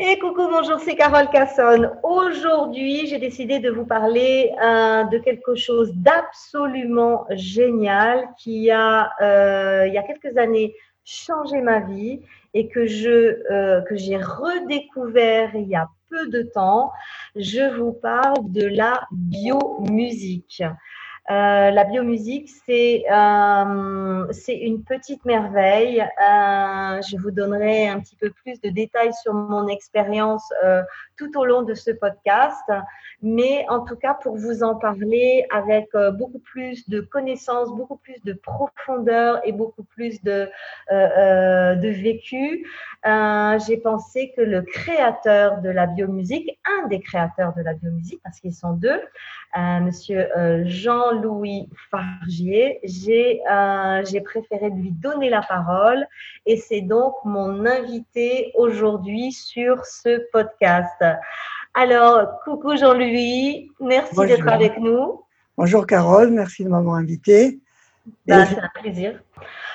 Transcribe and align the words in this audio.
Et 0.00 0.16
coucou, 0.20 0.46
bonjour, 0.48 0.78
c'est 0.78 0.94
Carole 0.94 1.28
Casson. 1.28 1.90
Aujourd'hui, 2.04 3.08
j'ai 3.08 3.18
décidé 3.18 3.58
de 3.58 3.68
vous 3.68 3.84
parler 3.84 4.52
euh, 4.62 5.02
de 5.02 5.18
quelque 5.18 5.56
chose 5.56 5.92
d'absolument 5.92 7.26
génial 7.30 8.28
qui 8.38 8.70
a, 8.70 9.10
euh, 9.20 9.88
il 9.88 9.92
y 9.92 9.98
a 9.98 10.04
quelques 10.04 10.38
années, 10.38 10.76
changé 11.04 11.60
ma 11.62 11.80
vie 11.80 12.20
et 12.54 12.68
que 12.68 12.86
je 12.86 13.42
euh, 13.50 13.80
que 13.88 13.96
j'ai 13.96 14.18
redécouvert 14.18 15.56
il 15.56 15.66
y 15.66 15.74
a 15.74 15.88
peu 16.10 16.28
de 16.28 16.42
temps. 16.42 16.92
Je 17.34 17.68
vous 17.76 17.92
parle 17.92 18.52
de 18.52 18.66
la 18.66 19.00
biomusique. 19.10 20.62
Euh, 21.30 21.70
la 21.70 21.84
biomusique, 21.84 22.48
c'est 22.64 23.04
euh, 23.10 24.26
une 24.48 24.82
petite 24.82 25.24
merveille. 25.26 26.00
Euh, 26.00 27.02
je 27.02 27.16
vous 27.18 27.30
donnerai 27.30 27.86
un 27.88 28.00
petit 28.00 28.16
peu 28.16 28.30
plus 28.30 28.60
de 28.62 28.70
détails 28.70 29.12
sur 29.22 29.34
mon 29.34 29.68
expérience 29.68 30.50
tout 31.18 31.36
au 31.38 31.44
long 31.44 31.62
de 31.62 31.74
ce 31.74 31.90
podcast, 31.90 32.64
mais 33.22 33.66
en 33.68 33.80
tout 33.84 33.96
cas 33.96 34.14
pour 34.14 34.36
vous 34.36 34.62
en 34.62 34.76
parler 34.76 35.46
avec 35.50 35.88
euh, 35.94 36.10
beaucoup 36.10 36.38
plus 36.38 36.88
de 36.88 37.00
connaissances, 37.00 37.68
beaucoup 37.70 37.96
plus 37.96 38.22
de 38.24 38.32
profondeur 38.32 39.40
et 39.44 39.52
beaucoup 39.52 39.84
plus 39.84 40.22
de, 40.22 40.48
de 40.90 41.88
vécu, 41.88 42.66
j'ai 43.04 43.76
pensé 43.78 44.32
que 44.36 44.42
le 44.42 44.62
créateur 44.62 45.60
de 45.60 45.70
la 45.70 45.86
biomusique, 45.86 46.58
un 46.64 46.88
des 46.88 47.00
créateurs 47.00 47.54
de 47.54 47.62
la 47.62 47.74
biomusique, 47.74 48.20
parce 48.22 48.40
qu'ils 48.40 48.54
sont 48.54 48.72
deux, 48.72 49.00
Monsieur 49.56 50.28
Jean 50.64 51.12
louis 51.12 51.68
Fargier, 51.90 52.80
euh, 53.50 54.04
j'ai 54.04 54.20
préféré 54.20 54.70
lui 54.70 54.90
donner 54.92 55.30
la 55.30 55.42
parole 55.42 56.06
et 56.46 56.56
c'est 56.56 56.80
donc 56.80 57.14
mon 57.24 57.66
invité 57.66 58.52
aujourd'hui 58.54 59.32
sur 59.32 59.84
ce 59.84 60.20
podcast. 60.32 61.02
Alors, 61.74 62.40
coucou 62.44 62.76
Jean-Louis, 62.76 63.70
merci 63.80 64.16
d'être 64.26 64.48
avec 64.48 64.78
nous. 64.78 65.22
Bonjour 65.56 65.86
Carole, 65.86 66.30
merci 66.30 66.64
de 66.64 66.68
m'avoir 66.68 66.96
invité. 66.96 67.60
Bah, 68.26 68.46
c'est 68.46 68.58
un 68.58 68.70
plaisir. 68.80 69.20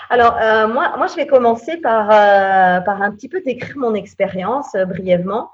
Alors, 0.09 0.37
euh, 0.41 0.67
moi, 0.67 0.95
moi, 0.97 1.07
je 1.07 1.15
vais 1.15 1.27
commencer 1.27 1.77
par, 1.77 2.09
euh, 2.11 2.81
par 2.81 3.01
un 3.01 3.11
petit 3.11 3.29
peu 3.29 3.41
décrire 3.41 3.77
mon 3.77 3.95
expérience 3.95 4.75
brièvement. 4.87 5.49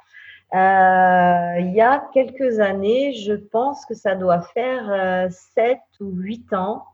Euh, 0.54 1.60
il 1.60 1.72
y 1.74 1.82
a 1.82 2.04
quelques 2.14 2.60
années, 2.60 3.14
je 3.14 3.34
pense 3.34 3.86
que 3.86 3.94
ça 3.94 4.16
doit 4.16 4.42
faire 4.42 4.90
euh, 4.90 5.30
7 5.56 5.78
ou 6.02 6.12
8 6.12 6.54
ans, 6.54 6.86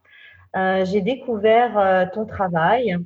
j'ai 0.54 1.02
découvert 1.02 2.10
ton 2.14 2.26
travail. 2.26 2.98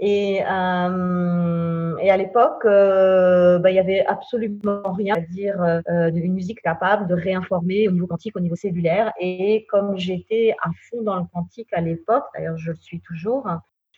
Et, 0.00 0.42
euh, 0.42 1.96
et 1.98 2.10
à 2.10 2.16
l'époque, 2.16 2.64
bah, 2.64 3.70
il 3.70 3.72
n'y 3.72 3.80
avait 3.80 4.06
absolument 4.06 4.92
rien 4.92 5.14
à 5.16 5.20
dire 5.20 5.82
d'une 6.12 6.32
musique 6.32 6.62
capable 6.62 7.08
de 7.08 7.14
réinformer 7.14 7.88
au 7.88 7.92
niveau 7.92 8.06
quantique, 8.06 8.36
au 8.36 8.40
niveau 8.40 8.56
cellulaire. 8.56 9.12
Et 9.20 9.66
comme 9.70 9.96
j'étais 9.96 10.54
à 10.62 10.70
fond 10.88 11.02
dans 11.02 11.16
le 11.16 11.24
quantique 11.32 11.72
à 11.72 11.80
l'époque, 11.80 12.24
d'ailleurs 12.34 12.56
je 12.58 12.70
le 12.70 12.76
suis 12.76 13.00
toujours, 13.00 13.48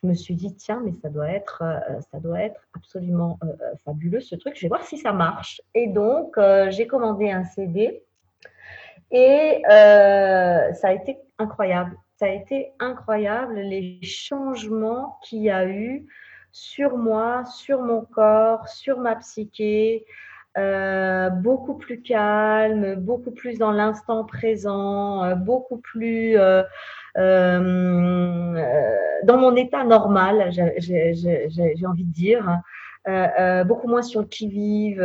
je 0.03 0.07
me 0.07 0.15
suis 0.15 0.35
dit 0.35 0.55
tiens 0.55 0.81
mais 0.85 0.93
ça 1.03 1.09
doit 1.09 1.29
être 1.29 1.63
euh, 1.63 2.01
ça 2.11 2.21
doit 2.21 2.41
être 2.41 2.61
absolument 2.75 3.39
euh, 3.43 3.47
euh, 3.47 3.75
fabuleux 3.85 4.21
ce 4.21 4.35
truc. 4.35 4.55
Je 4.57 4.63
vais 4.63 4.69
voir 4.69 4.85
si 4.85 4.97
ça 4.97 5.13
marche. 5.13 5.61
Et 5.75 5.89
donc 5.89 6.39
j'ai 6.71 6.87
commandé 6.87 7.31
un 7.31 7.45
CD 7.45 8.03
et 9.11 9.63
ça 9.69 10.89
a 10.89 10.93
été 10.93 11.19
incroyable 11.39 11.97
ça 12.21 12.27
a 12.27 12.29
été 12.29 12.73
incroyable 12.81 13.55
les 13.55 13.99
changements 14.03 15.19
qu'il 15.23 15.43
y 15.43 15.51
a 15.51 15.67
eu 15.67 16.07
sur 16.53 16.99
moi 16.99 17.45
sur 17.47 17.81
mon 17.81 18.03
corps 18.03 18.69
sur 18.69 18.99
ma 18.99 19.17
psyché 19.17 20.05
beaucoup 20.57 21.75
plus 21.75 22.03
calme, 22.03 22.97
beaucoup 22.97 23.31
plus 23.31 23.57
dans 23.57 23.71
l'instant 23.71 24.25
présent, 24.25 25.37
beaucoup 25.37 25.79
plus 25.79 26.37
euh, 27.19 28.63
dans 29.25 29.37
mon 29.37 29.57
état 29.57 29.85
normal, 29.85 30.51
j'ai 30.53 31.87
envie 31.87 32.05
de 32.05 32.13
dire, 32.13 32.61
euh, 33.09 33.27
euh, 33.39 33.65
beaucoup 33.65 33.89
moins 33.89 34.03
sur 34.03 34.21
le 34.21 34.27
qui-vive. 34.27 35.01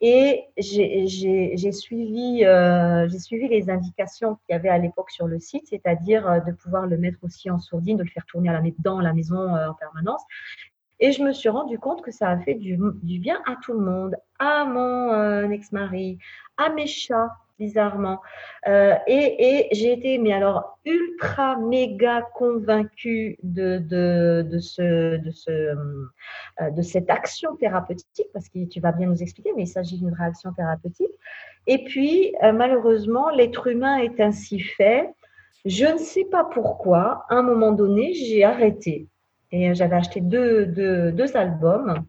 Et 0.00 0.44
j'ai 0.56 1.72
suivi, 1.72 2.40
j'ai 2.40 3.18
suivi 3.18 3.48
les 3.48 3.70
indications 3.70 4.34
qu'il 4.34 4.52
y 4.52 4.54
avait 4.54 4.68
à 4.68 4.78
l'époque 4.78 5.10
sur 5.10 5.26
le 5.26 5.38
site, 5.38 5.66
c'est-à-dire 5.68 6.42
de 6.44 6.52
pouvoir 6.52 6.86
le 6.86 6.98
mettre 6.98 7.18
aussi 7.22 7.50
en 7.50 7.58
sourdine, 7.58 7.96
de 7.96 8.02
le 8.02 8.10
faire 8.10 8.26
tourner 8.26 8.50
dans 8.78 9.00
la 9.00 9.12
maison 9.12 9.54
en 9.54 9.74
permanence. 9.74 10.22
Et 11.00 11.12
je 11.12 11.22
me 11.22 11.32
suis 11.32 11.48
rendu 11.48 11.78
compte 11.78 12.02
que 12.02 12.10
ça 12.10 12.30
a 12.30 12.38
fait 12.38 12.54
du, 12.54 12.78
du 13.02 13.18
bien 13.18 13.40
à 13.46 13.56
tout 13.62 13.72
le 13.72 13.80
monde, 13.80 14.16
à 14.38 14.64
mon 14.64 15.50
ex-mari, 15.50 16.18
à 16.56 16.70
mes 16.70 16.86
chats, 16.86 17.30
bizarrement. 17.58 18.20
Euh, 18.66 18.94
et, 19.06 19.68
j'ai 19.72 19.92
été, 19.92 20.18
mais 20.18 20.32
alors, 20.32 20.78
ultra 20.84 21.56
méga 21.56 22.22
convaincue 22.34 23.38
de, 23.42 23.78
de, 23.78 24.58
ce, 24.58 25.16
de, 25.16 25.30
ce, 25.30 25.50
euh, 25.50 26.70
de 26.70 26.82
cette 26.82 27.10
action 27.10 27.56
thérapeutique, 27.56 28.28
parce 28.32 28.48
que 28.48 28.64
tu 28.66 28.80
vas 28.80 28.92
bien 28.92 29.08
nous 29.08 29.22
expliquer, 29.22 29.50
mais 29.56 29.62
il 29.62 29.68
s'agit 29.68 29.98
d'une 29.98 30.14
réaction 30.14 30.52
thérapeutique. 30.52 31.12
Et 31.66 31.84
puis, 31.84 32.34
euh, 32.42 32.52
malheureusement, 32.52 33.30
l'être 33.30 33.66
humain 33.66 33.98
est 33.98 34.20
ainsi 34.20 34.60
fait. 34.60 35.10
Je 35.64 35.86
ne 35.86 35.98
sais 35.98 36.24
pas 36.24 36.44
pourquoi, 36.44 37.24
à 37.30 37.36
un 37.36 37.42
moment 37.42 37.72
donné, 37.72 38.12
j'ai 38.14 38.44
arrêté. 38.44 39.08
Et 39.50 39.74
j'avais 39.74 39.96
acheté 39.96 40.20
deux, 40.20 40.66
deux 40.66 41.36
albums. 41.36 42.04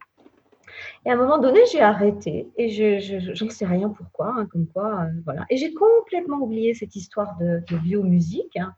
Et 1.05 1.09
à 1.09 1.13
un 1.13 1.17
moment 1.17 1.37
donné, 1.37 1.59
j'ai 1.71 1.81
arrêté 1.81 2.47
et 2.57 2.69
je 2.69 3.45
sais 3.49 3.65
rien 3.65 3.89
pourquoi, 3.89 4.33
hein, 4.37 4.47
comme 4.51 4.67
quoi, 4.67 5.01
euh, 5.01 5.21
voilà. 5.23 5.45
Et 5.49 5.57
j'ai 5.57 5.73
complètement 5.73 6.37
oublié 6.37 6.73
cette 6.73 6.95
histoire 6.95 7.37
de, 7.39 7.61
biomusique. 7.77 8.57
Hein. 8.57 8.73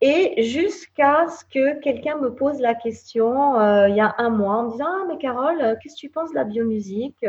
Et 0.00 0.42
jusqu'à 0.44 1.28
ce 1.28 1.44
que 1.44 1.78
quelqu'un 1.80 2.16
me 2.16 2.34
pose 2.34 2.58
la 2.60 2.74
question 2.74 3.60
euh, 3.60 3.88
il 3.88 3.96
y 3.96 4.00
a 4.00 4.14
un 4.16 4.30
mois 4.30 4.56
en 4.56 4.64
me 4.64 4.72
disant 4.72 4.86
Ah, 4.88 5.04
mais 5.08 5.18
Carole, 5.18 5.60
euh, 5.60 5.74
qu'est-ce 5.82 5.94
que 5.96 6.00
tu 6.00 6.08
penses 6.08 6.30
de 6.30 6.36
la 6.36 6.44
biomusique 6.44 7.24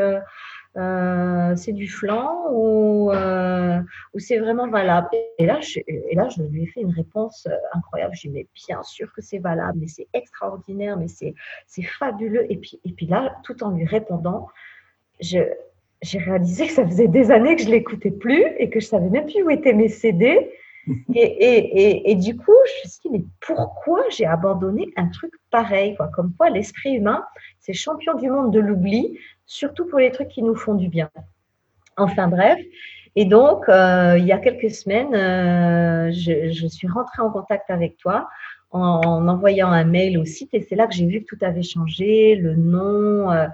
euh, 0.77 1.55
C'est 1.55 1.73
du 1.73 1.87
flanc 1.87 2.47
ou, 2.51 3.11
ou 3.11 4.19
c'est 4.19 4.39
vraiment 4.39 4.67
valable? 4.67 5.09
Et 5.37 5.45
là, 5.45 5.59
je, 5.61 5.79
et 5.87 6.15
là, 6.15 6.29
je 6.29 6.43
lui 6.43 6.63
ai 6.63 6.67
fait 6.67 6.81
une 6.81 6.93
réponse 6.93 7.47
incroyable. 7.73 8.15
Je 8.15 8.27
lui 8.27 8.29
ai 8.29 8.31
dit 8.31 8.39
Mais 8.39 8.47
bien 8.67 8.83
sûr 8.83 9.11
que 9.13 9.21
c'est 9.21 9.39
valable, 9.39 9.79
mais 9.79 9.87
c'est 9.87 10.07
extraordinaire, 10.13 10.97
mais 10.97 11.07
c'est 11.07 11.83
fabuleux. 11.83 12.45
Et 12.51 12.57
puis, 12.57 12.79
et 12.85 12.91
puis 12.91 13.05
là, 13.05 13.35
tout 13.43 13.63
en 13.63 13.71
lui 13.71 13.85
répondant, 13.85 14.47
j'ai 15.19 16.17
réalisé 16.17 16.67
que 16.67 16.73
ça 16.73 16.85
faisait 16.85 17.07
des 17.07 17.31
années 17.31 17.55
que 17.55 17.63
je 17.63 17.69
l'écoutais 17.69 18.11
plus 18.11 18.45
et 18.57 18.69
que 18.69 18.79
je 18.79 18.85
savais 18.85 19.09
même 19.09 19.25
plus 19.25 19.43
où 19.43 19.49
étaient 19.49 19.73
mes 19.73 19.89
CD. 19.89 20.51
Et, 21.13 21.21
et, 21.21 22.09
et, 22.09 22.15
du 22.15 22.35
coup, 22.35 22.55
je 22.65 22.87
me 22.87 22.89
suis 22.89 22.99
dit, 23.03 23.09
mais 23.11 23.23
pourquoi 23.39 24.01
j'ai 24.09 24.25
abandonné 24.25 24.87
un 24.95 25.09
truc 25.09 25.31
pareil 25.51 25.95
quoi? 25.95 26.07
Comme 26.07 26.33
quoi, 26.35 26.49
l'esprit 26.49 26.95
humain, 26.95 27.23
c'est 27.59 27.73
champion 27.73 28.15
du 28.15 28.31
monde 28.31 28.51
de 28.51 28.59
l'oubli, 28.59 29.15
surtout 29.51 29.85
pour 29.85 29.99
les 29.99 30.11
trucs 30.11 30.29
qui 30.29 30.41
nous 30.41 30.55
font 30.55 30.75
du 30.75 30.87
bien. 30.87 31.09
Enfin 31.97 32.29
bref. 32.29 32.57
Et 33.17 33.25
donc, 33.25 33.67
euh, 33.67 34.15
il 34.17 34.25
y 34.25 34.31
a 34.31 34.37
quelques 34.37 34.71
semaines, 34.71 35.13
euh, 35.13 36.09
je, 36.13 36.49
je, 36.49 36.67
suis 36.67 36.87
rentrée 36.87 37.21
en 37.21 37.29
contact 37.29 37.69
avec 37.69 37.97
toi 37.97 38.29
en, 38.71 39.27
envoyant 39.27 39.69
un 39.71 39.83
mail 39.83 40.17
au 40.17 40.25
site 40.25 40.53
et 40.53 40.61
c'est 40.61 40.75
là 40.75 40.87
que 40.87 40.93
j'ai 40.93 41.05
vu 41.05 41.21
que 41.21 41.25
tout 41.25 41.37
avait 41.41 41.63
changé, 41.63 42.35
le 42.35 42.55
nom, 42.55 43.31
euh, 43.31 43.45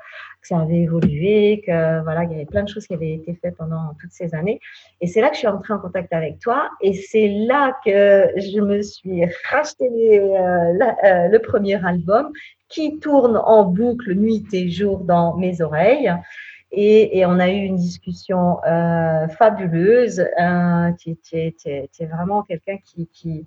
que 0.42 0.48
ça 0.48 0.60
avait 0.60 0.82
évolué, 0.82 1.62
que 1.66 2.04
voilà, 2.04 2.24
il 2.24 2.32
y 2.32 2.36
avait 2.36 2.46
plein 2.46 2.64
de 2.64 2.70
choses 2.70 2.86
qui 2.88 2.94
avaient 2.94 3.14
été 3.14 3.38
faites 3.42 3.56
pendant 3.58 3.96
toutes 4.00 4.12
ces 4.12 4.36
années. 4.36 4.60
Et 5.02 5.08
c'est 5.08 5.22
là 5.22 5.30
que 5.30 5.36
je 5.36 5.40
suis 5.40 5.48
entrée 5.48 5.74
en 5.74 5.80
contact 5.80 6.14
avec 6.14 6.40
toi 6.40 6.70
et 6.82 6.94
c'est 6.94 7.30
là 7.30 7.76
que 7.84 8.30
je 8.38 8.60
me 8.60 8.82
suis 8.82 9.26
racheté 9.50 10.20
euh, 10.20 10.74
euh, 11.04 11.28
le 11.28 11.40
premier 11.40 11.84
album 11.86 12.32
qui 12.70 13.00
tourne 13.00 13.38
en 13.38 13.64
boucle 13.64 14.14
nuit 14.14 14.46
et 14.54 14.70
jour 14.70 15.00
dans 15.00 15.36
mes 15.38 15.62
oreilles. 15.62 16.14
Et, 16.72 17.18
et, 17.18 17.26
on 17.26 17.40
a 17.40 17.50
eu 17.50 17.64
une 17.64 17.78
discussion 17.78 18.64
euh, 18.66 19.28
fabuleuse. 19.30 20.20
Euh, 20.20 20.92
tu, 21.00 21.18
es, 21.34 22.06
vraiment 22.06 22.44
quelqu'un 22.44 22.78
qui, 22.84 23.08
qui, 23.08 23.46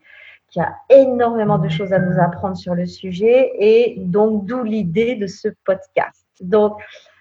qui 0.51 0.61
a 0.61 0.75
énormément 0.89 1.59
de 1.59 1.69
choses 1.69 1.93
à 1.93 1.99
nous 1.99 2.21
apprendre 2.21 2.57
sur 2.57 2.75
le 2.75 2.87
sujet 2.87 3.53
et 3.59 3.95
donc 3.99 4.47
d'où 4.47 4.63
l'idée 4.65 5.15
de 5.15 5.27
ce 5.27 5.49
podcast. 5.65 6.27
Donc, 6.41 6.81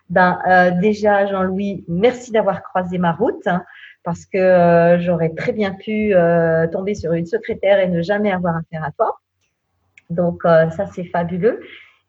ben, 0.09 0.39
euh, 0.47 0.71
déjà, 0.79 1.27
Jean-Louis, 1.27 1.85
merci 1.87 2.31
d'avoir 2.31 2.63
croisé 2.63 2.97
ma 2.97 3.11
route 3.11 3.45
hein, 3.45 3.63
parce 4.03 4.25
que 4.25 4.37
euh, 4.37 4.99
j'aurais 4.99 5.29
très 5.29 5.51
bien 5.51 5.73
pu 5.73 6.15
euh, 6.15 6.67
tomber 6.67 6.95
sur 6.95 7.13
une 7.13 7.27
secrétaire 7.27 7.79
et 7.79 7.87
ne 7.87 8.01
jamais 8.01 8.31
avoir 8.31 8.55
affaire 8.55 8.83
à 8.83 8.91
toi. 8.91 9.19
Donc, 10.09 10.41
euh, 10.45 10.69
ça, 10.71 10.87
c'est 10.87 11.03
fabuleux. 11.03 11.61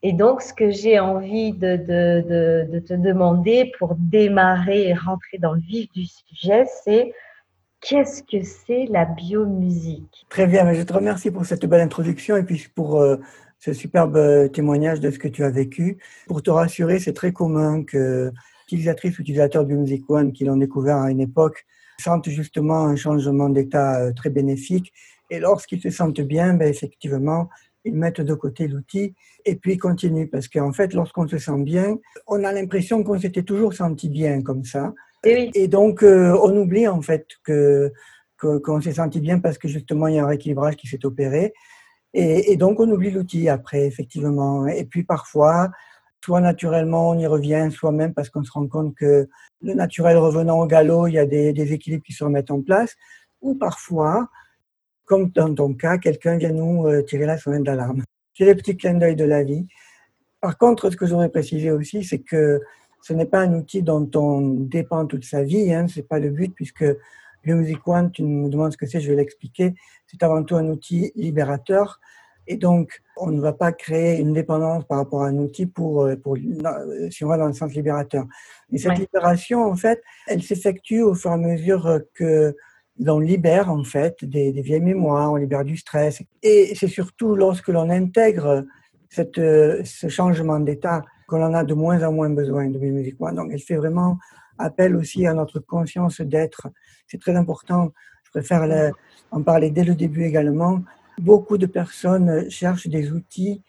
Et 0.03 0.15
donc, 0.15 0.41
ce 0.41 0.55
que 0.55 0.71
j'ai 0.71 0.99
envie 0.99 1.53
de, 1.53 1.77
de, 1.77 2.25
de, 2.27 2.73
de, 2.73 2.79
te 2.79 2.95
demander 2.95 3.71
pour 3.79 3.97
démarrer 3.99 4.89
et 4.89 4.95
rentrer 4.95 5.37
dans 5.37 5.53
le 5.53 5.61
vif 5.61 5.93
du 5.93 6.07
sujet, 6.07 6.65
c'est 6.85 7.13
Qu'est-ce 7.81 8.23
que 8.23 8.43
c'est 8.43 8.87
la 8.91 9.07
biomusique? 9.07 10.27
Très 10.29 10.47
bien, 10.47 10.71
je 10.73 10.83
te 10.83 10.93
remercie 10.93 11.31
pour 11.31 11.47
cette 11.47 11.65
belle 11.65 11.81
introduction 11.81 12.37
et 12.37 12.43
puis 12.43 12.67
pour 12.75 13.01
euh, 13.01 13.17
ce 13.59 13.73
superbe 13.73 14.17
euh, 14.17 14.49
témoignage 14.49 15.01
de 15.01 15.11
ce 15.11 15.19
que 15.19 15.29
tu 15.29 15.45
as 15.45 15.51
vécu. 15.51 15.99
Pour 16.27 16.43
te 16.43 16.51
rassurer, 16.51 16.99
c'est 16.99 17.15
très 17.15 17.33
commun 17.33 17.83
que 17.83 18.33
utilisatrices 18.67 19.19
utilisateurs 19.19 19.65
du 19.65 19.75
Music 19.75 20.09
One 20.09 20.33
qui 20.33 20.45
l'ont 20.45 20.57
découvert 20.57 20.99
à 20.99 21.11
une 21.11 21.21
époque 21.21 21.67
sentent 21.99 22.29
justement 22.29 22.85
un 22.85 22.97
changement 22.97 23.49
d'état 23.49 24.01
euh, 24.01 24.13
très 24.13 24.31
bénéfique. 24.31 24.93
Et 25.31 25.39
lorsqu'ils 25.39 25.81
se 25.81 25.91
sentent 25.91 26.21
bien, 26.21 26.55
ben, 26.55 26.69
effectivement, 26.69 27.49
ils 27.85 27.95
mettent 27.95 28.21
de 28.21 28.35
côté 28.35 28.69
l'outil 28.69 29.15
et 29.45 29.57
puis 29.57 29.75
ils 29.75 29.79
continuent. 29.79 30.29
Parce 30.29 30.49
qu'en 30.49 30.73
fait, 30.73 30.93
lorsqu'on 30.93 31.27
se 31.29 31.39
sent 31.39 31.63
bien, 31.63 31.99
on 32.27 32.45
a 32.45 32.53
l'impression 32.53 33.03
qu'on 33.03 33.19
s'était 33.19 33.43
toujours 33.43 33.73
senti 33.73 34.09
bien 34.09 34.43
comme 34.43 34.65
ça. 34.65 34.93
Et, 35.25 35.69
donc, 35.69 36.03
euh, 36.03 36.39
on 36.43 36.57
oublie 36.57 36.89
en 36.89 37.03
fait 37.03 37.27
que 37.45 37.93
qu'on 38.39 38.81
s'est 38.81 38.95
senti 38.95 39.21
bien 39.21 39.39
parce 39.39 39.59
que 39.59 39.69
justement, 39.69 40.07
il 40.07 40.15
y 40.15 40.19
a 40.19 40.25
un 40.25 40.27
rééquilibrage 40.27 40.77
qui 40.77 40.87
s'est 40.87 41.05
opéré. 41.05 41.53
Et, 42.15 42.57
donc, 42.57 42.81
on 42.81 42.91
oublie 42.91 43.11
l'outil 43.11 43.51
après, 43.51 43.87
effectivement. 43.87 44.67
Et 44.67 44.85
puis, 44.85 45.05
parfois, 45.05 45.71
soit 46.25 46.41
naturellement, 46.41 47.11
on 47.11 47.19
y 47.19 47.27
revient 47.27 47.69
soi-même 47.71 48.15
parce 48.15 48.31
qu'on 48.31 48.43
se 48.43 48.51
rend 48.51 48.67
compte 48.67 48.95
que 48.95 49.29
le 49.61 49.75
naturel 49.75 50.17
revenant 50.17 50.59
au 50.59 50.67
galop, 50.67 51.07
il 51.07 51.15
y 51.15 51.19
a 51.19 51.27
des, 51.27 51.73
équilibres 51.73 52.03
qui 52.03 52.15
se 52.15 52.25
remettent 52.25 52.51
en 52.51 52.63
place. 52.63 52.97
Ou 53.43 53.55
parfois, 53.55 54.29
comme 55.05 55.31
dans 55.31 55.55
ton 55.55 55.75
cas, 55.75 55.99
quelqu'un 55.99 56.37
vient 56.37 56.53
nous 56.53 56.87
euh, 56.87 57.03
tirer 57.03 57.27
la 57.27 57.37
sonnette 57.37 57.65
d'alarme. 57.65 58.05
C'est 58.35 58.47
le 58.47 58.55
petit 58.55 58.77
clin 58.77 58.95
d'œil 58.95 59.17
de 59.17 59.25
la 59.25 59.45
vie. 59.45 59.67
Par 60.41 60.57
contre, 60.57 60.91
ce 60.91 60.97
que 60.97 61.07
j'aurais 61.07 61.29
précisé 61.29 61.71
aussi, 61.71 62.05
c'est 62.05 62.21
que 62.21 62.61
ce 63.03 63.13
n'est 63.13 63.27
pas 63.27 63.41
un 63.41 63.55
outil 63.55 63.83
dont 63.83 64.09
on 64.15 64.41
dépend 64.41 65.07
toute 65.07 65.25
sa 65.25 65.43
vie. 65.43 65.73
Hein, 65.73 65.87
c'est 65.89 66.07
pas 66.07 66.19
le 66.19 66.31
but, 66.31 66.55
puisque 66.55 66.85
le 67.43 67.55
Music 67.55 67.87
One, 67.87 68.11
tu 68.11 68.23
me 68.23 68.49
demandes 68.49 68.73
ce 68.73 68.77
que 68.77 68.87
c'est, 68.87 69.01
je 69.01 69.11
vais 69.11 69.17
l'expliquer. 69.17 69.75
C'est 70.07 70.23
avant 70.23 70.43
tout 70.43 70.57
un 70.57 70.69
outil 70.69 71.13
libérateur. 71.15 72.01
Et 72.47 72.57
donc, 72.57 73.01
on 73.17 73.31
ne 73.31 73.41
va 73.41 73.53
pas 73.53 73.73
créer 73.73 74.19
une 74.19 74.33
dépendance 74.33 74.85
par 74.85 74.99
rapport 74.99 75.23
à 75.23 75.29
un 75.29 75.37
outil 75.37 75.67
pour, 75.67 76.03
euh, 76.03 76.17
pour 76.17 76.37
si 77.11 77.25
on 77.25 77.29
va 77.29 77.37
dans 77.37 77.47
le 77.47 77.53
sens 77.53 77.73
libérateur. 77.73 78.27
Mais 78.71 78.79
cette 78.79 78.99
libération, 78.99 79.63
en 79.63 79.77
fait, 79.77 80.03
elle 80.27 80.43
s'effectue 80.43 81.03
au 81.03 81.15
fur 81.15 81.31
et 81.31 81.35
à 81.35 81.37
mesure 81.37 82.01
que 82.15 82.57
on 83.07 83.19
libère 83.19 83.71
en 83.71 83.83
fait 83.85 84.25
des, 84.25 84.53
vieilles 84.53 84.81
mémoires, 84.81 85.33
on 85.33 85.37
libère 85.37 85.65
du 85.65 85.77
stress. 85.77 86.23
Et 86.43 86.75
c'est 86.75 86.89
surtout 86.89 87.35
lorsque 87.35 87.69
l'on 87.69 87.89
intègre 87.89 88.67
cette, 89.09 89.37
ce 89.37 90.09
changement 90.09 90.61
d'état 90.61 91.03
qu'on 91.31 91.43
en 91.45 91.55
a 91.55 91.63
de 91.63 91.75
moins 91.75 92.03
en 92.03 92.13
moins 92.13 92.29
besoin 92.31 92.69
de 92.69 92.79
musique. 92.79 93.17
Donc 93.19 93.51
elle 93.53 93.61
fait 93.61 93.77
vraiment 93.77 94.19
appel 94.59 94.97
aussi 94.97 95.27
à 95.27 95.33
notre 95.33 95.61
conscience 95.61 96.21
d'être. 96.21 96.69
C'est 97.07 97.21
très 97.21 97.37
important. 97.37 97.93
Je 98.25 98.31
préfère 98.31 98.93
en 99.31 99.43
parler 99.43 99.71
dès 99.71 99.85
le 99.85 99.95
début 99.95 100.25
également. 100.25 100.83
Beaucoup 101.19 101.57
de 101.57 101.67
personnes 101.67 102.51
cherchent 102.51 102.89
des 102.89 103.13
outils 103.13 103.63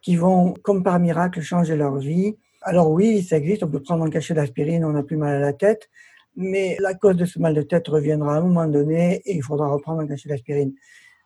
qui 0.00 0.14
vont, 0.14 0.54
comme 0.62 0.82
par 0.84 0.98
miracle, 1.00 1.40
changer 1.40 1.76
leur 1.76 1.96
vie. 1.98 2.36
Alors 2.62 2.90
oui, 2.90 3.22
ça 3.22 3.36
existe, 3.36 3.62
on 3.64 3.68
peut 3.68 3.82
prendre 3.82 4.04
un 4.04 4.10
cachet 4.10 4.34
d'aspirine, 4.34 4.84
on 4.84 4.92
n'a 4.92 5.02
plus 5.02 5.16
mal 5.16 5.34
à 5.34 5.40
la 5.40 5.52
tête, 5.52 5.88
mais 6.36 6.76
la 6.80 6.94
cause 6.94 7.16
de 7.16 7.24
ce 7.24 7.38
mal 7.40 7.54
de 7.54 7.62
tête 7.62 7.88
reviendra 7.88 8.34
à 8.34 8.38
un 8.38 8.42
moment 8.42 8.66
donné 8.66 9.22
et 9.24 9.34
il 9.36 9.42
faudra 9.42 9.68
reprendre 9.68 10.00
un 10.00 10.06
cachet 10.06 10.28
d'aspirine. 10.28 10.72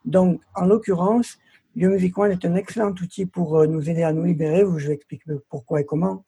Donc, 0.04 0.40
en 0.54 0.64
l'occurrence, 0.66 1.38
Biomusic 1.74 2.18
One 2.18 2.32
est 2.32 2.44
un 2.44 2.54
excellent 2.54 2.90
outil 2.90 3.24
pour 3.24 3.58
euh, 3.58 3.66
nous 3.66 3.88
aider 3.88 4.02
à 4.02 4.12
nous 4.12 4.24
libérer. 4.24 4.64
Je 4.76 4.88
vais 4.88 4.94
expliquer 4.94 5.24
pourquoi 5.48 5.80
et 5.80 5.86
comment. 5.86 6.24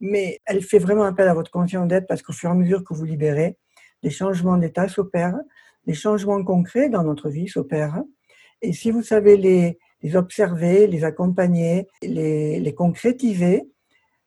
Mais 0.00 0.40
elle 0.46 0.62
fait 0.62 0.78
vraiment 0.78 1.04
appel 1.04 1.26
à 1.28 1.34
votre 1.34 1.50
conscience 1.50 1.88
d'être 1.88 2.06
parce 2.06 2.22
qu'au 2.22 2.32
fur 2.32 2.50
et 2.50 2.52
à 2.52 2.54
mesure 2.54 2.84
que 2.84 2.94
vous 2.94 3.04
libérez, 3.04 3.56
des 4.02 4.10
changements 4.10 4.58
d'état 4.58 4.88
s'opèrent, 4.88 5.40
des 5.86 5.94
changements 5.94 6.42
concrets 6.44 6.88
dans 6.88 7.02
notre 7.02 7.30
vie 7.30 7.48
s'opèrent. 7.48 8.02
Et 8.62 8.72
si 8.72 8.90
vous 8.90 9.02
savez 9.02 9.36
les, 9.36 9.78
observer, 10.16 10.86
les 10.86 11.02
accompagner, 11.02 11.88
les, 12.02 12.74
concrétiser, 12.76 13.68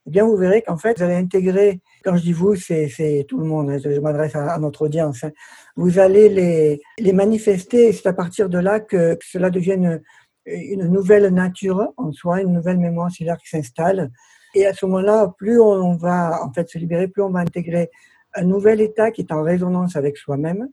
eh 0.06 0.10
bien, 0.10 0.26
vous 0.26 0.36
verrez 0.36 0.62
qu'en 0.62 0.78
fait, 0.78 0.98
vous 0.98 1.04
allez 1.04 1.16
intégrer, 1.16 1.82
quand 2.04 2.18
je 2.18 2.24
dis 2.24 2.34
vous, 2.34 2.56
c'est 2.56 3.26
tout 3.28 3.38
le 3.38 3.46
monde, 3.46 3.70
hein, 3.70 3.78
je 3.78 4.00
m'adresse 4.00 4.36
à, 4.36 4.58
notre 4.58 4.84
audience, 4.84 5.24
hein. 5.24 5.32
vous 5.76 6.00
allez 6.00 6.30
les, 6.30 6.82
les 6.98 7.14
manifester 7.14 7.90
et 7.90 7.94
c'est 7.94 8.08
à 8.08 8.14
partir 8.14 8.50
de 8.50 8.58
là 8.58 8.80
que, 8.80 9.18
cela 9.22 9.50
devienne 9.50 10.02
une, 10.50 10.88
nouvelle 10.88 11.34
nature 11.34 11.94
en 11.98 12.12
soi, 12.12 12.42
une 12.42 12.54
nouvelle 12.54 12.78
mémoire 12.78 13.12
cellulaire 13.12 13.38
qui 13.38 13.50
s'installe. 13.50 14.12
Et 14.56 14.66
à 14.66 14.74
ce 14.74 14.86
moment-là, 14.86 15.34
plus 15.38 15.60
on 15.60 15.96
va 15.96 16.44
en 16.44 16.51
fait 16.51 16.69
se 16.69 16.78
libérer, 16.78 17.07
plus 17.07 17.22
on 17.22 17.30
va 17.30 17.40
intégrer 17.40 17.90
un 18.36 18.44
nouvel 18.44 18.81
état 18.81 19.12
qui 19.12 19.22
est 19.22 19.31
en 19.31 19.44
résonance 19.44 19.96
avec 19.96 20.18
soi-même. 20.18 20.69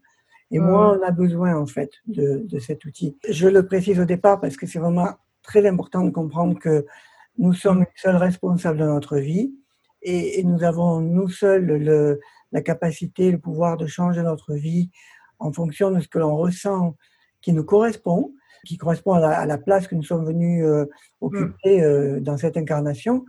Et 0.49 0.59
moins 0.59 0.95
mmh. 0.95 0.99
on 0.99 1.07
a 1.07 1.11
besoin 1.11 1.55
en 1.57 1.65
fait 1.65 1.91
de, 2.05 2.45
de 2.45 2.59
cet 2.59 2.85
outil. 2.85 3.17
Je 3.27 3.47
le 3.47 3.65
précise 3.65 3.99
au 3.99 4.05
départ 4.05 4.39
parce 4.39 4.55
que 4.55 4.65
c'est 4.65 4.79
vraiment 4.79 5.09
très 5.43 5.67
important 5.67 6.03
de 6.03 6.09
comprendre 6.09 6.57
que 6.57 6.85
nous 7.37 7.53
sommes 7.53 7.85
seuls 7.95 8.15
responsables 8.15 8.79
de 8.79 8.85
notre 8.85 9.17
vie 9.17 9.53
et, 10.01 10.43
nous 10.43 10.63
avons 10.63 11.01
nous 11.01 11.27
seuls 11.27 11.65
le, 11.65 12.19
la 12.51 12.61
capacité, 12.61 13.31
le 13.31 13.39
pouvoir 13.39 13.77
de 13.77 13.87
changer 13.87 14.21
notre 14.21 14.53
vie 14.53 14.89
en 15.39 15.51
fonction 15.51 15.91
de 15.91 15.99
ce 15.99 16.07
que 16.07 16.19
l'on 16.19 16.35
ressent 16.35 16.95
qui 17.41 17.53
nous 17.53 17.63
correspond, 17.63 18.33
qui 18.65 18.77
correspond 18.77 19.13
à 19.13 19.45
la, 19.45 19.57
place 19.57 19.87
que 19.87 19.95
nous 19.95 20.03
sommes 20.03 20.25
venus 20.25 20.63
euh, 20.65 20.85
occuper 21.21 21.79
mm. 21.79 21.83
euh, 21.83 22.19
dans 22.19 22.37
cette 22.37 22.57
incarnation. 22.57 23.25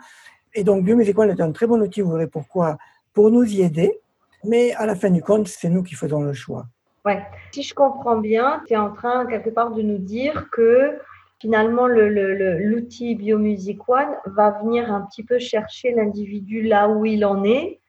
Et 0.55 0.65
donc, 0.65 0.85
Biomusical 0.85 1.31
est 1.31 1.41
un 1.41 1.53
très 1.53 1.67
bon 1.67 1.81
outil, 1.81 2.01
vous 2.01 2.13
verrez 2.13 2.27
pourquoi, 2.27 2.79
pour 3.13 3.31
nous 3.31 3.45
y 3.45 3.63
aider, 3.63 4.01
mais 4.45 4.73
à 4.75 4.87
la 4.87 4.95
fin 4.95 5.11
du 5.11 5.23
compte, 5.23 5.49
c'est 5.49 5.69
nous 5.69 5.83
qui 5.83 5.95
faisons 5.95 6.23
le 6.23 6.33
choix. 6.33 6.67
Ouais. 7.05 7.23
Si 7.53 7.63
je 7.63 7.75
comprends 7.75 8.19
bien, 8.19 8.63
tu 8.67 8.75
es 8.75 8.77
en 8.77 8.93
train 8.93 9.27
quelque 9.27 9.51
part 9.51 9.73
de 9.73 9.83
nous 9.83 9.99
dire 9.99 10.49
que 10.53 10.99
finalement, 11.41 11.87
l'outil 11.87 13.15
Biomusic 13.15 13.89
One 13.89 14.09
va 14.27 14.59
venir 14.63 14.93
un 14.93 15.03
petit 15.03 15.23
peu 15.23 15.39
chercher 15.39 15.93
l'individu 15.93 16.63
là 16.63 16.89
où 16.89 17.07
il 17.07 17.25
en 17.25 17.45
est 17.45 17.81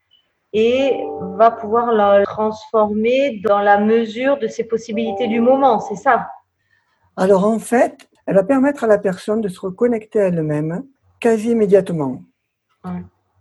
et 0.54 1.00
va 1.36 1.52
pouvoir 1.52 1.92
le 1.92 2.26
transformer 2.26 3.40
dans 3.44 3.60
la 3.60 3.80
mesure 3.80 4.38
de 4.40 4.48
ses 4.48 4.64
possibilités 4.64 5.28
du 5.28 5.42
moment, 5.42 5.80
c'est 5.80 5.96
ça? 5.96 6.30
Alors 7.20 7.44
en 7.44 7.60
fait, 7.60 8.08
elle 8.26 8.36
va 8.36 8.46
permettre 8.46 8.86
à 8.86 8.88
la 8.88 8.98
personne 8.98 9.42
de 9.42 9.50
se 9.50 9.60
reconnecter 9.60 10.22
à 10.22 10.28
elle-même 10.28 10.86
quasi 11.20 11.50
immédiatement. 11.50 12.24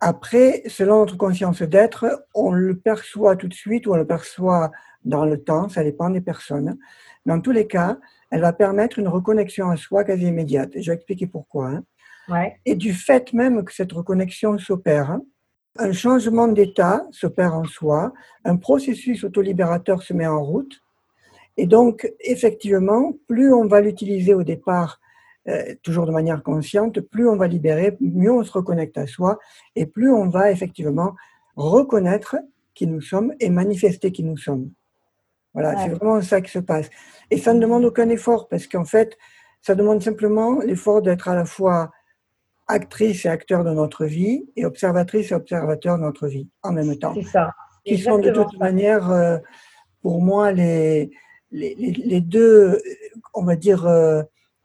Après, 0.00 0.64
selon 0.66 0.98
notre 0.98 1.16
conscience 1.16 1.62
d'être, 1.62 2.26
on 2.34 2.50
le 2.50 2.76
perçoit 2.76 3.36
tout 3.36 3.46
de 3.46 3.54
suite 3.54 3.86
ou 3.86 3.92
on 3.92 3.96
le 3.96 4.04
perçoit 4.04 4.72
dans 5.04 5.24
le 5.24 5.40
temps, 5.40 5.68
ça 5.68 5.84
dépend 5.84 6.10
des 6.10 6.20
personnes. 6.20 6.76
Dans 7.24 7.40
tous 7.40 7.52
les 7.52 7.68
cas, 7.68 7.98
elle 8.32 8.40
va 8.40 8.52
permettre 8.52 8.98
une 8.98 9.06
reconnexion 9.06 9.70
à 9.70 9.76
soi 9.76 10.02
quasi 10.02 10.26
immédiate. 10.26 10.70
je 10.74 10.90
vais 10.90 10.96
expliquer 10.96 11.28
pourquoi. 11.28 11.68
Hein. 11.68 11.84
Et 12.66 12.74
du 12.74 12.92
fait 12.92 13.32
même 13.32 13.64
que 13.64 13.72
cette 13.72 13.92
reconnexion 13.92 14.58
s'opère, 14.58 15.20
un 15.78 15.92
changement 15.92 16.48
d'état 16.48 17.06
s'opère 17.12 17.54
en 17.54 17.64
soi, 17.64 18.12
un 18.44 18.56
processus 18.56 19.22
autolibérateur 19.22 20.02
se 20.02 20.14
met 20.14 20.26
en 20.26 20.42
route. 20.42 20.80
Et 21.58 21.66
donc, 21.66 22.10
effectivement, 22.20 23.12
plus 23.26 23.52
on 23.52 23.66
va 23.66 23.80
l'utiliser 23.80 24.32
au 24.32 24.44
départ, 24.44 25.00
euh, 25.48 25.74
toujours 25.82 26.06
de 26.06 26.12
manière 26.12 26.44
consciente, 26.44 27.00
plus 27.00 27.28
on 27.28 27.36
va 27.36 27.48
libérer, 27.48 27.96
mieux 28.00 28.32
on 28.32 28.44
se 28.44 28.52
reconnecte 28.52 28.96
à 28.96 29.08
soi, 29.08 29.40
et 29.74 29.84
plus 29.84 30.10
on 30.10 30.28
va 30.28 30.52
effectivement 30.52 31.16
reconnaître 31.56 32.36
qui 32.74 32.86
nous 32.86 33.00
sommes 33.00 33.34
et 33.40 33.50
manifester 33.50 34.12
qui 34.12 34.22
nous 34.22 34.36
sommes. 34.36 34.70
Voilà, 35.52 35.76
c'est 35.82 35.88
vraiment 35.88 36.22
ça 36.22 36.40
qui 36.40 36.52
se 36.52 36.60
passe. 36.60 36.88
Et 37.32 37.38
ça 37.38 37.52
ne 37.52 37.60
demande 37.60 37.84
aucun 37.84 38.08
effort 38.08 38.46
parce 38.46 38.68
qu'en 38.68 38.84
fait, 38.84 39.18
ça 39.60 39.74
demande 39.74 40.00
simplement 40.00 40.60
l'effort 40.60 41.02
d'être 41.02 41.26
à 41.26 41.34
la 41.34 41.44
fois 41.44 41.90
actrice 42.68 43.24
et 43.24 43.28
acteur 43.28 43.64
de 43.64 43.70
notre 43.70 44.04
vie 44.04 44.48
et 44.54 44.64
observatrice 44.64 45.32
et 45.32 45.34
observateur 45.34 45.96
de 45.96 46.02
notre 46.02 46.28
vie 46.28 46.48
en 46.62 46.72
même 46.72 46.96
temps. 46.98 47.14
C'est 47.14 47.22
ça. 47.22 47.52
Qui 47.84 47.98
sont 47.98 48.18
de 48.18 48.30
toute 48.30 48.56
manière, 48.60 49.10
euh, 49.10 49.38
pour 50.02 50.20
moi, 50.20 50.52
les, 50.52 51.10
les, 51.50 51.74
les, 51.74 52.20
deux, 52.20 52.80
on 53.34 53.44
va 53.44 53.56
dire, 53.56 53.86
euh, 53.86 54.22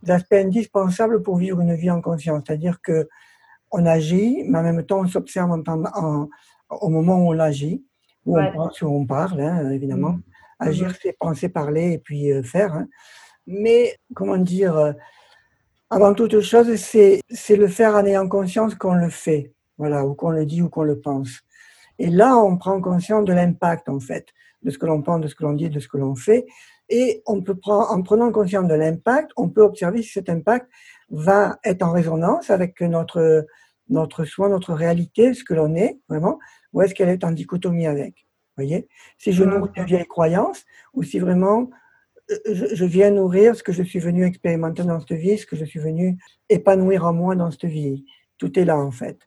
aspects 0.08 0.34
indispensables 0.34 1.22
pour 1.22 1.38
vivre 1.38 1.62
une 1.62 1.76
vie 1.76 1.90
en 1.90 2.02
conscience. 2.02 2.44
C'est-à-dire 2.46 2.82
que 2.82 3.08
on 3.72 3.86
agit, 3.86 4.44
mais 4.48 4.60
en 4.60 4.64
même 4.64 4.86
temps, 4.86 5.00
on 5.00 5.08
s'observe 5.08 5.52
en, 5.52 6.30
au 6.70 6.90
moment 6.90 7.18
où 7.18 7.34
on 7.34 7.40
agit, 7.40 7.84
où 8.26 8.40
on 8.40 8.52
pense, 8.52 8.82
où 8.82 8.88
on 8.88 9.06
parle, 9.06 9.42
hein, 9.42 9.72
évidemment. 9.72 10.12
Mm. 10.12 10.24
Agir, 10.60 10.90
mmh 10.90 10.94
c'est 11.02 11.18
penser, 11.18 11.50
parler 11.50 11.94
et 11.94 11.98
puis 11.98 12.32
euh, 12.32 12.44
faire. 12.44 12.74
Hein. 12.74 12.88
Mais, 13.48 13.98
comment 14.14 14.38
dire, 14.38 14.78
euh, 14.78 14.94
avant 15.90 16.14
toute 16.14 16.40
chose, 16.42 16.74
c'est 16.76 17.22
le 17.56 17.68
faire 17.68 17.96
en 17.96 18.06
ayant 18.06 18.28
conscience 18.28 18.76
qu'on 18.76 18.94
le 18.94 19.10
fait, 19.10 19.54
voilà, 19.78 20.06
ou 20.06 20.14
qu'on 20.14 20.30
le 20.30 20.46
dit 20.46 20.62
ou 20.62 20.70
qu'on 20.70 20.84
le 20.84 21.00
pense. 21.00 21.42
Et 22.00 22.10
là, 22.10 22.38
on 22.38 22.58
prend 22.58 22.80
conscience 22.82 23.26
de 23.26 23.34
l'impact, 23.34 23.90
en 23.90 24.00
fait, 24.00 24.28
de 24.64 24.70
ce 24.70 24.78
que 24.78 24.86
l'on 24.86 25.02
pense, 25.02 25.22
de 25.22 25.28
ce 25.28 25.36
que 25.36 25.44
l'on 25.44 25.54
dit, 25.54 25.70
de 25.70 25.80
ce 25.80 25.88
que 25.88 25.98
l'on 25.98 26.16
fait. 26.16 26.46
Et 26.90 27.24
on 27.26 27.42
peut 27.42 27.56
prendre, 27.56 27.92
en 27.92 28.02
prenant 28.02 28.32
conscience 28.32 28.68
de 28.68 28.76
l'impact, 28.76 29.32
on 29.38 29.50
peut 29.50 29.62
observer 29.62 30.02
si 30.02 30.10
cet 30.10 30.30
impact 30.30 30.68
va 31.10 31.60
être 31.64 31.84
en 31.84 31.92
résonance 31.92 32.50
avec 32.50 32.82
notre, 32.82 33.46
notre 33.90 34.26
soi, 34.26 34.50
notre 34.50 34.74
réalité, 34.74 35.34
ce 35.34 35.44
que 35.44 35.54
l'on 35.54 35.76
est, 35.76 36.00
vraiment, 36.10 36.40
ou 36.74 36.82
est-ce 36.82 36.94
qu'elle 36.94 37.10
est 37.10 37.24
en 37.24 37.32
dichotomie 37.32 37.88
avec 37.88 38.26
voyez? 38.58 38.88
Si 39.18 39.32
je 39.32 39.44
nourris 39.44 39.72
de 39.76 39.84
vieilles 39.84 40.06
croyances 40.06 40.66
ou 40.94 41.04
si 41.04 41.20
vraiment 41.20 41.70
euh, 42.32 42.68
je, 42.74 42.86
viens 42.86 43.12
nourrir 43.12 43.56
ce 43.56 43.64
que 43.64 43.72
je 43.72 43.84
suis 43.84 44.00
venu 44.00 44.26
expérimenter 44.26 44.84
dans 44.84 45.00
cette 45.00 45.18
vie, 45.18 45.38
ce 45.38 45.46
que 45.46 45.56
je 45.56 45.66
suis 45.66 45.80
venu 45.80 46.18
épanouir 46.50 47.06
en 47.06 47.14
moi 47.14 47.36
dans 47.36 47.52
cette 47.52 47.66
vie. 47.66 48.06
Tout 48.38 48.58
est 48.60 48.66
là 48.66 48.78
en 48.78 48.92
fait. 48.92 49.18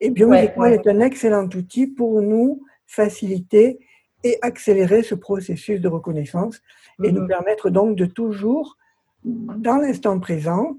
Et 0.00 0.10
Biomusic 0.10 0.52
est 0.56 0.88
un 0.88 1.00
excellent 1.00 1.44
outil 1.44 1.86
pour 1.86 2.22
nous 2.22 2.62
faciliter 2.86 3.78
et 4.24 4.38
accélérer 4.42 5.02
ce 5.02 5.14
processus 5.14 5.80
de 5.80 5.88
reconnaissance 5.88 6.60
et 7.02 7.12
nous 7.12 7.22
mhm. 7.22 7.28
permettre 7.28 7.70
donc 7.70 7.96
de 7.96 8.06
toujours, 8.06 8.76
dans 9.24 9.76
l'instant 9.76 10.18
présent, 10.18 10.76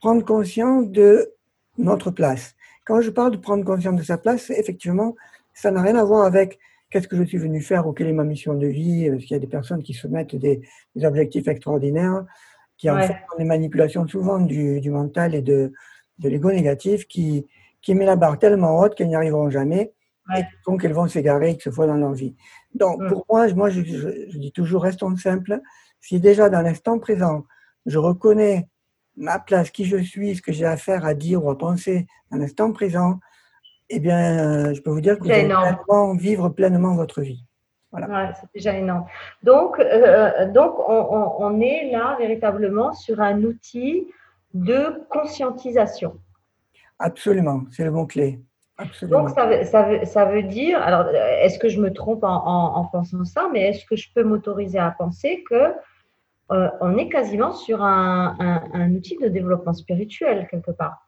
prendre 0.00 0.24
conscience 0.24 0.88
de 0.88 1.32
notre 1.78 2.10
place. 2.10 2.54
Quand 2.84 3.00
je 3.00 3.10
parle 3.10 3.32
de 3.32 3.36
prendre 3.36 3.64
conscience 3.64 3.96
de 3.96 4.02
sa 4.02 4.18
place, 4.18 4.50
effectivement, 4.50 5.14
ça 5.54 5.70
n'a 5.70 5.82
rien 5.82 5.96
à 5.96 6.04
voir 6.04 6.24
avec 6.24 6.58
qu'est-ce 6.90 7.08
que 7.08 7.16
je 7.16 7.24
suis 7.24 7.38
venu 7.38 7.60
faire 7.60 7.86
ou 7.86 7.92
quelle 7.92 8.08
est 8.08 8.12
ma 8.12 8.24
mission 8.24 8.54
de 8.54 8.66
vie. 8.66 9.08
Parce 9.10 9.22
qu'il 9.22 9.32
y 9.32 9.36
a 9.36 9.40
des 9.40 9.46
personnes 9.46 9.82
qui 9.82 9.94
se 9.94 10.06
mettent 10.06 10.36
des, 10.36 10.62
objectifs 11.02 11.48
extraordinaires, 11.48 12.24
qui 12.76 12.90
en 12.90 13.00
font 13.00 13.14
des 13.38 13.44
manipulations 13.44 14.06
souvent 14.06 14.40
du, 14.40 14.90
mental 14.90 15.34
et 15.34 15.42
de, 15.42 15.72
de 16.18 16.28
l'ego 16.28 16.50
négatif, 16.50 17.06
qui, 17.06 17.46
qui 17.80 17.94
met 17.94 18.04
la 18.04 18.16
barre 18.16 18.38
tellement 18.38 18.78
haute 18.78 18.94
qu'elles 18.94 19.08
n'y 19.08 19.16
arriveront 19.16 19.50
jamais. 19.50 19.92
donc, 20.66 20.84
elles 20.84 20.92
vont 20.92 21.08
s'égarer 21.08 21.56
que 21.56 21.62
ce 21.62 21.70
soit 21.70 21.86
dans 21.86 21.96
leur 21.96 22.12
vie. 22.12 22.34
Donc, 22.74 23.00
mm. 23.00 23.08
pour 23.08 23.26
moi, 23.28 23.52
moi 23.54 23.70
je, 23.70 23.80
dis 24.38 24.52
toujours, 24.52 24.82
restons 24.82 25.14
simples. 25.16 25.60
Si 26.00 26.20
déjà 26.20 26.48
dans 26.48 26.62
l'instant 26.62 26.98
présent, 26.98 27.44
je 27.86 27.98
reconnais 27.98 28.68
ma 29.16 29.38
place, 29.38 29.70
qui 29.70 29.84
je 29.84 29.98
suis, 29.98 30.36
ce 30.36 30.42
que 30.42 30.52
j'ai 30.52 30.64
à 30.64 30.76
faire, 30.76 31.04
à 31.04 31.14
dire 31.14 31.44
ou 31.44 31.50
à 31.50 31.58
penser 31.58 32.06
dans 32.30 32.38
l'instant 32.38 32.72
présent, 32.72 33.20
eh 33.90 34.00
bien, 34.00 34.68
euh, 34.68 34.74
je 34.74 34.80
peux 34.80 34.90
vous 34.90 35.02
dire 35.02 35.18
que 35.18 35.24
vous 35.24 35.30
allez 35.30 36.18
vivre 36.18 36.48
pleinement 36.48 36.94
votre 36.94 37.20
vie. 37.20 37.44
Voilà. 37.90 38.32
c'est 38.32 38.48
déjà 38.54 38.74
énorme. 38.74 39.04
Donc, 39.42 39.78
euh, 39.78 40.50
donc 40.50 40.78
on, 40.88 41.34
on, 41.38 41.60
est 41.60 41.90
là 41.92 42.16
véritablement 42.18 42.94
sur 42.94 43.20
un 43.20 43.42
outil 43.42 44.08
de 44.54 45.02
conscientisation. 45.10 46.18
Absolument, 46.98 47.64
c'est 47.70 47.84
le 47.84 47.90
Donc, 49.02 49.30
ça 49.30 49.46
veut, 49.46 49.64
ça, 49.64 49.82
veut, 49.82 50.04
ça 50.04 50.24
veut, 50.24 50.42
dire, 50.42 50.80
alors, 50.80 51.08
est-ce 51.08 51.58
que 51.58 51.68
je 51.68 51.80
me 51.80 51.92
trompe 51.92 52.24
en, 52.24 52.76
en, 52.76 52.84
pensant 52.86 53.24
ça, 53.24 53.48
mais 53.52 53.68
est-ce 53.68 53.84
que 53.84 53.96
je 53.96 54.08
peux 54.14 54.24
m'autoriser 54.24 54.78
à 54.78 54.90
penser 54.90 55.44
que 55.48 55.72
euh, 56.50 56.68
on 56.80 56.96
est 56.96 57.08
quasiment 57.08 57.52
sur 57.52 57.82
un, 57.82 58.36
un, 58.72 58.94
outil 58.94 59.16
de 59.18 59.28
développement 59.28 59.74
spirituel 59.74 60.48
quelque 60.50 60.70
part? 60.70 61.06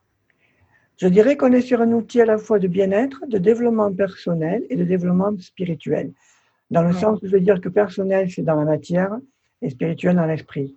Je 0.99 1.09
dirais 1.09 1.37
qu'on 1.37 1.53
est 1.53 1.63
sur 1.63 1.81
un 1.81 1.91
outil 1.93 2.21
à 2.21 2.27
la 2.27 2.39
fois 2.39 2.59
de 2.59 2.69
bien-être, 2.69 3.27
de 3.27 3.39
développement 3.39 3.93
personnel 3.93 4.65
et 4.71 4.77
de 4.77 4.85
développement 4.85 5.37
spirituel. 5.39 6.13
Dans 6.71 6.83
le 6.83 6.93
sens 6.93 7.21
où 7.23 7.27
je 7.27 7.33
veux 7.33 7.41
dire 7.41 7.61
que 7.61 7.69
personnel, 7.69 8.31
c'est 8.31 8.43
dans 8.43 8.55
la 8.55 8.65
matière 8.65 9.17
et 9.63 9.71
spirituel 9.71 10.17
dans 10.17 10.27
l'esprit. 10.27 10.77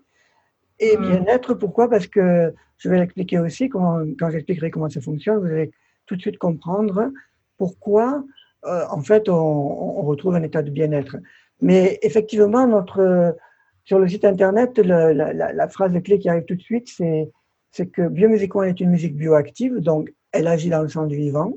Et 0.79 0.97
bien-être, 0.97 1.53
pourquoi? 1.53 1.89
Parce 1.89 2.07
que 2.07 2.53
je 2.77 2.89
vais 2.89 2.97
l'expliquer 2.97 3.39
aussi, 3.39 3.69
quand 3.69 4.29
j'expliquerai 4.31 4.71
comment 4.71 4.89
ça 4.89 5.01
fonctionne, 5.01 5.39
vous 5.39 5.45
allez 5.45 5.71
tout 6.07 6.15
de 6.15 6.21
suite 6.21 6.37
comprendre 6.37 7.11
pourquoi, 7.57 8.23
euh, 8.65 8.85
en 8.89 9.01
fait, 9.01 9.29
on, 9.29 10.01
retrouve 10.01 10.35
un 10.35 10.43
état 10.43 10.61
de 10.61 10.71
bien-être. 10.71 11.17
Mais 11.61 11.99
effectivement, 12.01 12.65
notre, 12.67 13.35
sur 13.83 13.99
le 13.99 14.07
site 14.07 14.25
internet, 14.25 14.77
la, 14.79 15.67
phrase 15.67 15.93
clé 16.03 16.19
qui 16.19 16.29
arrive 16.29 16.45
tout 16.45 16.55
de 16.55 16.61
suite, 16.61 16.87
c'est 16.89 17.85
que 17.87 18.07
Biomusicon 18.07 18.63
est 18.63 18.79
une 18.79 18.89
musique 18.89 19.15
bioactive, 19.15 19.79
donc 19.79 20.13
elle 20.31 20.47
agit 20.47 20.69
dans 20.69 20.81
le 20.81 20.89
sens 20.89 21.07
du 21.07 21.15
vivant, 21.15 21.53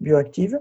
bioactive, 0.00 0.58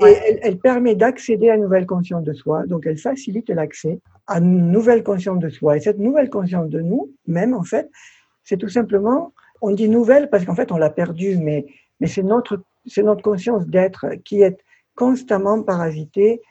et 0.00 0.16
elle, 0.26 0.38
elle 0.42 0.58
permet 0.58 0.94
d'accéder 0.94 1.50
à 1.50 1.56
une 1.56 1.62
nouvelle 1.62 1.86
conscience 1.86 2.24
de 2.24 2.32
soi, 2.32 2.66
donc 2.66 2.86
elle 2.86 2.96
facilite 2.96 3.50
l'accès 3.50 4.00
à 4.26 4.38
une 4.38 4.70
nouvelle 4.70 5.02
conscience 5.02 5.38
de 5.38 5.50
soi. 5.50 5.76
Et 5.76 5.80
cette 5.80 5.98
nouvelle 5.98 6.30
conscience 6.30 6.70
de 6.70 6.80
nous, 6.80 7.10
même 7.26 7.52
en 7.52 7.64
fait, 7.64 7.90
c'est 8.44 8.56
tout 8.56 8.68
simplement, 8.68 9.32
on 9.60 9.72
dit 9.72 9.88
nouvelle 9.88 10.30
parce 10.30 10.44
qu'en 10.44 10.54
fait 10.54 10.72
on 10.72 10.78
l'a 10.78 10.90
perdue, 10.90 11.36
mais, 11.36 11.66
mais 12.00 12.06
c'est 12.06 12.22
notre 12.22 12.62
c'est 12.90 13.02
notre 13.02 13.22
conscience 13.22 13.66
d'être 13.66 14.06
qui 14.24 14.42
est 14.42 14.58
constamment 14.94 15.62
parasitée 15.62 16.42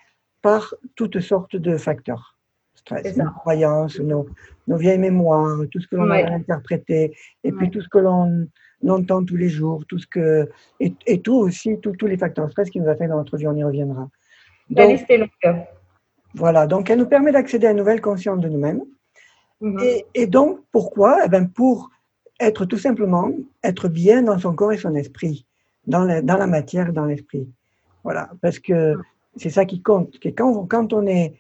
par 0.42 0.74
toutes 0.96 1.20
sortes 1.20 1.56
de 1.56 1.78
facteurs. 1.78 2.38
Stress, 2.76 3.18
nos 3.18 3.30
croyances, 3.32 4.00
nos, 4.00 4.26
nos, 4.68 4.78
vieilles 4.78 5.00
mémoires, 5.00 5.60
tout 5.70 5.82
ce 5.82 5.88
que 5.88 5.98
l'on 5.98 6.10
a 6.10 6.24
interprété, 6.32 7.14
et 7.44 7.52
puis 7.52 7.70
tout 7.70 7.82
ce 7.82 7.90
que 7.90 7.98
l'on 7.98 8.48
entend 8.88 9.24
tous 9.26 9.36
les 9.36 9.50
jours, 9.50 9.86
tout 9.86 10.00
ce 10.00 10.08
que, 10.08 10.50
et, 10.80 11.22
tout 11.22 11.36
aussi, 11.36 11.78
tous 11.82 12.06
les 12.06 12.18
facteurs 12.18 12.50
stress 12.50 12.70
qui 12.70 12.80
nous 12.80 12.88
affectent 12.88 13.12
dans 13.12 13.18
notre 13.18 13.36
vie, 13.36 13.48
on 13.48 13.56
y 13.56 13.64
reviendra. 13.66 14.10
Donc, 14.70 15.06
voilà, 16.34 16.68
donc 16.68 16.90
elle 16.90 17.00
nous 17.00 17.08
permet 17.08 17.34
d'accéder 17.34 17.68
à 17.68 17.72
une 17.72 17.78
nouvelle 17.78 18.02
conscience 18.02 18.40
de 18.40 18.48
nous-mêmes. 18.48 18.82
Mhm. 19.60 19.80
et, 19.84 20.06
et, 20.14 20.28
donc, 20.28 20.62
pourquoi? 20.72 21.20
Eh 21.26 21.28
bien, 21.28 21.46
Pour 21.46 21.90
être 22.40 22.64
tout 22.64 22.78
simplement, 22.78 23.30
être 23.62 23.90
bien 23.90 24.24
dans 24.24 24.40
son 24.40 24.54
corps 24.56 24.72
et 24.72 24.78
son 24.78 24.96
esprit 24.96 25.46
dans 25.90 26.06
la, 26.06 26.22
dans 26.22 26.38
la 26.38 26.48
matière, 26.48 26.94
dans 26.94 27.06
l'esprit. 27.06 27.48
Voilà, 28.04 28.30
parce 28.42 28.60
que 28.60 28.96
c'est 29.36 29.50
ça 29.50 29.66
qui 29.66 29.82
compte. 29.82 30.20
Que 30.20 30.30
quand, 30.30 30.66
quand 30.68 30.94
on 30.94 31.06
est 31.06 31.34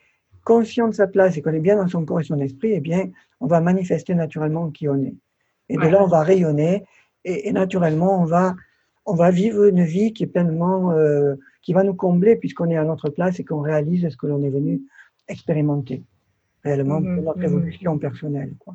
conscient 0.43 0.87
de 0.87 0.93
sa 0.93 1.07
place 1.07 1.37
et 1.37 1.41
qu'on 1.41 1.53
est 1.53 1.59
bien 1.59 1.77
dans 1.77 1.87
son 1.87 2.03
corps 2.03 2.19
et 2.19 2.23
son 2.23 2.39
esprit, 2.39 2.71
eh 2.73 2.79
bien, 2.81 3.09
on 3.39 3.47
va 3.47 3.61
manifester 3.61 4.15
naturellement 4.15 4.69
qui 4.71 4.89
on 4.89 5.01
est. 5.03 5.15
Et 5.69 5.77
de 5.77 5.87
là, 5.87 6.03
on 6.03 6.07
va 6.07 6.23
rayonner 6.23 6.83
et, 7.23 7.51
naturellement, 7.51 8.21
on 8.21 8.25
va, 8.25 8.55
on 9.05 9.13
va 9.13 9.29
vivre 9.29 9.65
une 9.65 9.83
vie 9.83 10.13
qui 10.13 10.23
est 10.23 10.27
pleinement, 10.27 10.91
euh, 10.91 11.35
qui 11.61 11.73
va 11.73 11.83
nous 11.83 11.93
combler 11.93 12.35
puisqu'on 12.35 12.69
est 12.69 12.77
à 12.77 12.83
notre 12.83 13.09
place 13.09 13.39
et 13.39 13.45
qu'on 13.45 13.61
réalise 13.61 14.09
ce 14.09 14.17
que 14.17 14.25
l'on 14.25 14.43
est 14.43 14.49
venu 14.49 14.81
expérimenter 15.27 16.01
réellement 16.63 16.99
pour 17.01 17.09
mhm, 17.09 17.23
notre 17.23 17.39
mhm. 17.39 17.45
évolution 17.45 17.97
personnelle. 17.99 18.53
Quoi. 18.59 18.73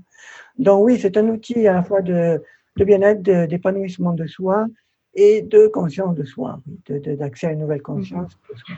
Donc 0.58 0.84
oui, 0.84 0.98
c'est 1.00 1.16
un 1.16 1.28
outil 1.28 1.66
à 1.66 1.72
la 1.72 1.82
fois 1.82 2.00
de, 2.00 2.40
de 2.76 2.84
bien-être, 2.84 3.22
d'épanouissement 3.22 4.12
de, 4.12 4.26
soi, 4.26 4.66
et 5.14 5.42
de 5.42 5.66
conscience 5.68 6.14
de 6.14 6.24
soi, 6.24 6.60
d'accès 6.88 7.48
à 7.48 7.52
une 7.52 7.60
nouvelle 7.60 7.82
conscience 7.82 8.36
de 8.50 8.56
soi. 8.56 8.74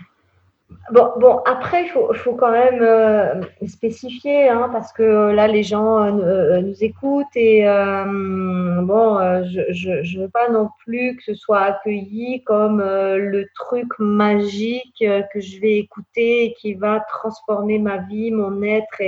Bon, 0.92 1.10
bon, 1.18 1.38
après, 1.46 1.84
il 1.84 1.88
faut, 1.88 2.34
quand 2.34 2.50
même 2.50 2.80
euh, 2.82 3.40
spécifier, 3.66 4.48
hein, 4.48 4.68
parce 4.72 4.92
que 4.92 5.30
là, 5.32 5.46
les 5.46 5.62
gens 5.62 6.02
euh, 6.02 6.10
euh, 6.22 6.60
nous 6.60 6.82
écoutent 6.82 7.36
et 7.36 7.62
bon, 7.64 9.18
je 9.44 9.90
ne 9.90 10.22
veux 10.22 10.28
pas 10.28 10.48
non 10.48 10.68
plus 10.84 11.16
que 11.16 11.22
ce 11.22 11.34
soit 11.34 11.60
accueilli 11.60 12.42
comme 12.44 12.78
le 12.80 13.46
truc 13.54 13.86
magique 13.98 15.04
que 15.32 15.40
je 15.40 15.60
vais 15.60 15.78
écouter 15.78 16.46
et 16.46 16.54
qui 16.54 16.74
va 16.74 17.00
transformer 17.08 17.78
ma 17.78 17.98
vie, 17.98 18.30
mon 18.30 18.62
être. 18.62 19.02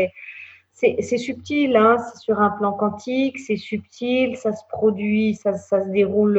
C'est 0.73 1.19
subtil, 1.19 1.77
hein, 1.77 1.97
c'est 1.99 2.21
sur 2.21 2.41
un 2.41 2.51
plan 2.51 2.73
quantique, 2.73 3.39
c'est 3.39 3.57
subtil, 3.57 4.37
ça 4.37 4.53
se 4.53 4.63
produit, 4.69 5.35
ça 5.35 5.57
se 5.57 5.91
déroule 5.91 6.39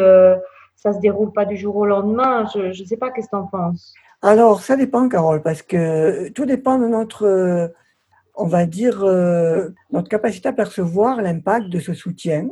ça 0.81 0.93
se 0.93 0.99
déroule 0.99 1.33
pas 1.33 1.45
du 1.45 1.57
jour 1.57 1.75
au 1.75 1.85
lendemain. 1.85 2.45
Je 2.53 2.67
ne 2.67 2.87
sais 2.87 2.97
pas, 2.97 3.11
qu'est-ce 3.11 3.27
que 3.27 3.35
tu 3.35 3.41
en 3.41 3.47
penses? 3.47 3.93
Alors, 4.21 4.61
ça 4.61 4.75
dépend, 4.75 5.07
Carole, 5.09 5.41
parce 5.41 5.61
que 5.61 6.29
tout 6.29 6.45
dépend 6.45 6.79
de 6.79 6.87
notre, 6.87 7.71
on 8.35 8.47
va 8.47 8.65
dire, 8.65 9.03
euh, 9.03 9.69
notre 9.91 10.09
capacité 10.09 10.49
à 10.49 10.53
percevoir 10.53 11.21
l'impact 11.21 11.69
de 11.69 11.79
ce 11.79 11.93
soutien 11.93 12.49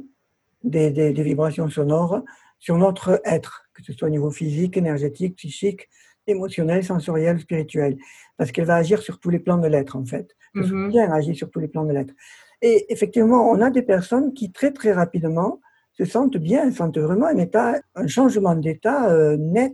des, 0.64 0.92
des, 0.92 1.24
vibrations 1.24 1.70
sonores 1.70 2.22
sur 2.60 2.78
notre 2.78 3.22
être, 3.24 3.66
que 3.74 3.84
ce 3.84 3.94
soit 3.94 4.08
au 4.08 4.12
niveau 4.12 4.32
physique, 4.32 4.76
énergétique, 4.76 5.36
psychique, 5.38 5.88
émotionnel, 6.26 6.84
sensoriel, 6.84 7.40
spirituel, 7.40 7.98
parce 8.38 8.52
qu'elle 8.52 8.66
va 8.66 8.76
agir 8.76 9.02
sur 9.02 9.20
tous 9.20 9.30
les 9.30 9.40
plans 9.40 9.58
de 9.58 9.68
l'être, 9.68 9.96
en 9.96 10.06
fait. 10.06 10.36
Le 10.54 10.64
mm-hmm. 10.64 10.86
soutien 10.86 11.12
agit 11.12 11.36
sur 11.36 11.50
tous 11.50 11.60
les 11.60 11.70
plans 11.70 11.86
de 11.86 11.94
l'être. 11.94 12.14
Et 12.62 12.92
effectivement, 12.92 13.50
on 13.50 13.62
a 13.62 13.70
des 13.70 13.84
personnes 13.84 14.34
qui 14.34 14.52
très 14.52 14.72
très 14.72 14.92
rapidement 14.92 15.62
se 15.98 16.06
sentent 16.06 16.38
bien, 16.38 16.72
sentent 16.72 16.98
vraiment 16.98 17.28
un 17.96 18.08
changement 18.08 18.56
d'état 18.56 19.10
euh, 19.10 19.38
net, 19.38 19.74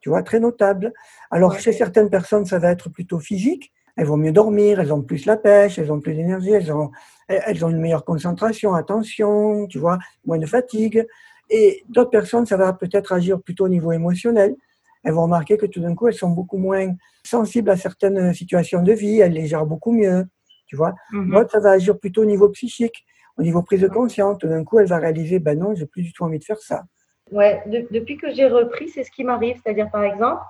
tu 0.00 0.08
vois, 0.08 0.22
très 0.22 0.38
notable. 0.38 0.92
Alors, 1.30 1.58
chez 1.58 1.72
certaines 1.72 2.10
personnes, 2.10 2.44
ça 2.44 2.58
va 2.58 2.70
être 2.70 2.88
plutôt 2.88 3.18
physique. 3.18 3.72
Elles 3.96 4.06
vont 4.06 4.16
mieux 4.16 4.32
dormir, 4.32 4.78
elles 4.78 4.92
ont 4.92 5.02
plus 5.02 5.24
la 5.24 5.36
pêche, 5.36 5.78
elles 5.78 5.90
ont 5.90 6.00
plus 6.00 6.14
d'énergie, 6.14 6.50
elles 6.50 6.70
ont, 6.70 6.90
elles 7.28 7.64
ont 7.64 7.70
une 7.70 7.80
meilleure 7.80 8.04
concentration, 8.04 8.74
attention, 8.74 9.66
tu 9.66 9.78
vois, 9.78 9.98
moins 10.24 10.38
de 10.38 10.46
fatigue. 10.46 11.06
Et 11.48 11.82
d'autres 11.88 12.10
personnes, 12.10 12.46
ça 12.46 12.56
va 12.56 12.72
peut-être 12.72 13.12
agir 13.12 13.40
plutôt 13.40 13.64
au 13.64 13.68
niveau 13.68 13.92
émotionnel. 13.92 14.54
Elles 15.02 15.14
vont 15.14 15.22
remarquer 15.22 15.56
que 15.56 15.66
tout 15.66 15.80
d'un 15.80 15.94
coup, 15.94 16.08
elles 16.08 16.14
sont 16.14 16.30
beaucoup 16.30 16.58
moins 16.58 16.94
sensibles 17.24 17.70
à 17.70 17.76
certaines 17.76 18.34
situations 18.34 18.82
de 18.82 18.92
vie, 18.92 19.20
elles 19.20 19.32
les 19.32 19.46
gèrent 19.46 19.66
beaucoup 19.66 19.92
mieux, 19.92 20.26
tu 20.66 20.76
vois. 20.76 20.94
Mm 21.10 21.32
D'autres, 21.32 21.52
ça 21.52 21.60
va 21.60 21.70
agir 21.70 21.98
plutôt 21.98 22.22
au 22.22 22.26
niveau 22.26 22.48
psychique 22.50 23.06
au 23.38 23.42
niveau 23.42 23.62
prise 23.62 23.80
de 23.80 23.88
conscience, 23.88 24.38
tout 24.38 24.48
d'un 24.48 24.64
coup, 24.64 24.78
elle 24.78 24.86
va 24.86 24.98
réaliser, 24.98 25.38
ben 25.38 25.58
non, 25.58 25.74
j'ai 25.74 25.86
plus 25.86 26.02
du 26.02 26.12
tout 26.12 26.24
envie 26.24 26.38
de 26.38 26.44
faire 26.44 26.58
ça. 26.58 26.84
Ouais, 27.32 27.62
depuis 27.66 28.16
que 28.16 28.32
j'ai 28.32 28.46
repris, 28.46 28.88
c'est 28.88 29.04
ce 29.04 29.10
qui 29.10 29.24
m'arrive. 29.24 29.60
C'est-à-dire, 29.62 29.90
par 29.90 30.04
exemple, 30.04 30.42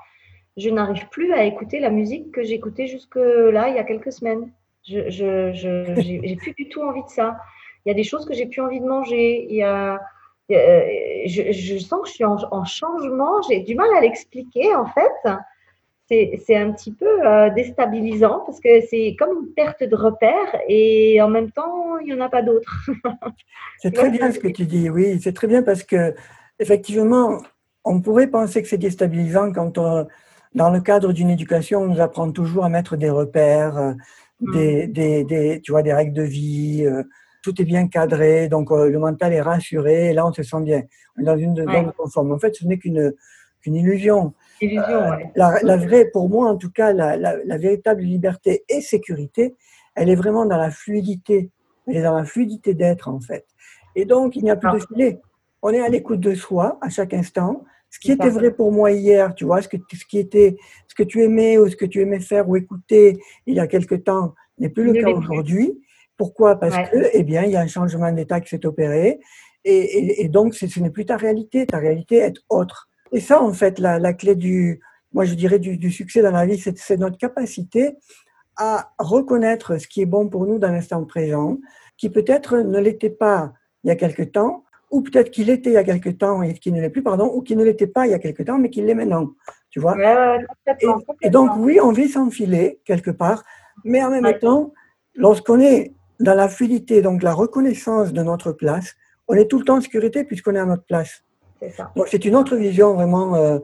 je 0.56 0.70
n'arrive 0.70 1.08
plus 1.08 1.32
à 1.32 1.44
écouter 1.44 1.80
la 1.80 1.90
musique 1.90 2.32
que 2.32 2.42
j'écoutais 2.42 2.86
jusque-là, 2.86 3.68
il 3.68 3.76
y 3.76 3.78
a 3.78 3.84
quelques 3.84 4.12
semaines. 4.12 4.50
Je 4.86 5.10
je, 5.10 5.52
je, 5.52 6.34
plus 6.36 6.54
du 6.54 6.68
tout 6.68 6.82
envie 6.82 7.02
de 7.02 7.08
ça. 7.08 7.36
Il 7.84 7.88
y 7.88 7.92
a 7.92 7.94
des 7.94 8.04
choses 8.04 8.26
que 8.26 8.34
j'ai 8.34 8.46
plus 8.46 8.60
envie 8.60 8.80
de 8.80 8.86
manger. 8.86 9.46
Il 9.48 9.56
y 9.56 9.62
a, 9.62 10.00
je, 10.48 11.52
je, 11.52 11.78
sens 11.78 12.02
que 12.02 12.08
je 12.08 12.14
suis 12.14 12.24
en, 12.24 12.36
en 12.50 12.64
changement. 12.64 13.42
J'ai 13.48 13.60
du 13.60 13.74
mal 13.74 13.88
à 13.96 14.00
l'expliquer, 14.00 14.74
en 14.74 14.86
fait 14.86 15.30
c'est 16.08 16.56
un 16.56 16.72
petit 16.72 16.92
peu 16.92 17.26
euh, 17.26 17.50
déstabilisant 17.50 18.44
parce 18.46 18.60
que 18.60 18.80
c'est 18.88 19.16
comme 19.18 19.44
une 19.44 19.54
perte 19.54 19.82
de 19.82 19.96
repère 19.96 20.60
et 20.68 21.20
en 21.20 21.28
même 21.28 21.50
temps, 21.50 21.98
il 21.98 22.06
n'y 22.06 22.14
en 22.14 22.20
a 22.20 22.28
pas 22.28 22.42
d'autres. 22.42 22.86
c'est 23.78 23.92
très 23.92 24.10
bien 24.10 24.30
ce 24.30 24.38
que 24.38 24.48
tu 24.48 24.66
dis, 24.66 24.88
oui, 24.88 25.20
c'est 25.20 25.32
très 25.32 25.48
bien 25.48 25.62
parce 25.62 25.82
que 25.82 26.14
effectivement, 26.60 27.40
on 27.84 28.00
pourrait 28.00 28.28
penser 28.28 28.62
que 28.62 28.68
c'est 28.68 28.78
déstabilisant 28.78 29.52
quand, 29.52 29.78
dans 30.56 30.70
le 30.70 30.80
cadre 30.80 31.12
d'une 31.12 31.30
éducation, 31.30 31.82
on 31.82 31.86
nous 31.86 32.00
apprend 32.00 32.32
toujours 32.32 32.64
à 32.64 32.68
mettre 32.68 32.96
des 32.96 33.10
repères, 33.10 33.76
euh, 33.76 33.92
mm. 34.40 34.52
des, 34.52 34.86
des, 34.88 35.24
des, 35.24 35.60
tu 35.62 35.70
vois, 35.70 35.82
des 35.82 35.92
règles 35.92 36.14
de 36.14 36.22
vie, 36.22 36.84
euh, 36.84 37.02
tout 37.42 37.60
est 37.60 37.64
bien 37.64 37.86
cadré, 37.88 38.48
donc 38.48 38.72
euh, 38.72 38.88
le 38.88 38.98
mental 38.98 39.32
est 39.34 39.42
rassuré, 39.42 40.10
et 40.10 40.12
là 40.14 40.26
on 40.26 40.32
se 40.32 40.42
sent 40.42 40.62
bien. 40.62 40.82
On 41.16 41.22
est 41.22 41.24
dans 41.24 41.36
une 41.36 41.54
zone 41.54 41.92
conforme. 41.96 42.32
En 42.32 42.38
fait, 42.38 42.54
ce 42.56 42.66
n'est 42.66 42.78
qu'une 42.78 43.12
qu'une 43.66 43.74
illusion. 43.74 44.32
illusion 44.60 45.00
la, 45.34 45.58
la, 45.62 45.76
vraie, 45.76 46.06
pour 46.06 46.28
moi 46.28 46.48
en 46.48 46.56
tout 46.56 46.70
cas, 46.70 46.92
la, 46.92 47.16
la, 47.16 47.36
la, 47.44 47.58
véritable 47.58 48.02
liberté 48.02 48.64
et 48.68 48.80
sécurité, 48.80 49.56
elle 49.96 50.08
est 50.08 50.14
vraiment 50.14 50.46
dans 50.46 50.56
la 50.56 50.70
fluidité. 50.70 51.50
Elle 51.88 51.96
est 51.96 52.02
dans 52.02 52.16
la 52.16 52.24
fluidité 52.24 52.74
d'être 52.74 53.08
en 53.08 53.20
fait. 53.20 53.46
Et 53.96 54.04
donc, 54.04 54.36
il 54.36 54.44
n'y 54.44 54.50
a 54.50 54.56
plus 54.56 54.70
de 54.70 54.78
filet. 54.78 55.20
On 55.62 55.70
est 55.70 55.80
à 55.80 55.88
l'écoute 55.88 56.20
de 56.20 56.34
soi 56.34 56.78
à 56.80 56.88
chaque 56.88 57.14
instant. 57.14 57.64
Ce 57.90 57.98
qui 57.98 58.12
était 58.12 58.28
vrai 58.28 58.50
pour 58.50 58.72
moi 58.72 58.92
hier, 58.92 59.34
tu 59.34 59.44
vois, 59.44 59.62
ce 59.62 59.68
que, 59.68 59.76
ce 59.92 60.04
qui 60.04 60.18
était, 60.18 60.56
ce 60.86 60.94
que 60.94 61.02
tu 61.02 61.22
aimais 61.22 61.58
ou 61.58 61.68
ce 61.68 61.76
que 61.76 61.86
tu 61.86 62.00
aimais 62.02 62.20
faire 62.20 62.48
ou 62.48 62.56
écouter 62.56 63.18
il 63.46 63.54
y 63.54 63.60
a 63.60 63.66
quelque 63.66 63.94
temps 63.94 64.34
n'est 64.58 64.68
plus 64.68 64.84
le 64.84 64.92
cas 64.92 65.10
aujourd'hui. 65.10 65.80
Pourquoi? 66.16 66.56
Parce 66.56 66.76
que, 66.76 66.96
eh 67.12 67.22
bien, 67.22 67.44
il 67.44 67.52
y 67.52 67.56
a 67.56 67.60
un 67.60 67.66
changement 67.66 68.10
d'état 68.12 68.40
qui 68.40 68.48
s'est 68.48 68.66
opéré 68.66 69.20
et, 69.64 70.22
et, 70.22 70.28
donc 70.28 70.54
ce, 70.54 70.80
n'est 70.80 70.90
plus 70.90 71.06
ta 71.06 71.16
réalité. 71.16 71.66
Ta 71.66 71.78
réalité 71.78 72.16
est 72.16 72.34
autre. 72.48 72.88
Et 73.12 73.20
ça, 73.20 73.42
en 73.42 73.52
fait, 73.52 73.78
la, 73.78 73.98
la 73.98 74.12
clé 74.12 74.34
du, 74.34 74.80
moi 75.12 75.24
je 75.24 75.34
dirais 75.34 75.58
du, 75.58 75.76
du 75.76 75.90
succès 75.90 76.22
dans 76.22 76.30
la 76.30 76.46
vie, 76.46 76.58
c'est 76.58 76.96
notre 76.98 77.18
capacité 77.18 77.96
à 78.56 78.92
reconnaître 78.98 79.78
ce 79.78 79.86
qui 79.86 80.02
est 80.02 80.06
bon 80.06 80.28
pour 80.28 80.46
nous 80.46 80.58
dans 80.58 80.72
l'instant 80.72 81.04
présent, 81.04 81.58
qui 81.96 82.10
peut-être 82.10 82.58
ne 82.58 82.78
l'était 82.78 83.10
pas 83.10 83.52
il 83.84 83.88
y 83.88 83.90
a 83.90 83.96
quelque 83.96 84.22
temps, 84.22 84.64
ou 84.90 85.02
peut-être 85.02 85.30
qu'il 85.30 85.50
était 85.50 85.70
il 85.70 85.74
y 85.74 85.78
a 85.78 85.84
quelque 85.84 86.10
temps 86.10 86.42
et 86.42 86.54
qu'il 86.54 86.74
ne 86.74 86.80
l'est 86.80 86.90
plus, 86.90 87.02
pardon, 87.02 87.30
ou 87.32 87.42
qu'il 87.42 87.56
ne 87.56 87.64
l'était 87.64 87.86
pas 87.86 88.06
il 88.06 88.10
y 88.10 88.14
a 88.14 88.18
quelque 88.18 88.42
temps, 88.42 88.58
mais 88.58 88.70
qu'il 88.70 88.86
l'est 88.86 88.94
maintenant. 88.94 89.30
Tu 89.70 89.80
vois 89.80 89.96
et, 91.22 91.30
donc, 91.30 91.50
oui, 91.58 91.78
on 91.80 91.92
vit 91.92 92.08
s'enfiler 92.08 92.80
quelque 92.84 93.10
part, 93.10 93.44
mais 93.84 94.02
en 94.02 94.10
même 94.10 94.38
temps, 94.38 94.72
lorsqu'on 95.14 95.60
est 95.60 95.92
dans 96.18 96.34
la 96.34 96.48
fluidité, 96.48 97.02
donc 97.02 97.22
la 97.22 97.34
reconnaissance 97.34 98.12
de 98.12 98.22
notre 98.22 98.52
place, 98.52 98.94
on 99.28 99.34
est 99.34 99.50
tout 99.50 99.58
le 99.58 99.64
temps 99.64 99.76
en 99.76 99.80
sécurité 99.80 100.24
puisqu'on 100.24 100.54
est 100.54 100.58
à 100.58 100.64
notre 100.64 100.84
place. 100.84 101.24
Ça. 101.76 101.92
C'est 102.06 102.24
une 102.24 102.36
autre 102.36 102.56
vision 102.56 102.94
vraiment 102.94 103.34
euh, 103.34 103.58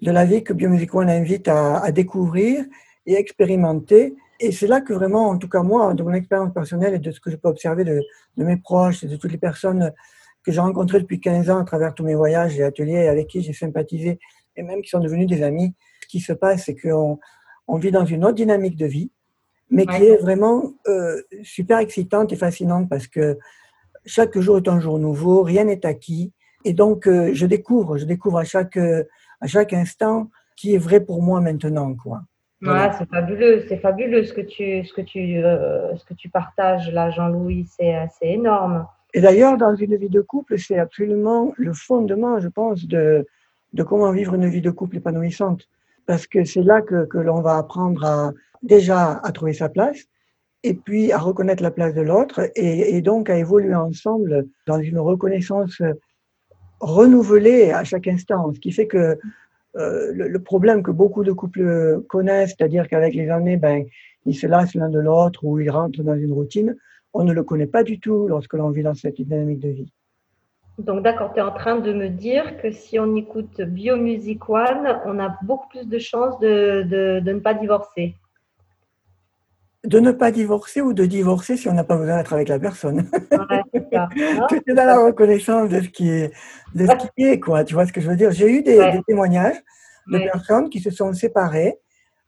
de 0.00 0.10
la 0.10 0.24
vie 0.24 0.44
que 0.44 0.52
Biomusic 0.52 0.94
One 0.94 1.08
invite 1.08 1.48
à, 1.48 1.78
à 1.78 1.92
découvrir 1.92 2.64
et 3.06 3.14
expérimenter. 3.14 4.16
Et 4.40 4.52
c'est 4.52 4.66
là 4.66 4.80
que 4.80 4.92
vraiment, 4.92 5.28
en 5.28 5.38
tout 5.38 5.48
cas 5.48 5.62
moi, 5.62 5.94
de 5.94 6.02
mon 6.02 6.12
expérience 6.12 6.52
personnelle 6.52 6.94
et 6.94 6.98
de 6.98 7.10
ce 7.10 7.20
que 7.20 7.30
je 7.30 7.36
peux 7.36 7.48
observer 7.48 7.84
de, 7.84 8.02
de 8.36 8.44
mes 8.44 8.56
proches 8.56 9.02
et 9.02 9.08
de 9.08 9.16
toutes 9.16 9.32
les 9.32 9.38
personnes 9.38 9.92
que 10.44 10.52
j'ai 10.52 10.60
rencontrés 10.60 11.00
depuis 11.00 11.20
15 11.20 11.50
ans 11.50 11.58
à 11.58 11.64
travers 11.64 11.94
tous 11.94 12.04
mes 12.04 12.14
voyages 12.14 12.58
et 12.58 12.62
ateliers 12.62 13.08
avec 13.08 13.26
qui 13.28 13.42
j'ai 13.42 13.52
sympathisé 13.52 14.18
et 14.56 14.62
même 14.62 14.82
qui 14.82 14.90
sont 14.90 15.00
devenus 15.00 15.26
des 15.26 15.42
amis. 15.42 15.74
Ce 16.02 16.08
qui 16.08 16.20
se 16.20 16.32
passe, 16.32 16.64
c'est 16.66 16.76
qu'on 16.76 17.18
on 17.66 17.76
vit 17.76 17.90
dans 17.90 18.04
une 18.04 18.24
autre 18.24 18.34
dynamique 18.34 18.76
de 18.76 18.86
vie, 18.86 19.10
mais 19.70 19.86
qui 19.86 20.02
est 20.04 20.16
vraiment 20.16 20.72
euh, 20.86 21.20
super 21.42 21.78
excitante 21.78 22.32
et 22.32 22.36
fascinante 22.36 22.88
parce 22.88 23.06
que 23.06 23.38
chaque 24.06 24.38
jour 24.38 24.58
est 24.58 24.68
un 24.68 24.80
jour 24.80 24.98
nouveau, 24.98 25.42
rien 25.42 25.64
n'est 25.64 25.84
acquis. 25.84 26.32
Et 26.64 26.72
donc, 26.72 27.06
euh, 27.06 27.30
je 27.32 27.46
découvre, 27.46 27.98
je 27.98 28.04
découvre 28.04 28.38
à 28.38 28.44
chaque, 28.44 28.76
à 28.76 29.46
chaque 29.46 29.72
instant 29.72 30.30
qui 30.56 30.74
est 30.74 30.78
vrai 30.78 31.00
pour 31.00 31.22
moi 31.22 31.40
maintenant. 31.40 31.94
Quoi. 31.94 32.22
Voilà. 32.60 32.92
c'est 32.98 33.08
fabuleux, 33.08 33.64
c'est 33.68 33.78
fabuleux 33.78 34.24
ce 34.24 34.32
que 34.32 34.40
tu, 34.40 34.84
ce 34.84 34.92
que 34.92 35.00
tu, 35.00 35.38
euh, 35.44 35.96
ce 35.96 36.04
que 36.04 36.14
tu 36.14 36.28
partages 36.28 36.90
là, 36.92 37.10
Jean-Louis, 37.10 37.66
c'est 37.78 38.08
énorme. 38.22 38.86
Et 39.14 39.20
d'ailleurs, 39.20 39.56
dans 39.56 39.74
une 39.74 39.96
vie 39.96 40.08
de 40.08 40.20
couple, 40.20 40.58
c'est 40.58 40.78
absolument 40.78 41.52
le 41.56 41.72
fondement, 41.72 42.40
je 42.40 42.48
pense, 42.48 42.86
de, 42.86 43.26
de 43.72 43.82
comment 43.82 44.10
vivre 44.10 44.34
une 44.34 44.48
vie 44.48 44.60
de 44.60 44.70
couple 44.70 44.96
épanouissante. 44.96 45.68
Parce 46.06 46.26
que 46.26 46.44
c'est 46.44 46.62
là 46.62 46.82
que, 46.82 47.04
que 47.04 47.18
l'on 47.18 47.40
va 47.40 47.56
apprendre 47.56 48.04
à, 48.04 48.32
déjà 48.62 49.20
à 49.22 49.32
trouver 49.32 49.52
sa 49.52 49.68
place, 49.68 50.04
et 50.64 50.74
puis 50.74 51.12
à 51.12 51.18
reconnaître 51.18 51.62
la 51.62 51.70
place 51.70 51.94
de 51.94 52.02
l'autre, 52.02 52.50
et, 52.56 52.96
et, 52.96 53.00
donc 53.00 53.30
à 53.30 53.38
évoluer 53.38 53.74
ensemble 53.74 54.46
dans 54.66 54.80
une 54.80 54.98
reconnaissance 54.98 55.80
renouvelée 56.80 57.70
à 57.72 57.84
chaque 57.84 58.08
instant. 58.08 58.52
Ce 58.54 58.60
qui 58.60 58.72
fait 58.72 58.86
que 58.86 59.18
euh, 59.76 60.12
le, 60.12 60.38
problème 60.38 60.82
que 60.82 60.90
beaucoup 60.90 61.24
de 61.24 61.32
couples 61.32 62.02
connaissent, 62.08 62.54
c'est-à-dire 62.56 62.88
qu'avec 62.88 63.14
les 63.14 63.30
années, 63.30 63.56
ben, 63.56 63.84
ils 64.26 64.34
se 64.34 64.46
lassent 64.46 64.74
l'un 64.74 64.88
de 64.88 64.98
l'autre 64.98 65.44
ou 65.44 65.58
ils 65.60 65.70
rentrent 65.70 66.02
dans 66.02 66.16
une 66.16 66.32
routine, 66.32 66.76
on 67.14 67.24
ne 67.24 67.32
le 67.32 67.42
connaît 67.42 67.66
pas 67.66 67.82
du 67.82 68.00
tout 68.00 68.28
lorsque 68.28 68.54
l'on 68.54 68.70
vit 68.70 68.82
dans 68.82 68.94
cette 68.94 69.16
dynamique 69.16 69.60
de 69.60 69.68
vie. 69.68 69.92
Donc 70.78 71.02
d'accord, 71.02 71.32
tu 71.32 71.40
es 71.40 71.42
en 71.42 71.50
train 71.50 71.76
de 71.80 71.92
me 71.92 72.08
dire 72.08 72.60
que 72.62 72.70
si 72.70 72.98
on 73.00 73.16
écoute 73.16 73.60
Biomusic 73.60 74.48
One, 74.48 75.00
on 75.06 75.18
a 75.18 75.36
beaucoup 75.42 75.68
plus 75.68 75.88
de 75.88 75.98
chances 75.98 76.38
de, 76.38 76.82
de, 76.82 77.20
de 77.20 77.32
ne 77.32 77.40
pas 77.40 77.54
divorcer. 77.54 78.14
De 79.88 80.00
ne 80.00 80.12
pas 80.12 80.30
divorcer 80.30 80.80
ou 80.80 80.92
de 80.92 81.04
divorcer 81.06 81.56
si 81.56 81.68
on 81.68 81.72
n'a 81.72 81.84
pas 81.84 81.96
besoin 81.96 82.18
d'être 82.18 82.32
avec 82.32 82.48
la 82.48 82.58
personne. 82.58 83.08
Ouais, 83.32 83.62
c'est 84.50 84.68
dans 84.74 84.84
la 84.84 84.98
reconnaissance 84.98 85.68
de 85.70 85.80
ce 85.80 85.88
qui 85.88 86.10
est, 86.10 86.32
de 86.74 86.86
ce 86.86 87.06
qui 87.16 87.24
est 87.24 87.40
quoi. 87.40 87.64
Tu 87.64 87.74
vois 87.74 87.86
ce 87.86 87.92
que 87.92 88.00
je 88.00 88.08
veux 88.08 88.16
dire? 88.16 88.30
J'ai 88.30 88.50
eu 88.50 88.62
des, 88.62 88.78
ouais. 88.78 88.92
des, 88.92 89.02
témoignages 89.02 89.56
de 90.08 90.18
personnes 90.18 90.68
qui 90.68 90.80
se 90.80 90.90
sont 90.90 91.12
séparées 91.12 91.78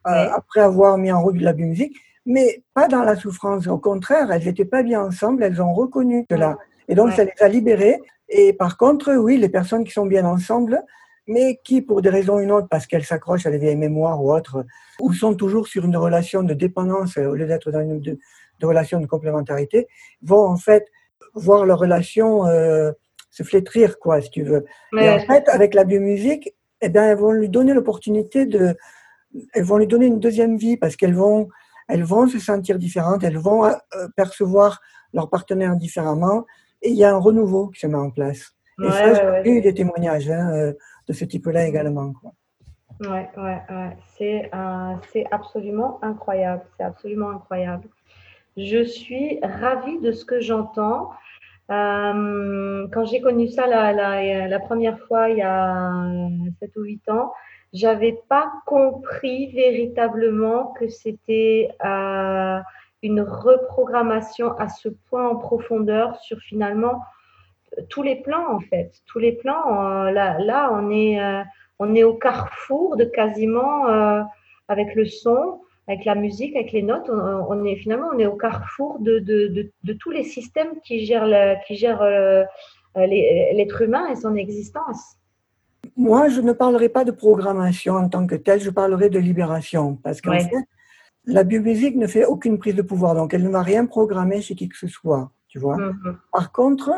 euh, 0.07 0.27
après 0.35 0.61
avoir 0.61 0.97
mis 0.97 1.11
en 1.11 1.21
route 1.21 1.37
de 1.37 1.43
la 1.43 1.53
biomusique 1.53 1.95
mais 2.25 2.63
pas 2.73 2.87
dans 2.87 3.03
la 3.03 3.15
souffrance. 3.15 3.67
Au 3.67 3.77
contraire, 3.77 4.31
elles 4.31 4.45
n'étaient 4.45 4.65
pas 4.65 4.83
bien 4.83 5.01
ensemble, 5.01 5.43
elles 5.43 5.61
ont 5.61 5.73
reconnu 5.73 6.25
cela. 6.29 6.57
Et 6.87 6.95
donc, 6.95 7.13
ça 7.13 7.23
les 7.23 7.33
a 7.39 7.47
libérées. 7.47 7.99
Et 8.29 8.53
par 8.53 8.77
contre, 8.77 9.13
oui, 9.15 9.37
les 9.37 9.49
personnes 9.49 9.83
qui 9.83 9.91
sont 9.91 10.05
bien 10.05 10.25
ensemble, 10.25 10.83
mais 11.31 11.59
qui, 11.63 11.81
pour 11.81 12.01
des 12.01 12.09
raisons 12.09 12.35
ou 12.35 12.39
une 12.39 12.51
autre, 12.51 12.67
parce 12.69 12.85
qu'elles 12.87 13.05
s'accrochent 13.05 13.45
à 13.45 13.51
des 13.51 13.57
vieilles 13.57 13.77
mémoires 13.77 14.23
ou 14.23 14.33
autres, 14.33 14.65
ou 14.99 15.13
sont 15.13 15.33
toujours 15.33 15.67
sur 15.67 15.85
une 15.85 15.97
relation 15.97 16.43
de 16.43 16.53
dépendance 16.53 17.17
au 17.17 17.35
lieu 17.35 17.47
d'être 17.47 17.71
dans 17.71 17.81
une 17.81 17.99
de, 17.99 18.17
de, 18.59 18.65
relation 18.65 18.99
de 18.99 19.07
complémentarité, 19.07 19.87
vont 20.21 20.45
en 20.45 20.57
fait 20.57 20.85
voir 21.33 21.65
leur 21.65 21.79
relation 21.79 22.45
euh, 22.45 22.91
se 23.29 23.43
flétrir, 23.43 23.99
quoi, 23.99 24.21
si 24.21 24.29
tu 24.29 24.43
veux. 24.43 24.65
Mais 24.91 25.05
et 25.05 25.09
en 25.09 25.19
fait, 25.19 25.47
avec 25.49 25.73
la 25.73 25.83
biomusique, 25.83 26.53
eh 26.81 26.89
bien, 26.89 27.05
elles 27.05 27.17
vont 27.17 27.31
lui 27.31 27.49
donner 27.49 27.73
l'opportunité 27.73 28.45
de, 28.45 28.75
elles 29.53 29.63
vont 29.63 29.77
lui 29.77 29.87
donner 29.87 30.07
une 30.07 30.19
deuxième 30.19 30.57
vie 30.57 30.77
parce 30.77 30.95
qu'elles 30.95 31.15
vont 31.15 31.47
elles 31.87 32.03
vont 32.03 32.27
se 32.27 32.39
sentir 32.39 32.79
différentes, 32.79 33.23
elles 33.23 33.37
vont 33.37 33.65
euh, 33.65 33.73
percevoir 34.15 34.79
leur 35.13 35.29
partenaire 35.29 35.75
différemment, 35.75 36.45
et 36.81 36.89
il 36.89 36.95
y 36.95 37.03
a 37.03 37.13
un 37.13 37.17
renouveau 37.17 37.67
qui 37.67 37.81
se 37.81 37.87
met 37.87 37.97
en 37.97 38.09
place. 38.11 38.53
Et 38.81 38.89
ça, 38.89 39.13
j'ai 39.13 39.21
ouais. 39.21 39.49
eu 39.49 39.61
des 39.61 39.73
témoignages 39.73 40.29
hein, 40.29 40.49
euh, 40.53 40.73
ce 41.13 41.25
type-là 41.25 41.67
également. 41.67 42.13
Quoi. 42.13 42.33
Ouais, 43.01 43.29
ouais, 43.37 43.61
euh, 43.71 44.95
c'est 45.07 45.25
absolument 45.31 45.99
incroyable. 46.03 46.63
C'est 46.77 46.83
absolument 46.83 47.31
incroyable. 47.31 47.87
Je 48.57 48.83
suis 48.83 49.39
ravie 49.41 49.99
de 49.99 50.11
ce 50.11 50.23
que 50.23 50.39
j'entends. 50.39 51.11
Euh, 51.71 52.87
quand 52.91 53.05
j'ai 53.05 53.21
connu 53.21 53.47
ça 53.47 53.65
la, 53.65 53.93
la, 53.93 54.47
la, 54.47 54.59
première 54.59 54.99
fois, 54.99 55.29
il 55.29 55.37
y 55.37 55.41
a 55.41 56.05
7 56.59 56.75
ou 56.75 56.83
8 56.83 57.09
ans, 57.09 57.33
j'avais 57.73 58.19
pas 58.27 58.51
compris 58.65 59.51
véritablement 59.53 60.73
que 60.73 60.89
c'était 60.89 61.69
euh, 61.85 62.59
une 63.01 63.21
reprogrammation 63.21 64.51
à 64.57 64.67
ce 64.67 64.89
point 65.09 65.27
en 65.29 65.37
profondeur 65.37 66.17
sur 66.17 66.37
finalement 66.39 67.01
tous 67.89 68.03
les 68.03 68.15
plans 68.15 68.53
en 68.53 68.59
fait, 68.59 68.91
tous 69.05 69.19
les 69.19 69.33
plans. 69.33 69.65
Euh, 70.05 70.11
là, 70.11 70.37
là, 70.39 70.69
on 70.73 70.89
est, 70.89 71.21
euh, 71.21 71.41
on 71.79 71.95
est 71.95 72.03
au 72.03 72.13
carrefour 72.13 72.97
de 72.97 73.05
quasiment 73.05 73.87
euh, 73.87 74.21
avec 74.67 74.95
le 74.95 75.05
son, 75.05 75.61
avec 75.87 76.05
la 76.05 76.15
musique, 76.15 76.55
avec 76.55 76.71
les 76.71 76.83
notes. 76.83 77.09
On, 77.09 77.45
on, 77.49 77.65
est 77.65 77.75
finalement, 77.77 78.09
on 78.13 78.19
est 78.19 78.25
au 78.25 78.35
carrefour 78.35 78.99
de, 78.99 79.19
de, 79.19 79.47
de, 79.47 79.71
de 79.83 79.93
tous 79.93 80.11
les 80.11 80.23
systèmes 80.23 80.79
qui 80.83 81.05
gèrent, 81.05 81.57
qui 81.65 81.75
gèrent 81.75 82.01
euh, 82.97 83.05
l'être 83.05 83.81
humain 83.81 84.07
et 84.11 84.15
son 84.15 84.35
existence. 84.35 85.15
Moi, 85.97 86.29
je 86.29 86.41
ne 86.41 86.53
parlerai 86.53 86.89
pas 86.89 87.03
de 87.03 87.11
programmation 87.11 87.95
en 87.95 88.09
tant 88.09 88.27
que 88.27 88.35
telle, 88.35 88.59
je 88.59 88.69
parlerai 88.69 89.09
de 89.09 89.19
libération. 89.19 89.97
Parce 90.03 90.21
qu'en 90.21 90.31
ouais. 90.31 90.41
fait, 90.41 90.65
la 91.25 91.43
biomusique 91.43 91.95
ne 91.95 92.07
fait 92.07 92.25
aucune 92.25 92.57
prise 92.57 92.75
de 92.75 92.81
pouvoir, 92.81 93.15
donc 93.15 93.33
elle 93.33 93.43
ne 93.43 93.49
va 93.49 93.61
rien 93.61 93.85
programmer 93.85 94.41
chez 94.41 94.55
qui 94.55 94.67
que 94.69 94.77
ce 94.77 94.87
soit, 94.87 95.31
tu 95.47 95.59
vois. 95.59 95.77
Mm 95.77 95.99
-hmm. 96.03 96.15
Par 96.31 96.51
contre, 96.51 96.91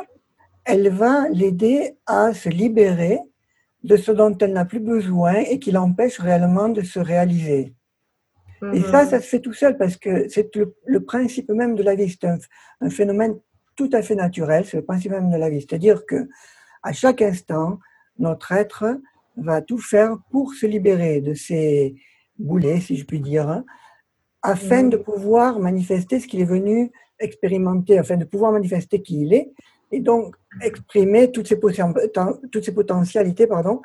elle 0.66 0.90
va 0.90 1.28
l'aider 1.30 1.98
à 2.06 2.34
se 2.34 2.50
libérer 2.50 3.20
de 3.84 3.98
ce 3.98 4.12
dont 4.12 4.38
elle 4.38 4.54
n'a 4.54 4.66
plus 4.66 4.80
besoin 4.80 5.34
et 5.34 5.60
qui 5.60 5.72
l'empêche 5.72 6.20
réellement 6.20 6.70
de 6.70 6.82
se 6.82 7.00
réaliser. 7.00 7.76
Et 8.74 8.80
ça, 8.80 9.06
ça 9.06 9.20
se 9.20 9.28
fait 9.28 9.42
tout 9.42 9.52
seul 9.52 9.78
parce 9.78 9.98
que 9.98 10.30
c'est 10.30 10.56
le, 10.56 10.74
le, 10.86 11.04
principe 11.04 11.50
même 11.50 11.76
de 11.76 11.84
la 11.84 11.96
vie. 11.96 12.10
C'est 12.10 12.26
un, 12.26 12.38
un, 12.80 12.90
phénomène 12.90 13.38
tout 13.76 13.90
à 13.92 14.02
fait 14.02 14.16
naturel, 14.16 14.64
c'est 14.64 14.78
le 14.78 14.86
principe 14.86 15.12
même 15.12 15.30
de 15.30 15.36
la 15.36 15.50
vie. 15.50 15.60
C'est-à-dire 15.60 16.06
que 16.06 16.30
à 16.82 16.94
chaque 16.94 17.22
instant, 17.22 17.80
notre 18.20 18.54
être 18.54 19.02
va 19.36 19.62
tout 19.62 19.80
faire 19.80 20.18
pour 20.32 20.54
se 20.54 20.66
libérer 20.66 21.20
de 21.20 21.34
ces 21.34 21.96
boulets, 22.40 22.80
si 22.80 22.96
je 22.96 23.04
puis 23.04 23.20
dire, 23.20 23.64
afin 24.42 24.84
mmh. 24.84 24.90
de 24.92 24.98
pouvoir 24.98 25.60
manifester 25.60 26.22
ce 26.22 26.28
qu'il 26.28 26.40
est 26.40 26.46
venu 26.46 26.90
expérimenter, 27.20 27.98
afin 27.98 28.18
de 28.18 28.26
pouvoir 28.26 28.52
manifester 28.52 29.02
qui 29.02 29.22
il 29.22 29.34
est, 29.34 29.52
et 29.94 30.00
donc 30.00 30.36
exprimer 30.62 31.32
toutes 31.32 31.48
ces, 31.48 31.60
toutes 32.52 32.66
ces 32.66 32.74
potentialités 32.74 33.48
pardon, 33.48 33.82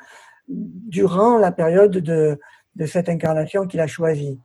durant 0.47 1.37
la 1.37 1.51
période 1.51 1.91
de, 1.91 2.39
de 2.75 2.85
cette 2.85 3.09
incarnation 3.09 3.67
qu'il 3.67 3.79
a 3.79 3.87
choisie. 3.87 4.39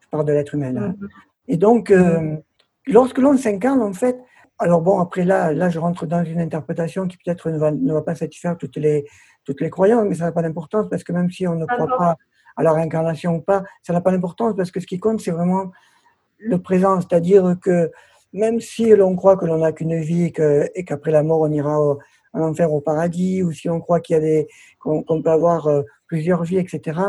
Je 0.00 0.08
parle 0.08 0.24
de 0.24 0.32
l'être 0.32 0.54
humain. 0.54 0.72
Mm-hmm. 0.72 1.08
Et 1.48 1.56
donc, 1.56 1.90
euh, 1.90 2.20
mm-hmm. 2.20 2.42
lorsque 2.88 3.18
l'on 3.18 3.36
s'incarne, 3.36 3.82
en 3.82 3.92
fait, 3.92 4.18
alors 4.58 4.82
bon, 4.82 4.98
après 4.98 5.24
là, 5.24 5.52
là, 5.52 5.68
je 5.68 5.78
rentre 5.78 6.06
dans 6.06 6.24
une 6.24 6.40
interprétation 6.40 7.06
qui 7.06 7.16
peut-être 7.16 7.50
ne 7.50 7.58
va, 7.58 7.70
ne 7.70 7.92
va 7.92 8.02
pas 8.02 8.14
satisfaire 8.14 8.56
toutes 8.56 8.76
les, 8.76 9.04
toutes 9.44 9.60
les 9.60 9.70
croyances, 9.70 10.06
mais 10.08 10.14
ça 10.14 10.24
n'a 10.24 10.32
pas 10.32 10.42
d'importance 10.42 10.88
parce 10.88 11.04
que 11.04 11.12
même 11.12 11.30
si 11.30 11.46
on 11.46 11.54
ne 11.54 11.66
croit 11.66 11.96
pas 11.98 12.16
à 12.56 12.62
la 12.62 12.72
réincarnation 12.72 13.36
ou 13.36 13.40
pas, 13.40 13.64
ça 13.82 13.92
n'a 13.92 14.00
pas 14.00 14.12
d'importance 14.12 14.54
parce 14.56 14.70
que 14.70 14.80
ce 14.80 14.86
qui 14.86 14.98
compte, 14.98 15.20
c'est 15.20 15.32
vraiment 15.32 15.72
le 16.38 16.58
présent. 16.58 17.00
C'est-à-dire 17.00 17.56
que 17.60 17.90
même 18.34 18.60
si 18.60 18.90
l'on 18.90 19.14
croit 19.14 19.36
que 19.36 19.46
l'on 19.46 19.58
n'a 19.58 19.72
qu'une 19.72 20.00
vie 20.00 20.24
et 20.74 20.84
qu'après 20.84 21.12
la 21.12 21.22
mort, 21.22 21.40
on 21.40 21.50
ira 21.52 21.78
en 21.80 21.98
enfer 22.34 22.70
au 22.72 22.80
paradis, 22.80 23.42
ou 23.44 23.52
si 23.52 23.70
on 23.70 23.80
croit 23.80 24.00
qu'il 24.00 24.14
y 24.14 24.16
a 24.18 24.20
des, 24.20 24.48
qu'on, 24.80 25.22
peut 25.22 25.30
avoir 25.30 25.68
euh, 25.68 25.82
plusieurs 26.08 26.42
vies, 26.42 26.58
etc., 26.58 27.00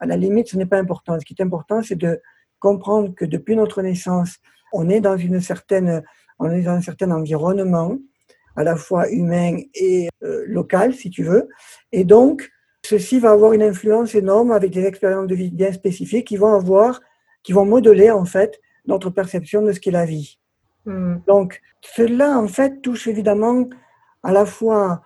à 0.00 0.06
la 0.06 0.16
limite, 0.16 0.48
ce 0.48 0.56
n'est 0.56 0.66
pas 0.66 0.78
important. 0.78 1.18
Ce 1.18 1.24
qui 1.24 1.34
est 1.38 1.42
important, 1.42 1.80
c'est 1.80 1.94
de 1.94 2.20
comprendre 2.58 3.14
que 3.14 3.24
depuis 3.24 3.54
notre 3.54 3.82
naissance, 3.82 4.38
on 4.72 4.90
est 4.90 5.00
dans 5.00 5.16
une 5.16 5.40
certaine, 5.40 6.02
on 6.40 6.50
est 6.50 6.62
dans 6.62 6.72
un 6.72 6.82
certain 6.82 7.12
environnement, 7.12 7.96
à 8.56 8.64
la 8.64 8.74
fois 8.74 9.08
humain 9.10 9.56
et 9.74 10.08
euh, 10.24 10.44
local, 10.46 10.92
si 10.92 11.08
tu 11.08 11.22
veux. 11.22 11.48
Et 11.92 12.04
donc, 12.04 12.50
ceci 12.84 13.20
va 13.20 13.30
avoir 13.30 13.52
une 13.52 13.62
influence 13.62 14.16
énorme 14.16 14.50
avec 14.50 14.72
des 14.72 14.84
expériences 14.84 15.28
de 15.28 15.34
vie 15.36 15.50
bien 15.50 15.72
spécifiques 15.72 16.26
qui 16.26 16.36
vont 16.36 16.52
avoir, 16.52 17.00
qui 17.44 17.52
vont 17.52 17.64
modeler 17.64 18.10
en 18.10 18.24
fait 18.24 18.60
notre 18.86 19.10
perception 19.10 19.62
de 19.62 19.72
ce 19.72 19.78
qu'est 19.78 19.92
la 19.92 20.04
vie. 20.04 20.38
Hmm. 20.86 21.16
Donc, 21.26 21.60
cela, 21.80 22.38
en 22.38 22.48
fait, 22.48 22.80
touche 22.82 23.06
évidemment 23.06 23.68
à 24.22 24.32
la 24.32 24.46
fois 24.46 25.02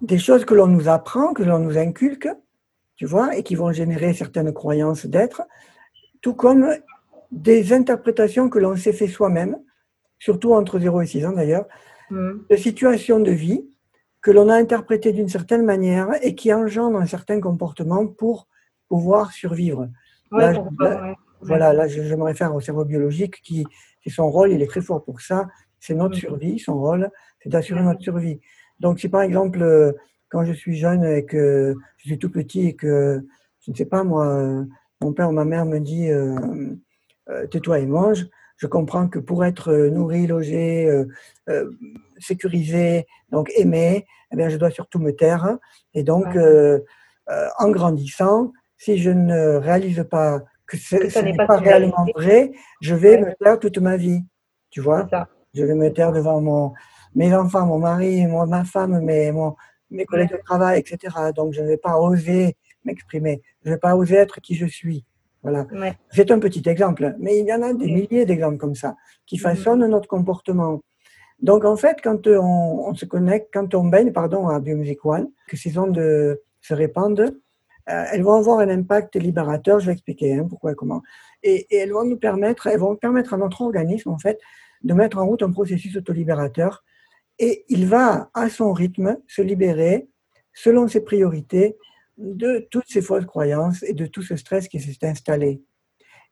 des 0.00 0.18
choses 0.18 0.44
que 0.44 0.54
l'on 0.54 0.66
nous 0.66 0.88
apprend, 0.88 1.32
que 1.32 1.42
l'on 1.42 1.58
nous 1.58 1.78
inculque, 1.78 2.28
tu 2.96 3.06
vois, 3.06 3.36
et 3.36 3.42
qui 3.42 3.54
vont 3.54 3.72
générer 3.72 4.12
certaines 4.12 4.52
croyances 4.52 5.06
d'être, 5.06 5.42
tout 6.20 6.34
comme 6.34 6.68
des 7.30 7.72
interprétations 7.72 8.48
que 8.48 8.58
l'on 8.58 8.76
s'est 8.76 8.92
fait 8.92 9.08
soi-même, 9.08 9.58
surtout 10.18 10.54
entre 10.54 10.78
0 10.78 11.02
et 11.02 11.06
6 11.06 11.26
ans 11.26 11.32
d'ailleurs, 11.32 11.66
hmm. 12.10 12.40
de 12.48 12.56
situations 12.56 13.20
de 13.20 13.30
vie 13.30 13.68
que 14.20 14.30
l'on 14.30 14.48
a 14.48 14.54
interprétées 14.54 15.12
d'une 15.12 15.28
certaine 15.28 15.64
manière 15.64 16.08
et 16.22 16.34
qui 16.34 16.52
engendrent 16.52 16.98
un 16.98 17.06
certain 17.06 17.40
comportement 17.40 18.06
pour 18.06 18.48
pouvoir 18.88 19.32
survivre. 19.32 19.88
Voilà, 21.40 21.72
là, 21.72 21.86
je, 21.86 22.14
me 22.14 22.24
réfère 22.24 22.54
au 22.54 22.60
cerveau 22.60 22.84
biologique 22.84 23.40
qui, 23.42 23.64
son 24.10 24.30
rôle, 24.30 24.52
il 24.52 24.62
est 24.62 24.66
très 24.66 24.80
fort 24.80 25.04
pour 25.04 25.20
ça. 25.20 25.48
C'est 25.80 25.94
notre 25.94 26.16
survie, 26.16 26.58
son 26.58 26.78
rôle, 26.78 27.10
c'est 27.42 27.48
d'assurer 27.48 27.82
notre 27.82 28.02
survie. 28.02 28.40
Donc, 28.80 29.00
si 29.00 29.08
par 29.08 29.22
exemple, 29.22 29.62
euh, 29.62 29.92
quand 30.28 30.44
je 30.44 30.52
suis 30.52 30.76
jeune 30.76 31.04
et 31.04 31.24
que 31.24 31.74
je 31.98 32.08
suis 32.08 32.18
tout 32.18 32.30
petit 32.30 32.68
et 32.68 32.74
que, 32.74 33.24
je 33.64 33.70
ne 33.70 33.76
sais 33.76 33.86
pas, 33.86 34.04
moi, 34.04 34.26
euh, 34.26 34.64
mon 35.00 35.12
père 35.12 35.28
ou 35.28 35.32
ma 35.32 35.44
mère 35.44 35.64
me 35.66 35.78
dit 35.78 36.10
euh, 36.10 36.74
tais-toi 37.50 37.80
et 37.80 37.86
mange, 37.86 38.26
je 38.56 38.66
comprends 38.66 39.08
que 39.08 39.18
pour 39.18 39.44
être 39.44 39.72
nourri, 39.88 40.26
logé, 40.26 41.04
sécurisé, 42.18 43.06
donc 43.30 43.50
aimé, 43.56 44.04
eh 44.32 44.36
bien, 44.36 44.48
je 44.48 44.56
dois 44.56 44.70
surtout 44.70 44.98
me 44.98 45.12
taire. 45.12 45.58
Et 45.94 46.02
donc, 46.02 46.26
en 47.26 47.70
grandissant, 47.70 48.52
si 48.76 48.98
je 48.98 49.10
ne 49.10 49.56
réalise 49.56 50.04
pas 50.10 50.42
que 50.68 50.76
ce 50.76 51.18
n'est 51.20 51.34
pas, 51.34 51.56
réellement 51.56 52.06
vrai, 52.14 52.52
je 52.80 52.94
vais 52.94 53.18
me 53.18 53.32
taire 53.42 53.58
toute 53.58 53.78
ma 53.78 53.96
vie. 53.96 54.22
Tu 54.70 54.80
vois 54.80 55.08
Je 55.54 55.64
vais 55.64 55.74
me 55.74 55.92
taire 55.92 56.12
devant 56.12 56.40
mon, 56.40 56.74
mes 57.14 57.34
enfants, 57.34 57.66
mon 57.66 57.78
mari, 57.78 58.26
ma 58.26 58.64
femme, 58.64 59.00
mes, 59.00 59.32
mon, 59.32 59.56
mes 59.90 60.04
collègues 60.04 60.32
de 60.32 60.36
travail, 60.44 60.78
etc. 60.80 61.14
Donc, 61.34 61.54
je 61.54 61.62
ne 61.62 61.66
vais 61.66 61.78
pas 61.78 61.98
oser 61.98 62.56
m'exprimer. 62.84 63.42
Je 63.64 63.70
ne 63.70 63.74
vais 63.74 63.80
pas 63.80 63.96
oser 63.96 64.16
être 64.16 64.40
qui 64.40 64.54
je 64.54 64.66
suis. 64.66 65.04
Voilà. 65.42 65.66
C'est 66.10 66.30
un 66.30 66.38
petit 66.38 66.68
exemple, 66.68 67.14
mais 67.18 67.38
il 67.38 67.46
y 67.46 67.52
en 67.52 67.62
a 67.62 67.72
des 67.72 67.86
milliers 67.86 68.26
d'exemples 68.26 68.58
comme 68.58 68.74
ça 68.74 68.96
qui 69.24 69.36
mm-hmm. 69.36 69.40
façonnent 69.40 69.86
notre 69.86 70.08
comportement. 70.08 70.80
Donc, 71.40 71.64
en 71.64 71.76
fait, 71.76 71.98
quand 72.02 72.26
on, 72.26 72.94
se 72.94 73.04
connecte, 73.04 73.48
quand 73.52 73.74
on 73.74 73.84
baigne 73.84 74.12
pardon, 74.12 74.48
à 74.48 74.58
Biomusic 74.58 75.04
One, 75.04 75.28
que 75.46 75.56
ces 75.56 75.78
ondes 75.78 76.38
se 76.60 76.74
répandent, 76.74 77.32
euh, 77.88 78.04
elles 78.12 78.22
vont 78.22 78.34
avoir 78.34 78.58
un 78.58 78.68
impact 78.68 79.16
libérateur, 79.16 79.80
je 79.80 79.86
vais 79.86 79.92
expliquer 79.92 80.34
hein, 80.34 80.46
pourquoi 80.48 80.72
et 80.72 80.74
comment. 80.74 81.02
Et, 81.42 81.66
elles 81.74 81.92
vont 81.92 82.04
nous 82.04 82.18
permettre, 82.18 82.66
elles 82.66 82.80
vont 82.80 82.96
permettre 82.96 83.34
à 83.34 83.36
notre 83.36 83.62
organisme, 83.62 84.10
en 84.10 84.18
fait, 84.18 84.38
de 84.82 84.94
mettre 84.94 85.18
en 85.18 85.26
route 85.26 85.42
un 85.42 85.50
processus 85.50 85.96
autolibérateur. 85.96 86.84
Et 87.38 87.64
il 87.68 87.86
va, 87.86 88.30
à 88.34 88.48
son 88.48 88.72
rythme, 88.72 89.18
se 89.26 89.42
libérer, 89.42 90.08
selon 90.52 90.88
ses 90.88 91.00
priorités, 91.00 91.76
de 92.18 92.66
toutes 92.70 92.88
ces 92.88 93.00
fausses 93.00 93.26
croyances 93.26 93.84
et 93.84 93.92
de 93.92 94.06
tout 94.06 94.22
ce 94.22 94.34
stress 94.36 94.66
qui 94.66 94.80
s'est 94.80 95.06
installé. 95.06 95.62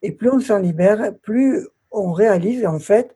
Et 0.03 0.13
plus 0.13 0.31
on 0.31 0.41
s'en 0.41 0.59
libère, 0.59 1.13
plus 1.23 1.67
on 1.91 2.13
réalise, 2.13 2.67
en 2.67 2.81
fait, 2.81 3.15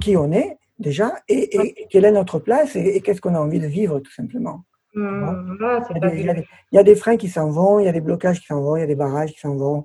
qui 0.00 0.16
on 0.16 0.32
est 0.32 0.58
déjà 0.78 1.14
et, 1.28 1.86
quelle 1.90 2.04
est 2.04 2.12
notre 2.12 2.38
place 2.38 2.76
et 2.76 3.00
qu'est-ce 3.02 3.20
qu'on 3.20 3.34
a 3.34 3.40
envie 3.40 3.60
de 3.60 3.66
vivre, 3.66 4.00
tout 4.00 4.12
simplement. 4.12 4.64
Mmh, 4.94 5.58
il, 5.84 6.34
y 6.72 6.78
a 6.78 6.82
des, 6.82 6.94
freins 6.94 7.16
qui 7.16 7.28
s'en 7.28 7.50
vont, 7.50 7.78
il 7.78 7.84
y 7.84 7.88
a 7.88 7.92
des 7.92 8.00
blocages 8.00 8.40
qui 8.40 8.46
s'en 8.46 8.60
vont, 8.60 8.76
il 8.76 8.80
y 8.80 8.82
a 8.82 8.86
des 8.86 8.94
barrages 8.94 9.32
qui 9.32 9.40
s'en 9.40 9.54
vont, 9.54 9.84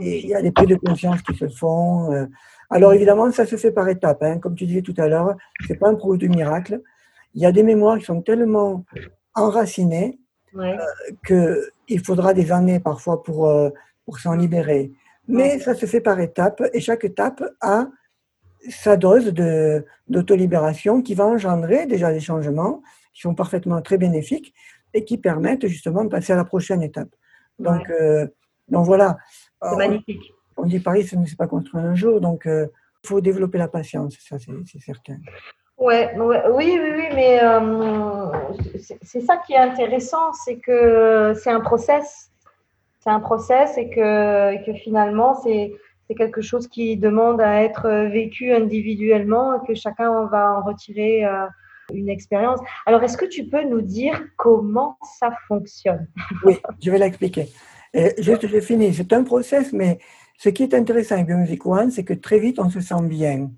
et 0.00 0.18
il 0.18 0.26
y 0.26 0.34
a 0.34 0.42
des 0.42 0.50
prises 0.50 0.68
de 0.68 0.74
conscience 0.74 1.22
qui 1.22 1.36
se 1.36 1.48
font. 1.48 2.12
Euh. 2.12 2.26
Alors 2.70 2.92
évidemment, 2.92 3.30
ça 3.30 3.46
se 3.46 3.56
fait 3.56 3.70
par 3.70 3.88
étapes. 3.88 4.22
Hein. 4.22 4.38
Comme 4.38 4.54
tu 4.54 4.66
disais 4.66 4.82
tout 4.82 4.94
à 4.98 5.06
l'heure, 5.06 5.36
ce 5.66 5.72
n'est 5.72 5.78
pas 5.78 5.88
un 5.88 5.94
produit 5.94 6.28
de 6.28 6.34
miracle. 6.34 6.82
Il 7.34 7.42
y 7.42 7.46
a 7.46 7.52
des 7.52 7.62
mémoires 7.62 7.98
qui 7.98 8.04
sont 8.04 8.22
tellement 8.22 8.84
enracinées 9.34 10.18
euh, 10.56 10.76
qu'il 11.26 12.04
faudra 12.04 12.34
des 12.34 12.52
années 12.52 12.80
parfois 12.80 13.22
pour, 13.22 13.48
euh, 13.48 13.70
pour 14.04 14.18
s'en 14.18 14.34
libérer. 14.34 14.92
Mais 15.26 15.58
ça 15.58 15.74
se 15.74 15.86
fait 15.86 16.00
par 16.00 16.20
étapes 16.20 16.62
et 16.72 16.80
chaque 16.80 17.04
étape 17.04 17.42
a 17.60 17.88
sa 18.68 18.96
dose 18.96 19.32
d'autolibération 20.08 21.02
qui 21.02 21.14
va 21.14 21.26
engendrer 21.26 21.86
déjà 21.86 22.12
des 22.12 22.20
changements 22.20 22.82
qui 23.14 23.22
sont 23.22 23.34
parfaitement 23.34 23.80
très 23.80 23.96
bénéfiques 23.96 24.52
et 24.92 25.04
qui 25.04 25.18
permettent 25.18 25.66
justement 25.66 26.04
de 26.04 26.08
passer 26.08 26.32
à 26.32 26.36
la 26.36 26.44
prochaine 26.44 26.82
étape. 26.82 27.08
Donc, 27.58 27.88
euh, 27.88 28.26
donc 28.68 28.84
voilà. 28.84 29.16
C'est 29.62 29.76
magnifique. 29.76 30.32
On 30.56 30.66
dit 30.66 30.80
Paris, 30.80 31.04
ça 31.04 31.16
ne 31.16 31.26
s'est 31.26 31.36
pas 31.36 31.46
construit 31.46 31.80
un 31.80 31.94
jour, 31.94 32.20
donc 32.20 32.42
il 32.44 32.50
euh, 32.50 32.66
faut 33.04 33.20
développer 33.20 33.58
la 33.58 33.68
patience, 33.68 34.16
ça 34.20 34.36
c'est 34.38 34.80
certain. 34.80 35.16
Ouais, 35.76 36.14
oui, 36.16 36.78
oui, 36.80 36.90
oui, 36.96 37.08
mais 37.12 37.42
euh, 37.42 38.30
c'est 39.02 39.20
ça 39.20 39.38
qui 39.38 39.54
est 39.54 39.58
intéressant, 39.58 40.32
c'est 40.32 40.58
que 40.58 41.34
c'est 41.34 41.50
un 41.50 41.60
process. 41.60 42.30
C'est 43.00 43.10
un 43.10 43.20
process 43.20 43.76
et 43.76 43.90
que, 43.90 44.52
et 44.52 44.64
que 44.64 44.72
finalement, 44.74 45.34
c'est 45.34 45.72
quelque 46.16 46.40
chose 46.40 46.68
qui 46.68 46.96
demande 46.96 47.40
à 47.40 47.62
être 47.62 47.88
vécu 48.12 48.52
individuellement 48.52 49.60
et 49.60 49.66
que 49.66 49.74
chacun 49.74 50.26
va 50.26 50.52
en 50.52 50.62
retirer 50.62 51.26
une 51.92 52.08
expérience. 52.08 52.60
Alors, 52.86 53.02
est-ce 53.02 53.16
que 53.16 53.26
tu 53.26 53.44
peux 53.48 53.64
nous 53.64 53.82
dire 53.82 54.22
comment 54.36 54.96
ça 55.18 55.30
fonctionne? 55.48 56.08
Oui, 56.44 56.58
je 56.82 56.90
vais 56.90 56.98
l'expliquer. 56.98 57.48
Juste, 58.18 58.46
j'ai 58.46 58.60
fini. 58.60 58.92
C'est 58.92 59.12
un 59.12 59.22
process, 59.22 59.72
mais 59.72 59.98
ce 60.38 60.48
qui 60.48 60.62
est 60.64 60.74
intéressant 60.74 61.14
avec 61.14 61.26
Biomusic 61.26 61.64
One, 61.64 61.90
c'est 61.90 62.04
que 62.04 62.14
très 62.14 62.38
vite, 62.38 62.58
on 62.58 62.70
se 62.70 62.80
sent 62.80 63.02
bien. 63.02 63.50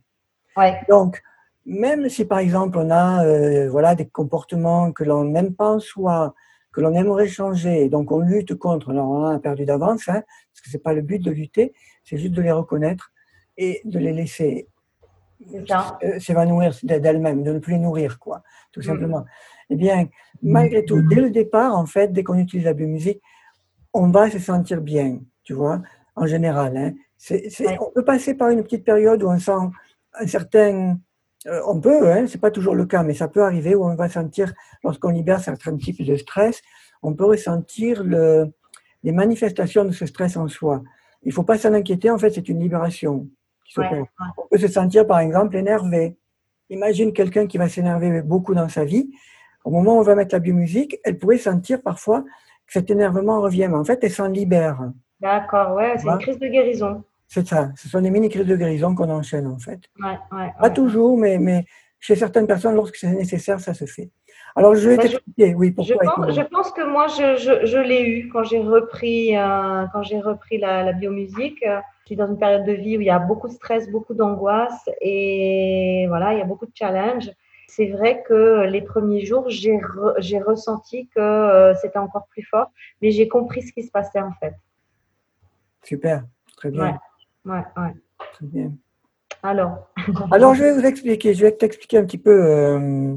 Ouais. 0.56 0.78
Donc, 0.88 1.22
même 1.66 2.08
si 2.08 2.24
par 2.24 2.38
exemple, 2.38 2.78
on 2.78 2.90
a 2.90 3.24
euh, 3.24 3.68
voilà, 3.68 3.94
des 3.94 4.06
comportements 4.06 4.92
que 4.92 5.04
l'on 5.04 5.24
n'aime 5.24 5.54
pas 5.54 5.68
en 5.68 5.80
soi, 5.80 6.34
que 6.72 6.80
l'on 6.80 6.94
aimerait 6.94 7.28
changer, 7.28 7.88
donc 7.88 8.12
on 8.12 8.20
lutte 8.20 8.54
contre, 8.54 8.90
alors 8.90 9.08
on 9.08 9.24
a 9.24 9.38
perdu 9.38 9.64
d'avance, 9.64 10.08
hein, 10.08 10.22
parce 10.52 10.60
que 10.62 10.70
ce 10.70 10.76
n'est 10.76 10.82
pas 10.82 10.92
le 10.92 11.02
but 11.02 11.18
de 11.18 11.30
lutter, 11.30 11.74
c'est 12.04 12.18
juste 12.18 12.34
de 12.34 12.42
les 12.42 12.52
reconnaître 12.52 13.12
et 13.56 13.80
de 13.84 13.98
les 13.98 14.12
laisser 14.12 14.68
euh, 14.68 14.75
s'évanouir 16.18 16.74
d'elle-même, 16.82 17.42
de 17.42 17.52
ne 17.52 17.58
plus 17.58 17.74
les 17.74 17.78
nourrir, 17.78 18.18
quoi, 18.18 18.42
tout 18.72 18.80
mm. 18.80 18.84
simplement. 18.84 19.24
Eh 19.70 19.76
bien, 19.76 20.08
malgré 20.42 20.84
tout, 20.84 21.02
dès 21.02 21.16
le 21.16 21.30
départ, 21.30 21.76
en 21.76 21.86
fait, 21.86 22.12
dès 22.12 22.22
qu'on 22.22 22.38
utilise 22.38 22.64
la 22.64 22.72
biomusique, 22.72 23.20
on 23.92 24.10
va 24.10 24.30
se 24.30 24.38
sentir 24.38 24.80
bien, 24.80 25.20
tu 25.42 25.54
vois, 25.54 25.82
en 26.14 26.26
général. 26.26 26.76
Hein. 26.76 26.92
On 27.80 27.90
peut 27.90 28.04
passer 28.04 28.34
par 28.34 28.50
une 28.50 28.62
petite 28.62 28.84
période 28.84 29.22
où 29.22 29.28
on 29.28 29.38
sent 29.38 29.52
un 30.14 30.26
certain. 30.26 30.98
Euh, 31.46 31.60
on 31.66 31.80
peut, 31.80 32.10
hein, 32.10 32.26
c'est 32.26 32.40
pas 32.40 32.50
toujours 32.50 32.74
le 32.74 32.86
cas, 32.86 33.02
mais 33.02 33.14
ça 33.14 33.28
peut 33.28 33.42
arriver 33.42 33.74
où 33.74 33.84
on 33.84 33.94
va 33.94 34.08
sentir, 34.08 34.52
lorsqu'on 34.82 35.10
libère 35.10 35.40
certains 35.40 35.76
types 35.76 36.02
de 36.02 36.16
stress, 36.16 36.60
on 37.02 37.14
peut 37.14 37.24
ressentir 37.24 38.02
le, 38.02 38.52
les 39.02 39.12
manifestations 39.12 39.84
de 39.84 39.92
ce 39.92 40.06
stress 40.06 40.36
en 40.36 40.48
soi. 40.48 40.82
Il 41.22 41.28
ne 41.28 41.32
faut 41.32 41.44
pas 41.44 41.58
s'en 41.58 41.72
inquiéter, 41.72 42.10
en 42.10 42.18
fait, 42.18 42.30
c'est 42.30 42.48
une 42.48 42.60
libération. 42.60 43.28
On 43.76 44.46
peut 44.50 44.58
se 44.58 44.68
sentir 44.68 45.06
par 45.06 45.20
exemple 45.20 45.56
énervé. 45.56 46.16
Imagine 46.70 47.12
quelqu'un 47.12 47.46
qui 47.46 47.58
va 47.58 47.68
s'énerver 47.68 48.22
beaucoup 48.22 48.54
dans 48.54 48.68
sa 48.68 48.84
vie. 48.84 49.10
Au 49.64 49.70
moment 49.70 49.96
où 49.96 50.00
on 50.00 50.02
va 50.02 50.14
mettre 50.14 50.34
la 50.34 50.38
biomusique, 50.38 50.98
elle 51.04 51.18
pourrait 51.18 51.38
sentir 51.38 51.82
parfois 51.82 52.22
que 52.66 52.72
cet 52.72 52.90
énervement 52.90 53.40
revient, 53.40 53.68
mais 53.68 53.76
en 53.76 53.84
fait, 53.84 53.98
elle 54.02 54.10
s'en 54.10 54.28
libère. 54.28 54.90
D'accord, 55.20 55.74
ouais, 55.74 55.94
c'est 55.98 56.08
une 56.08 56.18
crise 56.18 56.38
de 56.38 56.48
guérison. 56.48 57.02
C'est 57.28 57.46
ça, 57.46 57.70
ce 57.76 57.88
sont 57.88 58.00
des 58.00 58.10
mini-crises 58.10 58.46
de 58.46 58.56
guérison 58.56 58.94
qu'on 58.94 59.10
enchaîne 59.10 59.48
en 59.48 59.58
fait. 59.58 59.80
Ouais, 60.00 60.18
ouais, 60.30 60.52
Pas 60.60 60.70
toujours, 60.70 61.18
mais, 61.18 61.38
mais 61.38 61.64
chez 61.98 62.14
certaines 62.14 62.46
personnes, 62.46 62.74
lorsque 62.74 62.96
c'est 62.96 63.10
nécessaire, 63.10 63.58
ça 63.58 63.74
se 63.74 63.84
fait. 63.84 64.10
Alors, 64.54 64.74
je 64.74 64.88
vais 64.88 64.96
bah, 64.96 65.02
t'expliquer, 65.02 65.54
oui, 65.54 65.70
pourquoi. 65.72 66.30
Je 66.30 66.40
pense, 66.42 66.70
que 66.72 66.82
moi, 66.82 67.08
je, 67.08 67.78
l'ai 67.78 68.02
eu 68.02 68.28
quand 68.28 68.42
j'ai 68.44 68.60
repris, 68.60 69.36
euh, 69.36 69.84
quand 69.92 70.02
j'ai 70.02 70.20
repris 70.20 70.58
la, 70.58 70.92
biomusique. 70.92 71.64
Je 72.06 72.12
suis 72.12 72.16
dans 72.16 72.28
une 72.28 72.38
période 72.38 72.64
de 72.64 72.72
vie 72.72 72.96
où 72.96 73.00
il 73.00 73.08
y 73.08 73.10
a 73.10 73.18
beaucoup 73.18 73.48
de 73.48 73.52
stress, 73.52 73.90
beaucoup 73.90 74.14
d'angoisse 74.14 74.88
et 75.00 76.04
voilà, 76.06 76.34
il 76.34 76.38
y 76.38 76.40
a 76.40 76.44
beaucoup 76.44 76.66
de 76.66 76.70
challenges. 76.72 77.32
C'est 77.66 77.88
vrai 77.88 78.22
que 78.22 78.64
les 78.64 78.80
premiers 78.80 79.24
jours, 79.24 79.46
j'ai 79.48 80.38
ressenti 80.38 81.08
que 81.08 81.18
euh, 81.18 81.74
c'était 81.74 81.98
encore 81.98 82.28
plus 82.30 82.44
fort, 82.44 82.70
mais 83.02 83.10
j'ai 83.10 83.26
compris 83.26 83.62
ce 83.62 83.72
qui 83.72 83.82
se 83.82 83.90
passait 83.90 84.20
en 84.20 84.30
fait. 84.38 84.54
Super, 85.82 86.22
très 86.56 86.70
bien. 86.70 86.96
Ouais, 87.44 87.64
ouais, 87.76 87.94
Très 88.34 88.46
bien. 88.46 88.70
Alors. 89.42 89.88
Alors, 90.30 90.54
je 90.54 90.62
vais 90.62 90.74
vous 90.74 90.86
expliquer, 90.86 91.34
je 91.34 91.44
vais 91.44 91.50
t'expliquer 91.50 91.98
un 91.98 92.04
petit 92.04 92.18
peu 92.18 92.40
euh, 92.40 93.16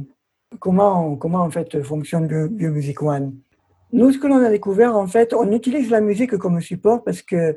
comment, 0.57 1.15
comment 1.15 1.43
en 1.43 1.51
fait 1.51 1.83
fonctionne 1.83 2.47
Biomusic 2.47 3.03
One. 3.03 3.37
Nous, 3.91 4.13
ce 4.13 4.17
que 4.17 4.25
l'on 4.25 4.43
a 4.43 4.49
découvert, 4.49 4.95
en 4.95 5.05
fait, 5.05 5.35
on 5.35 5.51
utilise 5.51 5.91
la 5.91 6.01
musique 6.01 6.35
comme 6.37 6.59
support 6.59 7.03
parce 7.03 7.21
que 7.21 7.55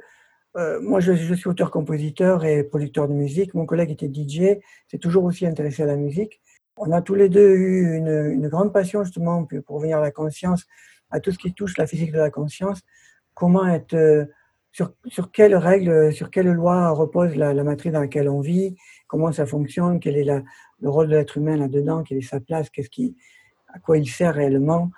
euh, 0.56 0.80
moi, 0.80 1.00
je, 1.00 1.12
suis 1.34 1.48
auteur-compositeur 1.48 2.44
et 2.44 2.62
producteur 2.62 3.08
de 3.08 3.14
musique. 3.14 3.54
Mon 3.54 3.64
collègue 3.64 3.90
était 3.90 4.10
DJ, 4.12 4.58
c'est 4.88 4.98
toujours 4.98 5.24
aussi 5.24 5.46
intéressé 5.46 5.82
à 5.82 5.86
la 5.86 5.96
musique. 5.96 6.40
On 6.76 6.92
a 6.92 7.00
tous 7.00 7.14
les 7.14 7.28
deux 7.28 7.54
eu 7.54 7.96
une, 7.96 8.48
grande 8.48 8.72
passion 8.72 9.04
justement 9.04 9.44
pour 9.44 9.76
revenir 9.76 9.98
à 9.98 10.00
la 10.00 10.10
conscience, 10.10 10.66
à 11.10 11.20
tout 11.20 11.32
ce 11.32 11.38
qui 11.38 11.54
touche 11.54 11.76
la 11.78 11.86
physique 11.86 12.12
de 12.12 12.18
la 12.18 12.30
conscience. 12.30 12.80
Comment 13.34 13.66
être, 13.66 13.94
euh, 13.94 14.26
sur, 14.72 14.92
sur 15.06 15.30
quelles 15.30 15.54
règles, 15.54 16.12
sur 16.12 16.30
quelles 16.30 16.50
lois 16.52 16.90
repose 16.90 17.34
la, 17.36 17.54
matrice 17.64 17.92
dans 17.92 18.00
laquelle 18.00 18.28
on 18.28 18.40
vit, 18.40 18.76
comment 19.06 19.32
ça 19.32 19.46
fonctionne, 19.46 20.00
quel 20.00 20.16
est 20.16 20.24
le 20.24 20.88
rôle 20.88 21.08
de 21.08 21.16
l'être 21.16 21.38
humain 21.38 21.56
là-dedans, 21.56 22.02
quelle 22.02 22.18
est 22.18 22.22
sa 22.22 22.40
place, 22.40 22.68
à 23.68 23.78
quoi 23.78 23.98
il 23.98 24.06
sert 24.06 24.34
réellement? 24.34 24.90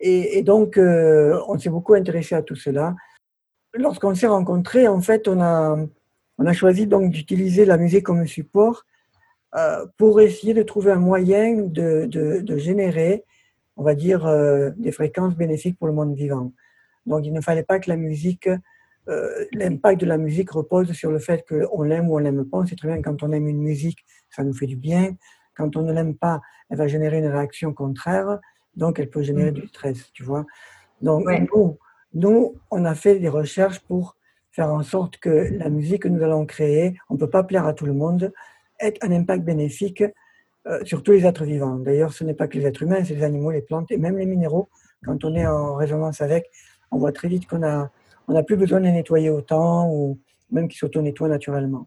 Et, 0.00 0.38
et 0.38 0.42
donc, 0.42 0.78
euh, 0.78 1.40
on 1.48 1.58
s'est 1.58 1.70
beaucoup 1.70 1.94
intéressé 1.94 2.34
à 2.34 2.42
tout 2.42 2.56
cela. 2.56 2.94
Lorsqu'on 3.74 4.14
s'est 4.14 4.26
rencontrés, 4.26 4.86
en 4.86 5.00
fait, 5.00 5.28
on 5.28 5.40
a, 5.40 5.78
on 6.38 6.46
a 6.46 6.52
choisi 6.52 6.86
donc 6.86 7.10
d'utiliser 7.10 7.64
la 7.64 7.78
musique 7.78 8.04
comme 8.04 8.26
support 8.26 8.84
euh, 9.54 9.86
pour 9.96 10.20
essayer 10.20 10.54
de 10.54 10.62
trouver 10.62 10.92
un 10.92 10.98
moyen 10.98 11.56
de, 11.56 12.06
de, 12.06 12.40
de 12.40 12.56
générer, 12.56 13.24
on 13.76 13.82
va 13.82 13.94
dire, 13.94 14.26
euh, 14.26 14.70
des 14.76 14.92
fréquences 14.92 15.36
bénéfiques 15.36 15.78
pour 15.78 15.86
le 15.86 15.94
monde 15.94 16.14
vivant. 16.14 16.52
Donc, 17.06 17.24
il 17.24 17.32
ne 17.32 17.40
fallait 17.40 17.62
pas 17.62 17.78
que 17.78 17.88
la 17.88 17.96
musique, 17.96 18.48
euh, 19.08 19.44
l'impact 19.52 20.00
de 20.00 20.06
la 20.06 20.18
musique 20.18 20.50
repose 20.50 20.92
sur 20.92 21.10
le 21.10 21.18
fait 21.18 21.44
qu'on 21.48 21.82
l'aime 21.82 22.08
ou 22.08 22.16
on 22.16 22.18
l'aime 22.18 22.44
pas. 22.44 22.64
C'est 22.68 22.76
très 22.76 22.88
bien 22.88 23.02
quand 23.02 23.22
on 23.22 23.32
aime 23.32 23.48
une 23.48 23.62
musique, 23.62 24.04
ça 24.30 24.44
nous 24.44 24.54
fait 24.54 24.66
du 24.66 24.76
bien. 24.76 25.16
Quand 25.54 25.76
on 25.76 25.82
ne 25.82 25.92
l'aime 25.92 26.14
pas, 26.14 26.40
elle 26.70 26.78
va 26.78 26.86
générer 26.86 27.18
une 27.18 27.26
réaction 27.26 27.74
contraire, 27.74 28.38
donc 28.74 28.98
elle 28.98 29.10
peut 29.10 29.22
générer 29.22 29.52
du 29.52 29.66
stress, 29.66 30.10
tu 30.12 30.22
vois. 30.22 30.46
Donc, 31.02 31.26
nous, 31.54 31.78
nous, 32.14 32.54
on 32.70 32.84
a 32.84 32.94
fait 32.94 33.18
des 33.18 33.28
recherches 33.28 33.80
pour 33.80 34.16
faire 34.50 34.70
en 34.70 34.82
sorte 34.82 35.16
que 35.16 35.48
la 35.52 35.70
musique 35.70 36.02
que 36.02 36.08
nous 36.08 36.22
allons 36.22 36.44
créer, 36.44 36.98
on 37.08 37.14
ne 37.14 37.18
peut 37.18 37.30
pas 37.30 37.42
plaire 37.42 37.66
à 37.66 37.72
tout 37.72 37.86
le 37.86 37.94
monde, 37.94 38.32
ait 38.80 38.94
un 39.02 39.10
impact 39.10 39.44
bénéfique 39.44 40.04
euh, 40.66 40.84
sur 40.84 41.02
tous 41.02 41.12
les 41.12 41.26
êtres 41.26 41.44
vivants. 41.44 41.76
D'ailleurs, 41.76 42.12
ce 42.12 42.24
n'est 42.24 42.34
pas 42.34 42.48
que 42.48 42.58
les 42.58 42.66
êtres 42.66 42.82
humains, 42.82 43.02
c'est 43.04 43.14
les 43.14 43.24
animaux, 43.24 43.50
les 43.50 43.62
plantes 43.62 43.90
et 43.90 43.96
même 43.96 44.18
les 44.18 44.26
minéraux. 44.26 44.68
Quand 45.04 45.24
on 45.24 45.34
est 45.34 45.46
en 45.46 45.74
résonance 45.74 46.20
avec, 46.20 46.50
on 46.90 46.98
voit 46.98 47.12
très 47.12 47.28
vite 47.28 47.46
qu'on 47.46 47.62
a, 47.62 47.90
on 48.28 48.34
n'a 48.34 48.42
plus 48.42 48.56
besoin 48.56 48.80
de 48.80 48.84
les 48.84 48.92
nettoyer 48.92 49.30
autant 49.30 49.90
ou 49.90 50.18
même 50.50 50.68
qu'ils 50.68 50.78
s'auto-nettoient 50.78 51.28
naturellement. 51.28 51.86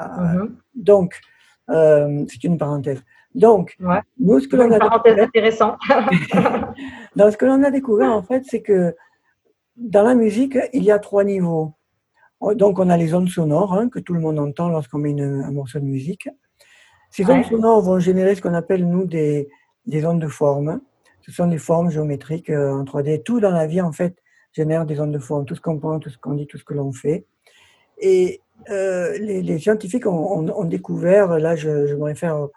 Euh, 0.00 0.04
mm-hmm. 0.04 0.50
Donc, 0.74 1.20
euh, 1.70 2.24
c'est 2.28 2.42
une 2.44 2.58
parenthèse. 2.58 3.02
Donc, 3.34 3.76
nous, 4.18 4.40
ce 4.40 4.48
que 4.48 4.56
l'on 4.56 4.70
a 4.72 4.78
dans 4.78 4.90
ce 7.30 7.36
que 7.36 7.46
l'on 7.46 7.62
a 7.62 7.70
découvert, 7.70 8.10
en 8.10 8.22
fait, 8.22 8.42
c'est 8.46 8.60
que 8.60 8.94
dans 9.82 10.02
la 10.02 10.14
musique, 10.14 10.58
il 10.72 10.84
y 10.84 10.90
a 10.90 10.98
trois 10.98 11.24
niveaux. 11.24 11.74
Donc, 12.54 12.78
on 12.78 12.88
a 12.88 12.96
les 12.96 13.14
ondes 13.14 13.28
sonores 13.28 13.74
hein, 13.74 13.88
que 13.88 13.98
tout 13.98 14.14
le 14.14 14.20
monde 14.20 14.38
entend 14.38 14.68
lorsqu'on 14.68 14.98
met 14.98 15.20
un 15.20 15.50
morceau 15.52 15.78
de 15.78 15.84
musique. 15.84 16.28
Ces 17.10 17.28
ondes 17.30 17.44
sonores 17.44 17.82
vont 17.82 17.98
générer 17.98 18.34
ce 18.34 18.42
qu'on 18.42 18.54
appelle, 18.54 18.88
nous, 18.88 19.06
des, 19.06 19.48
des, 19.86 20.06
ondes 20.06 20.20
de 20.20 20.28
forme. 20.28 20.80
Ce 21.20 21.30
sont 21.30 21.46
des 21.46 21.58
formes 21.58 21.90
géométriques 21.90 22.50
euh, 22.50 22.72
en 22.72 22.84
3D. 22.84 23.22
Tout 23.22 23.38
dans 23.38 23.50
la 23.50 23.66
vie, 23.66 23.80
en 23.80 23.92
fait, 23.92 24.16
génère 24.52 24.86
des 24.86 24.98
ondes 24.98 25.12
de 25.12 25.18
forme. 25.18 25.44
Tout 25.44 25.54
ce 25.54 25.60
qu'on 25.60 25.78
pense, 25.78 26.00
tout 26.00 26.10
ce 26.10 26.18
qu'on 26.18 26.34
dit, 26.34 26.46
tout 26.46 26.58
ce 26.58 26.64
que 26.64 26.74
l'on 26.74 26.92
fait. 26.92 27.26
Et 27.98 28.40
euh, 28.70 29.16
les, 29.18 29.58
scientifiques 29.58 30.06
ont, 30.06 30.64
découvert, 30.64 31.38
là, 31.38 31.54
je, 31.54 31.86
je 31.86 31.94
me 31.94 32.04
réfère 32.04 32.48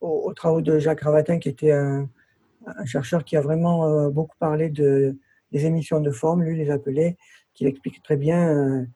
aux, 0.00 0.32
travaux 0.34 0.60
de 0.60 0.78
Jacques 0.78 1.00
Ravatin, 1.00 1.38
qui 1.38 1.48
était 1.48 1.72
un, 1.72 2.08
chercheur 2.84 3.24
qui 3.24 3.36
a 3.36 3.40
vraiment 3.40 3.86
euh, 3.88 4.10
beaucoup 4.10 4.36
parlé 4.38 4.68
de, 4.68 5.16
des 5.54 5.64
émissions 5.64 6.00
de 6.00 6.10
forme, 6.10 6.42
lui 6.42 6.58
les 6.58 6.70
appelait, 6.70 7.16
qui 7.54 7.64
explique 7.66 8.02
très 8.02 8.16
bien 8.18 8.86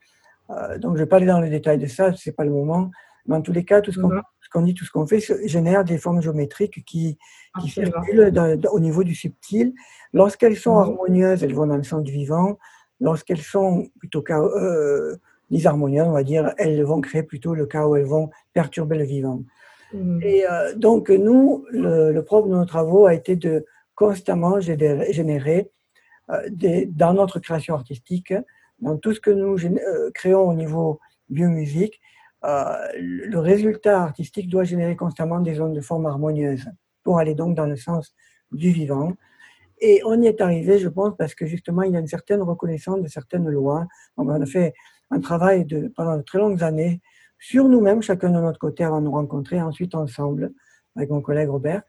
euh, 0.51 0.79
donc, 0.79 0.92
je 0.97 1.01
ne 1.01 1.05
vais 1.05 1.09
pas 1.09 1.16
aller 1.16 1.27
dans 1.27 1.40
les 1.40 1.51
détails 1.51 1.79
de 1.79 1.87
ça, 1.87 2.12
ce 2.12 2.29
n'est 2.29 2.35
pas 2.35 2.44
le 2.44 2.51
moment. 2.51 2.90
Mais 3.27 3.37
en 3.37 3.42
tous 3.42 3.53
les 3.53 3.64
cas, 3.64 3.81
tout 3.81 3.92
ce 3.92 4.01
qu'on 4.01 4.09
mhm. 4.09 4.64
dit, 4.64 4.75
tout 4.75 4.85
ce 4.85 4.90
qu'on 4.90 5.07
fait 5.07 5.21
génère 5.47 5.85
des 5.85 5.99
formes 5.99 6.23
géométriques 6.23 6.85
qui, 6.85 7.18
qui 7.61 7.68
circulent 7.68 8.33
au 8.73 8.81
niveau 8.81 9.05
du 9.05 9.14
subtil. 9.14 9.75
Lorsqu'elles 10.12 10.57
sont 10.57 10.75
mhm. 10.75 10.81
harmonieuses, 10.81 11.44
elles 11.44 11.55
vont 11.55 11.66
dans 11.66 11.77
le 11.77 11.83
sens 11.83 12.03
du 12.03 12.12
vivant. 12.12 12.59
Lorsqu'elles 13.01 13.42
sont 13.42 13.88
plutôt 13.99 14.25
euh, 14.31 15.16
disharmonieuses, 15.51 16.07
on 16.07 16.12
va 16.12 16.25
dire, 16.25 16.53
elles 16.57 16.83
vont 16.83 17.01
créer 17.01 17.23
plutôt 17.23 17.55
le 17.55 17.66
chaos, 17.66 17.97
elles 17.97 18.07
vont 18.07 18.31
perturber 18.55 18.97
le 18.97 19.05
vivant. 19.05 19.42
Mhm. 19.92 20.21
Et 20.23 20.49
euh, 20.49 20.75
donc, 20.75 21.11
nous, 21.11 21.66
le, 21.71 22.12
le 22.12 22.25
propre 22.25 22.49
de 22.49 22.55
nos 22.55 22.64
travaux 22.64 23.07
a 23.07 23.14
été 23.14 23.37
de 23.37 23.66
constamment 23.94 24.61
générer 24.61 25.71
des, 26.51 26.87
dans 26.87 27.14
notre 27.14 27.38
création 27.38 27.75
artistique 27.75 28.33
dans 28.81 28.97
tout 28.97 29.12
ce 29.12 29.21
que 29.21 29.31
nous 29.31 29.57
euh, 29.64 30.11
créons 30.14 30.49
au 30.49 30.55
niveau 30.55 31.01
biomusique, 31.29 32.01
euh, 32.45 32.75
le 32.97 33.38
résultat 33.38 34.03
artistique 34.03 34.49
doit 34.49 34.64
générer 34.64 34.97
constamment 34.97 35.41
des 35.41 35.61
ondes 35.61 35.75
de 35.75 35.81
forme 35.81 36.07
harmonieuse 36.07 36.71
pour 37.03 37.19
aller 37.19 37.35
donc 37.35 37.57
dans 37.57 37.67
le 37.67 37.77
sens 37.77 38.14
du 38.53 38.71
vivant. 38.71 39.12
Et 39.81 40.01
on 40.05 40.21
y 40.21 40.27
est 40.27 40.41
arrivé, 40.41 40.79
je 40.79 40.88
pense, 40.88 41.17
parce 41.17 41.35
que 41.35 41.47
justement, 41.47 41.83
il 41.83 41.93
y 41.93 41.97
a 41.97 42.01
une 42.01 42.09
certaine 42.09 42.43
reconnaissance 42.43 43.01
de 43.01 43.09
certaines 43.09 43.49
lois. 43.49 43.87
on 44.17 44.29
a 44.29 44.47
fait 44.47 44.75
un 45.11 45.21
travail 45.21 45.64
de, 45.64 45.88
pendant 45.97 46.17
de 46.17 46.23
très 46.23 46.38
longues 46.38 46.62
années 46.62 47.01
sur 47.38 47.69
nous-mêmes, 47.69 48.03
chacun 48.03 48.31
de 48.31 48.41
notre 48.41 48.59
côté, 48.59 48.83
avant 48.83 49.01
de 49.01 49.07
nous 49.07 49.12
rencontrer, 49.12 49.61
ensuite 49.61 49.95
ensemble, 49.95 50.53
avec 50.97 51.11
mon 51.11 51.21
collègue 51.21 51.49
Robert. 51.49 51.83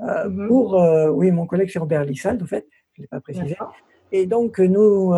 Euh, 0.00 0.28
mm-hmm. 0.28 0.48
Pour, 0.48 1.16
oui, 1.16 1.30
mon 1.30 1.46
collègue 1.46 1.70
c'est 1.70 1.78
Robert 1.78 2.04
Lissald, 2.04 2.42
en 2.42 2.46
fait, 2.46 2.66
je 2.96 3.00
ne 3.00 3.04
l'ai 3.04 3.08
pas 3.08 3.20
précisé. 3.20 3.56
Et 4.12 4.26
donc, 4.26 4.58
nous, 4.58 5.14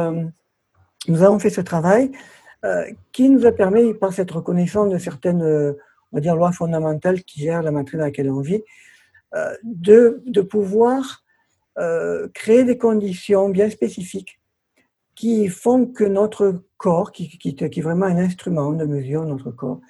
nous 1.07 1.23
avons 1.23 1.39
fait 1.39 1.51
ce 1.51 1.61
travail 1.61 2.11
euh, 2.65 2.85
qui 3.13 3.29
nous 3.29 3.47
a 3.47 3.53
permis, 3.53 3.95
par 3.95 4.13
cette 4.13 4.33
reconnaissance 4.33 4.91
de 4.91 4.99
certaines 4.99 5.43
euh, 5.43 5.75
on 6.11 6.17
va 6.17 6.21
dire, 6.21 6.35
lois 6.35 6.51
fondamentales 6.51 7.23
qui 7.23 7.41
gèrent 7.41 7.63
la 7.63 7.71
matrice 7.71 7.99
dans 7.99 8.07
laquelle 8.07 8.31
on 8.31 8.41
vit, 8.41 8.63
euh, 9.37 9.55
de, 9.63 10.23
de, 10.27 10.41
pouvoir 10.41 11.25
créer 12.35 12.65
des 12.65 12.77
conditions 12.77 13.51
bien 13.51 13.71
spécifiques 13.71 14.41
qui 15.15 15.47
font 15.47 15.87
que 15.87 16.03
notre 16.03 16.65
corps, 16.77 17.13
qui, 17.13 17.29
qui, 17.39 17.55
qui, 17.55 17.65
est 17.79 17.83
vraiment 17.83 18.07
un 18.07 18.17
instrument 18.17 18.73
de 18.73 18.85
mesure, 18.85 19.25
notre 19.25 19.53
corps, 19.53 19.81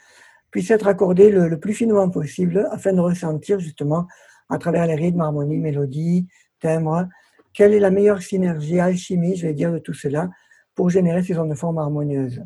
puisse 0.51 0.71
être 0.71 0.87
accordé 0.87 1.31
le, 1.31 1.49
le, 1.49 1.59
plus 1.59 1.73
finement 1.73 2.11
possible 2.11 2.69
afin 2.73 2.93
de 2.93 3.01
ressentir 3.01 3.59
justement 3.59 4.07
à 4.51 4.59
travers 4.59 4.87
les 4.87 4.97
rythmes, 4.97 5.23
harmonies, 5.23 5.57
mélodies, 5.57 6.27
timbres, 6.61 7.09
quelle 7.59 7.75
est 7.75 7.81
la 7.81 7.91
meilleure 7.91 8.23
synergie, 8.23 8.79
alchimie, 8.79 9.35
je 9.35 9.49
vais 9.49 9.53
dire, 9.53 9.73
de 9.73 9.79
tout 9.79 9.93
cela 9.93 10.31
pour 10.77 10.91
générer 10.91 11.25
ces 11.25 11.37
ondes 11.41 11.51
de 11.51 11.57
forme 11.57 11.79
harmonieuses. 11.79 12.41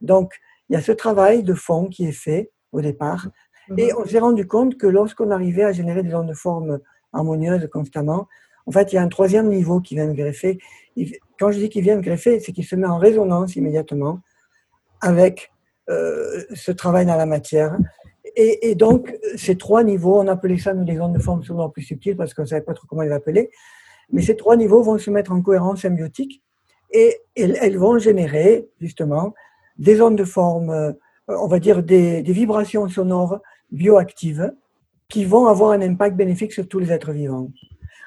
Donc, 0.00 0.32
il 0.68 0.72
y 0.72 0.76
a 0.76 0.80
ce 0.80 0.90
travail 0.90 1.44
de 1.44 1.54
fond 1.54 1.86
qui 1.86 2.04
est 2.04 2.18
fait 2.26 2.50
au 2.72 2.80
départ, 2.80 3.28
et 3.78 3.92
mhm. 3.92 3.98
on 3.98 4.04
s'est 4.04 4.18
rendu 4.18 4.48
compte 4.48 4.76
que 4.76 4.88
lorsqu'on 4.88 5.30
arrivait 5.30 5.62
à 5.62 5.70
générer 5.70 6.02
des 6.02 6.16
ondes 6.16 6.26
de 6.26 6.34
forme 6.34 6.80
harmonieuses 7.12 7.68
constamment, 7.72 8.26
en 8.66 8.72
fait, 8.72 8.92
il 8.92 8.96
y 8.96 8.98
a 8.98 9.02
un 9.02 9.08
troisième 9.08 9.48
niveau 9.48 9.80
qui 9.80 9.94
vient 9.94 10.08
de 10.08 10.14
greffer. 10.14 10.58
Quand 11.38 11.52
je 11.52 11.60
dis 11.60 11.68
qu'il 11.68 11.84
vient 11.84 11.96
de 11.96 12.02
greffer, 12.02 12.40
c'est 12.40 12.50
qu'il 12.50 12.64
se 12.64 12.74
met 12.74 12.88
en 12.88 12.98
résonance 12.98 13.54
immédiatement 13.54 14.18
avec 15.00 15.52
euh, 15.90 16.42
ce 16.54 16.72
travail 16.72 17.06
dans 17.06 17.16
la 17.16 17.26
matière. 17.26 17.78
Et, 18.34 18.74
donc, 18.74 19.16
ces 19.36 19.56
trois 19.56 19.84
niveaux, 19.84 20.18
on 20.20 20.26
appelait 20.26 20.58
ça 20.58 20.74
nous, 20.74 20.84
des 20.84 21.00
ondes 21.00 21.14
de 21.14 21.20
forme 21.20 21.44
souvent 21.44 21.70
plus 21.70 21.82
subtiles 21.82 22.16
parce 22.16 22.34
qu'on 22.34 22.42
ne 22.42 22.48
savait 22.48 22.62
pas 22.62 22.74
trop 22.74 22.86
comment 22.88 23.02
les 23.02 23.12
appeler, 23.12 23.50
mais 24.12 24.22
ces 24.22 24.36
trois 24.36 24.56
niveaux 24.56 24.82
vont 24.82 24.98
se 24.98 25.10
mettre 25.10 25.32
en 25.32 25.42
cohérence 25.42 25.82
symbiotique 25.82 26.42
et 26.92 27.16
elles, 27.36 27.78
vont 27.78 27.98
générer 27.98 28.68
justement 28.80 29.34
des 29.78 30.00
ondes 30.00 30.16
de 30.16 30.24
forme, 30.24 30.70
euh, 30.70 30.92
on 31.28 31.46
va 31.46 31.58
dire 31.58 31.82
des, 31.82 32.22
vibrations 32.22 32.88
sonores 32.88 33.40
bioactives 33.70 34.52
qui 35.08 35.24
vont 35.24 35.46
avoir 35.46 35.70
un 35.70 35.80
impact 35.82 36.16
bénéfique 36.16 36.52
sur 36.52 36.66
tous 36.66 36.78
les 36.78 36.92
êtres 36.92 37.12
vivants. 37.12 37.50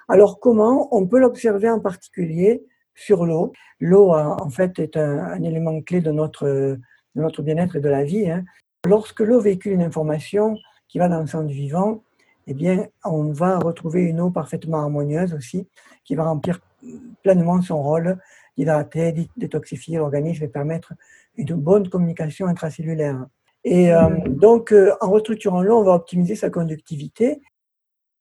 Alors 0.09 0.39
comment 0.39 0.89
On 0.95 1.07
peut 1.07 1.19
l'observer 1.19 1.69
en 1.69 1.79
particulier 1.79 2.65
sur 2.93 3.25
l'eau? 3.25 3.53
L'eau, 3.79 4.13
en 4.13 4.49
fait, 4.49 4.79
est 4.79 4.97
un, 4.97 5.41
élément 5.43 5.81
clé 5.81 6.01
de 6.01 6.11
notre, 6.11 6.45
de 6.45 6.79
notre 7.15 7.41
bien-être 7.41 7.77
et 7.77 7.81
de 7.81 7.89
la 7.89 8.03
vie. 8.03 8.29
Hein. 8.29 8.43
Lorsque 8.85 9.21
l'eau 9.21 9.39
véhicule 9.39 9.73
une 9.73 9.81
information 9.81 10.57
qui 10.87 10.99
va 10.99 11.07
dans 11.07 11.21
le 11.21 11.27
sens 11.27 11.45
du 11.45 11.53
vivant, 11.53 12.03
eh 12.47 12.53
bien, 12.53 12.88
on 13.06 13.32
va 13.32 13.60
retrouver 13.60 14.03
une 14.03 14.19
eau 14.19 14.29
parfaitement 14.29 14.79
harmonieuse 14.79 15.34
aussi, 15.34 15.67
qui 16.03 16.15
va 16.15 16.23
remplir 16.25 16.60
pleinement 17.23 17.62
son 17.62 17.82
rôle 17.82 18.17
d'hydrater, 18.58 19.29
détoxifier 19.38 19.97
l'organisme 19.97 20.43
et 20.43 20.47
permettre 20.47 20.93
une 21.38 21.56
bonne 21.56 21.89
communication 21.89 22.47
intracellulaire. 22.47 23.25
Et 23.63 23.93
euh, 23.93 24.10
donc, 24.27 24.71
euh, 24.71 24.93
en 25.01 25.10
restructurant 25.10 25.62
l'eau, 25.62 25.79
on 25.79 25.84
va 25.84 25.93
optimiser 25.93 26.36
sa 26.36 26.49
conductivité. 26.49 27.41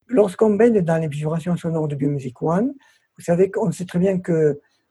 Lorsqu'on 0.09 0.55
baigne 0.55 0.81
dans 0.83 0.99
les 0.99 1.09
vibrations 1.09 1.57
sonores 1.57 1.89
de 1.89 1.97
Biomusic 1.97 2.41
One, 2.43 2.75
vous 3.19 3.25
savez 3.25 3.51
qu'on 3.51 3.73
sait 3.73 3.85
très 3.85 3.99
bien 3.99 4.21
que 4.21 4.33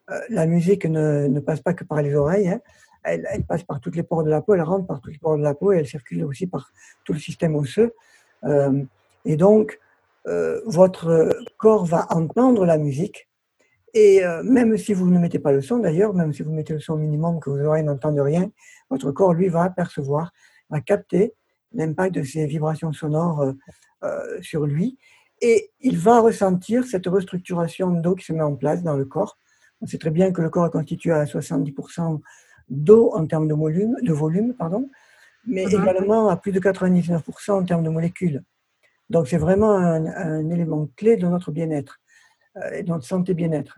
euh, 0.09 0.19
la 0.29 0.45
musique 0.45 0.85
ne, 0.85 1.39
passe 1.39 1.61
pas 1.61 1.73
que 1.73 1.83
par 1.83 2.01
les 2.01 2.15
oreilles, 2.15 2.49
hein. 2.49 2.59
elle, 3.03 3.25
passe 3.47 3.63
par 3.63 3.79
toutes 3.79 3.95
les 3.95 4.03
pores 4.03 4.23
de 4.23 4.29
la 4.29 4.41
peau, 4.41 4.53
elle 4.53 4.61
rentre 4.61 4.85
par 4.85 4.99
tous 4.99 5.09
les 5.09 5.17
pores 5.17 5.37
de 5.37 5.43
la 5.43 5.55
peau 5.55 5.71
et 5.71 5.77
elle 5.77 5.87
circule 5.87 6.23
aussi 6.25 6.47
par 6.47 6.71
tout 7.05 7.13
le 7.13 7.19
système 7.19 7.55
osseux. 7.55 7.93
Et 9.25 9.37
donc, 9.37 9.79
euh, 10.27 10.61
votre 10.65 11.29
corps 11.57 11.85
va 11.85 12.07
entendre 12.11 12.65
la 12.65 12.77
musique. 12.77 13.27
Et 13.93 14.23
euh, 14.23 14.41
même 14.43 14.77
si 14.77 14.93
vous 14.93 15.09
ne 15.09 15.19
mettez 15.19 15.39
pas 15.39 15.51
le 15.51 15.61
son, 15.61 15.79
d'ailleurs, 15.79 16.13
même 16.13 16.33
si 16.33 16.43
vous 16.43 16.51
mettez 16.51 16.73
le 16.73 16.79
son 16.79 16.95
minimum, 16.95 17.39
que 17.39 17.49
vos 17.49 17.59
oreilles 17.59 17.83
n'entendent 17.83 18.19
rien, 18.19 18.49
votre 18.89 19.11
corps, 19.11 19.33
lui, 19.33 19.49
va 19.49 19.69
percevoir, 19.69 20.31
va 20.69 20.79
capter 20.79 21.33
l'impact 21.73 22.15
de 22.15 22.23
ces 22.23 22.45
vibrations 22.45 22.93
sonores 22.93 23.53
euh, 24.03 24.41
sur 24.41 24.65
lui. 24.65 24.97
Et 25.41 25.71
il 25.81 25.97
va 25.97 26.19
ressentir 26.19 26.85
cette 26.85 27.07
restructuration 27.07 27.89
d'eau 27.89 28.15
qui 28.15 28.25
se 28.25 28.33
met 28.33 28.43
en 28.43 28.55
place 28.55 28.83
dans 28.83 28.95
le 28.95 29.05
corps. 29.05 29.37
On 29.81 29.87
sait 29.87 29.97
très 29.97 30.11
bien 30.11 30.31
que 30.31 30.41
le 30.41 30.49
corps 30.49 30.67
est 30.67 30.71
constitué 30.71 31.11
à 31.11 31.25
70% 31.25 32.21
d'eau 32.69 33.11
en 33.13 33.25
termes 33.25 33.47
de 33.47 33.53
volume, 33.53 33.95
de 34.01 34.13
volume 34.13 34.53
pardon, 34.53 34.89
mais 35.45 35.65
mm-hmm. 35.65 35.81
également 35.81 36.29
à 36.29 36.37
plus 36.37 36.51
de 36.51 36.59
99% 36.59 37.51
en 37.51 37.63
termes 37.63 37.83
de 37.83 37.89
molécules. 37.89 38.43
Donc 39.11 39.27
c'est 39.27 39.37
vraiment 39.37 39.75
un, 39.75 40.49
élément 40.49 40.89
clé 40.95 41.17
de 41.17 41.27
notre 41.27 41.51
bien-être 41.51 41.99
euh, 42.57 42.81
de 42.81 42.87
notre 42.87 43.05
santé 43.05 43.33
bien-être. 43.33 43.77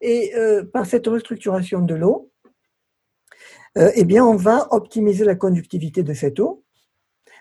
Et 0.00 0.32
euh, 0.36 0.64
par 0.64 0.86
cette 0.86 1.08
restructuration 1.08 1.80
de 1.80 1.94
l'eau, 1.96 2.30
euh, 3.76 3.90
eh 3.94 4.04
bien, 4.04 4.24
on 4.24 4.36
va 4.36 4.68
optimiser 4.72 5.24
la 5.24 5.34
conductivité 5.34 6.04
de 6.04 6.12
cette 6.14 6.38
eau, 6.38 6.64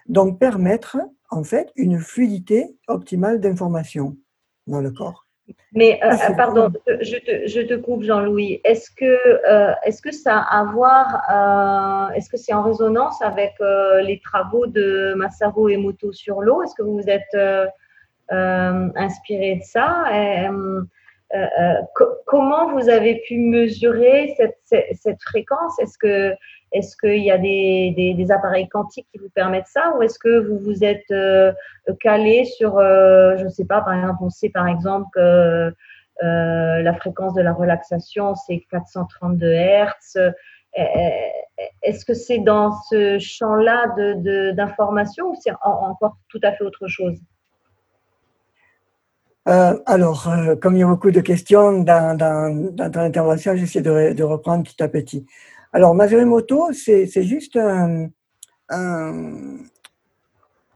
donc 0.08 0.39
permettre 0.39 0.97
en 1.30 1.43
fait 1.43 1.71
une 1.76 2.00
fluidité 2.00 2.76
optimale 2.88 3.39
d'information 3.39 4.17
dans 4.65 4.82
le 4.82 4.91
corps. 4.91 5.27
Mais 5.74 6.00
euh, 6.04 6.10
ah, 6.12 6.34
pardon, 6.36 6.72
je 6.88 7.18
te, 7.18 7.48
je 7.48 7.62
te 7.62 7.76
coupe 7.76 8.04
Jean-Louis. 8.04 8.62
Est-ce 8.64 8.90
que, 8.92 9.06
euh, 9.06 9.74
est-ce 9.84 10.02
que 10.02 10.12
ça 10.12 10.40
a 10.40 10.60
à 10.60 10.64
voir, 10.66 12.10
euh, 12.10 12.14
est-ce 12.16 12.30
que 12.30 12.38
c'est 12.38 12.54
en 12.54 12.64
résonance 12.64 13.22
avec 13.22 13.54
les 13.60 14.20
travaux 14.24 14.68
de 14.68 15.14
Masaru 15.16 15.74
Emoto 15.74 16.12
sur 16.12 16.42
l'eau? 16.42 16.64
Est-ce 16.64 16.76
que 16.76 16.84
vous 16.84 17.00
vous 17.00 17.10
êtes 17.10 17.38
inspiré 18.30 19.56
de 19.56 19.64
ça? 19.64 20.06
Et, 20.14 20.48
Comment 22.26 22.72
vous 22.72 22.88
avez 22.88 23.22
pu 23.28 23.38
mesurer 23.38 24.34
cette, 24.38 24.58
cette, 24.64 24.96
cette 24.96 25.22
fréquence? 25.22 25.78
Est-ce 25.80 25.98
que 25.98 26.34
est-ce 26.71 26.97
qu'il 26.97 27.23
y 27.23 27.32
a 27.32 27.38
des, 27.38 28.13
des, 28.15 28.32
appareils 28.32 28.67
quantiques 28.67 29.08
qui 29.12 29.19
vous 29.19 29.30
permettent 29.30 29.67
ça 29.67 29.93
ou 29.95 30.01
est-ce 30.01 30.19
que 30.19 30.39
vous 30.47 30.60
vous 30.60 30.84
êtes 30.84 31.10
euh, 31.12 31.53
calé 32.01 32.45
sur, 32.45 32.77
euh, 32.77 33.38
je 33.38 33.45
ne 33.45 33.49
sais 33.49 33.65
pas, 33.65 33.82
par 33.82 33.93
exemple, 33.93 34.19
on 34.21 34.30
sait 34.30 34.49
par 34.49 34.67
exemple 34.67 35.08
que 35.13 35.73
euh, 36.23 36.82
la 36.82 36.93
fréquence 36.93 37.34
de 37.36 37.41
la 37.41 37.53
relaxation, 37.53 38.36
c'est 38.36 38.65
432 38.69 39.51
Hertz. 39.51 40.17
Est-ce 41.82 42.06
que 42.06 42.13
c'est 42.13 42.39
dans 42.39 42.71
ce 42.89 43.17
champ-là 43.17 43.95
d'information 44.53 45.25
de, 45.25 45.32
ou 45.32 45.36
c'est 45.41 45.53
encore 45.63 46.17
tout 46.30 46.39
à 46.43 46.51
fait 46.51 46.63
autre 46.63 46.88
chose? 46.88 47.17
Alors, 49.45 50.27
comme 50.62 50.75
il 50.75 50.80
y 50.80 50.84
a 50.84 50.88
beaucoup 50.88 51.10
de 51.10 51.21
questions 51.21 51.82
dans, 51.82 52.17
dans, 52.17 52.73
dans 52.73 52.91
ton 52.91 52.99
intervention, 52.99 53.56
j'essaie 53.56 53.82
de, 53.82 54.12
de, 54.12 54.23
reprendre 54.23 54.63
petit 54.63 54.84
à 54.84 54.89
petit. 54.89 55.25
Alors, 55.78 55.94
Masarumoto, 55.94 56.74
c'est 56.74 57.22
juste 57.22 57.56
un, 57.56 58.08
un, 58.70 59.58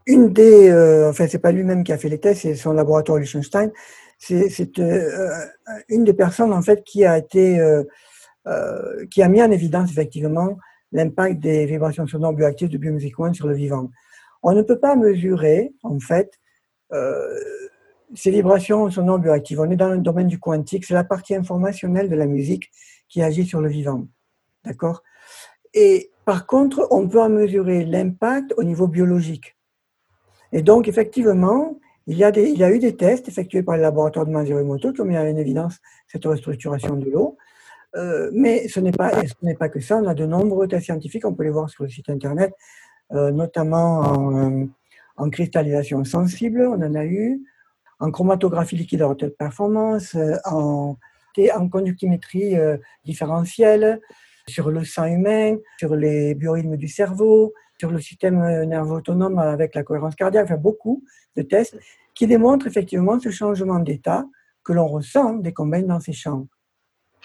une 0.05 0.31
des. 0.31 0.69
Euh, 0.69 1.09
enfin, 1.09 1.25
c'est 1.27 1.39
pas 1.39 1.51
lui-même 1.51 1.83
qui 1.83 1.91
a 1.91 1.97
fait 1.97 2.07
les 2.07 2.19
tests, 2.19 2.43
c'est 2.43 2.53
son 2.53 2.73
laboratoire 2.73 3.17
Liechtenstein. 3.17 3.71
C'est 4.19 4.77
euh, 4.77 5.29
une 5.89 6.03
des 6.03 6.13
personnes, 6.13 6.53
en 6.53 6.61
fait, 6.61 6.83
qui 6.83 7.03
a 7.03 7.17
été. 7.17 7.59
Euh, 7.59 7.83
euh, 8.45 9.07
qui 9.07 9.23
a 9.23 9.27
mis 9.27 9.41
en 9.41 9.49
évidence, 9.49 9.89
effectivement, 9.89 10.55
l'impact 10.91 11.39
des 11.39 11.65
vibrations 11.65 12.05
sonores 12.05 12.33
bioactives 12.33 12.69
de 12.69 12.77
Biomusic 12.77 13.19
One 13.19 13.33
sur 13.33 13.47
le 13.47 13.55
vivant. 13.55 13.89
On 14.43 14.53
ne 14.53 14.61
peut 14.61 14.77
pas 14.77 14.95
mesurer, 14.95 15.73
en 15.81 15.99
fait, 15.99 16.39
ces 18.13 18.29
vibrations 18.29 18.87
sonores 18.91 19.17
bioactives. 19.17 19.61
On 19.61 19.71
est 19.71 19.75
dans 19.77 19.89
le 19.89 19.97
domaine 19.97 20.27
du 20.27 20.37
quantique, 20.37 20.85
c'est 20.85 20.93
la 20.93 21.03
partie 21.03 21.33
informationnelle 21.33 22.07
de 22.07 22.15
la 22.15 22.27
musique 22.27 22.69
qui 23.09 23.23
agit 23.23 23.47
sur 23.47 23.61
le 23.61 23.69
vivant. 23.69 24.05
D'accord? 24.65 25.03
Et 25.73 26.11
par 26.25 26.45
contre, 26.45 26.87
on 26.91 27.07
peut 27.07 27.21
en 27.21 27.29
mesurer 27.29 27.85
l'impact 27.85 28.53
au 28.57 28.63
niveau 28.63 28.87
biologique. 28.87 29.55
Et 30.51 30.61
donc, 30.61 30.87
effectivement, 30.87 31.79
il 32.07 32.17
y, 32.17 32.23
a 32.23 32.71
eu 32.71 32.79
des 32.79 32.95
tests 32.95 33.27
effectués 33.27 33.63
par 33.63 33.77
le 33.77 33.83
laboratoire 33.83 34.25
de 34.25 34.31
Manziro 34.31 34.77
qui 34.77 35.01
ont 35.01 35.05
mis 35.05 35.17
en 35.17 35.37
évidence 35.37 35.77
cette 36.07 36.25
restructuration 36.25 36.95
de 36.95 37.09
l'eau. 37.09 37.37
Euh, 37.95 38.29
mais 38.33 38.67
ce 38.67 38.79
n'est 38.79 38.91
pas, 38.91 39.11
pas 39.59 39.69
que 39.69 39.79
ça. 39.79 39.97
On 39.97 40.07
a 40.07 40.13
de 40.13 40.25
nombreux 40.25 40.67
tests 40.67 40.85
scientifiques, 40.85 41.25
on 41.25 41.33
peut 41.33 41.43
les 41.43 41.49
voir 41.49 41.69
sur 41.69 41.83
le 41.83 41.89
site 41.89 42.09
internet, 42.09 42.53
euh, 43.11 43.31
notamment 43.31 43.99
en, 43.99 44.67
en, 45.17 45.29
cristallisation 45.29 46.03
sensible, 46.03 46.61
on 46.61 46.81
en 46.81 46.95
a 46.95 47.05
eu, 47.05 47.41
en 47.99 48.11
chromatographie 48.11 48.77
liquide 48.77 49.03
à 49.03 49.09
haute 49.09 49.27
performance, 49.37 50.15
en, 50.45 50.97
conductimétrie 51.69 52.57
euh, 52.57 52.77
différentielle, 53.05 54.01
sur 54.47 54.69
le 54.69 54.83
sang 54.83 55.05
humain, 55.05 55.57
sur 55.77 55.95
les 55.95 56.35
biorhythmes 56.35 56.77
du 56.77 56.87
cerveau, 56.87 57.53
sur 57.79 57.91
le 57.91 57.99
système 57.99 58.41
euh, 58.41 58.65
nerveux 58.65 58.97
autonome 58.97 59.39
avec 59.39 59.75
la 59.75 59.83
cohérence 59.83 60.15
cardiaque, 60.15 60.45
enfin 60.45 60.57
beaucoup 60.57 61.03
de 61.35 61.41
tests 61.41 61.77
qui 62.13 62.27
démontrent 62.27 62.67
effectivement 62.67 63.19
ce 63.19 63.29
changement 63.29 63.79
d'état 63.79 64.25
que 64.63 64.73
l'on 64.73 64.87
ressent 64.87 65.33
dès 65.35 65.53
qu'on 65.53 65.65
baigne 65.67 65.87
dans 65.87 65.99
ces 65.99 66.13
champs 66.13 66.47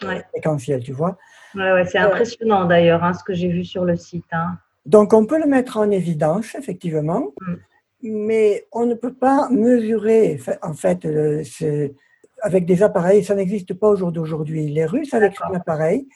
ouais. 0.03 0.25
séquentiels, 0.35 0.83
tu 0.83 0.93
vois. 0.93 1.19
Ouais, 1.55 1.73
ouais, 1.73 1.85
c'est 1.85 1.99
impressionnant 1.99 2.65
d'ailleurs 2.65 3.05
hein, 3.05 3.13
ce 3.13 3.25
que 3.25 3.35
j'ai 3.35 3.49
vu 3.49 3.65
sur 3.65 3.85
le 3.85 3.97
site. 3.97 4.25
Hein. 4.33 4.59
Donc 4.87 5.13
on 5.13 5.27
peut 5.27 5.39
le 5.39 5.47
mettre 5.47 5.77
en 5.77 5.91
évidence, 5.91 6.55
effectivement, 6.55 7.33
mm. 7.41 7.55
mais 8.03 8.67
on 8.73 8.87
ne 8.87 8.95
peut 8.95 9.15
pas 9.15 9.49
mesurer, 9.51 10.41
en 10.63 10.75
fait, 10.75 11.05
le, 11.05 11.43
avec 12.43 12.67
des 12.67 12.83
appareils, 12.83 13.25
ça 13.25 13.35
n'existe 13.35 13.75
pas 13.75 13.89
au 13.89 13.97
jour 13.97 14.13
d'aujourd'hui. 14.13 14.69
Les 14.69 14.87
Russes, 14.87 15.15
avec 15.15 15.35
un 15.43 15.55
appareil, 15.55 16.07
euh, 16.09 16.13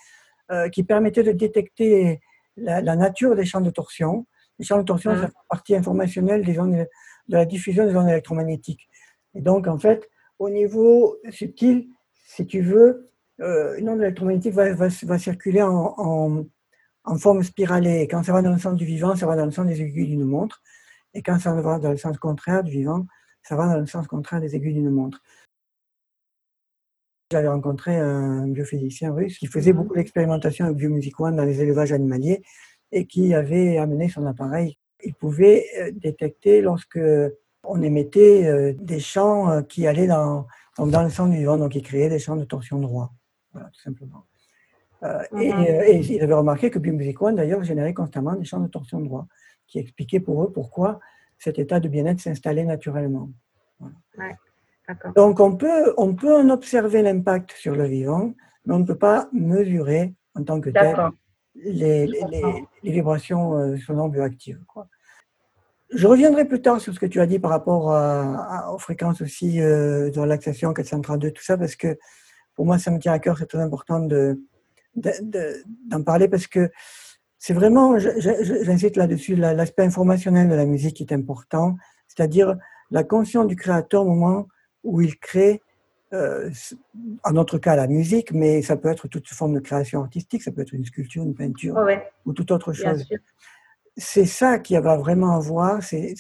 qui 0.72 0.82
permettait 0.82 1.22
de 1.22 1.32
détecter 1.32 2.20
la, 2.56 2.80
la, 2.80 2.96
nature 2.96 3.36
des 3.36 3.44
champs 3.44 3.60
de 3.60 3.70
torsion. 3.70 4.26
Les 4.58 4.64
champs 4.64 4.78
de 4.78 4.84
torsion, 4.84 5.12
mmh. 5.12 5.16
c'est 5.16 5.22
la 5.22 5.32
partie 5.48 5.74
informationnelle 5.76 6.44
des 6.44 6.58
ondes, 6.58 6.86
de 7.28 7.36
la 7.36 7.44
diffusion 7.44 7.86
des 7.86 7.96
ondes 7.96 8.08
électromagnétiques. 8.08 8.88
Et 9.34 9.40
donc, 9.40 9.66
en 9.66 9.78
fait, 9.78 10.08
au 10.38 10.50
niveau 10.50 11.18
subtil, 11.30 11.88
si 12.26 12.46
tu 12.46 12.60
veux, 12.60 13.06
euh, 13.40 13.76
une 13.78 13.88
onde 13.88 14.00
électromagnétique 14.00 14.54
va, 14.54 14.72
va, 14.74 14.88
va 15.02 15.18
circuler 15.18 15.62
en, 15.62 15.94
en, 15.96 16.44
en, 17.04 17.18
forme 17.18 17.42
spiralée. 17.42 18.00
Et 18.00 18.08
quand 18.08 18.22
ça 18.22 18.32
va 18.32 18.42
dans 18.42 18.52
le 18.52 18.58
sens 18.58 18.74
du 18.76 18.84
vivant, 18.84 19.16
ça 19.16 19.26
va 19.26 19.36
dans 19.36 19.46
le 19.46 19.50
sens 19.50 19.66
des 19.66 19.80
aiguilles 19.80 20.08
d'une 20.08 20.24
montre. 20.24 20.62
Et 21.14 21.22
quand 21.22 21.38
ça 21.38 21.52
va 21.52 21.78
dans 21.78 21.90
le 21.90 21.96
sens 21.96 22.18
contraire 22.18 22.62
du 22.62 22.72
vivant, 22.72 23.06
ça 23.42 23.56
va 23.56 23.66
dans 23.66 23.78
le 23.78 23.86
sens 23.86 24.06
contraire 24.06 24.40
des 24.40 24.54
aiguilles 24.54 24.74
d'une 24.74 24.90
montre. 24.90 25.22
J'avais 27.32 27.46
rencontré 27.46 27.96
un 27.96 28.48
biophysicien 28.48 29.12
russe 29.12 29.38
qui 29.38 29.46
faisait 29.46 29.72
beaucoup 29.72 29.94
d'expérimentation 29.94 30.64
avec 30.64 30.76
Biomusic 30.78 31.20
One 31.20 31.36
dans 31.36 31.44
les 31.44 31.62
élevages 31.62 31.92
animaliers 31.92 32.42
et 32.90 33.06
qui 33.06 33.34
avait 33.34 33.78
amené 33.78 34.08
son 34.08 34.26
appareil. 34.26 34.78
Il 35.04 35.14
pouvait 35.14 35.64
euh, 35.78 35.92
détecter 35.94 36.60
lorsque 36.60 36.98
on 37.62 37.82
émettait 37.82 38.46
euh, 38.46 38.72
des 38.76 38.98
champs 38.98 39.48
euh, 39.48 39.62
qui 39.62 39.86
allaient 39.86 40.08
dans, 40.08 40.48
dans 40.76 41.04
le 41.04 41.10
sens 41.10 41.30
du 41.30 41.36
vivant, 41.36 41.56
donc 41.56 41.76
il 41.76 41.82
créait 41.82 42.08
des 42.08 42.18
champs 42.18 42.34
de 42.34 42.42
torsion 42.44 42.80
droit. 42.80 43.12
Voilà, 43.52 43.68
tout 43.68 43.80
simplement. 43.80 44.24
-hmm. 45.00 45.40
et, 45.40 45.92
et, 45.92 46.14
il 46.16 46.22
avait 46.22 46.34
remarqué 46.34 46.68
que 46.68 46.80
Biomusic 46.80 47.22
One, 47.22 47.36
d'ailleurs, 47.36 47.62
générait 47.62 47.94
constamment 47.94 48.34
des 48.34 48.44
champs 48.44 48.60
de 48.66 48.70
torsion 48.76 49.00
droit, 49.00 49.26
qui 49.68 49.78
expliquaient 49.78 50.24
pour 50.28 50.42
eux 50.42 50.52
pourquoi 50.52 50.98
cet 51.38 51.60
état 51.60 51.78
de 51.78 51.88
bien-être 51.88 52.20
s'installait 52.20 52.64
naturellement. 52.74 53.30
Voilà. 53.78 53.94
Ouais. 54.18 54.36
Donc, 55.16 55.40
on 55.40 55.56
peut, 55.56 55.94
on 55.96 56.14
peut 56.14 56.34
en 56.34 56.48
observer 56.50 57.02
l'impact 57.02 57.52
sur 57.52 57.74
le 57.74 57.84
vivant, 57.84 58.32
mais 58.66 58.74
on 58.74 58.80
ne 58.80 58.84
peut 58.84 58.98
pas 58.98 59.28
mesurer 59.32 60.14
en 60.34 60.44
tant 60.44 60.60
que 60.60 60.70
tel 60.70 60.96
les, 61.54 62.06
les, 62.06 62.24
les, 62.30 62.42
les, 62.82 62.92
vibrations 62.92 63.56
euh, 63.58 64.08
bioactives. 64.08 64.60
Je 65.92 66.06
reviendrai 66.06 66.44
plus 66.44 66.62
tard 66.62 66.80
sur 66.80 66.94
ce 66.94 67.00
que 67.00 67.06
tu 67.06 67.20
as 67.20 67.26
dit 67.26 67.38
par 67.38 67.50
rapport 67.50 67.92
à, 67.92 68.68
à, 68.68 68.72
aux 68.72 68.78
fréquences 68.78 69.20
aussi 69.20 69.60
euh, 69.60 70.10
de 70.10 70.20
relaxation 70.20 70.72
432, 70.72 71.32
tout 71.32 71.42
ça, 71.42 71.58
parce 71.58 71.74
que 71.74 71.98
pour 72.54 72.64
moi, 72.66 72.78
ça 72.78 72.90
me 72.90 72.98
tient 72.98 73.12
à 73.12 73.18
cœur, 73.18 73.38
c'est 73.38 73.46
très 73.46 73.58
important 73.58 74.00
de, 74.00 74.40
d'en 74.94 75.10
de, 75.22 75.64
de, 75.88 76.02
parler 76.02 76.28
parce 76.28 76.46
que 76.46 76.70
c'est 77.38 77.54
vraiment, 77.54 77.98
j'insiste 77.98 78.96
là-dessus, 78.96 79.34
l'aspect 79.34 79.82
informationnel 79.82 80.48
de 80.48 80.54
la 80.54 80.66
musique 80.66 80.96
qui 80.96 81.02
est 81.02 81.12
important, 81.12 81.76
c'est-à-dire 82.06 82.56
la 82.90 83.02
conscience 83.02 83.46
du 83.46 83.56
créateur 83.56 84.02
au 84.02 84.14
moment 84.14 84.46
où 84.84 85.00
il 85.00 85.18
crée, 85.18 85.62
euh, 86.12 86.50
en 87.24 87.32
notre 87.32 87.58
cas 87.58 87.76
la 87.76 87.86
musique, 87.86 88.32
mais 88.32 88.62
ça 88.62 88.76
peut 88.76 88.88
être 88.88 89.08
toute 89.08 89.28
forme 89.28 89.54
de 89.54 89.60
création 89.60 90.00
artistique, 90.00 90.42
ça 90.42 90.50
peut 90.50 90.62
être 90.62 90.72
une 90.72 90.84
sculpture, 90.84 91.22
une 91.22 91.34
peinture 91.34 91.76
ou 92.26 92.32
toute 92.32 92.50
autre 92.50 92.72
chose. 92.72 93.06
C'est 93.96 94.26
ça 94.26 94.58
qui 94.58 94.76
va 94.76 94.96
vraiment 94.96 95.36
avoir, 95.36 95.82
c'est 95.82 96.14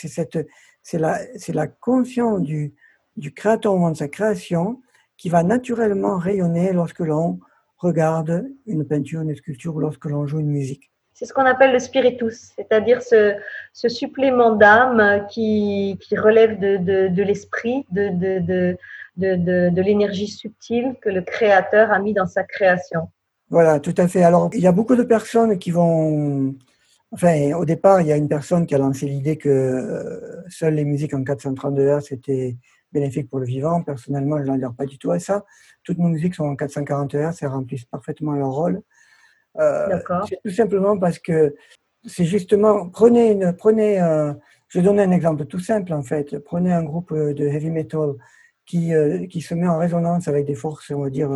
la, 0.92 1.20
la 1.48 1.66
conscience 1.66 2.42
du, 2.42 2.74
du 3.16 3.32
créateur 3.32 3.72
au 3.72 3.76
moment 3.76 3.92
de 3.92 3.96
sa 3.96 4.08
création 4.08 4.80
qui 5.16 5.28
va 5.28 5.42
naturellement 5.42 6.18
rayonner 6.18 6.72
lorsque 6.72 7.00
l'on 7.00 7.40
regarde 7.76 8.46
une 8.66 8.86
peinture, 8.86 9.22
une 9.22 9.34
sculpture 9.34 9.74
ou 9.76 9.80
lorsque 9.80 10.04
l'on 10.06 10.26
joue 10.26 10.40
une 10.40 10.50
musique. 10.50 10.89
C'est 11.20 11.26
ce 11.26 11.34
qu'on 11.34 11.44
appelle 11.44 11.74
le 11.74 11.78
spiritus, 11.80 12.52
c'est-à-dire 12.56 13.02
ce, 13.02 13.36
supplément 13.74 14.56
d'âme 14.56 15.26
qui, 15.28 15.98
relève 16.12 16.58
de, 16.58 17.22
l'esprit, 17.22 17.84
de, 17.92 18.74
l'énergie 19.82 20.28
subtile 20.28 20.94
que 21.02 21.10
le 21.10 21.20
créateur 21.20 21.92
a 21.92 21.98
mis 21.98 22.14
dans 22.14 22.26
sa 22.26 22.42
création. 22.42 23.10
Voilà, 23.50 23.80
tout 23.80 23.92
à 23.98 24.08
fait. 24.08 24.22
Alors, 24.22 24.48
il 24.54 24.60
y 24.60 24.66
a 24.66 24.72
beaucoup 24.72 24.96
de 24.96 25.02
personnes 25.02 25.58
qui 25.58 25.70
vont... 25.70 26.54
Enfin, 27.12 27.52
au 27.52 27.66
départ, 27.66 28.00
il 28.00 28.06
y 28.06 28.12
a 28.12 28.16
une 28.16 28.28
personne 28.28 28.64
qui 28.64 28.74
a 28.74 28.78
lancé 28.78 29.04
l'idée 29.04 29.36
que 29.36 29.50
euh, 29.50 30.42
seules 30.48 30.74
les 30.74 30.86
musiques 30.86 31.12
en 31.12 31.22
432 31.22 31.98
Hz 31.98 32.12
étaient 32.12 32.56
bénéfiques 32.92 33.28
pour 33.28 33.40
le 33.40 33.46
vivant. 33.46 33.82
Personnellement, 33.82 34.38
je 34.38 34.44
n'adhère 34.44 34.72
pas 34.72 34.86
du 34.86 34.96
tout 34.96 35.10
à 35.10 35.18
ça. 35.18 35.44
Toutes 35.84 35.98
nos 35.98 36.08
musiques 36.08 36.34
sont 36.34 36.44
en 36.44 36.56
440 36.56 37.14
Hz 37.14 37.42
et 37.42 37.46
remplissent 37.46 37.84
parfaitement 37.84 38.32
leur 38.32 38.52
rôle. 38.52 38.80
Euh, 39.58 39.98
tout 40.44 40.50
simplement 40.50 40.98
parce 40.98 41.18
que 41.18 41.54
c'est 42.06 42.24
justement, 42.24 42.88
prenez, 42.88 43.32
une, 43.32 43.52
prenez 43.52 44.00
euh, 44.00 44.32
je 44.68 44.78
vais 44.78 44.84
donner 44.84 45.02
un 45.02 45.10
exemple 45.10 45.44
tout 45.46 45.58
simple 45.58 45.92
en 45.92 46.02
fait. 46.02 46.38
Prenez 46.38 46.72
un 46.72 46.84
groupe 46.84 47.12
de 47.12 47.46
heavy 47.46 47.70
metal 47.70 48.14
qui, 48.64 48.94
euh, 48.94 49.26
qui 49.26 49.40
se 49.40 49.54
met 49.54 49.66
en 49.66 49.78
résonance 49.78 50.28
avec 50.28 50.46
des 50.46 50.54
forces, 50.54 50.90
on 50.90 51.02
va 51.02 51.10
dire, 51.10 51.30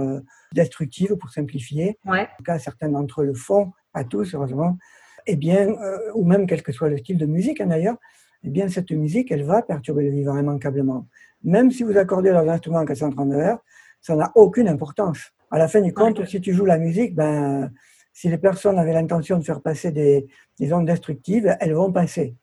destructives 0.53 1.17
pour 1.17 1.31
simplifier. 1.31 1.99
Ouais. 2.05 2.21
En 2.21 2.37
tout 2.37 2.45
cas, 2.45 2.59
certains 2.59 2.89
d'entre 2.89 3.23
eux 3.23 3.27
le 3.27 3.35
font, 3.35 3.73
pas 3.93 4.05
tous 4.05 4.35
heureusement. 4.35 4.79
Eh 5.27 5.37
bien, 5.37 5.75
ou 6.15 6.25
même 6.25 6.47
quel 6.47 6.62
que 6.62 6.71
soit 6.71 6.91
le 6.91 6.99
style 6.99 7.17
de 7.17 7.27
musique 7.27 7.61
hein, 7.61 7.67
d'ailleurs, 7.67 7.97
eh 8.45 8.51
bien, 8.51 8.69
cette 8.69 8.91
musique, 8.91 9.33
elle 9.33 9.43
va 9.43 9.62
perturber 9.62 10.05
le 10.05 10.11
vivant 10.11 10.39
immanquablement. 10.39 11.09
Même 11.43 11.71
si 11.71 11.83
vous 11.83 11.97
accordez 11.97 12.31
leurs 12.31 12.49
instruments 12.49 12.81
en 12.81 12.85
439 12.85 13.57
Hz, 13.57 13.59
ça 14.03 14.17
n'a 14.17 14.31
aucune 14.35 14.69
importance. 14.69 15.33
À 15.51 15.59
la 15.59 15.67
fin 15.67 15.81
du 15.81 15.95
compte, 15.95 16.25
si 16.27 16.41
tu 16.41 16.53
joues 16.53 16.67
la 16.67 16.79
musique, 16.79 17.15
ben, 17.15 17.71
si 18.15 18.29
les 18.29 18.39
personnes 18.39 18.79
avaient 18.79 18.93
l'intention 18.93 19.39
de 19.39 19.45
faire 19.45 19.61
passer 19.61 19.91
des, 19.91 20.27
ondes 20.73 20.87
destructives, 20.87 21.55
elles 21.61 21.75
vont 21.75 21.93
passer. 21.93 22.37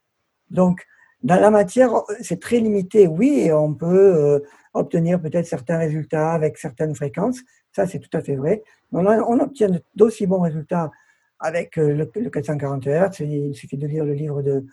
Donc, 0.50 0.86
dans 1.24 1.40
la 1.40 1.50
matière, 1.50 1.92
c'est 2.20 2.40
très 2.40 2.60
limité, 2.60 3.08
oui, 3.08 3.50
on 3.54 3.74
peut 3.74 3.88
euh, 3.88 4.40
obtenir 4.74 5.22
peut-être 5.22 5.48
certains 5.48 5.78
résultats 5.78 6.34
avec 6.34 6.58
certaines 6.58 6.94
fréquences, 6.94 7.40
ça 7.72 7.88
c'est 7.88 8.00
tout 8.00 8.16
à 8.16 8.22
fait 8.22 8.36
vrai. 8.36 8.64
On, 8.92 9.06
on 9.06 9.40
obtient 9.40 9.70
d'aussi 9.96 10.28
bons 10.28 10.42
résultats 10.42 10.92
avec 11.40 11.78
euh, 11.78 11.94
le, 12.16 12.30
440 12.30 12.86
Hz, 12.86 13.20
il 13.22 13.56
suffit 13.56 13.78
de 13.78 13.88
lire 13.88 14.04
le 14.04 14.14
livre 14.14 14.42
de, 14.42 14.66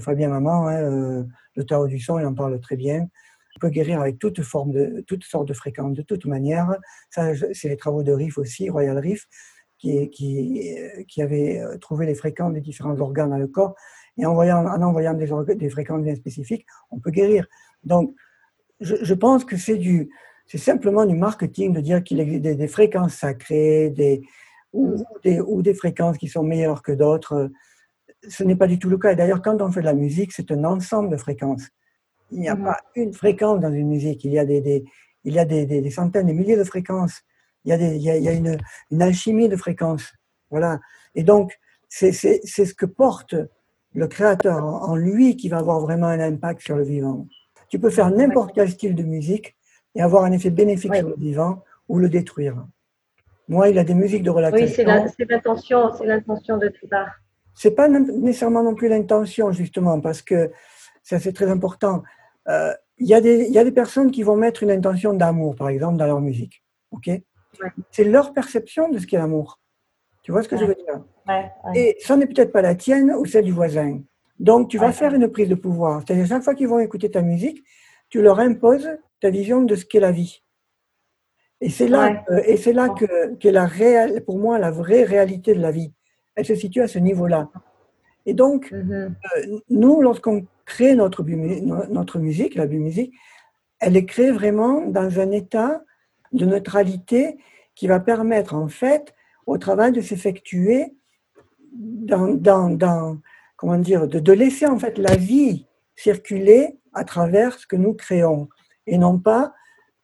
Fabien 0.00 0.28
Maman, 0.28 0.68
hein, 0.68 0.82
euh, 0.82 1.24
Le 1.54 1.64
Tarot 1.64 1.86
du 1.86 1.98
son, 1.98 2.18
il 2.18 2.26
en 2.26 2.34
parle 2.34 2.60
très 2.60 2.76
bien. 2.76 3.08
On 3.56 3.58
peut 3.58 3.70
guérir 3.70 4.00
avec 4.00 4.18
toute 4.18 4.42
forme 4.42 4.72
de, 4.72 5.02
toutes 5.06 5.24
sortes 5.24 5.48
de 5.48 5.54
fréquences, 5.54 5.94
de 5.94 6.02
toute 6.02 6.26
manière. 6.26 6.76
Ça, 7.08 7.32
c'est 7.54 7.68
les 7.68 7.78
travaux 7.78 8.02
de 8.02 8.12
Riff 8.12 8.36
aussi, 8.36 8.68
Royal 8.68 8.98
Riff 8.98 9.26
qui, 9.78 10.08
qui, 10.10 10.76
qui, 11.08 11.22
avait 11.22 11.60
euh, 11.60 11.78
trouvé 11.78 12.06
les 12.06 12.14
fréquences 12.14 12.52
des 12.52 12.60
différents 12.60 12.98
organes 13.00 13.30
dans 13.30 13.38
le 13.38 13.48
corps. 13.48 13.74
Et 14.18 14.24
en, 14.24 14.34
voyant, 14.34 14.66
en 14.66 14.82
envoyant 14.82 15.14
des, 15.14 15.28
des 15.56 15.70
fréquences 15.70 16.02
bien 16.02 16.14
spécifiques, 16.14 16.64
on 16.90 16.98
peut 16.98 17.10
guérir. 17.10 17.46
Donc, 17.84 18.14
je, 18.80 18.96
je 19.02 19.14
pense 19.14 19.44
que 19.44 19.56
c'est 19.56 19.76
du, 19.76 20.10
c'est 20.46 20.58
simplement 20.58 21.04
du 21.04 21.16
marketing 21.16 21.72
de 21.72 21.80
dire 21.80 22.02
qu'il 22.02 22.20
existe 22.20 22.42
des, 22.42 22.68
fréquences 22.68 23.14
sacrées, 23.14 23.90
des 23.90 24.22
ou, 24.72 24.96
des, 25.24 25.40
ou 25.40 25.62
des 25.62 25.74
fréquences 25.74 26.18
qui 26.18 26.28
sont 26.28 26.42
meilleures 26.42 26.82
que 26.82 26.92
d'autres. 26.92 27.50
Ce 28.28 28.44
n'est 28.44 28.56
pas 28.56 28.66
du 28.66 28.78
tout 28.78 28.88
le 28.88 28.98
cas. 28.98 29.12
Et 29.12 29.16
d'ailleurs, 29.16 29.42
quand 29.42 29.60
on 29.60 29.70
fait 29.70 29.80
de 29.80 29.86
la 29.86 29.94
musique, 29.94 30.32
c'est 30.32 30.50
un 30.50 30.64
ensemble 30.64 31.10
de 31.10 31.16
fréquences. 31.16 31.68
Il 32.30 32.40
n'y 32.40 32.48
a 32.48 32.54
mm-hmm. 32.54 32.64
pas 32.64 32.80
une 32.94 33.12
fréquence 33.12 33.60
dans 33.60 33.72
une 33.72 33.88
musique. 33.88 34.24
Il 34.24 34.32
y 34.32 34.38
a 34.38 34.44
des, 34.44 34.60
des 34.60 34.84
il 35.24 35.34
y 35.34 35.38
a 35.40 35.44
des, 35.44 35.66
des, 35.66 35.90
centaines, 35.90 36.26
des 36.26 36.32
milliers 36.32 36.56
de 36.56 36.64
fréquences 36.64 37.22
il 37.66 37.70
y 37.70 37.72
a, 37.72 37.78
des, 37.78 37.96
il 37.96 38.02
y 38.02 38.28
a, 38.28 38.32
une, 38.32 38.58
une, 38.90 39.02
alchimie 39.02 39.48
de 39.48 39.56
fréquences. 39.56 40.12
Voilà. 40.50 40.78
Et 41.16 41.24
donc, 41.24 41.58
c'est 41.88 42.12
ce 42.12 42.74
que 42.74 42.86
porte 42.86 43.34
le 43.92 44.06
créateur 44.06 44.64
en 44.64 44.94
lui 44.94 45.36
qui 45.36 45.48
va 45.48 45.58
avoir 45.58 45.80
vraiment 45.80 46.06
un 46.06 46.20
impact 46.20 46.60
sur 46.60 46.76
le 46.76 46.84
vivant. 46.84 47.26
Tu 47.68 47.78
peux 47.78 47.90
faire 47.90 48.10
n'importe 48.10 48.52
quel 48.54 48.70
style 48.70 48.94
de 48.94 49.02
musique 49.02 49.56
et 49.94 50.02
avoir 50.02 50.24
un 50.24 50.32
effet 50.32 50.50
bénéfique 50.50 50.94
sur 50.94 51.08
le 51.08 51.16
vivant 51.16 51.64
ou 51.88 51.98
le 51.98 52.08
détruire. 52.08 52.64
Moi, 53.48 53.70
il 53.70 53.78
a 53.78 53.84
des 53.84 53.94
musiques 53.94 54.22
de 54.22 54.30
relaxation. 54.30 54.84
Oui, 54.84 55.12
c'est 55.16 55.24
l'intention, 55.24 55.92
c'est 55.94 56.06
l'intention 56.06 56.58
de 56.58 56.68
tout 56.68 56.86
part. 56.88 57.10
C'est 57.54 57.70
pas 57.74 57.88
nécessairement 57.88 58.62
non 58.62 58.74
plus 58.74 58.88
l'intention, 58.88 59.50
justement, 59.50 60.00
parce 60.00 60.20
que 60.20 60.50
ça, 61.02 61.18
c'est 61.18 61.32
très 61.32 61.50
important. 61.50 62.02
Euh, 62.48 62.72
il, 62.98 63.06
y 63.08 63.14
a 63.14 63.20
des, 63.20 63.46
il 63.46 63.52
y 63.52 63.58
a 63.58 63.64
des 63.64 63.72
personnes 63.72 64.10
qui 64.10 64.22
vont 64.22 64.36
mettre 64.36 64.62
une 64.62 64.70
intention 64.70 65.14
d'amour, 65.14 65.56
par 65.56 65.68
exemple, 65.68 65.96
dans 65.96 66.06
leur 66.06 66.20
musique. 66.20 66.62
OK? 66.90 67.08
C'est 67.90 68.04
leur 68.04 68.32
perception 68.32 68.88
de 68.88 68.98
ce 68.98 69.06
qu'est 69.06 69.18
l'amour. 69.18 69.60
Tu 70.22 70.32
vois 70.32 70.42
ce 70.42 70.48
que 70.48 70.56
je 70.56 70.64
veux 70.64 70.74
dire? 70.74 71.02
Et 71.74 71.96
ça 72.00 72.16
n'est 72.16 72.26
peut-être 72.26 72.52
pas 72.52 72.62
la 72.62 72.74
tienne 72.74 73.12
ou 73.12 73.24
celle 73.26 73.44
du 73.44 73.52
voisin. 73.52 74.00
Donc, 74.38 74.68
tu 74.68 74.78
vas 74.78 74.92
faire 74.92 75.14
une 75.14 75.28
prise 75.28 75.48
de 75.48 75.54
pouvoir. 75.54 76.02
C'est-à-dire, 76.02 76.26
chaque 76.26 76.42
fois 76.42 76.54
qu'ils 76.54 76.68
vont 76.68 76.78
écouter 76.78 77.10
ta 77.10 77.22
musique, 77.22 77.64
tu 78.08 78.20
leur 78.20 78.38
imposes 78.40 78.88
ta 79.20 79.30
vision 79.30 79.62
de 79.62 79.74
ce 79.74 79.84
qu'est 79.84 80.00
la 80.00 80.12
vie. 80.12 80.42
Et 81.60 81.70
c'est 81.70 81.88
là, 81.88 82.24
et 82.44 82.56
c'est 82.56 82.72
là 82.72 82.90
que, 82.90 83.48
la 83.48 83.66
réelle, 83.66 84.24
pour 84.24 84.38
moi, 84.38 84.58
la 84.58 84.70
vraie 84.70 85.04
réalité 85.04 85.54
de 85.54 85.60
la 85.60 85.70
vie. 85.70 85.92
Elle 86.34 86.44
se 86.44 86.54
situe 86.54 86.82
à 86.82 86.88
ce 86.88 86.98
niveau-là. 86.98 87.48
Et 88.26 88.34
donc, 88.34 88.72
mm-hmm. 88.72 88.92
euh, 88.92 89.58
nous, 89.70 90.02
lorsqu'on 90.02 90.44
crée 90.66 90.94
notre, 90.94 91.22
notre 91.22 92.18
musique, 92.18 92.56
la 92.56 92.66
musique, 92.66 93.14
elle 93.78 93.96
est 93.96 94.04
créée 94.04 94.32
vraiment 94.32 94.82
dans 94.82 95.20
un 95.20 95.30
état 95.30 95.82
de 96.32 96.46
neutralité 96.46 97.38
qui 97.74 97.86
va 97.86 98.00
permettre 98.00 98.54
en 98.54 98.68
fait 98.68 99.14
au 99.46 99.58
travail 99.58 99.92
de 99.92 100.00
s'effectuer 100.00 100.96
dans, 101.72 102.28
dans, 102.34 103.18
comment 103.56 103.78
dire, 103.78 104.08
de, 104.08 104.18
de, 104.18 104.32
laisser 104.32 104.66
en 104.66 104.78
fait 104.78 104.98
la 104.98 105.14
vie 105.14 105.66
circuler 105.94 106.78
à 106.94 107.04
travers 107.04 107.54
ce 107.58 107.66
que 107.66 107.76
nous 107.76 107.94
créons 107.94 108.48
et 108.86 108.98
non 108.98 109.18
pas 109.18 109.54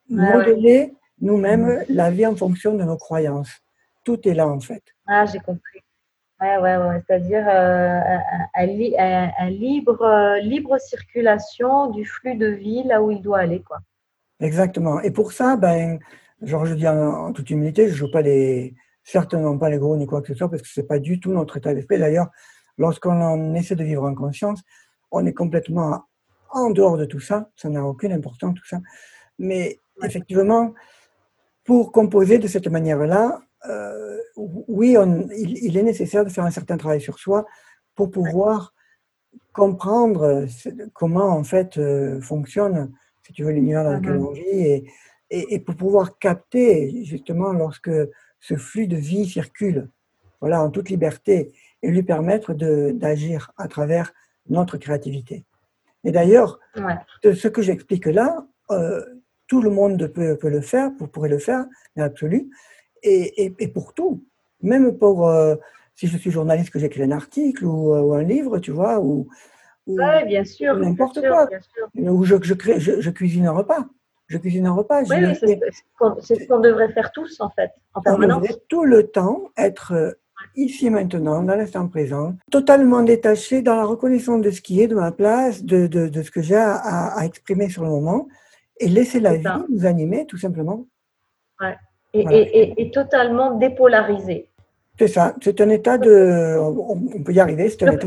modeler 0.09 0.95
nous-mêmes 1.21 1.85
la 1.89 2.11
vie 2.11 2.27
en 2.27 2.37
fonction 2.37 2.75
de 2.75 2.85
nos 2.85 2.97
croyances. 2.97 3.61
Tout 4.05 4.29
est 4.29 4.35
là 4.35 4.49
en 4.49 4.61
fait. 4.61 4.83
Ah, 5.07 5.25
j'ai 5.27 5.39
compris. 5.39 5.81
Ouais, 6.41 6.57
ouais, 6.59 6.77
ouais. 6.77 7.03
C'est-à-dire 7.07 7.49
euh, 7.49 8.01
un, 8.55 8.67
libre, 8.67 10.03
euh, 10.03 10.41
libre 10.41 10.77
circulation 10.79 11.91
du 11.91 12.05
flux 12.05 12.35
de 12.35 12.47
vie 12.47 12.83
là 12.83 13.01
où 13.01 13.13
il 13.13 13.23
doit 13.23 13.39
aller. 13.39 13.63
Quoi. 13.63 13.79
Exactement. 14.43 15.01
Et 15.01 15.13
pour 15.13 15.33
ça, 15.33 15.57
ben, 15.57 16.01
genre 16.43 16.67
je 16.67 16.75
dis 16.75 16.89
en, 16.89 17.33
toute 17.33 17.49
humilité, 17.49 17.87
je 17.87 17.93
ne 17.93 17.97
joue 17.97 18.11
pas 18.11 18.23
les, 18.23 18.75
certainement 19.05 19.57
pas 19.57 19.71
les 19.71 19.79
gros 19.79 19.97
ni 19.97 20.05
quoi 20.05 20.21
que 20.21 20.29
ce 20.29 20.35
soit, 20.35 20.51
parce 20.51 20.63
que 20.63 20.69
ce 20.69 20.81
n'est 20.81 20.87
pas 20.87 20.99
du 20.99 21.21
tout 21.21 21.31
notre 21.31 21.59
état 21.59 21.73
d'esprit. 21.73 21.99
D'ailleurs, 21.99 22.29
lorsqu'on 22.77 23.55
essaie 23.55 23.77
de 23.77 23.85
vivre 23.85 24.03
en 24.03 24.15
conscience, 24.17 24.61
on 25.13 25.25
est 25.27 25.33
complètement 25.33 26.05
en 26.51 26.71
dehors 26.71 26.99
de 26.99 27.05
tout 27.05 27.21
ça, 27.21 27.49
ça 27.55 27.69
n'a 27.69 27.85
aucune 27.85 28.13
importance 28.13 28.55
tout 28.57 28.67
ça. 28.67 28.81
Mais 29.39 29.79
effectivement, 30.03 30.75
pour 31.65 31.93
composer 31.93 32.39
de 32.39 32.49
cette 32.49 32.67
manière-là, 32.67 33.41
euh, 33.69 34.19
oui, 34.37 34.97
on, 34.99 35.29
il, 35.31 35.77
est 35.77 35.83
nécessaire 35.83 36.25
de 36.25 36.31
faire 36.31 36.45
un 36.45 36.51
certain 36.51 36.77
travail 36.77 37.01
sur 37.01 37.21
soi 37.21 37.47
pour 37.95 38.11
pouvoir 38.11 38.75
comprendre 39.53 40.47
comment 40.95 41.29
en 41.29 41.45
fait 41.45 41.79
euh, 41.79 42.21
fonctionne 42.21 42.93
si 43.23 43.33
tu 43.33 43.45
veux, 43.45 43.53
l'univers 43.53 43.85
dans 43.85 43.95
lequel 43.95 44.17
on 44.17 44.31
vit, 44.31 44.43
et, 44.43 44.85
et, 45.31 45.59
pour 45.61 45.77
pouvoir 45.77 46.19
capter, 46.19 47.05
justement, 47.05 47.53
lorsque 47.53 47.91
ce 48.41 48.57
flux 48.57 48.87
de 48.87 48.97
vie 48.97 49.27
circule, 49.27 49.89
voilà, 50.41 50.63
en 50.63 50.71
toute 50.71 50.91
liberté, 50.91 51.53
et 51.83 51.91
lui 51.91 52.03
permettre 52.03 52.53
d'agir 52.55 53.53
à 53.57 53.69
travers 53.69 54.13
notre 54.49 54.77
créativité. 54.77 55.45
Et 56.05 56.11
d'ailleurs, 56.11 56.59
ce 57.23 57.49
que 57.49 57.63
j'explique 57.63 58.07
là, 58.07 58.47
euh, 58.71 59.01
tout 59.47 59.63
le 59.63 59.71
monde 59.71 60.09
peut, 60.09 60.37
peut, 60.37 60.49
le 60.49 60.61
faire, 60.61 60.91
pourrait 61.13 61.29
le 61.29 61.39
faire, 61.39 61.65
mais 61.97 62.03
absolu, 62.03 62.51
et, 63.03 63.45
et, 63.45 63.55
et 63.59 63.69
pour 63.69 63.95
tout, 63.95 64.25
même 64.63 64.97
pour, 64.99 65.29
euh, 65.29 65.57
si 65.95 66.09
je 66.09 66.17
suis 66.17 66.31
journaliste, 66.31 66.71
que 66.71 66.79
j'écris 66.79 67.03
un 67.03 67.13
article 67.13 67.65
ou, 67.65 67.95
ou, 67.95 68.15
un 68.15 68.23
livre, 68.23 68.59
tu 68.59 68.71
vois, 68.73 69.01
ou, 69.01 69.29
oui, 69.87 70.25
bien 70.27 70.45
sûr. 70.45 70.77
N'importe 70.77 71.21
quoi. 71.21 71.49
Ou 71.97 72.25
je, 72.25 72.37
je, 72.43 73.01
je, 73.01 73.11
cuisine 73.11 73.47
un 73.47 73.53
repas. 73.53 73.85
Je 74.29 74.39
cuisine 74.39 74.67
un 74.67 74.73
repas. 74.73 75.03
Oui, 75.03 75.35
c'est 76.21 76.35
ce 76.37 76.49
qu'on 76.49 76.61
devrait 76.61 76.93
faire 76.93 77.13
tous, 77.13 77.41
en 77.41 77.51
fait, 77.51 77.71
en 77.95 78.01
On 78.07 78.19
devrait 78.19 78.57
tout 78.69 78.85
le 78.85 79.09
temps 79.09 79.51
être 79.57 80.17
ici 80.57 80.87
et 80.87 80.91
maintenant, 80.91 81.43
dans 81.43 81.55
l'instant 81.55 81.89
présent, 81.89 82.35
totalement 82.51 83.03
détaché 83.03 83.63
dans 83.63 83.77
la 83.77 83.85
reconnaissance 83.85 84.41
de 84.41 84.51
ce 84.51 84.61
qui 84.61 84.81
est, 84.81 84.89
de 84.89 84.95
ma 84.95 85.13
place, 85.13 85.65
de, 85.65 85.87
de, 85.87 86.09
de 86.09 86.23
ce 86.23 86.31
que 86.31 86.43
j'ai 86.43 86.57
à, 86.57 86.77
à, 86.77 87.25
exprimer 87.25 87.69
sur 87.69 87.83
le 87.83 87.91
moment, 87.91 88.29
et 88.79 88.89
laisser 88.89 89.21
la 89.21 89.37
vie 89.37 89.45
nous 89.69 89.87
animer, 89.87 90.27
tout 90.27 90.39
simplement. 90.39 90.87
Ouais. 91.61 91.77
Et, 92.15 92.21
et, 92.21 92.83
et, 92.83 92.91
totalement 92.91 93.57
dépolarisé. 93.57 94.51
C'est 94.99 95.09
ça, 95.09 95.35
c'est 95.41 95.61
un 95.63 95.71
état 95.71 95.97
de. 95.97 96.59
On 96.61 97.23
peut 97.23 97.33
y 97.33 97.41
arriver, 97.41 97.71
c'est 97.71 97.83
un 97.83 97.93
état 97.93 98.07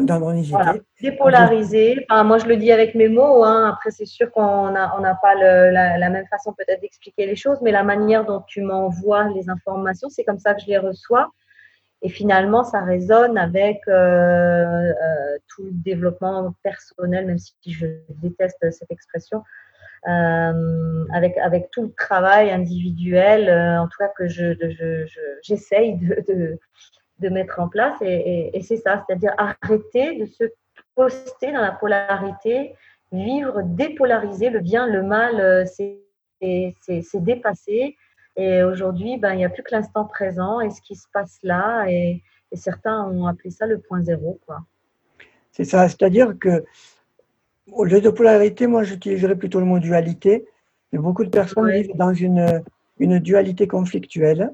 d'andronicité. 0.00 0.56
Voilà. 0.56 0.74
Dépolarisé. 1.00 2.06
Enfin, 2.08 2.24
moi, 2.24 2.38
je 2.38 2.46
le 2.46 2.56
dis 2.56 2.72
avec 2.72 2.94
mes 2.94 3.08
mots. 3.08 3.44
Hein. 3.44 3.70
Après, 3.74 3.90
c'est 3.90 4.06
sûr 4.06 4.30
qu'on 4.32 4.70
n'a 4.70 4.94
on 4.98 5.02
pas 5.02 5.34
le, 5.34 5.70
la, 5.70 5.98
la, 5.98 6.10
même 6.10 6.26
façon 6.28 6.54
peut-être 6.54 6.80
d'expliquer 6.80 7.26
les 7.26 7.36
choses, 7.36 7.58
mais 7.62 7.72
la 7.72 7.82
manière 7.82 8.24
dont 8.24 8.42
tu 8.46 8.62
m'envoies 8.62 9.28
les 9.34 9.50
informations, 9.50 10.08
c'est 10.08 10.24
comme 10.24 10.38
ça 10.38 10.54
que 10.54 10.62
je 10.62 10.66
les 10.66 10.78
reçois. 10.78 11.30
Et 12.00 12.08
finalement, 12.08 12.64
ça 12.64 12.80
résonne 12.80 13.36
avec 13.36 13.80
euh, 13.88 13.92
euh, 13.92 15.38
tout 15.48 15.64
le 15.64 15.72
développement 15.72 16.54
personnel, 16.62 17.26
même 17.26 17.38
si 17.38 17.54
je 17.66 17.86
déteste 18.22 18.70
cette 18.70 18.90
expression, 18.90 19.42
euh, 20.06 21.04
avec, 21.12 21.36
avec 21.38 21.70
tout 21.70 21.82
le 21.82 21.92
travail 21.92 22.50
individuel, 22.50 23.48
euh, 23.48 23.80
en 23.80 23.88
tout 23.88 23.98
cas 23.98 24.08
que 24.16 24.28
je, 24.28 24.54
j'essaye 25.42 25.98
je, 26.00 26.14
de, 26.14 26.32
de, 26.32 26.58
de, 27.18 27.28
mettre 27.28 27.58
en 27.58 27.68
place. 27.68 27.96
Et, 28.00 28.56
et, 28.56 28.62
c'est 28.62 28.76
ça, 28.76 29.04
c'est-à-dire 29.06 29.34
arrêter 29.38 30.18
de 30.20 30.26
se 30.26 30.44
poster 30.94 31.52
dans 31.52 31.60
la 31.60 31.72
polarité, 31.72 32.74
vivre 33.10 33.62
dépolarisé, 33.64 34.50
le 34.50 34.60
bien, 34.60 34.86
le 34.86 35.02
mal, 35.02 35.40
euh, 35.40 35.64
c'est, 35.66 36.00
dépassé. 37.14 37.96
Et 38.36 38.62
aujourd'hui, 38.62 39.18
ben, 39.18 39.32
il 39.32 39.38
n'y 39.38 39.44
a 39.44 39.48
plus 39.48 39.64
que 39.64 39.74
l'instant 39.74 40.04
présent 40.04 40.60
et 40.60 40.70
ce 40.70 40.80
qui 40.80 40.94
se 40.94 41.08
passe 41.12 41.38
là. 41.42 41.86
Et, 41.88 42.22
et 42.52 42.56
certains 42.56 43.04
ont 43.04 43.26
appelé 43.26 43.50
ça 43.50 43.66
le 43.66 43.80
point 43.80 44.00
zéro. 44.00 44.38
C'est 45.50 45.64
ça, 45.64 45.88
c'est-à-dire 45.88 46.38
que 46.38 46.64
au 47.72 47.84
lieu 47.84 48.00
de 48.00 48.10
polarité, 48.10 48.66
moi 48.66 48.82
j'utiliserais 48.82 49.36
plutôt 49.36 49.60
le 49.60 49.66
mot 49.66 49.78
dualité. 49.78 50.46
Mais 50.92 50.98
beaucoup 50.98 51.24
de 51.24 51.30
personnes 51.30 51.70
vivent 51.70 51.96
dans 51.96 52.14
une, 52.14 52.62
une 52.98 53.18
dualité 53.18 53.66
conflictuelle. 53.66 54.52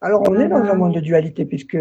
Alors 0.00 0.22
on 0.28 0.38
est 0.38 0.48
dans 0.48 0.62
un 0.62 0.74
monde 0.74 0.94
de 0.94 1.00
dualité 1.00 1.44
puisque 1.44 1.78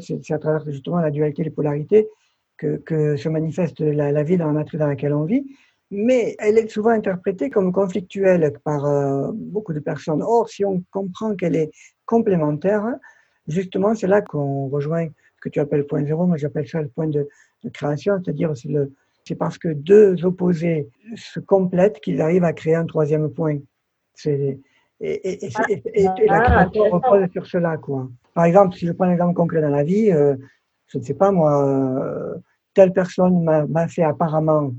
c'est 0.00 0.32
à 0.32 0.38
travers 0.38 0.64
justement 0.66 1.00
la 1.00 1.10
dualité 1.10 1.42
des 1.42 1.50
polarités 1.50 2.08
que, 2.56 2.76
que 2.76 3.16
se 3.16 3.28
manifeste 3.28 3.80
la, 3.80 4.12
la, 4.12 4.22
vie 4.22 4.36
dans 4.36 4.46
la 4.46 4.52
matrice 4.52 4.80
dans 4.80 4.86
laquelle 4.86 5.14
on 5.14 5.24
vit. 5.24 5.44
Mais 5.90 6.36
elle 6.38 6.58
est 6.58 6.68
souvent 6.68 6.90
interprétée 6.90 7.50
comme 7.50 7.72
conflictuelle 7.72 8.52
par 8.62 8.84
euh, 8.84 9.30
beaucoup 9.34 9.72
de 9.72 9.80
personnes. 9.80 10.22
Or, 10.22 10.48
si 10.48 10.64
on 10.64 10.84
comprend 10.90 11.34
qu'elle 11.34 11.56
est 11.56 11.70
complémentaire, 12.06 12.84
justement, 13.48 13.94
c'est 13.94 14.06
là 14.06 14.22
qu'on 14.22 14.68
rejoint 14.68 15.08
ce 15.08 15.40
que 15.40 15.48
tu 15.48 15.58
appelles 15.58 15.86
point 15.86 16.04
zéro. 16.04 16.26
Moi, 16.26 16.36
j'appelle 16.36 16.68
ça 16.68 16.80
le 16.80 16.88
point 16.88 17.08
de, 17.08 17.28
de 17.64 17.68
création, 17.70 18.20
c'est-à-dire 18.22 18.56
c'est 18.56 18.68
le, 18.68 18.92
c'est 19.30 19.36
parce 19.36 19.58
que 19.58 19.68
deux 19.68 20.24
opposés 20.24 20.88
se 21.14 21.38
complètent 21.38 22.00
qu'ils 22.00 22.20
arrivent 22.20 22.42
à 22.42 22.52
créer 22.52 22.74
un 22.74 22.84
troisième 22.84 23.30
point. 23.30 23.58
et, 24.24 24.58
et, 25.00 25.46
et, 25.46 25.82
et, 25.94 26.26
la 26.26 26.38
ah, 26.38 26.66
création 26.66 26.90
repose 26.90 27.30
sur 27.30 27.46
cela. 27.46 27.76
Quoi. 27.76 28.10
Par 28.34 28.44
exemple, 28.44 28.74
si 28.74 28.88
je 28.88 28.92
prends 28.92 29.04
un 29.04 29.12
exemple 29.12 29.34
concret 29.34 29.60
dans 29.60 29.68
la 29.70 29.84
vie, 29.84 30.10
euh, 30.10 30.34
je 30.88 30.98
ne 30.98 31.04
sais 31.04 31.14
pas 31.14 31.30
moi, 31.30 31.64
euh, 31.64 32.34
telle 32.74 32.92
personne 32.92 33.44
m'a 33.44 33.86
fait 33.86 34.02
apparemment, 34.02 34.72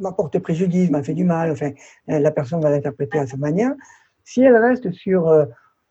m'a 0.00 0.10
porté 0.10 0.40
préjudice, 0.40 0.90
m'a 0.90 1.04
fait 1.04 1.14
du 1.14 1.22
mal, 1.24 1.52
enfin, 1.52 1.70
la 2.08 2.32
personne 2.32 2.60
va 2.60 2.70
l'interpréter 2.70 3.20
à 3.20 3.28
sa 3.28 3.36
manière. 3.36 3.74
Si 4.24 4.42
elle 4.42 4.56
reste 4.56 4.90
sur 4.90 5.28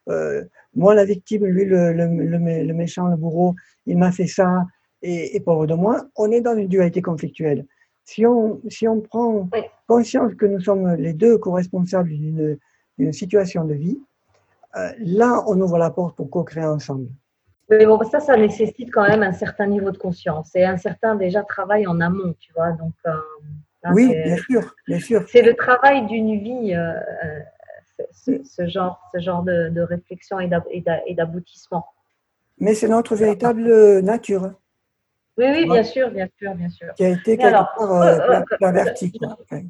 euh, 0.09 0.43
moi 0.75 0.93
la 0.93 1.05
victime, 1.05 1.45
lui 1.45 1.63
le, 1.63 1.93
le, 1.93 2.05
le 2.05 2.73
méchant, 2.73 3.07
le 3.07 3.15
bourreau, 3.15 3.55
il 3.85 3.97
m'a 3.97 4.11
fait 4.11 4.27
ça, 4.27 4.65
et, 5.01 5.39
pauvre 5.39 5.65
de 5.65 5.73
moi, 5.73 6.07
on 6.15 6.31
est 6.31 6.41
dans 6.41 6.55
une 6.55 6.67
dualité 6.67 7.01
conflictuelle. 7.01 7.65
Si 8.03 8.25
on, 8.25 8.59
si 8.69 8.87
on 8.87 9.01
prend 9.01 9.47
conscience 9.87 10.33
que 10.35 10.45
nous 10.45 10.59
sommes 10.59 10.95
les 10.95 11.13
deux 11.13 11.37
co-responsables 11.37 12.09
d'une 12.09 13.13
situation 13.13 13.65
de 13.65 13.75
vie, 13.75 13.99
euh, 14.75 14.91
là, 14.99 15.43
on 15.47 15.59
ouvre 15.61 15.77
la 15.77 15.89
porte 15.89 16.15
pour 16.15 16.29
co-créer 16.29 16.65
ensemble. 16.65 17.07
Mais 17.69 17.85
bon, 17.85 17.99
ça, 18.03 18.19
ça 18.19 18.35
nécessite 18.35 18.91
quand 18.91 19.07
même 19.07 19.23
un 19.23 19.31
certain 19.31 19.67
niveau 19.67 19.91
de 19.91 19.97
conscience 19.97 20.55
et 20.55 20.63
un 20.63 20.77
certain 20.77 21.15
déjà 21.15 21.43
travail 21.43 21.85
en 21.87 21.99
amont, 22.01 22.33
tu 22.39 22.51
vois. 22.53 22.71
Donc, 22.71 22.93
euh, 23.05 23.11
oui, 23.93 24.13
bien 24.23 24.37
sûr, 24.37 24.75
bien 24.87 24.99
sûr. 24.99 25.23
C'est 25.29 25.41
le 25.41 25.55
travail 25.55 26.05
d'une 26.07 26.39
vie, 26.39 26.73
euh, 26.73 26.93
ce, 28.11 28.67
genre, 28.67 28.99
ce 29.13 29.19
genre 29.19 29.43
de, 29.43 29.69
de 29.69 29.81
réflexion 29.81 30.39
et 30.39 31.13
d'aboutissement. 31.13 31.85
Mais 32.57 32.73
c'est 32.73 32.89
notre 32.89 33.15
véritable 33.15 33.99
nature. 33.99 34.51
Oui, 35.39 35.45
oui, 35.51 35.65
bien 35.69 35.83
sûr, 35.83 36.11
bien 36.11 36.27
sûr, 36.37 36.53
bien 36.53 36.67
sûr. 36.67 36.93
Qui 36.95 37.05
a 37.05 37.09
été 37.09 37.37
quelque 37.37 37.47
alors, 37.47 37.73
part 37.77 38.01
euh, 38.01 38.41
perverti. 38.59 39.13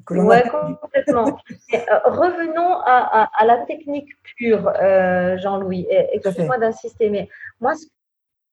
Oui, 0.09 0.38
complètement. 0.82 1.26
revenons 2.05 2.80
à, 2.86 3.30
à, 3.38 3.45
la 3.45 3.57
technique 3.57 4.09
pure, 4.24 4.67
euh, 4.82 5.38
Jean-Louis. 5.38 5.86
Excuse-moi 6.11 6.57
d'insister, 6.57 7.11
mais 7.11 7.30
moi, 7.61 7.76
ce 7.76 7.86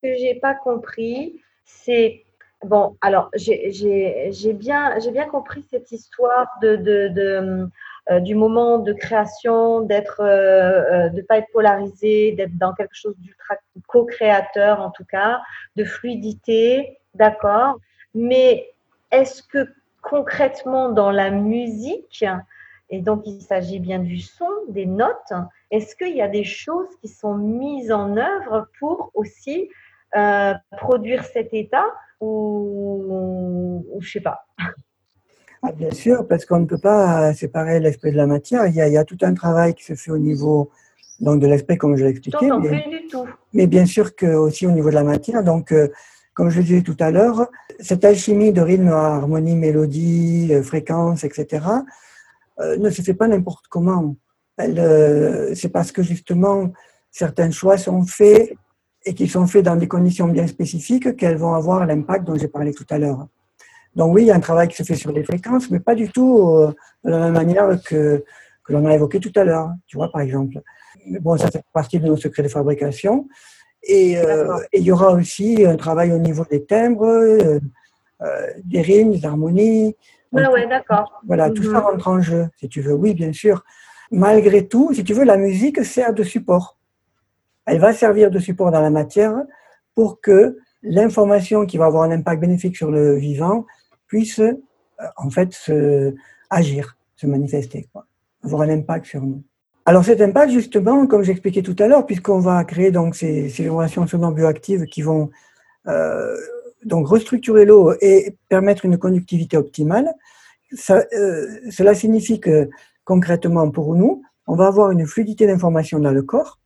que 0.03 0.15
je 0.15 0.25
n'ai 0.25 0.39
pas 0.39 0.53
compris, 0.53 1.41
c'est. 1.65 2.23
Bon, 2.63 2.97
alors, 3.01 3.31
j'ai 3.33 4.53
bien, 4.53 4.97
bien 5.11 5.25
compris 5.25 5.65
cette 5.71 5.91
histoire 5.91 6.47
de, 6.61 6.75
de, 6.75 7.07
de 7.07 7.67
euh, 8.09 8.21
du 8.21 8.35
moment 8.35 8.77
de 8.77 8.93
création, 8.93 9.81
d'être, 9.81 10.21
euh, 10.21 11.09
de 11.09 11.21
pas 11.21 11.39
être 11.39 11.51
polarisé, 11.51 12.31
d'être 12.31 12.57
dans 12.57 12.73
quelque 12.73 12.95
chose 12.95 13.15
d'ultra 13.17 13.55
co-créateur 13.87 14.79
en 14.79 14.91
tout 14.91 15.03
cas, 15.03 15.41
de 15.75 15.83
fluidité, 15.83 16.99
D'accord. 17.17 17.79
Mais 18.13 18.69
est-ce 19.11 19.43
que 19.43 19.67
concrètement 20.01 20.89
dans 20.89 21.11
la 21.11 21.29
musique, 21.29 22.23
et 22.89 23.01
donc 23.01 23.23
il 23.25 23.41
s'agit 23.41 23.79
bien 23.79 23.99
du 23.99 24.19
son, 24.19 24.49
des 24.69 24.85
notes, 24.85 25.33
est-ce 25.71 25.95
qu'il 25.95 26.15
y 26.15 26.21
a 26.21 26.27
des 26.27 26.43
choses 26.43 26.87
qui 27.01 27.07
sont 27.09 27.35
mises 27.35 27.91
en 27.91 28.15
œuvre 28.15 28.67
pour 28.79 29.11
aussi 29.13 29.69
euh, 30.15 30.53
produire 30.77 31.25
cet 31.25 31.53
état 31.53 31.85
ou, 32.21 33.83
ou 33.91 34.01
je 34.01 34.11
sais 34.11 34.21
pas? 34.21 34.45
Ah, 35.63 35.71
Bien 35.71 35.91
sûr, 35.91 36.27
parce 36.27 36.45
qu'on 36.45 36.59
ne 36.59 36.65
peut 36.65 36.77
pas 36.77 37.33
séparer 37.33 37.79
l'esprit 37.79 38.11
de 38.11 38.17
la 38.17 38.27
matière. 38.27 38.67
Il 38.67 38.75
y, 38.75 38.81
a, 38.81 38.87
il 38.87 38.93
y, 38.93 38.97
a, 38.97 39.03
tout 39.03 39.17
un 39.21 39.33
travail 39.33 39.73
qui 39.73 39.83
se 39.83 39.95
fait 39.95 40.11
au 40.11 40.17
niveau 40.17 40.69
donc, 41.19 41.41
de 41.41 41.47
l'esprit, 41.47 41.77
comme 41.77 41.97
je 41.97 42.03
l'ai 42.03 42.11
expliqué. 42.11 42.49
Mais, 42.61 42.87
du 42.89 43.07
tout. 43.07 43.27
mais 43.53 43.67
bien 43.67 43.85
sûr 43.85 44.15
que 44.15 44.27
aussi 44.27 44.67
au 44.67 44.71
niveau 44.71 44.89
de 44.89 44.95
la 44.95 45.03
matière. 45.03 45.43
Donc, 45.43 45.71
euh, 45.71 45.89
comme 46.37 46.51
je 46.51 46.59
le 46.59 46.63
disais 46.65 46.81
tout 46.83 46.95
à 46.99 47.09
l'heure, 47.09 47.47
cette 47.79 48.05
alchimie 48.05 48.53
de 48.53 48.61
rythme, 48.61 48.89
harmonie, 48.89 49.55
mélodie, 49.55 50.49
euh, 50.51 50.61
fréquence, 50.61 51.23
etc., 51.23 51.65
euh, 52.59 52.77
ne 52.77 52.91
se 52.91 53.01
fait 53.01 53.15
pas 53.15 53.27
n'importe 53.27 53.65
comment. 53.69 54.15
Euh, 54.61 55.55
c'est 55.55 55.69
parce 55.69 55.91
que 55.91 56.03
justement, 56.03 56.71
certains 57.09 57.49
choix 57.49 57.79
sont 57.79 58.03
faits 58.03 58.53
et 59.03 59.15
qui 59.15 59.27
sont 59.27 59.47
faits 59.47 59.65
dans 59.65 59.75
des 59.75 59.87
conditions 59.87 60.27
bien 60.27 60.45
spécifiques 60.45 61.15
qu'elles 61.17 61.37
vont 61.37 61.55
avoir 61.55 61.87
l'impact 61.87 62.25
dont 62.25 62.35
j'ai 62.35 62.47
parlé 62.47 62.71
tout 62.71 62.85
à 62.91 62.99
l'heure. 62.99 63.27
Donc 63.95 64.13
oui, 64.13 64.21
il 64.21 64.27
y 64.27 64.31
a 64.31 64.35
un 64.35 64.39
travail 64.39 64.67
qui 64.67 64.75
se 64.75 64.83
fait 64.83 64.95
sur 64.95 65.11
les 65.11 65.23
fréquences, 65.23 65.71
mais 65.71 65.79
pas 65.79 65.95
du 65.95 66.09
tout 66.09 66.67
de 67.03 67.09
la 67.09 67.17
même 67.17 67.33
manière 67.33 67.81
que, 67.81 68.23
que 68.63 68.73
l'on 68.73 68.85
a 68.85 68.93
évoqué 68.93 69.19
tout 69.19 69.33
à 69.35 69.43
l'heure, 69.43 69.71
tu 69.87 69.97
vois, 69.97 70.11
par 70.11 70.21
exemple. 70.21 70.61
Mais 71.07 71.19
bon, 71.19 71.35
ça 71.35 71.49
fait 71.49 71.63
partie 71.73 71.99
de 71.99 72.05
nos 72.05 72.17
secrets 72.17 72.43
de 72.43 72.47
fabrication. 72.47 73.27
Euh, 73.89 74.59
et, 74.71 74.79
il 74.79 74.83
y 74.83 74.91
aura 74.91 75.11
aussi 75.13 75.65
un 75.65 75.75
travail 75.75 76.11
au 76.11 76.17
niveau 76.17 76.45
des 76.49 76.65
timbres, 76.65 77.05
euh, 77.05 77.59
euh, 78.21 78.47
des 78.63 78.81
rimes, 78.81 79.11
des 79.11 79.25
harmonies. 79.25 79.95
Oui, 80.31 80.43
ouais, 80.53 80.67
d'accord. 80.67 81.21
Voilà, 81.25 81.49
tout 81.49 81.63
ça 81.63 81.79
mhm. 81.79 81.85
rentre 81.85 82.07
en 82.07 82.21
jeu, 82.21 82.49
si 82.57 82.67
tu 82.67 82.81
veux. 82.81 82.93
Oui, 82.93 83.13
bien 83.13 83.31
sûr. 83.31 83.63
Malgré 84.11 84.67
tout, 84.67 84.93
si 84.93 85.03
tu 85.03 85.13
veux, 85.13 85.23
la 85.23 85.37
musique 85.37 85.83
sert 85.83 86.13
de 86.13 86.23
support. 86.23 86.77
Elle 87.65 87.79
va 87.79 87.93
servir 87.93 88.31
de 88.31 88.39
support 88.39 88.71
dans 88.71 88.81
la 88.81 88.89
matière 88.89 89.35
pour 89.95 90.21
que 90.21 90.57
l'information 90.83 91.65
qui 91.65 91.77
va 91.77 91.85
avoir 91.85 92.03
un 92.03 92.11
impact 92.11 92.41
bénéfique 92.41 92.77
sur 92.77 92.91
le 92.91 93.15
vivant 93.15 93.65
puisse 94.07 94.41
en 95.17 95.29
fait 95.29 95.53
se, 95.53 96.13
agir, 96.49 96.97
se 97.15 97.27
manifester, 97.27 97.87
quoi, 97.91 98.05
avoir 98.43 98.61
un 98.61 98.69
impact 98.69 99.05
sur 99.05 99.21
nous. 99.21 99.43
Alors 99.87 100.03
cet 100.03 100.19
impact, 100.19 100.51
justement, 100.51 101.07
comme 101.07 101.23
j'expliquais 101.23 101.61
tout 101.61 101.75
à 101.79 101.87
l'heure, 101.87 102.05
puisqu'on 102.05 102.41
va 102.41 102.61
créer 102.65 102.91
donc 102.91 103.15
ces, 103.15 103.47
ces 103.47 103.69
relations 103.69 104.05
sonores 104.05 104.33
bioactives 104.33 104.83
qui 104.83 105.01
vont 105.01 105.29
euh, 105.87 106.35
donc 106.83 107.07
restructurer 107.07 107.63
l'eau 107.63 107.93
et 108.01 108.35
permettre 108.49 108.83
une 108.83 108.97
conductivité 108.97 109.55
optimale, 109.55 110.13
euh, 110.89 111.47
cela 111.71 111.95
signifie 111.95 112.41
que 112.41 112.69
concrètement 113.05 113.71
pour 113.71 113.95
nous, 113.95 114.23
on 114.45 114.57
va 114.57 114.67
avoir 114.67 114.91
une 114.91 115.07
fluidité 115.07 115.47
d'information 115.47 115.99
dans 115.99 116.11
le 116.11 116.21
corps 116.21 116.59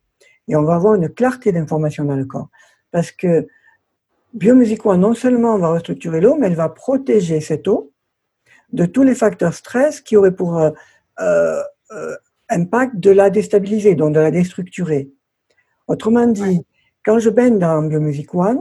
et 0.48 0.56
on 0.56 0.64
va 0.64 0.74
avoir 0.74 0.96
une 0.96 1.08
clarté 1.08 1.52
d'information 1.52 2.04
dans 2.04 2.16
le 2.16 2.24
corps. 2.24 2.48
Parce 2.90 3.12
que 3.12 3.46
biomusiquement, 4.34 4.96
non 4.96 5.14
seulement 5.14 5.56
va 5.58 5.68
restructurer 5.68 6.20
l'eau, 6.20 6.34
mais 6.40 6.48
elle 6.48 6.56
va 6.56 6.68
protéger 6.68 7.40
cette 7.40 7.68
eau 7.68 7.92
de 8.72 8.84
tous 8.84 9.04
les 9.04 9.14
facteurs 9.14 9.54
stress 9.54 10.00
qui 10.00 10.16
auraient 10.16 10.34
pour 10.34 10.58
euh 11.20 11.62
impact 12.52 12.96
de 12.96 13.10
la 13.10 13.30
déstabiliser, 13.30 13.94
donc 13.94 14.14
de 14.14 14.20
la 14.20 14.30
déstructurer. 14.30 15.10
Autrement 15.88 16.26
dit, 16.26 16.64
quand 17.04 17.18
je 17.18 17.30
baigne 17.30 17.58
dans 17.58 17.82
Biomusic 17.82 18.34
One, 18.34 18.60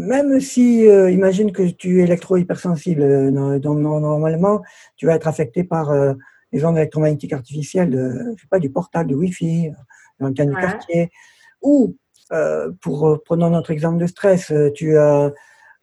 même 0.00 0.40
si, 0.40 0.88
euh, 0.88 1.10
imagine 1.10 1.52
que 1.52 1.62
tu 1.62 2.00
es 2.00 2.04
électro-hypersensible, 2.04 3.02
euh, 3.02 3.58
donc 3.58 3.78
normalement, 3.78 4.62
tu 4.96 5.06
vas 5.06 5.14
être 5.14 5.28
affecté 5.28 5.62
par 5.62 5.90
euh, 5.90 6.14
les 6.52 6.64
ondes 6.64 6.76
électromagnétiques 6.76 7.32
artificielles, 7.32 7.92
je 8.36 8.40
sais 8.40 8.48
pas, 8.50 8.58
du 8.58 8.70
portable, 8.70 9.10
du 9.10 9.14
Wi-Fi, 9.14 9.68
de 9.70 9.74
l'antenne 10.24 10.50
du 10.50 10.56
quartier. 10.56 11.10
Ou, 11.62 11.96
pour 12.80 13.20
prenons 13.24 13.50
notre 13.50 13.70
exemple 13.70 13.98
de 13.98 14.06
stress, 14.06 14.52
tu 14.74 14.96
as, 14.96 15.32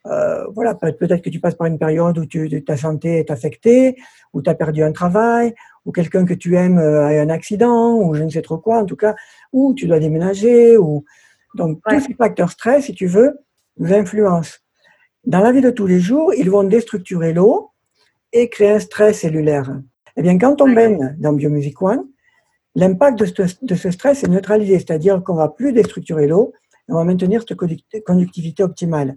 voilà, 0.04 0.74
peut-être 0.74 1.22
que 1.22 1.30
tu 1.30 1.40
passes 1.40 1.54
par 1.54 1.66
une 1.66 1.78
période 1.78 2.18
où 2.18 2.26
tu, 2.26 2.64
ta 2.64 2.76
santé 2.76 3.18
est 3.18 3.30
affectée, 3.30 3.96
ou 4.32 4.42
tu 4.42 4.48
as 4.50 4.54
perdu 4.54 4.82
un 4.82 4.92
travail, 4.92 5.54
ou 5.84 5.92
quelqu'un 5.92 6.24
que 6.24 6.34
tu 6.34 6.56
aimes 6.56 6.78
a 6.78 7.14
eu 7.14 7.18
un 7.18 7.28
accident, 7.30 7.94
ou 7.96 8.14
je 8.14 8.22
ne 8.22 8.30
sais 8.30 8.42
trop 8.42 8.58
quoi, 8.58 8.78
en 8.78 8.84
tout 8.86 8.96
cas, 8.96 9.14
ou 9.52 9.74
tu 9.74 9.86
dois 9.86 9.98
déménager, 9.98 10.76
ou 10.76 11.04
donc 11.54 11.80
tous 11.88 12.00
ces 12.00 12.14
facteurs 12.14 12.50
stress, 12.50 12.86
si 12.86 12.94
tu 12.94 13.06
veux, 13.06 13.38
nous 13.78 13.92
influencent. 13.92 14.58
Dans 15.24 15.40
la 15.40 15.52
vie 15.52 15.60
de 15.60 15.70
tous 15.70 15.86
les 15.86 16.00
jours, 16.00 16.32
ils 16.34 16.50
vont 16.50 16.62
déstructurer 16.62 17.32
l'eau 17.32 17.70
et 18.32 18.48
créer 18.48 18.70
un 18.70 18.78
stress 18.78 19.20
cellulaire. 19.20 19.80
Eh 20.16 20.22
bien, 20.22 20.38
quand 20.38 20.60
on 20.60 20.72
baigne 20.72 21.16
dans 21.18 21.32
Biomusic 21.32 21.80
One, 21.82 22.06
l'impact 22.74 23.18
de, 23.62 23.74
ce 23.74 23.90
stress 23.90 24.24
est 24.24 24.28
neutralisé, 24.28 24.78
c'est-à-dire 24.78 25.22
qu'on 25.22 25.34
ne 25.34 25.38
va 25.38 25.48
plus 25.48 25.72
déstructurer 25.72 26.26
l'eau, 26.26 26.52
on 26.88 26.94
va 26.94 27.04
maintenir 27.04 27.42
cette 27.46 28.04
conductivité 28.04 28.62
optimale. 28.62 29.16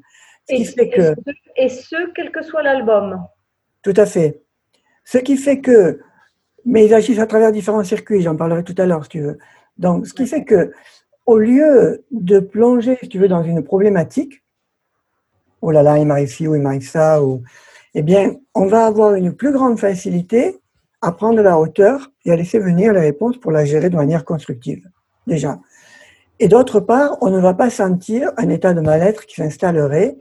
Ce 0.49 0.55
et, 0.55 0.65
fait 0.65 0.89
que, 0.89 1.15
et 1.55 1.69
ce, 1.69 2.11
quel 2.13 2.31
que 2.31 2.41
soit 2.41 2.63
l'album. 2.63 3.25
Tout 3.83 3.93
à 3.95 4.05
fait. 4.05 4.41
Ce 5.05 5.17
qui 5.17 5.37
fait 5.37 5.59
que, 5.59 5.99
mais 6.65 6.85
ils 6.85 6.93
agissent 6.93 7.19
à 7.19 7.27
travers 7.27 7.51
différents 7.51 7.83
circuits, 7.83 8.21
j'en 8.21 8.35
parlerai 8.35 8.63
tout 8.63 8.75
à 8.77 8.85
l'heure 8.85 9.03
si 9.03 9.09
tu 9.09 9.21
veux. 9.21 9.37
Donc, 9.77 10.07
ce 10.07 10.13
qui 10.13 10.27
fait 10.27 10.43
que, 10.43 10.71
au 11.25 11.37
lieu 11.37 12.03
de 12.11 12.39
plonger, 12.39 12.97
si 13.01 13.09
tu 13.09 13.19
veux, 13.19 13.27
dans 13.27 13.43
une 13.43 13.63
problématique, 13.63 14.43
oh 15.61 15.71
là 15.71 15.83
là, 15.83 15.97
il 15.97 16.05
m'arrive 16.05 16.27
ci 16.27 16.47
ou 16.47 16.55
il 16.55 16.61
m'arrive 16.61 16.87
ça, 16.87 17.23
ou, 17.23 17.43
eh 17.93 18.01
bien, 18.01 18.35
on 18.53 18.65
va 18.65 18.85
avoir 18.85 19.15
une 19.15 19.33
plus 19.33 19.51
grande 19.51 19.79
facilité 19.79 20.59
à 21.01 21.11
prendre 21.11 21.41
la 21.41 21.59
hauteur 21.59 22.11
et 22.25 22.31
à 22.31 22.35
laisser 22.35 22.59
venir 22.59 22.93
les 22.93 22.99
réponses 22.99 23.37
pour 23.37 23.51
la 23.51 23.65
gérer 23.65 23.89
de 23.89 23.95
manière 23.95 24.23
constructive, 24.23 24.87
déjà. 25.25 25.59
Et 26.39 26.47
d'autre 26.47 26.79
part, 26.79 27.17
on 27.21 27.29
ne 27.29 27.39
va 27.39 27.53
pas 27.53 27.69
sentir 27.69 28.31
un 28.37 28.49
état 28.49 28.73
de 28.73 28.81
mal-être 28.81 29.25
qui 29.25 29.35
s'installerait 29.35 30.17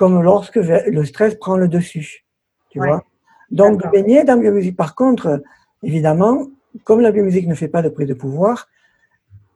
comme 0.00 0.22
lorsque 0.22 0.56
le 0.56 1.04
stress 1.04 1.34
prend 1.34 1.58
le 1.58 1.68
dessus. 1.68 2.24
Tu 2.70 2.78
vois 2.78 3.04
Donc, 3.50 3.82
baigner 3.92 4.24
dans 4.24 4.36
la 4.36 4.40
biomusique. 4.40 4.74
Par 4.74 4.94
contre, 4.94 5.42
évidemment, 5.82 6.46
comme 6.84 7.02
la 7.02 7.12
biomusique 7.12 7.46
ne 7.46 7.54
fait 7.54 7.68
pas 7.68 7.82
de 7.82 7.90
prise 7.90 8.08
de 8.08 8.14
pouvoir 8.14 8.66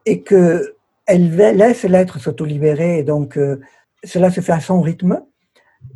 et 0.04 0.22
qu'elle 0.22 0.74
laisse 1.06 1.84
l'être 1.84 2.18
s'auto-libérer, 2.18 3.04
donc 3.04 3.38
euh, 3.38 3.58
cela 4.04 4.30
se 4.30 4.42
fait 4.42 4.52
à 4.52 4.60
son 4.60 4.82
rythme. 4.82 5.22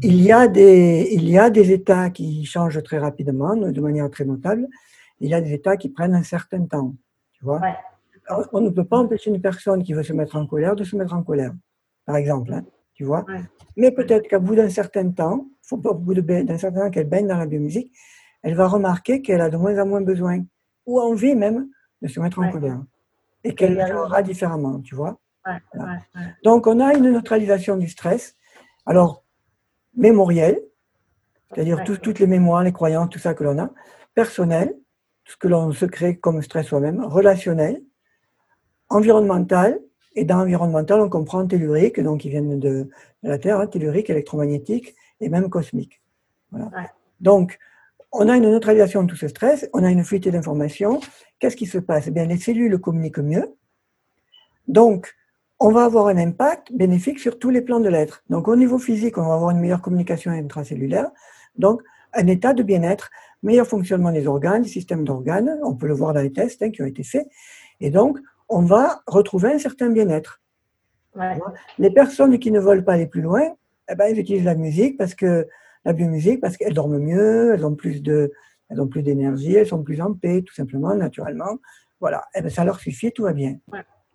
Il 0.00 0.18
y, 0.22 0.32
a 0.32 0.48
des, 0.48 1.10
il 1.12 1.28
y 1.28 1.38
a 1.38 1.50
des 1.50 1.70
états 1.70 2.08
qui 2.08 2.46
changent 2.46 2.82
très 2.82 2.98
rapidement, 2.98 3.54
de 3.54 3.80
manière 3.82 4.08
très 4.10 4.24
notable. 4.24 4.66
Il 5.20 5.28
y 5.28 5.34
a 5.34 5.42
des 5.42 5.52
états 5.52 5.76
qui 5.76 5.90
prennent 5.90 6.14
un 6.14 6.22
certain 6.22 6.64
temps. 6.64 6.94
Tu 7.34 7.44
vois 7.44 7.60
On 8.54 8.62
ne 8.62 8.70
peut 8.70 8.84
pas 8.84 8.96
empêcher 8.96 9.28
une 9.28 9.42
personne 9.42 9.82
qui 9.82 9.92
veut 9.92 10.02
se 10.02 10.14
mettre 10.14 10.36
en 10.36 10.46
colère 10.46 10.74
de 10.74 10.84
se 10.84 10.96
mettre 10.96 11.12
en 11.12 11.22
colère, 11.22 11.52
par 12.06 12.16
exemple. 12.16 12.54
Hein, 12.54 12.64
tu 12.98 13.04
vois 13.04 13.24
Mais 13.76 13.92
peut-être 13.92 14.26
qu'à 14.26 14.40
bout 14.40 14.56
d'un 14.56 14.68
certain 14.68 15.08
temps, 15.12 15.46
faut 15.62 15.76
pas 15.78 15.90
au 15.90 15.94
bout 15.94 16.14
d'un 16.14 16.58
certain 16.58 16.80
temps 16.80 16.90
qu'elle 16.90 17.08
baigne 17.08 17.28
dans 17.28 17.38
la 17.38 17.46
biomusique, 17.46 17.92
elle 18.42 18.54
va 18.54 18.66
remarquer 18.66 19.22
qu'elle 19.22 19.40
a 19.40 19.50
de 19.50 19.56
moins 19.56 19.78
en 19.78 19.86
moins 19.86 20.00
besoin, 20.00 20.44
ou 20.84 21.00
envie 21.00 21.36
même, 21.36 21.68
de 22.02 22.08
se 22.08 22.18
mettre 22.18 22.40
en 22.40 22.50
colère. 22.50 22.82
Et 23.44 23.54
qu'elle 23.54 23.80
aura 23.94 24.22
différemment, 24.22 24.80
tu 24.80 24.96
vois 24.96 25.16
donc, 26.42 26.66
on 26.66 26.78
a 26.78 26.92
une 26.94 27.10
neutralisation 27.10 27.76
du 27.78 27.88
stress. 27.88 28.36
Alors, 28.84 29.24
mémoriel, 29.96 30.60
c'est-à-dire 31.54 31.82
toutes 31.84 32.18
les 32.18 32.26
mémoires, 32.26 32.62
les 32.62 32.72
croyances, 32.72 33.08
tout 33.08 33.18
ça 33.18 33.32
que 33.32 33.44
l'on 33.44 33.58
a. 33.58 33.70
Personnel, 34.14 34.76
tout 35.24 35.32
ce 35.32 35.36
que 35.38 35.48
l'on 35.48 35.72
se 35.72 35.86
crée 35.86 36.18
comme 36.18 36.42
stress 36.42 36.66
soi-même. 36.66 37.02
Relationnel. 37.02 37.82
Environnemental. 38.90 39.80
Et 40.18 40.24
dans 40.24 40.40
environnemental, 40.40 41.00
on 41.00 41.08
comprend 41.08 41.46
tellurique, 41.46 42.00
donc 42.00 42.22
qui 42.22 42.28
viennent 42.28 42.58
de, 42.58 42.88
la 43.22 43.38
Terre, 43.38 43.60
hein, 43.60 43.68
tellurique, 43.68 44.10
électromagnétique 44.10 44.96
et 45.20 45.28
même 45.28 45.48
cosmique. 45.48 46.02
Donc, 47.20 47.56
on 48.10 48.28
a 48.28 48.36
une 48.36 48.50
neutralisation 48.50 49.04
de 49.04 49.08
tout 49.08 49.16
ce 49.16 49.28
stress, 49.28 49.70
on 49.72 49.84
a 49.84 49.90
une 49.90 50.02
fuite 50.02 50.26
d'informations. 50.28 50.98
Qu'est-ce 51.38 51.54
qui 51.54 51.66
se 51.66 51.78
passe? 51.78 52.08
Eh 52.08 52.10
bien, 52.10 52.24
Les 52.26 52.36
cellules 52.36 52.78
communiquent 52.78 53.20
mieux. 53.20 53.54
Donc, 54.66 55.14
on 55.60 55.70
va 55.70 55.84
avoir 55.84 56.08
un 56.08 56.16
impact 56.16 56.72
bénéfique 56.72 57.20
sur 57.20 57.38
tous 57.38 57.50
les 57.50 57.62
plans 57.62 57.80
de 57.80 57.88
l'être. 57.88 58.24
Donc 58.28 58.48
au 58.48 58.56
niveau 58.56 58.78
physique, 58.78 59.18
on 59.18 59.26
va 59.26 59.34
avoir 59.34 59.50
une 59.50 59.60
meilleure 59.60 59.82
communication 59.82 60.32
intracellulaire, 60.32 61.10
donc 61.56 61.82
un 62.12 62.26
état 62.26 62.54
de 62.54 62.62
bien-être, 62.62 63.10
meilleur 63.42 63.66
fonctionnement 63.66 64.12
des 64.12 64.26
organes, 64.26 64.62
des 64.62 64.68
systèmes 64.68 65.04
d'organes, 65.04 65.58
on 65.62 65.74
peut 65.74 65.88
le 65.88 65.94
voir 65.94 66.12
dans 66.12 66.20
les 66.20 66.32
tests 66.32 66.62
hein, 66.62 66.70
qui 66.70 66.82
ont 66.82 66.86
été 66.86 67.02
faits, 67.02 67.28
et 67.80 67.90
donc 67.90 68.18
on 68.48 68.62
va 68.62 69.02
retrouver 69.06 69.52
un 69.52 69.58
certain 69.58 69.90
bien-être. 69.90 70.40
Les 71.78 71.90
personnes 71.90 72.38
qui 72.38 72.50
ne 72.52 72.60
veulent 72.60 72.84
pas 72.84 72.92
aller 72.92 73.06
plus 73.06 73.22
loin, 73.22 73.42
eh 73.90 73.94
ben, 73.94 74.06
elles 74.06 74.18
utilisent 74.18 74.44
la 74.44 74.54
musique 74.54 74.96
parce 74.96 75.14
que 75.14 75.48
la 75.84 75.92
biomusique 75.92 76.40
parce 76.40 76.56
qu'elles 76.56 76.74
dorment 76.74 76.98
mieux, 76.98 77.54
elles 77.54 77.64
ont 77.64 77.74
plus 77.74 78.02
de, 78.02 78.32
elles 78.68 78.80
ont 78.80 78.86
plus 78.86 79.02
d'énergie, 79.02 79.54
elles 79.54 79.66
sont 79.66 79.82
plus 79.82 80.00
en 80.00 80.14
paix, 80.14 80.42
tout 80.46 80.54
simplement, 80.54 80.94
naturellement. 80.94 81.58
Voilà, 82.00 82.24
eh 82.34 82.42
ben, 82.42 82.50
ça 82.50 82.64
leur 82.64 82.78
suffit, 82.78 83.10
tout 83.10 83.24
va 83.24 83.32
bien. 83.32 83.56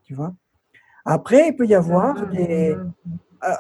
Tu 0.04 0.14
vois? 0.14 0.34
Après, 1.06 1.50
il 1.50 1.56
peut 1.56 1.66
y 1.66 1.76
avoir 1.76 2.16
ah, 2.18 2.26
des. 2.26 2.72
Euh, 2.72 2.84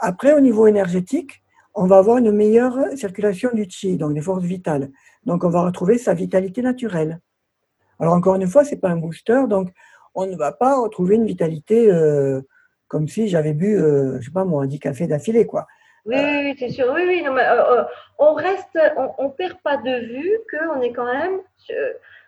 après, 0.02 0.34
au 0.34 0.40
niveau 0.40 0.68
énergétique, 0.68 1.44
on 1.74 1.86
va 1.88 1.98
avoir 1.98 2.18
une 2.18 2.32
meilleure 2.32 2.78
circulation 2.96 3.50
du 3.54 3.66
chi, 3.68 3.98
donc 3.98 4.14
des 4.14 4.22
forces 4.22 4.44
vitales. 4.44 4.92
Donc, 5.26 5.44
on 5.44 5.50
va 5.50 5.64
retrouver 5.64 5.98
sa 5.98 6.14
vitalité 6.14 6.62
naturelle. 6.62 7.20
Alors, 8.00 8.14
encore 8.14 8.36
une 8.36 8.48
fois, 8.48 8.64
ce 8.64 8.72
n'est 8.72 8.80
pas 8.80 8.90
un 8.90 8.98
booster, 8.98 9.44
donc 9.50 9.74
on 10.16 10.26
ne 10.26 10.36
va 10.36 10.52
pas 10.52 10.80
retrouver 10.80 11.16
une 11.16 11.26
vitalité 11.26 11.90
euh, 11.90 12.42
comme 12.88 13.08
si 13.08 13.28
j'avais 13.28 13.54
bu, 13.54 13.76
euh, 13.76 14.20
je 14.20 14.26
sais 14.26 14.32
pas 14.32 14.46
moi, 14.46 14.68
10 14.68 14.80
cafés 14.80 15.08
d'affilée, 15.08 15.48
quoi. 15.48 15.66
Oui, 16.06 16.16
oui, 16.18 16.56
c'est 16.60 16.70
sûr. 16.70 16.92
Oui, 16.94 17.02
oui. 17.08 17.26
on 18.20 18.34
reste, 18.34 18.78
on, 19.18 19.30
perd 19.30 19.58
pas 19.64 19.78
de 19.78 20.06
vue 20.06 20.38
qu'on 20.52 20.82
est 20.82 20.92
quand 20.92 21.06
même 21.06 21.40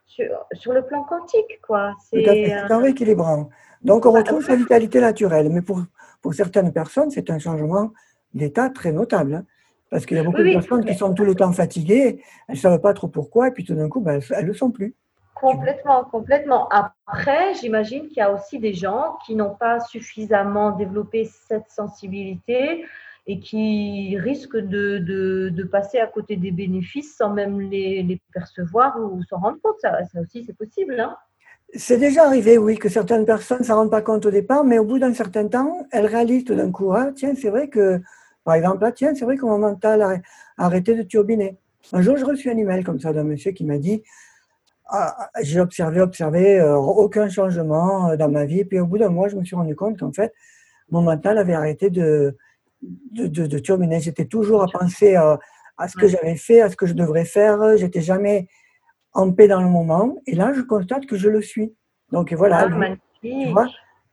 sur, 0.08 0.74
le 0.74 0.82
plan 0.82 1.04
quantique, 1.04 1.60
quoi. 1.62 1.94
C'est 2.10 2.52
un 2.52 2.80
rééquilibrant. 2.80 3.50
Donc, 3.82 4.06
on 4.06 4.14
bah, 4.14 4.20
retrouve 4.20 4.44
sa 4.44 4.56
vitalité 4.56 5.02
naturelle. 5.02 5.50
Mais 5.50 5.62
pour, 5.62 5.82
pour 6.22 6.34
certaines 6.34 6.72
personnes, 6.72 7.12
c'est 7.12 7.30
un 7.30 7.38
changement 7.38 7.92
d'état 8.34 8.70
très 8.70 8.92
notable. 8.92 9.36
Hein. 9.36 9.46
parce 9.92 10.06
qu'il 10.06 10.18
y 10.18 10.20
a 10.20 10.24
beaucoup 10.24 10.42
de 10.42 10.54
personnes 10.54 10.86
qui 10.86 10.96
sont 10.96 11.14
tout 11.14 11.26
le 11.26 11.36
temps 11.36 11.52
fatiguées, 11.52 12.22
elles 12.48 12.56
ne 12.56 12.60
savent 12.60 12.82
pas 12.82 12.94
trop 12.94 13.08
pourquoi, 13.08 13.50
et 13.50 13.52
puis 13.52 13.64
tout 13.64 13.76
d'un 13.76 13.90
coup, 13.90 14.02
ben, 14.02 14.20
elles 14.32 14.44
ne 14.44 14.48
le 14.48 14.54
sont 14.54 14.72
plus. 14.72 14.96
Complètement, 15.52 16.04
complètement. 16.06 16.70
Après, 16.70 17.54
j'imagine 17.56 18.08
qu'il 18.08 18.18
y 18.18 18.22
a 18.22 18.32
aussi 18.32 18.60
des 18.60 18.74
gens 18.74 19.18
qui 19.26 19.36
n'ont 19.36 19.54
pas 19.54 19.80
suffisamment 19.80 20.72
développé 20.72 21.30
cette 21.48 21.70
sensibilité 21.70 22.86
et 23.28 23.40
qui 23.40 24.18
risquent 24.18 24.58
de, 24.58 24.98
de, 24.98 25.50
de, 25.50 25.64
passer 25.64 26.00
à 26.00 26.08
côté 26.08 26.36
des 26.36 26.52
bénéfices 26.52 27.16
sans 27.16 27.30
même 27.30 27.60
les, 27.60 28.04
les 28.04 28.22
percevoir 28.34 29.00
ou 29.00 29.24
s'en 29.24 29.38
rendre 29.38 29.58
compte. 29.62 29.80
Ça, 29.82 30.04
ça 30.06 30.20
aussi, 30.22 30.44
c'est 30.46 30.58
possible. 30.58 31.00
Hein 31.00 31.16
c'est 31.74 31.98
déjà 31.98 32.26
arrivé, 32.26 32.58
oui, 32.58 32.78
que 32.78 32.90
certaines 32.90 33.26
personnes 33.26 33.60
ne 33.60 33.64
s'en 33.64 33.76
rendent 33.76 33.92
pas 33.92 34.02
compte 34.02 34.26
au 34.26 34.32
départ, 34.32 34.64
mais 34.64 34.80
au 34.80 34.86
bout 34.86 35.00
d'un 35.00 35.14
certain 35.14 35.48
temps, 35.48 35.86
elles 35.92 36.06
réalisent 36.06 36.46
tout 36.46 36.56
d'un 36.56 36.72
coup, 36.72 36.92
ah, 36.94 37.12
tiens, 37.14 37.34
c'est 37.36 37.50
vrai 37.50 37.70
que, 37.70 38.02
par 38.44 38.56
exemple, 38.56 38.84
ah, 38.86 38.92
tiens, 38.92 39.14
c'est 39.16 39.26
vrai 39.26 39.38
que 39.38 39.46
mon 39.46 39.58
mental 39.58 40.02
a 40.02 40.18
arrêté 40.58 40.96
de 40.96 41.04
turbiner. 41.04 41.58
Un 41.92 42.02
jour, 42.02 42.18
j'ai 42.18 42.24
reçu 42.24 42.50
un 42.50 42.58
email 42.58 42.84
comme 42.84 43.00
ça 43.00 43.14
d'un 43.14 43.24
monsieur 43.24 43.52
qui 43.52 43.66
m'a 43.66 43.78
dit, 43.78 44.04
ah, 44.88 45.30
j'ai 45.42 45.60
observé, 45.60 46.00
observé, 46.02 46.60
euh, 46.60 46.76
aucun 46.76 47.28
changement 47.30 48.10
euh, 48.10 48.18
dans 48.18 48.30
ma 48.30 48.46
vie. 48.46 48.60
Et 48.60 48.66
puis 48.66 48.80
au 48.80 48.86
bout 48.86 48.98
d'un 48.98 49.10
mois, 49.10 49.28
je 49.28 49.36
me 49.36 49.44
suis 49.44 49.56
rendu 49.56 49.76
compte 49.76 50.00
qu'en 50.00 50.12
fait, 50.12 50.34
mon 50.90 51.02
mental 51.02 51.38
avait 51.38 51.54
arrêté 51.54 51.90
de, 51.90 52.38
de, 52.82 53.60
turbiner. 53.60 54.00
J'étais 54.00 54.26
toujours 54.26 54.62
à 54.62 54.68
penser 54.68 55.16
à, 55.16 55.40
à 55.78 55.88
ce 55.88 55.98
que 55.98 56.08
j'avais 56.08 56.36
fait, 56.36 56.62
à 56.62 56.70
ce 56.70 56.76
que 56.76 56.86
je 56.86 56.94
devrais 56.94 57.26
faire. 57.26 57.78
J'étais 57.78 58.02
jamais 58.02 58.48
en 59.14 59.32
paix 59.32 59.48
dans 59.48 59.62
le 59.62 59.70
moment. 59.70 60.16
Et 60.28 60.36
là, 60.36 60.54
je 60.54 60.62
constate 60.62 61.08
que 61.08 61.18
je 61.18 61.30
le 61.30 61.42
suis. 61.42 61.74
Donc 62.12 62.32
voilà. 62.34 62.68
Ah, 62.70 62.96
tu 63.22 63.52
vois 63.52 63.68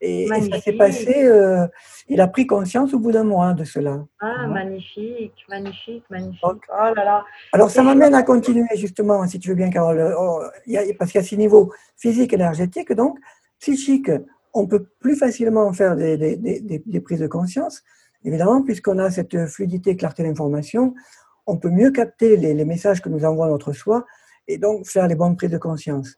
et, 0.05 0.27
ça 0.27 0.61
s'est 0.61 0.73
passé, 0.73 1.27
euh, 1.27 1.65
il 2.09 2.21
a 2.21 2.27
pris 2.27 2.45
conscience 2.45 2.93
au 2.93 2.99
bout 2.99 3.13
d'un 3.13 3.23
mois 3.23 3.53
de 3.53 3.63
cela. 3.63 4.05
Ah, 4.21 4.49
magnifique, 4.49 5.45
magnifique, 5.49 6.03
magnifique. 6.11 6.43
oh 6.45 6.95
là 6.97 7.05
là. 7.05 7.25
Alors, 7.53 7.71
ça 7.71 7.85
m'amène 7.85 8.13
à 8.13 8.25
continuer 8.25 8.67
justement, 8.75 9.25
si 9.29 9.39
tu 9.39 9.51
veux 9.51 9.55
bien, 9.55 9.71
Carole, 9.71 10.13
oh, 10.19 10.43
parce 10.99 11.13
qu'il 11.13 11.21
y 11.21 11.25
a 11.25 11.27
six 11.27 11.39
niveaux 11.39 11.73
physique, 11.97 12.33
énergétique, 12.33 12.93
donc 12.93 13.17
psychique, 13.61 14.11
on 14.53 14.67
peut 14.67 14.89
plus 14.99 15.15
facilement 15.15 15.73
faire 15.73 15.95
des, 15.95 16.17
des, 16.17 16.37
des, 16.37 16.83
des 16.85 17.01
prises 17.01 17.21
de 17.21 17.29
conscience, 17.29 17.85
évidemment, 18.25 18.63
puisqu'on 18.65 18.99
a 18.99 19.09
cette 19.09 19.47
fluidité, 19.47 19.97
clarté 19.97 20.25
d'information, 20.25 20.95
on 21.47 21.59
peut 21.59 21.71
mieux 21.71 21.93
capter 21.93 22.37
les, 22.37 22.55
les, 22.55 22.65
messages 22.65 23.01
que 23.01 23.09
nous 23.09 23.25
envoie 23.25 23.47
notre 23.47 23.73
soi 23.73 24.05
et 24.49 24.59
donc 24.59 24.85
faire 24.87 25.07
les 25.07 25.15
bonnes 25.15 25.37
prises 25.37 25.51
de 25.51 25.59
conscience. 25.59 26.17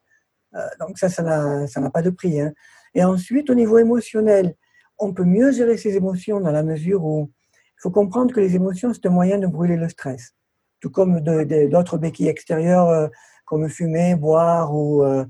Euh, 0.55 0.67
donc 0.81 0.97
ça, 0.97 1.11
ça 1.11 1.23
n'a 1.23 1.91
pas 1.91 2.03
de 2.03 2.11
prix. 2.11 2.41
Hein. 2.41 2.53
Et 2.95 3.05
ensuite, 3.05 3.51
au 3.51 3.55
niveau 3.55 3.79
émotionnel, 3.79 4.55
on 4.99 5.13
peut 5.13 5.25
mieux 5.25 5.53
gérer 5.53 5.77
ses 5.77 5.97
émotions 5.97 6.41
dans 6.41 6.53
la 6.53 6.63
mesure 6.63 7.05
où 7.05 7.31
il 7.51 7.81
faut 7.81 7.91
comprendre 7.91 8.33
que 8.33 8.41
les 8.41 8.55
émotions, 8.55 8.93
c'est 8.95 9.07
un 9.07 9.11
moyen 9.11 9.39
de 9.39 9.47
brûler 9.47 9.77
le 9.77 9.89
stress. 9.89 10.35
Tout 10.81 10.91
comme 10.91 11.21
d'autres 11.21 11.99
béquilles 11.99 12.29
extérieures, 12.29 12.89
euh, 12.89 13.09
comme 13.45 13.69
fumer, 13.69 14.15
boire 14.15 14.75
ou 14.75 15.03
euh, 15.03 15.25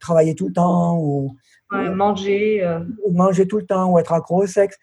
travailler 0.00 0.34
tout 0.34 0.48
le 0.48 0.52
temps 0.52 0.98
ou, 0.98 1.36
manger. 1.70 2.62
Euh. 2.64 2.80
Ou 3.04 3.12
manger 3.12 3.46
tout 3.46 3.58
le 3.58 3.66
temps 3.66 3.92
ou 3.92 3.98
être 3.98 4.12
accro 4.12 4.42
au 4.42 4.46
sexe. 4.46 4.76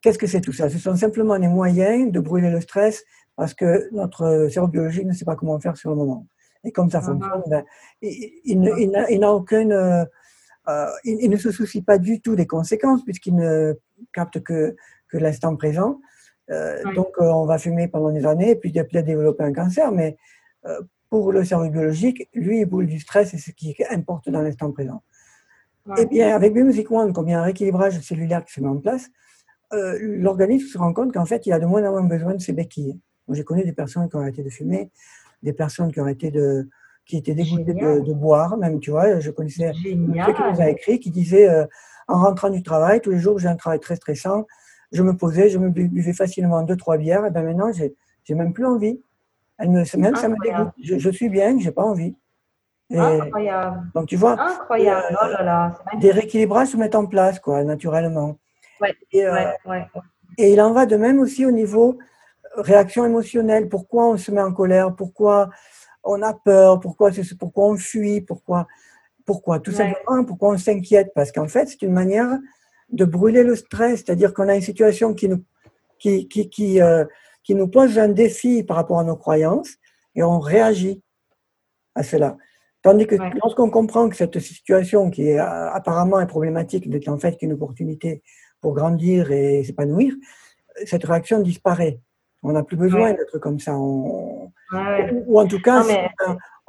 Qu'est-ce 0.00 0.18
que 0.18 0.26
c'est 0.26 0.40
tout 0.40 0.52
ça? 0.52 0.70
Ce 0.70 0.78
sont 0.78 0.96
simplement 0.96 1.38
des 1.38 1.48
moyens 1.48 2.10
de 2.12 2.20
brûler 2.20 2.50
le 2.50 2.60
stress 2.60 3.04
parce 3.36 3.54
que 3.54 3.88
notre 3.92 4.48
cerveau 4.50 4.68
biologique 4.68 5.06
ne 5.06 5.12
sait 5.12 5.24
pas 5.24 5.36
comment 5.36 5.58
faire 5.60 5.76
sur 5.76 5.90
le 5.90 5.96
moment. 5.96 6.26
Et 6.64 6.72
comme 6.72 6.90
ça 6.90 6.98
ah 7.02 7.06
fonctionne, 7.06 7.42
ben, 7.48 7.64
il, 8.02 9.20
n'a 9.20 9.32
aucune 9.32 10.06
euh, 10.68 10.86
il, 11.04 11.30
ne 11.30 11.36
se 11.36 11.50
soucie 11.50 11.82
pas 11.82 11.98
du 11.98 12.20
tout 12.20 12.36
des 12.36 12.46
conséquences 12.46 13.02
puisqu'il 13.04 13.34
ne 13.34 13.74
capte 14.12 14.42
que, 14.42 14.76
que 15.08 15.16
l'instant 15.16 15.56
présent. 15.56 16.00
Euh, 16.50 16.82
donc, 16.94 17.08
euh, 17.20 17.24
on 17.24 17.46
va 17.46 17.58
fumer 17.58 17.88
pendant 17.88 18.10
des 18.10 18.26
années 18.26 18.50
et 18.50 18.56
puis 18.56 18.70
il 18.70 18.78
a 18.78 18.84
peut-être 18.84 19.06
développer 19.06 19.44
un 19.44 19.52
cancer, 19.52 19.92
mais 19.92 20.16
pour 21.08 21.32
le 21.32 21.42
cerveau 21.44 21.70
biologique, 21.70 22.28
lui, 22.34 22.60
il 22.60 22.66
boule 22.66 22.86
du 22.86 23.00
stress 23.00 23.32
et 23.32 23.38
ce 23.38 23.50
qui 23.52 23.74
importe 23.88 24.28
dans 24.28 24.42
l'instant 24.42 24.70
présent. 24.70 25.02
Et 25.96 26.02
eh 26.02 26.06
bien, 26.06 26.36
avec 26.36 26.52
Biomusic 26.52 26.90
One, 26.90 27.14
comme 27.14 27.28
il 27.28 27.30
y 27.30 27.34
a 27.34 27.40
un 27.40 27.44
rééquilibrage 27.44 27.98
cellulaire 28.00 28.44
qui 28.44 28.52
se 28.52 28.60
met 28.60 28.68
en 28.68 28.76
place, 28.76 29.08
l'organisme 29.72 30.66
se 30.66 30.76
rend 30.76 30.92
compte 30.92 31.14
qu'en 31.14 31.24
fait, 31.24 31.46
il 31.46 31.52
a 31.54 31.58
de 31.58 31.64
moins 31.64 31.82
en 31.88 31.92
moins 31.92 32.04
besoin 32.04 32.34
de 32.34 32.42
ses 32.42 32.52
béquilles. 32.52 33.00
J'ai 33.30 33.44
connu 33.44 33.64
des 33.64 33.72
personnes 33.72 34.10
qui 34.10 34.16
ont 34.16 34.20
arrêté 34.20 34.42
de 34.42 34.50
fumer, 34.50 34.90
des 35.42 35.54
personnes 35.54 35.90
qui 35.90 36.00
ont 36.00 36.02
arrêté 36.02 36.30
de, 36.30 36.68
qui 37.08 37.16
était 37.16 37.34
dégoûté 37.34 37.72
de, 37.72 38.12
boire, 38.12 38.56
même, 38.58 38.78
tu 38.78 38.90
vois. 38.90 39.18
Je 39.18 39.30
connaissais 39.30 39.72
quelqu'un 39.82 40.32
qui 40.32 40.42
nous 40.52 40.60
a 40.60 40.68
écrit, 40.68 41.00
qui 41.00 41.10
disait 41.10 41.48
euh, 41.48 41.64
En 42.06 42.22
rentrant 42.22 42.50
du 42.50 42.62
travail, 42.62 43.00
tous 43.00 43.10
les 43.10 43.18
jours, 43.18 43.38
j'ai 43.38 43.48
un 43.48 43.56
travail 43.56 43.80
très 43.80 43.96
stressant, 43.96 44.46
je 44.92 45.02
me 45.02 45.16
posais, 45.16 45.48
je 45.48 45.58
me 45.58 45.70
buvais 45.70 46.12
facilement 46.12 46.62
deux, 46.62 46.76
trois 46.76 46.98
bières, 46.98 47.24
et 47.24 47.30
bien 47.30 47.42
maintenant, 47.42 47.72
j'ai, 47.72 47.94
même 48.34 48.52
plus 48.52 48.66
envie. 48.66 49.00
Elle 49.56 49.70
me, 49.70 49.84
même 49.96 50.14
ça 50.16 50.28
me 50.28 50.36
dégoûte. 50.44 50.68
Je, 50.80 51.10
suis 51.10 51.30
bien, 51.30 51.58
j'ai 51.58 51.72
pas 51.72 51.82
envie. 51.82 52.14
Incroyable. 52.94 53.90
Donc, 53.94 54.06
tu 54.06 54.16
vois, 54.16 54.38
Incroyable. 54.38 55.06
Euh, 55.10 55.16
oh 55.22 55.26
là 55.28 55.42
là, 55.42 55.78
des 55.98 56.10
rééquilibrages 56.10 56.68
se 56.68 56.76
mettent 56.76 56.94
en 56.94 57.06
place, 57.06 57.40
quoi, 57.40 57.64
naturellement. 57.64 58.36
Ouais, 58.82 58.94
et, 59.12 59.24
euh, 59.24 59.32
ouais, 59.66 59.86
et 60.36 60.52
il 60.52 60.60
en 60.60 60.72
va 60.72 60.84
de 60.84 60.96
même 60.96 61.18
aussi 61.18 61.44
au 61.46 61.50
niveau 61.50 61.98
réaction 62.54 63.04
émotionnelle. 63.06 63.68
Pourquoi 63.68 64.08
on 64.08 64.16
se 64.18 64.30
met 64.30 64.42
en 64.42 64.52
colère? 64.52 64.94
Pourquoi 64.94 65.48
on 66.08 66.22
a 66.22 66.32
peur, 66.32 66.80
pourquoi, 66.80 67.10
pourquoi 67.38 67.66
on 67.66 67.76
fuit, 67.76 68.22
pourquoi, 68.22 68.66
pourquoi? 69.26 69.60
Tout 69.60 69.72
simplement, 69.72 70.24
pourquoi 70.24 70.50
on 70.50 70.58
s'inquiète, 70.58 71.12
parce 71.14 71.30
qu'en 71.32 71.48
fait, 71.48 71.68
c'est 71.68 71.82
une 71.82 71.92
manière 71.92 72.38
de 72.90 73.04
brûler 73.04 73.42
le 73.42 73.54
stress, 73.54 74.00
c'est-à-dire 74.00 74.32
qu'on 74.32 74.48
a 74.48 74.54
une 74.54 74.62
situation 74.62 75.12
qui 75.12 75.28
nous, 75.28 75.44
qui, 75.98 76.26
qui, 76.28 76.48
qui, 76.48 76.80
euh, 76.80 77.04
qui, 77.44 77.54
nous 77.54 77.68
pose 77.68 77.98
un 77.98 78.08
défi 78.08 78.62
par 78.62 78.78
rapport 78.78 78.98
à 78.98 79.04
nos 79.04 79.16
croyances 79.16 79.76
et 80.14 80.22
on 80.22 80.40
réagit 80.40 81.02
à 81.94 82.02
cela. 82.02 82.38
Tandis 82.82 83.06
que 83.06 83.16
lorsqu'on 83.42 83.68
comprend 83.68 84.08
que 84.08 84.16
cette 84.16 84.38
situation 84.38 85.10
qui 85.10 85.28
est 85.28 85.38
euh, 85.38 85.70
apparemment 85.70 86.20
est 86.20 86.26
problématique 86.26 86.86
n'est 86.86 87.06
en 87.08 87.18
fait 87.18 87.36
qu'une 87.36 87.52
opportunité 87.52 88.22
pour 88.62 88.72
grandir 88.72 89.30
et 89.30 89.62
s'épanouir, 89.64 90.14
cette 90.86 91.04
réaction 91.04 91.40
disparaît. 91.40 92.00
On 92.42 92.52
n'a 92.52 92.62
plus 92.62 92.76
besoin 92.76 93.12
d'être 93.12 93.38
comme 93.38 93.58
ça. 93.58 93.74
Ou, 93.76 94.52
en 94.72 95.46
tout 95.46 95.60
cas, 95.60 95.82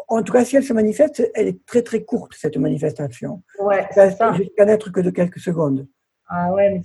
en 0.07 0.23
tout 0.23 0.33
cas, 0.33 0.43
si 0.43 0.55
elle 0.55 0.63
se 0.63 0.73
manifeste, 0.73 1.29
elle 1.35 1.47
est 1.47 1.65
très 1.65 1.83
très 1.83 2.03
courte 2.03 2.33
cette 2.35 2.57
manifestation. 2.57 3.43
Ouais, 3.59 3.87
c'est 3.91 4.11
ça. 4.11 4.33
Jusqu'à 4.33 4.65
n'être 4.65 4.91
que 4.91 5.01
de 5.01 5.11
quelques 5.11 5.39
secondes. 5.39 5.87
Ah 6.27 6.51
ouais, 6.51 6.69
mais 6.69 6.81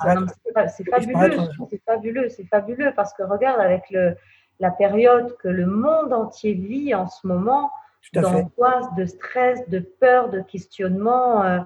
c'est 0.69 0.89
fabuleux, 0.89 1.37
c'est 1.69 1.83
fabuleux, 1.85 2.29
c'est 2.31 2.47
fabuleux 2.47 2.93
parce 2.97 3.13
que 3.13 3.23
regarde 3.23 3.61
avec 3.61 3.83
le, 3.91 4.17
la 4.59 4.71
période 4.71 5.37
que 5.37 5.49
le 5.49 5.67
monde 5.67 6.13
entier 6.15 6.55
vit 6.55 6.95
en 6.95 7.07
ce 7.09 7.27
moment, 7.27 7.71
d'angoisse, 8.13 8.87
de 8.97 9.05
stress, 9.05 9.69
de 9.69 9.81
peur, 9.81 10.31
de 10.31 10.41
questionnement. 10.41 11.45
Euh, 11.45 11.61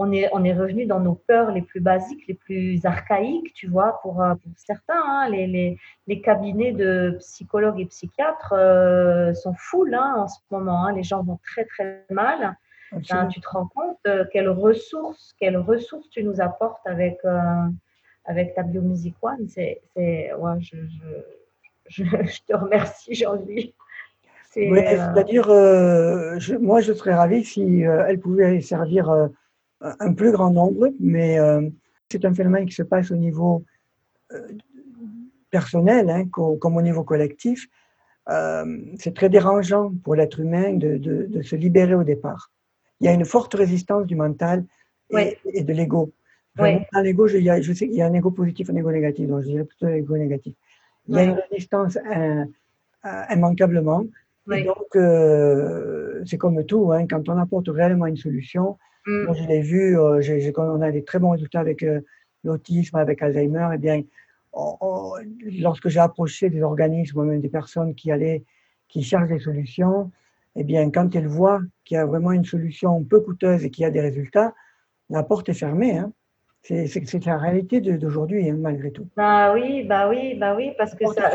on 0.00 0.12
est, 0.12 0.28
on 0.32 0.44
est 0.44 0.52
revenu 0.52 0.86
dans 0.86 1.00
nos 1.00 1.16
peurs 1.16 1.50
les 1.50 1.60
plus 1.60 1.80
basiques, 1.80 2.26
les 2.28 2.34
plus 2.34 2.86
archaïques, 2.86 3.52
tu 3.52 3.66
vois, 3.66 3.98
pour, 4.00 4.22
euh, 4.22 4.34
certains. 4.54 5.02
Hein, 5.04 5.28
les, 5.28 5.76
les, 6.06 6.20
cabinets 6.20 6.72
de 6.72 7.16
psychologues 7.18 7.80
et 7.80 7.86
psychiatres 7.86 8.54
euh, 8.56 9.34
sont 9.34 9.54
full 9.54 9.94
hein, 9.94 10.14
en 10.16 10.28
ce 10.28 10.38
moment. 10.50 10.86
Hein. 10.86 10.92
les 10.92 11.02
gens 11.02 11.24
vont 11.24 11.40
très, 11.44 11.64
très 11.64 12.04
mal. 12.10 12.56
tu 13.02 13.40
te 13.40 13.48
rends 13.48 13.66
compte 13.66 13.98
euh, 14.06 14.24
quelles 14.32 14.48
ressources, 14.48 15.34
quelles 15.40 15.58
ressources 15.58 16.08
tu 16.10 16.22
nous 16.22 16.40
apportes 16.40 16.86
avec, 16.86 17.18
avec 18.24 18.54
ta 18.54 18.62
Biomusic 18.62 19.16
One. 19.20 19.48
C'est, 19.48 19.82
ouais, 19.96 20.30
je, 20.60 20.76
je, 21.88 22.04
je, 22.04 22.42
te 22.46 22.54
remercie, 22.54 23.16
Jean-Louis. 23.16 23.74
C'est-à-dire, 24.50 25.48
moi, 26.60 26.80
je 26.80 26.92
serais 26.92 27.14
ravie 27.14 27.44
si 27.44 27.80
elle 27.80 28.20
pouvait 28.20 28.60
servir 28.60 29.28
un 29.80 30.12
plus 30.12 30.32
grand 30.32 30.50
nombre, 30.50 30.90
mais 31.00 31.38
euh, 31.38 31.68
c'est 32.10 32.24
un 32.24 32.34
phénomène 32.34 32.66
qui 32.66 32.74
se 32.74 32.82
passe 32.82 33.10
au 33.10 33.16
niveau 33.16 33.64
euh, 34.32 34.48
personnel 35.50 36.10
hein, 36.10 36.26
comme 36.28 36.76
au 36.76 36.82
niveau 36.82 37.04
collectif. 37.04 37.66
Euh, 38.28 38.78
c'est 38.98 39.14
très 39.14 39.30
dérangeant 39.30 39.92
pour 40.04 40.14
l'être 40.14 40.40
humain 40.40 40.74
de, 40.74 40.98
de, 40.98 41.42
se 41.42 41.56
libérer 41.56 41.94
au 41.94 42.04
départ. 42.04 42.50
Il 43.00 43.06
y 43.06 43.08
a 43.08 43.12
une 43.12 43.24
forte 43.24 43.54
résistance 43.54 44.06
du 44.06 44.16
mental 44.16 44.64
et, 45.10 45.62
de 45.62 45.72
l'ego. 45.72 46.12
Dans 46.56 47.00
l'ego, 47.00 47.28
je, 47.28 47.38
je, 47.38 47.72
sais 47.72 47.86
qu'il 47.86 47.96
y 47.96 48.02
a 48.02 48.06
un 48.06 48.12
ego 48.12 48.32
positif 48.32 48.68
et 48.68 48.72
un 48.72 48.76
ego 48.76 48.90
négatif, 48.90 49.28
donc 49.28 49.42
je 49.42 49.46
dirais 49.46 49.64
plutôt 49.64 49.86
l'ego 49.86 50.16
négatif. 50.16 50.54
Il 51.06 51.14
y 51.14 51.18
a 51.18 51.22
une 51.22 51.40
résistance 51.50 51.96
immanquablement. 53.30 54.04
Et 54.52 54.64
donc, 54.64 56.26
c'est 56.26 56.36
comme 56.36 56.64
tout, 56.66 56.92
hein, 56.92 57.06
quand 57.06 57.28
on 57.28 57.38
apporte 57.38 57.68
réellement 57.68 58.06
une 58.06 58.16
solution, 58.16 58.76
Mm. 59.08 59.24
Moi, 59.24 59.34
je 59.34 59.44
l'ai 59.44 59.62
vu, 59.62 59.98
euh, 59.98 60.20
on 60.58 60.82
a 60.82 60.90
des 60.90 61.02
très 61.02 61.18
bons 61.18 61.30
résultats 61.30 61.60
avec 61.60 61.82
euh, 61.82 62.00
l'autisme, 62.44 62.96
avec 62.96 63.22
Alzheimer. 63.22 63.68
Eh 63.74 63.78
bien, 63.78 64.02
lorsque 65.60 65.88
j'ai 65.88 66.00
approché 66.00 66.50
des 66.50 66.62
organismes, 66.62 67.24
même 67.24 67.40
des 67.40 67.48
personnes 67.48 67.94
qui 67.94 68.12
allaient, 68.12 68.44
qui 68.88 69.02
cherchent 69.02 69.28
des 69.28 69.38
solutions, 69.38 70.10
eh 70.56 70.64
bien, 70.64 70.90
quand 70.90 71.14
elles 71.16 71.26
voient 71.26 71.62
qu'il 71.84 71.96
y 71.96 71.98
a 71.98 72.06
vraiment 72.06 72.32
une 72.32 72.44
solution 72.44 73.02
peu 73.02 73.20
coûteuse 73.20 73.64
et 73.64 73.70
qu'il 73.70 73.82
y 73.82 73.86
a 73.86 73.90
des 73.90 74.00
résultats, 74.00 74.52
la 75.08 75.22
porte 75.22 75.48
est 75.48 75.54
fermée. 75.54 75.96
Hein. 75.96 76.12
C'est 76.62 77.24
la 77.24 77.38
réalité 77.38 77.80
d'aujourd'hui, 77.80 78.50
hein, 78.50 78.56
malgré 78.58 78.90
tout. 78.90 79.06
Bah 79.16 79.54
oui, 79.54 79.84
bah 79.84 80.08
oui, 80.10 80.34
bah 80.34 80.54
oui, 80.54 80.72
parce 80.76 80.94
que 80.94 81.06
ça, 81.06 81.30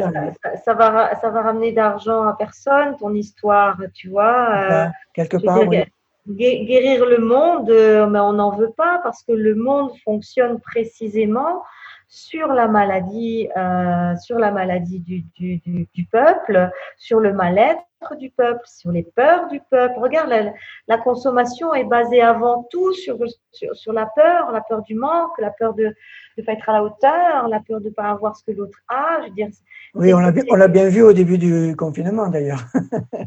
ça, 0.63 0.73
va, 0.75 1.15
ça 1.15 1.29
va 1.31 1.41
ramener 1.41 1.71
d'argent 1.71 2.23
à 2.23 2.35
personne, 2.37 2.97
ton 2.99 3.13
histoire, 3.15 3.81
tu 3.95 4.09
vois. 4.09 4.85
Euh, 4.85 4.85
quelque 5.13 5.37
part, 5.37 5.67
oui 5.67 5.83
guérir 6.27 7.05
le 7.05 7.17
monde, 7.17 7.69
euh, 7.69 8.07
mais 8.07 8.19
on 8.19 8.33
n'en 8.33 8.55
veut 8.55 8.71
pas 8.75 8.99
parce 9.03 9.23
que 9.23 9.33
le 9.33 9.55
monde 9.55 9.91
fonctionne 10.03 10.59
précisément 10.59 11.63
sur 12.07 12.47
la 12.47 12.67
maladie, 12.67 13.49
euh, 13.57 14.15
sur 14.17 14.37
la 14.37 14.51
maladie 14.51 14.99
du, 14.99 15.21
du, 15.35 15.87
du, 15.93 16.05
peuple, 16.05 16.69
sur 16.97 17.19
le 17.19 17.33
mal-être 17.33 17.81
du 18.17 18.29
peuple, 18.29 18.61
sur 18.65 18.91
les 18.91 19.03
peurs 19.03 19.47
du 19.47 19.59
peuple. 19.69 19.95
Regarde, 19.97 20.53
la, 20.87 20.97
consommation 20.97 21.73
est 21.73 21.83
basée 21.83 22.21
avant 22.21 22.67
tout 22.69 22.93
sur, 22.93 23.17
sur, 23.51 23.75
sur, 23.75 23.93
la 23.93 24.05
peur, 24.05 24.51
la 24.51 24.61
peur 24.61 24.81
du 24.83 24.95
manque, 24.95 25.37
la 25.39 25.51
peur 25.51 25.73
de 25.73 25.93
ne 26.37 26.43
pas 26.43 26.53
être 26.53 26.69
à 26.69 26.73
la 26.73 26.83
hauteur, 26.83 27.47
la 27.47 27.59
peur 27.59 27.79
de 27.79 27.89
ne 27.89 27.93
pas 27.93 28.09
avoir 28.09 28.35
ce 28.35 28.43
que 28.43 28.51
l'autre 28.51 28.79
a. 28.87 29.21
Je 29.21 29.29
veux 29.29 29.33
dire, 29.33 29.49
oui, 29.95 30.11
on 30.13 30.55
l'a 30.55 30.67
bien 30.67 30.89
vu 30.89 31.03
au 31.03 31.13
début 31.13 31.37
du 31.37 31.75
confinement 31.75 32.27
d'ailleurs. 32.27 32.63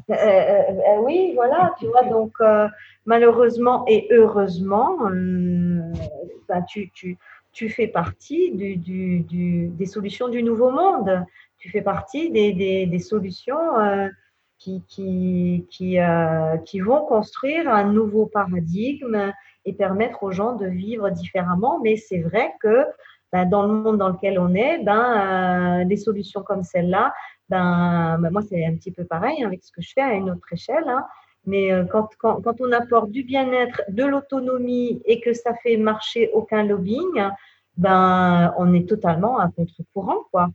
Euh, 0.09 0.15
euh, 0.15 0.63
euh, 0.71 1.01
oui, 1.03 1.33
voilà, 1.35 1.75
tu 1.79 1.87
vois, 1.87 2.05
donc 2.05 2.33
malheureusement 3.07 3.85
et 3.89 4.07
heureusement, 4.11 4.99
bah, 6.49 6.63
tu, 6.63 6.91
tu, 6.91 7.19
tu, 7.53 7.69
fais 7.69 7.89
partie 7.89 8.53
du, 8.53 8.77
du, 8.77 9.21
du, 9.21 9.69
des 9.69 9.87
solutions 9.87 10.29
du 10.29 10.43
nouveau 10.43 10.71
monde. 10.71 11.25
Tu 11.59 11.71
fais 11.71 11.83
partie 11.83 12.31
des, 12.31 12.53
des, 12.53 12.87
des 12.87 12.99
solutions 12.99 13.59
qui, 14.59 14.83
qui, 14.89 15.67
qui, 15.71 15.99
qui 16.65 16.81
vont 16.81 17.05
construire 17.05 17.69
un 17.69 17.85
nouveau 17.85 18.27
paradigme 18.27 19.33
et 19.67 19.73
permettre 19.73 20.23
aux 20.23 20.33
gens 20.33 20.55
de 20.55 20.67
vivre 20.67 21.11
différemment. 21.11 21.81
Mais 21.83 21.97
c'est 21.97 22.21
vrai 22.21 22.53
que 22.61 22.87
ben, 23.33 23.45
dans 23.45 23.67
le 23.67 23.73
monde 23.75 23.99
dans 23.99 24.09
lequel 24.09 24.39
on 24.39 24.55
est, 24.55 24.79
ben, 24.79 25.81
euh, 25.81 25.85
des 25.85 25.97
solutions 25.97 26.43
comme 26.43 26.63
celle-là, 26.63 27.13
ben, 27.49 28.19
ben, 28.21 28.31
moi, 28.31 28.43
c'est 28.43 28.65
un 28.65 28.75
petit 28.77 28.93
peu 28.93 29.05
pareil 29.05 29.45
avec 29.45 29.63
ce 29.65 29.73
que 29.73 29.83
je 29.83 29.93
fais 29.93 30.01
à 30.01 30.15
une 30.15 30.31
autre 30.31 30.53
échelle. 30.53 30.85
Hein. 30.87 31.05
Mais 31.45 31.73
euh, 31.73 31.85
quand, 31.85 32.09
quand, 32.19 32.41
quand, 32.41 32.61
on 32.61 32.73
apporte 32.73 33.11
du 33.11 33.25
bien-être, 33.25 33.83
de 33.89 34.05
l'autonomie 34.05 35.03
et 35.05 35.21
que 35.21 35.33
ça 35.33 35.55
fait 35.63 35.77
marcher 35.77 36.31
aucun 36.33 36.63
lobbying, 36.63 37.29
ben, 37.77 38.55
on 38.57 38.73
est 38.73 38.89
totalement 38.89 39.39
à 39.39 39.51
contre-courant. 39.51 40.25
Quoi. 40.31 40.49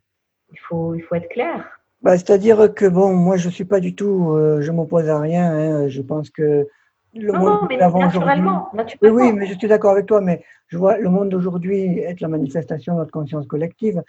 Il, 0.51 0.59
faut, 0.59 0.95
il 0.95 1.01
faut 1.01 1.15
être 1.15 1.29
clair. 1.29 1.80
Bah, 2.01 2.17
C'est-à-dire 2.17 2.73
que, 2.73 2.85
bon, 2.85 3.13
moi, 3.13 3.37
je 3.37 3.47
ne 3.47 3.53
suis 3.53 3.65
pas 3.65 3.79
du 3.79 3.95
tout, 3.95 4.31
euh, 4.31 4.61
je 4.61 4.71
m'oppose 4.71 5.07
à 5.09 5.19
rien. 5.19 5.51
Hein. 5.51 5.87
Je 5.87 6.01
pense 6.01 6.29
que 6.29 6.67
le 7.13 7.33
monde 7.33 7.61
non, 7.61 7.67
mais 7.69 7.77
naturellement, 7.77 8.69
naturellement. 8.73 8.99
Oui, 9.01 9.09
oui, 9.09 9.33
mais 9.33 9.45
je 9.47 9.53
suis 9.57 9.67
d'accord 9.67 9.91
avec 9.91 10.05
toi, 10.05 10.21
mais 10.21 10.43
je 10.67 10.77
vois 10.77 10.97
le 10.97 11.09
monde 11.09 11.29
d'aujourd'hui 11.29 11.99
être 11.99 12.21
la 12.21 12.29
manifestation 12.29 12.93
de 12.93 12.99
notre 12.99 13.11
conscience 13.11 13.45
collective. 13.47 14.01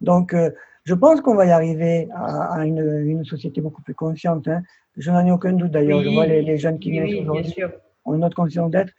Donc, 0.00 0.34
euh, 0.34 0.50
je 0.84 0.94
pense 0.94 1.20
qu'on 1.20 1.34
va 1.34 1.46
y 1.46 1.50
arriver 1.50 2.08
à, 2.14 2.64
une, 2.66 2.80
une, 3.06 3.24
société 3.24 3.60
beaucoup 3.60 3.82
plus 3.82 3.94
consciente. 3.94 4.48
Hein. 4.48 4.62
Je 4.96 5.10
n'en 5.10 5.24
ai 5.24 5.30
aucun 5.30 5.52
doute 5.52 5.70
d'ailleurs. 5.70 6.02
je 6.02 6.08
vois 6.08 6.26
les, 6.26 6.58
jeunes 6.58 6.78
qui 6.78 6.90
naissent 6.90 7.20
aujourd'hui 7.22 7.62
ont 8.04 8.16
notre 8.16 8.36
conscience 8.36 8.70
d'être. 8.70 8.92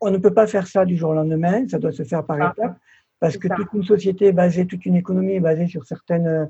On 0.00 0.10
ne 0.10 0.18
peut 0.18 0.32
pas 0.32 0.46
faire 0.46 0.66
ça 0.66 0.84
du 0.84 0.96
jour 0.96 1.10
au 1.10 1.14
lendemain, 1.14 1.66
ça 1.68 1.78
doit 1.78 1.92
se 1.92 2.02
faire 2.02 2.24
par 2.24 2.36
étapes, 2.36 2.76
parce 3.20 3.36
que 3.36 3.48
toute 3.48 3.72
une 3.72 3.84
société 3.84 4.26
est 4.26 4.32
basée, 4.32 4.66
toute 4.66 4.84
une 4.84 4.96
économie 4.96 5.34
est 5.34 5.40
basée 5.40 5.66
sur 5.66 5.84
certaines 5.84 6.26
euh, 6.26 6.46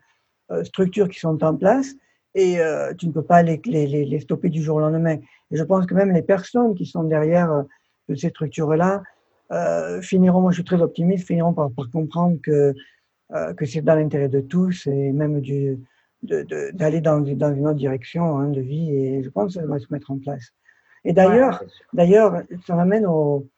structures 0.65 1.09
qui 1.09 1.19
sont 1.19 1.43
en 1.43 1.57
place 1.57 1.95
et 2.37 2.61
euh, 2.61 2.93
tu 2.95 3.09
ne 3.09 3.13
peux 3.13 3.23
pas 3.23 3.43
les, 3.43 3.61
les, 3.65 3.87
les, 4.05 4.21
stopper 4.21 4.51
du 4.51 4.63
jour 4.63 4.77
au 4.77 4.81
lendemain. 4.81 5.17
Et 5.51 5.57
je 5.57 5.65
pense 5.65 5.87
que 5.87 5.95
même 5.95 6.13
les 6.13 6.23
personnes 6.23 6.75
qui 6.75 6.85
sont 6.85 7.03
derrière 7.03 7.51
euh, 7.51 7.63
ces 8.15 8.29
structures-là 8.29 9.03
euh, 9.53 10.03
finiront, 10.03 10.43
moi 10.43 10.51
je 10.51 10.57
suis 10.57 10.65
très 10.65 10.81
optimiste, 10.83 11.27
finiront 11.27 11.55
par, 11.55 11.71
par 11.71 11.91
comprendre 11.91 12.37
que, 12.43 12.75
euh, 13.35 13.55
que 13.55 13.65
c'est 13.65 13.81
dans 13.81 13.95
l'intérêt 13.95 14.29
de 14.29 14.41
tous 14.41 14.87
et 14.87 15.13
même 15.13 15.41
du, 15.41 15.79
d'aller 16.23 17.01
dans, 17.01 17.21
dans, 17.21 17.55
une 17.55 17.67
autre 17.67 17.79
direction 17.79 18.39
hein, 18.39 18.51
de 18.51 18.61
vie 18.61 18.95
et 18.95 19.23
je 19.23 19.31
pense 19.31 19.55
que 19.55 19.61
ça 19.61 19.67
va 19.67 19.79
se 19.79 19.87
mettre 19.91 20.11
en 20.11 20.19
place. 20.19 20.53
Et 21.05 21.15
d'ailleurs, 21.15 21.65
d'ailleurs, 21.95 22.43
ça 22.67 22.75
m'amène 22.75 23.07
au, 23.07 23.49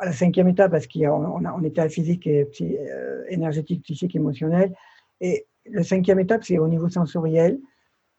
à 0.00 0.06
la 0.06 0.12
cinquième 0.12 0.48
étape 0.48 0.72
parce 0.72 0.88
qu'on 0.88 1.06
on, 1.06 1.44
on 1.44 1.62
était 1.62 1.82
à 1.82 1.88
physique 1.88 2.26
et 2.26 2.48
énergétique, 3.28 3.84
psychique, 3.84 4.16
émotionnelle. 4.16 4.74
Et 5.20 5.46
le 5.70 5.82
cinquième 5.82 6.20
étape, 6.20 6.44
c'est 6.44 6.58
au 6.58 6.68
niveau 6.68 6.88
sensoriel. 6.88 7.58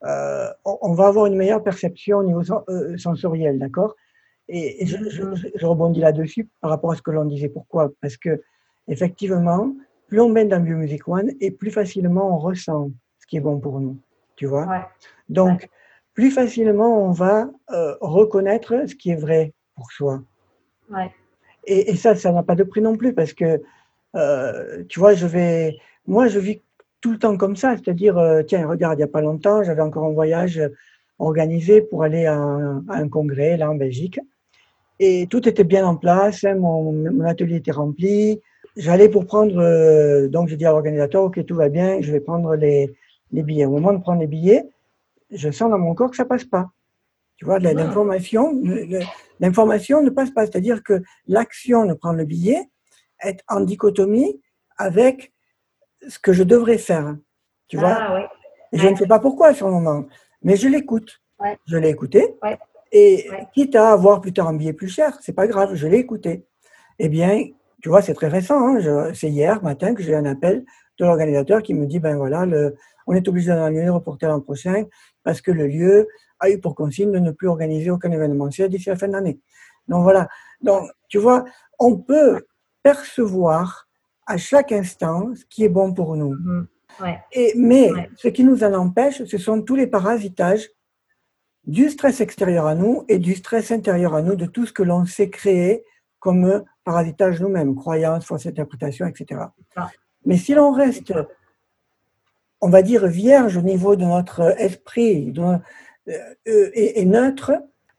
Euh, 0.05 0.47
on 0.63 0.93
va 0.93 1.07
avoir 1.07 1.25
une 1.25 1.35
meilleure 1.35 1.63
perception 1.63 2.19
au 2.19 2.23
niveau 2.23 2.41
euh, 2.69 2.97
sensoriel, 2.97 3.59
d'accord? 3.59 3.95
Et, 4.47 4.85
je, 4.85 5.65
rebondis 5.65 5.99
là-dessus 5.99 6.47
par 6.61 6.71
rapport 6.71 6.91
à 6.91 6.95
ce 6.95 7.01
que 7.01 7.11
l'on 7.11 7.25
disait. 7.25 7.49
Pourquoi? 7.49 7.91
Parce 8.01 8.17
que 8.17 8.41
effectivement, 8.87 9.75
plus 10.07 10.21
on 10.21 10.29
baigne 10.29 10.47
dans 10.47 10.59
Biomusic 10.59 11.07
One 11.07 11.31
et 11.39 11.51
plus 11.51 11.71
facilement 11.71 12.35
on 12.35 12.39
ressent 12.39 12.91
ce 13.19 13.27
qui 13.27 13.37
est 13.37 13.41
bon 13.41 13.59
pour 13.59 13.79
nous, 13.79 13.97
tu 14.35 14.45
vois? 14.45 14.89
Donc, 15.27 15.69
plus 16.13 16.31
facilement 16.31 17.05
on 17.05 17.11
va 17.11 17.49
euh, 17.71 17.95
reconnaître 18.01 18.87
ce 18.87 18.95
qui 18.95 19.11
est 19.11 19.15
vrai 19.15 19.53
pour 19.75 19.91
soi. 19.91 20.23
Et, 21.65 21.91
et, 21.91 21.95
ça, 21.95 22.15
ça 22.15 22.31
n'a 22.31 22.41
pas 22.41 22.55
de 22.55 22.63
prix 22.63 22.81
non 22.81 22.97
plus 22.97 23.13
parce 23.13 23.33
que, 23.33 23.61
tu 24.87 24.99
vois, 24.99 25.13
je 25.13 25.27
vais, 25.27 25.77
moi, 26.07 26.27
je 26.27 26.39
vis 26.39 26.61
tout 27.01 27.11
le 27.11 27.19
temps 27.19 27.37
comme 27.37 27.55
ça. 27.55 27.75
C'est-à-dire, 27.77 28.17
euh, 28.17 28.43
tiens, 28.43 28.67
regarde, 28.67 28.95
il 28.95 29.01
n'y 29.01 29.03
a 29.03 29.07
pas 29.07 29.21
longtemps, 29.21 29.63
j'avais 29.63 29.81
encore 29.81 30.05
un 30.05 30.13
voyage 30.13 30.61
organisé 31.19 31.81
pour 31.81 32.03
aller 32.03 32.25
à 32.25 32.37
un, 32.37 33.09
congrès 33.09 33.57
là 33.57 33.69
en 33.69 33.75
Belgique. 33.75 34.19
Et 34.99 35.27
tout 35.29 35.47
était 35.47 35.63
bien 35.63 35.85
en 35.85 35.95
place, 35.95 36.43
hein, 36.43 36.55
mon, 36.55 37.21
atelier 37.25 37.57
était 37.57 37.71
rempli. 37.71 38.41
J'allais 38.75 39.09
pour 39.09 39.25
prendre, 39.25 39.57
euh, 39.57 40.27
donc 40.27 40.47
j'ai 40.47 40.57
dit 40.57 40.65
à 40.65 40.71
l'organisateur, 40.71 41.23
ok, 41.23 41.45
tout 41.45 41.55
va 41.55 41.69
bien, 41.69 42.01
je 42.01 42.11
vais 42.11 42.19
prendre 42.19 42.55
les, 42.55 42.93
les, 43.31 43.43
billets. 43.43 43.65
Au 43.65 43.71
moment 43.71 43.93
de 43.93 44.01
prendre 44.01 44.21
les 44.21 44.27
billets, 44.27 44.69
je 45.31 45.51
sens 45.51 45.69
dans 45.69 45.77
mon 45.77 45.93
corps 45.93 46.09
que 46.09 46.17
ça 46.17 46.25
passe 46.25 46.43
pas. 46.43 46.69
Tu 47.37 47.45
vois, 47.45 47.55
ah. 47.55 47.73
l'information, 47.73 48.61
l'information 49.39 50.01
ne 50.01 50.09
passe 50.09 50.31
pas. 50.31 50.45
C'est-à-dire 50.45 50.83
que 50.83 51.01
l'action 51.27 51.85
de 51.85 51.93
prendre 51.93 52.17
le 52.17 52.25
billet 52.25 52.69
est 53.23 53.41
en 53.47 53.61
dichotomie 53.61 54.41
avec 54.77 55.31
ce 56.07 56.19
que 56.19 56.33
je 56.33 56.43
devrais 56.43 56.77
faire. 56.77 57.15
Tu 57.67 57.77
vois 57.77 57.97
ah, 57.99 58.29
Je 58.71 58.87
ne 58.87 58.95
sais 58.95 59.07
pas 59.07 59.19
pourquoi 59.19 59.53
sur 59.53 59.67
le 59.67 59.73
moment, 59.73 60.05
mais 60.41 60.55
je 60.55 60.67
l'écoute. 60.67 61.21
Je 61.65 61.77
l'ai 61.77 61.89
écouté. 61.89 62.35
Et 62.91 63.29
quitte 63.53 63.75
à 63.75 63.91
avoir 63.91 64.19
plus 64.19 64.33
tard 64.33 64.47
un 64.47 64.55
billet 64.55 64.73
plus 64.73 64.87
cher, 64.87 65.17
c'est 65.21 65.33
pas 65.33 65.47
grave, 65.47 65.75
je 65.75 65.87
l'ai 65.87 65.97
écouté. 65.97 66.45
Eh 66.97 67.07
bien, 67.07 67.45
tu 67.81 67.89
vois, 67.89 68.01
c'est 68.01 68.13
très 68.13 68.27
récent. 68.27 68.75
Hein, 68.75 69.11
c'est 69.13 69.29
hier 69.29 69.63
matin 69.63 69.93
que 69.93 70.03
j'ai 70.03 70.15
un 70.15 70.25
appel 70.25 70.65
de 70.97 71.05
l'organisateur 71.05 71.61
qui 71.61 71.73
me 71.73 71.85
dit 71.85 71.99
ben 71.99 72.17
voilà, 72.17 72.45
le, 72.45 72.75
on 73.07 73.13
est 73.13 73.27
obligé 73.27 73.47
d'annuler, 73.47 73.89
reporter 73.89 74.27
l'an 74.27 74.41
prochain 74.41 74.85
parce 75.23 75.41
que 75.41 75.51
le 75.51 75.67
lieu 75.67 76.07
a 76.39 76.49
eu 76.49 76.59
pour 76.59 76.75
consigne 76.75 77.11
de 77.11 77.19
ne 77.19 77.31
plus 77.31 77.47
organiser 77.47 77.89
aucun 77.89 78.11
événementiel 78.11 78.69
d'ici 78.69 78.89
la 78.89 78.95
fin 78.95 79.07
de 79.07 79.13
l'année. 79.13 79.39
Donc 79.87 80.03
voilà. 80.03 80.27
Donc, 80.61 80.89
tu 81.07 81.17
vois, 81.17 81.45
on 81.79 81.97
peut 81.97 82.45
percevoir 82.83 83.88
à 84.29 84.37
chaque 84.37 84.71
instant 84.71 85.33
ce 85.35 85.43
qui 85.45 85.63
est 85.65 85.69
bon 85.69 85.91
pour 85.91 86.15
nous. 86.15 86.35
Mhm. 86.35 86.67
Et, 87.31 87.53
mais 87.55 87.89
ce 88.15 88.27
qui 88.27 88.43
nous 88.43 88.63
en 88.63 88.73
empêche, 88.73 89.23
ce 89.23 89.37
sont 89.37 89.61
tous 89.61 89.75
les 89.75 89.87
parasitages 89.87 90.69
du 91.65 91.89
stress 91.89 92.21
extérieur 92.21 92.67
à 92.67 92.75
nous 92.75 93.05
et 93.07 93.19
du 93.19 93.35
stress 93.35 93.71
intérieur 93.71 94.13
à 94.13 94.21
nous, 94.21 94.35
de 94.35 94.45
tout 94.45 94.65
ce 94.65 94.73
que 94.73 94.83
l'on 94.83 95.05
sait 95.05 95.29
créer 95.29 95.83
comme 96.19 96.63
parasitage 96.83 97.41
nous-mêmes, 97.41 97.75
croyances, 97.75 98.25
fausses 98.25 98.45
interprétations, 98.45 99.07
etc. 99.07 99.41
Mais 100.25 100.37
si 100.37 100.53
l'on 100.53 100.71
reste, 100.71 101.13
on 102.61 102.69
va 102.69 102.81
dire, 102.81 103.07
vierge 103.07 103.57
au 103.57 103.61
niveau 103.61 103.95
de 103.95 104.03
notre 104.03 104.41
esprit 104.59 105.33
euh, 105.37 105.57
euh, 106.09 106.69
et, 106.73 107.01
et 107.01 107.05
neutre, 107.05 107.53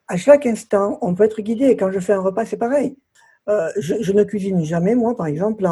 à 0.09 0.17
chaque 0.17 0.47
instant, 0.47 0.99
on 1.01 1.15
peut 1.15 1.25
être 1.25 1.41
guidé. 1.41 1.77
Quand 1.77 1.91
je 1.91 2.01
fais 2.01 2.13
un 2.13 2.21
repas, 2.21 2.45
c'est 2.45 2.57
pareil. 2.57 2.97
Euh, 3.51 3.69
je, 3.77 4.13
ne 4.13 4.23
cuisine 4.23 4.65
jamais, 4.65 4.95
moi, 4.95 5.17
par 5.17 5.27
exemple, 5.27 5.67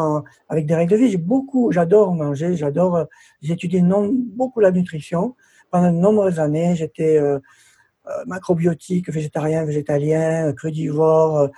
avec 0.49 0.67
des 0.67 0.75
règles 0.75 0.93
de 0.93 0.97
vie. 0.97 1.11
J'ai 1.11 1.17
beaucoup, 1.17 1.71
j'adore 1.71 2.13
manger, 2.13 2.57
j'adore, 2.57 2.97
euh, 2.97 3.05
j'ai 3.41 3.53
étudié 3.53 3.83
non, 3.83 4.11
beaucoup 4.13 4.59
la 4.59 4.73
nutrition. 4.73 5.37
Pendant 5.71 5.93
de 5.93 5.97
nombreuses 5.97 6.41
années, 6.41 6.75
j'étais 6.75 7.19
euh, 7.19 7.39
macrobiotique, 8.27 9.11
végétarien, 9.11 9.65
végétalien, 9.65 10.53
crudivore. 10.55 11.51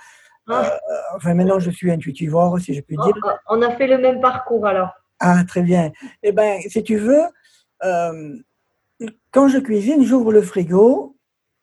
Ah. 0.47 0.77
enfin, 1.15 1.33
maintenant, 1.33 1.59
je 1.59 1.71
suis 1.71 1.89
intuitivore, 1.89 2.59
si 2.59 2.73
je 2.75 2.81
puis 2.81 2.97
dire. 2.97 3.15
On 3.49 3.61
a 3.61 3.71
fait 3.71 3.87
le 3.87 3.97
même 3.97 4.21
parcours, 4.21 4.67
alors. 4.67 4.89
Ah, 5.19 5.43
très 5.47 5.61
bien. 5.61 5.91
Eh 6.21 6.33
bien, 6.33 6.59
si 6.67 6.83
tu 6.83 6.97
veux, 6.97 7.23
quand 9.31 9.47
je 9.47 9.57
cuisine, 9.59 10.03
j'ouvre 10.03 10.33
le 10.33 10.41
frigo, 10.41 11.15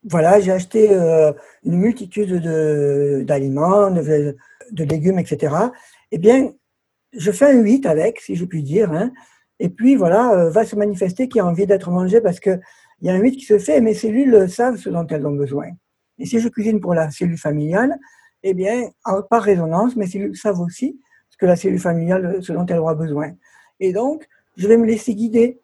voilà, 0.04 0.40
j'ai 0.40 0.52
acheté 0.52 0.90
une 0.94 1.76
multitude 1.76 2.32
d'aliments, 3.26 3.90
de, 3.90 4.00
de, 4.00 4.36
légumes, 4.76 5.18
etc. 5.18 5.54
Eh 6.12 6.18
bien, 6.18 6.52
je 7.12 7.30
fais 7.32 7.46
un 7.46 7.60
8 7.60 7.86
avec, 7.86 8.20
si 8.20 8.34
je 8.34 8.44
puis 8.44 8.62
dire. 8.62 8.92
Hein, 8.92 9.12
et 9.60 9.68
puis, 9.68 9.96
voilà, 9.96 10.50
va 10.50 10.64
se 10.64 10.76
manifester 10.76 11.28
qui 11.28 11.40
a 11.40 11.46
envie 11.46 11.66
d'être 11.66 11.90
mangé 11.90 12.20
parce 12.20 12.40
qu'il 12.40 12.60
y 13.02 13.10
a 13.10 13.14
un 13.14 13.18
8 13.18 13.36
qui 13.36 13.44
se 13.44 13.58
fait 13.58 13.78
et 13.78 13.80
mes 13.80 13.94
cellules 13.94 14.48
savent 14.48 14.76
ce 14.76 14.88
dont 14.88 15.06
elles 15.06 15.26
ont 15.26 15.34
besoin. 15.34 15.66
Et 16.18 16.26
si 16.26 16.40
je 16.40 16.48
cuisine 16.48 16.80
pour 16.80 16.94
la 16.94 17.10
cellule 17.10 17.38
familiale, 17.38 17.96
eh 18.42 18.54
bien, 18.54 18.90
par 19.30 19.42
résonance, 19.42 19.96
mes 19.96 20.06
cellules 20.06 20.36
savent 20.36 20.60
aussi 20.60 21.00
ce 21.30 21.36
que 21.36 21.46
la 21.46 21.56
cellule 21.56 21.80
familiale, 21.80 22.38
ce 22.40 22.52
dont 22.52 22.66
elle 22.66 22.78
aura 22.78 22.94
besoin. 22.94 23.32
Et 23.80 23.92
donc, 23.92 24.26
je 24.56 24.66
vais 24.66 24.76
me 24.76 24.86
laisser 24.86 25.14
guider 25.14 25.60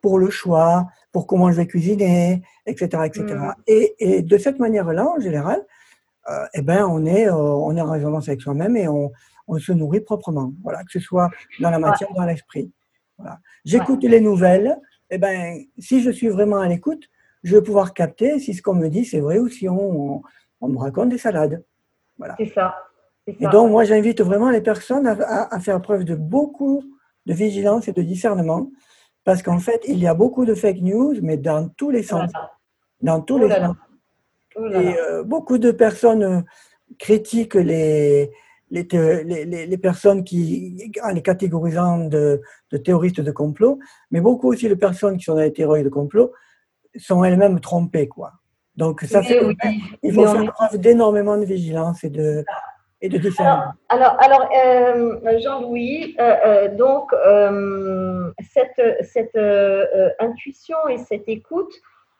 pour 0.00 0.18
le 0.18 0.30
choix, 0.30 0.86
pour 1.12 1.26
comment 1.26 1.50
je 1.50 1.56
vais 1.56 1.66
cuisiner, 1.66 2.42
etc. 2.66 3.02
etc. 3.04 3.24
Mm. 3.26 3.52
Et, 3.66 3.94
et, 3.98 4.22
de 4.22 4.38
cette 4.38 4.58
manière-là, 4.58 5.06
en 5.06 5.20
général, 5.20 5.62
euh, 6.28 6.46
eh 6.54 6.62
ben, 6.62 6.86
on, 6.86 7.06
est, 7.06 7.28
euh, 7.28 7.34
on 7.34 7.76
est 7.76 7.80
en 7.80 7.90
résonance 7.90 8.28
avec 8.28 8.42
soi-même 8.42 8.76
et 8.76 8.88
on, 8.88 9.10
on, 9.48 9.58
se 9.58 9.72
nourrit 9.72 10.00
proprement, 10.00 10.52
voilà, 10.62 10.84
que 10.84 10.92
ce 10.92 11.00
soit 11.00 11.30
dans 11.60 11.70
la 11.70 11.78
matière 11.78 12.10
ou 12.10 12.14
dans 12.14 12.24
l'esprit. 12.24 12.70
Voilà. 13.18 13.38
J'écoute 13.64 14.02
les 14.04 14.20
nouvelles, 14.20 14.76
eh 15.10 15.18
ben, 15.18 15.58
si 15.78 16.02
je 16.02 16.10
suis 16.10 16.28
vraiment 16.28 16.58
à 16.58 16.68
l'écoute, 16.68 17.08
je 17.42 17.56
vais 17.56 17.62
pouvoir 17.62 17.94
capter 17.94 18.38
si 18.38 18.54
ce 18.54 18.62
qu'on 18.62 18.74
me 18.74 18.88
dit 18.88 19.04
c'est 19.04 19.20
vrai 19.20 19.38
ou 19.38 19.48
si 19.48 19.68
on, 19.68 20.22
on, 20.60 20.68
me 20.68 20.78
raconte 20.78 21.08
des 21.08 21.18
salades. 21.18 21.64
Voilà. 22.18 22.34
C'est 22.38 22.52
ça. 22.52 22.76
Et 23.26 23.46
donc, 23.48 23.70
moi, 23.70 23.84
j'invite 23.84 24.20
vraiment 24.20 24.50
les 24.50 24.60
personnes 24.60 25.06
à, 25.06 25.54
à, 25.54 25.60
faire 25.60 25.80
preuve 25.80 26.04
de 26.04 26.14
beaucoup 26.14 26.82
de 27.26 27.32
vigilance 27.32 27.86
et 27.86 27.92
de 27.92 28.02
discernement 28.02 28.70
parce 29.24 29.42
qu'en 29.42 29.58
fait, 29.58 29.82
il 29.86 29.98
y 29.98 30.06
a 30.06 30.14
beaucoup 30.14 30.44
de 30.44 30.54
fake 30.54 30.80
news, 30.80 31.14
mais 31.22 31.36
dans 31.36 31.68
tous 31.68 31.90
les 31.90 32.02
sens. 32.02 32.30
Dans 33.00 33.20
tous 33.20 33.38
les 33.38 33.50
sens. 33.50 33.76
Et 34.56 34.98
euh, 34.98 35.22
beaucoup 35.22 35.58
de 35.58 35.70
personnes 35.70 36.22
euh, 36.22 36.40
critiquent 36.98 37.54
les, 37.54 38.30
les, 38.70 38.86
les, 39.24 39.66
les, 39.66 39.78
personnes 39.78 40.24
qui, 40.24 40.92
en 41.02 41.10
les 41.10 41.22
catégorisant 41.22 41.98
de, 41.98 42.40
de, 42.70 42.76
théoristes 42.76 43.20
de 43.20 43.30
complot, 43.30 43.78
mais 44.10 44.20
beaucoup 44.20 44.48
aussi 44.48 44.68
de 44.68 44.74
personnes 44.74 45.16
qui 45.16 45.24
sont 45.24 45.34
dans 45.34 45.40
les 45.40 45.52
théories 45.52 45.84
de 45.84 45.88
complot 45.88 46.32
sont 46.96 47.22
elles-mêmes 47.22 47.60
trompées. 47.60 48.08
Quoi. 48.08 48.32
Donc, 48.76 49.02
ça 49.02 49.22
fait, 49.22 49.40
il 50.02 50.12
faut 50.12 50.26
faire 50.26 50.52
preuve 50.52 50.78
d'énormément 50.78 51.36
de 51.36 51.44
vigilance 51.44 52.02
et 52.02 52.10
de, 52.10 52.44
et 53.02 53.08
de 53.08 53.20
Alors, 53.88 54.16
alors, 54.20 54.48
euh, 54.54 55.38
Jean-Louis, 55.40 56.16
euh, 56.20 56.36
euh, 56.44 56.76
donc, 56.76 57.12
cette, 58.52 59.06
cette 59.06 59.38
intuition 60.18 60.76
et 60.88 60.98
cette 60.98 61.28
écoute, 61.28 61.72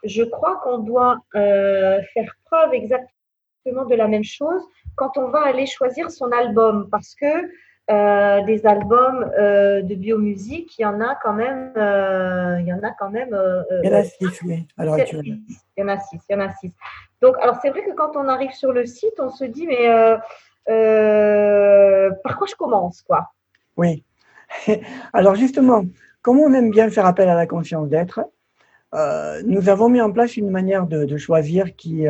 je 0.04 0.22
crois 0.22 0.56
qu'on 0.62 0.78
doit 0.78 1.18
faire 1.32 2.36
preuve 2.46 2.74
exactement 2.74 3.84
de 3.88 3.94
la 3.94 4.08
même 4.08 4.24
chose 4.24 4.62
quand 4.96 5.16
on 5.16 5.28
va 5.28 5.42
aller 5.44 5.66
choisir 5.66 6.10
son 6.10 6.30
album, 6.32 6.88
parce 6.90 7.14
que 7.14 7.50
euh, 7.90 8.42
des 8.44 8.66
albums 8.66 9.30
euh, 9.38 9.82
de 9.82 9.94
biomusique, 9.94 10.78
il 10.78 10.82
y 10.82 10.84
en 10.84 11.00
a 11.00 11.16
quand 11.22 11.32
même. 11.32 11.72
il 11.76 12.66
y 12.66 12.72
en 12.72 12.82
a 12.82 12.90
quand 12.98 13.10
même. 13.10 13.36
il 13.82 13.88
y 13.88 13.92
en 13.92 13.98
a 13.98 14.04
six, 14.04 14.42
oui, 14.44 14.66
alors 14.76 14.98
Il 14.98 15.46
y 15.76 15.82
en 15.82 15.88
a 15.88 15.98
six, 15.98 16.18
il 16.28 16.32
y 16.32 16.36
en 16.36 16.40
a 16.40 16.52
six. 16.52 16.72
Donc, 17.20 17.36
alors 17.40 17.56
c'est 17.60 17.70
vrai 17.70 17.84
que 17.84 17.92
quand 17.92 18.16
on 18.16 18.28
arrive 18.28 18.52
sur 18.52 18.72
le 18.72 18.86
site, 18.86 19.18
on 19.18 19.30
se 19.30 19.44
dit, 19.44 19.66
mais 19.66 19.88
par 22.22 22.36
quoi 22.36 22.46
je 22.46 22.54
commence, 22.54 23.02
quoi? 23.02 23.32
Oui. 23.76 24.04
Alors 25.12 25.34
justement, 25.34 25.84
comme 26.22 26.38
on 26.38 26.52
aime 26.52 26.70
bien 26.70 26.90
faire 26.90 27.06
appel 27.06 27.28
à 27.28 27.34
la 27.34 27.46
conscience 27.46 27.88
d'être, 27.88 28.20
nous 28.92 29.68
avons 29.68 29.88
mis 29.88 30.00
en 30.00 30.10
place 30.10 30.36
une 30.36 30.50
manière 30.50 30.86
de, 30.86 31.04
de 31.04 31.16
choisir 31.16 31.76
qui, 31.76 32.06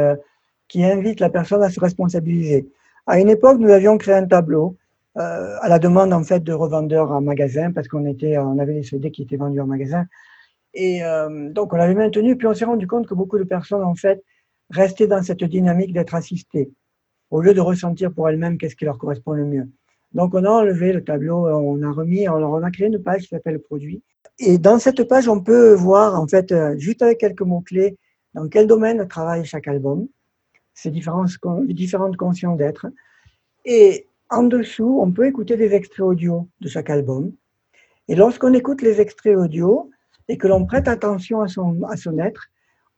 qui 0.68 0.84
invite 0.84 1.20
la 1.20 1.30
personne 1.30 1.62
à 1.62 1.68
se 1.68 1.80
responsabiliser. 1.80 2.68
À 3.06 3.18
une 3.18 3.28
époque, 3.28 3.58
nous 3.58 3.70
avions 3.70 3.98
créé 3.98 4.14
un 4.14 4.26
tableau 4.26 4.76
euh, 5.18 5.56
à 5.60 5.68
la 5.68 5.80
demande 5.80 6.12
en 6.12 6.22
fait 6.22 6.44
de 6.44 6.52
revendeurs 6.52 7.10
en 7.10 7.20
magasin 7.20 7.72
parce 7.72 7.88
qu'on 7.88 8.06
était, 8.06 8.38
on 8.38 8.60
avait 8.60 8.74
des 8.74 8.82
CD 8.84 9.10
qui 9.10 9.22
étaient 9.22 9.36
vendus 9.36 9.60
en 9.60 9.66
magasin. 9.66 10.06
Et 10.72 11.02
euh, 11.02 11.50
donc 11.50 11.72
on 11.72 11.76
l'avait 11.76 11.94
maintenu, 11.94 12.36
puis 12.36 12.46
on 12.46 12.54
s'est 12.54 12.64
rendu 12.64 12.86
compte 12.86 13.08
que 13.08 13.14
beaucoup 13.14 13.36
de 13.36 13.42
personnes 13.42 13.82
en 13.82 13.96
fait 13.96 14.22
restaient 14.70 15.08
dans 15.08 15.22
cette 15.22 15.42
dynamique 15.42 15.92
d'être 15.92 16.14
assistées 16.14 16.70
au 17.30 17.40
lieu 17.40 17.54
de 17.54 17.60
ressentir 17.60 18.12
pour 18.12 18.28
elles-mêmes 18.28 18.56
qu'est-ce 18.56 18.76
qui 18.76 18.84
leur 18.84 18.98
correspond 18.98 19.32
le 19.32 19.44
mieux. 19.44 19.68
Donc 20.12 20.34
on 20.34 20.44
a 20.44 20.48
enlevé 20.48 20.92
le 20.92 21.02
tableau, 21.02 21.48
on 21.48 21.82
a 21.82 21.90
remis, 21.90 22.28
on 22.28 22.62
a 22.62 22.70
créé 22.70 22.86
une 22.86 23.02
page 23.02 23.22
qui 23.22 23.28
s'appelle 23.28 23.58
produit. 23.58 24.02
Et 24.42 24.56
dans 24.56 24.78
cette 24.78 25.04
page, 25.04 25.28
on 25.28 25.38
peut 25.38 25.74
voir 25.74 26.18
en 26.18 26.26
fait 26.26 26.50
euh, 26.50 26.74
juste 26.78 27.02
avec 27.02 27.18
quelques 27.18 27.42
mots 27.42 27.60
clés 27.60 27.98
dans 28.32 28.48
quel 28.48 28.66
domaine 28.66 29.06
travaille 29.06 29.44
chaque 29.44 29.68
album, 29.68 30.08
ces 30.72 30.90
différentes, 30.90 31.28
différentes 31.68 32.16
consciences 32.16 32.56
d'être. 32.56 32.86
Et 33.66 34.06
en 34.30 34.44
dessous, 34.44 34.98
on 35.02 35.12
peut 35.12 35.26
écouter 35.26 35.56
des 35.56 35.74
extraits 35.74 36.06
audio 36.06 36.48
de 36.62 36.68
chaque 36.68 36.88
album. 36.88 37.32
Et 38.08 38.14
lorsqu'on 38.14 38.54
écoute 38.54 38.80
les 38.80 38.98
extraits 39.02 39.36
audio 39.36 39.90
et 40.26 40.38
que 40.38 40.48
l'on 40.48 40.64
prête 40.64 40.88
attention 40.88 41.42
à 41.42 41.48
son, 41.48 41.82
à 41.82 41.98
son 41.98 42.18
être, 42.18 42.46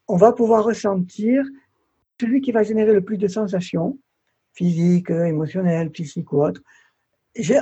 on 0.06 0.16
va 0.16 0.32
pouvoir 0.32 0.62
ressentir 0.62 1.44
celui 2.20 2.40
qui 2.40 2.52
va 2.52 2.62
générer 2.62 2.92
le 2.92 3.00
plus 3.00 3.18
de 3.18 3.26
sensations, 3.26 3.98
physiques, 4.52 5.10
émotionnelles, 5.10 5.90
psychiques 5.90 6.32
ou 6.32 6.44
autres. 6.44 6.62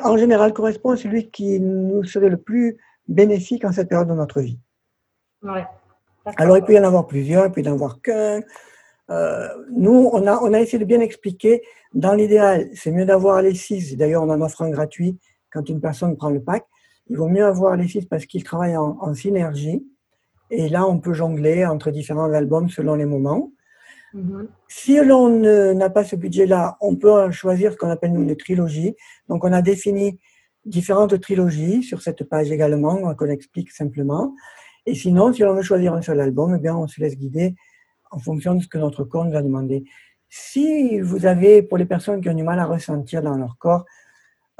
En 0.04 0.18
général, 0.18 0.52
correspond 0.52 0.90
à 0.90 0.96
celui 0.98 1.30
qui 1.30 1.60
nous 1.60 2.04
serait 2.04 2.28
le 2.28 2.36
plus 2.36 2.76
bénéfique 3.11 3.64
en 3.66 3.72
cette 3.72 3.88
période 3.88 4.08
de 4.08 4.14
notre 4.14 4.40
vie. 4.40 4.58
Alors, 6.36 6.56
il 6.56 6.64
peut 6.64 6.72
y 6.72 6.78
en 6.78 6.84
avoir 6.84 7.06
plusieurs, 7.06 7.46
il 7.46 7.52
peut 7.52 7.61
y 7.61 7.68
en 7.68 7.74
avoir 7.74 8.00
qu'un, 8.00 8.40
euh, 9.11 9.48
nous, 9.70 10.08
on 10.12 10.26
a, 10.26 10.38
on 10.40 10.52
a 10.52 10.61
essayé 10.61 10.78
de 10.78 10.84
bien 10.84 11.00
expliquer. 11.00 11.62
Dans 11.92 12.14
l'idéal, 12.14 12.68
c'est 12.74 12.92
mieux 12.92 13.04
d'avoir 13.04 13.42
les 13.42 13.54
six. 13.54 13.96
D'ailleurs, 13.96 14.22
on 14.22 14.30
en 14.30 14.40
offre 14.40 14.62
un 14.62 14.70
gratuit 14.70 15.18
quand 15.52 15.68
une 15.68 15.80
personne 15.80 16.16
prend 16.16 16.30
le 16.30 16.40
pack. 16.40 16.64
Il 17.08 17.16
vaut 17.16 17.28
mieux 17.28 17.44
avoir 17.44 17.76
les 17.76 17.88
six 17.88 18.06
parce 18.06 18.26
qu'ils 18.26 18.44
travaillent 18.44 18.76
en, 18.76 19.14
synergie. 19.14 19.84
Et 20.50 20.68
là, 20.68 20.86
on 20.86 20.98
peut 20.98 21.12
jongler 21.12 21.66
entre 21.66 21.90
différents 21.90 22.32
albums 22.32 22.68
selon 22.68 22.94
les 22.94 23.04
moments. 23.04 23.50
Mm-hmm. 24.14 24.46
Si 24.68 24.96
l'on 25.04 25.74
n'a 25.74 25.90
pas 25.90 26.04
ce 26.04 26.14
budget-là, 26.14 26.76
on 26.80 26.94
peut 26.94 27.30
choisir 27.32 27.72
ce 27.72 27.76
qu'on 27.76 27.90
appelle 27.90 28.14
une 28.14 28.36
trilogie. 28.36 28.94
Donc, 29.28 29.44
on 29.44 29.52
a 29.52 29.62
défini 29.62 30.20
différentes 30.64 31.20
trilogies 31.20 31.82
sur 31.82 32.02
cette 32.02 32.24
page 32.24 32.50
également, 32.50 33.14
qu'on 33.14 33.26
explique 33.26 33.70
simplement. 33.70 34.34
Et 34.86 34.94
sinon, 34.94 35.32
si 35.32 35.42
l'on 35.42 35.54
veut 35.54 35.62
choisir 35.62 35.94
un 35.94 36.02
seul 36.02 36.20
album, 36.20 36.54
eh 36.56 36.61
bien, 36.61 36.76
on 36.76 36.86
se 36.86 37.00
laisse 37.00 37.16
guider 37.16 37.54
en 38.11 38.18
fonction 38.18 38.54
de 38.54 38.62
ce 38.62 38.68
que 38.68 38.78
notre 38.78 39.04
corps 39.04 39.24
nous 39.24 39.36
a 39.36 39.42
demandé. 39.42 39.84
Si 40.28 41.00
vous 41.00 41.26
avez, 41.26 41.62
pour 41.62 41.78
les 41.78 41.84
personnes 41.84 42.20
qui 42.20 42.28
ont 42.28 42.34
du 42.34 42.42
mal 42.42 42.58
à 42.58 42.66
ressentir 42.66 43.22
dans 43.22 43.36
leur 43.36 43.56
corps, 43.58 43.84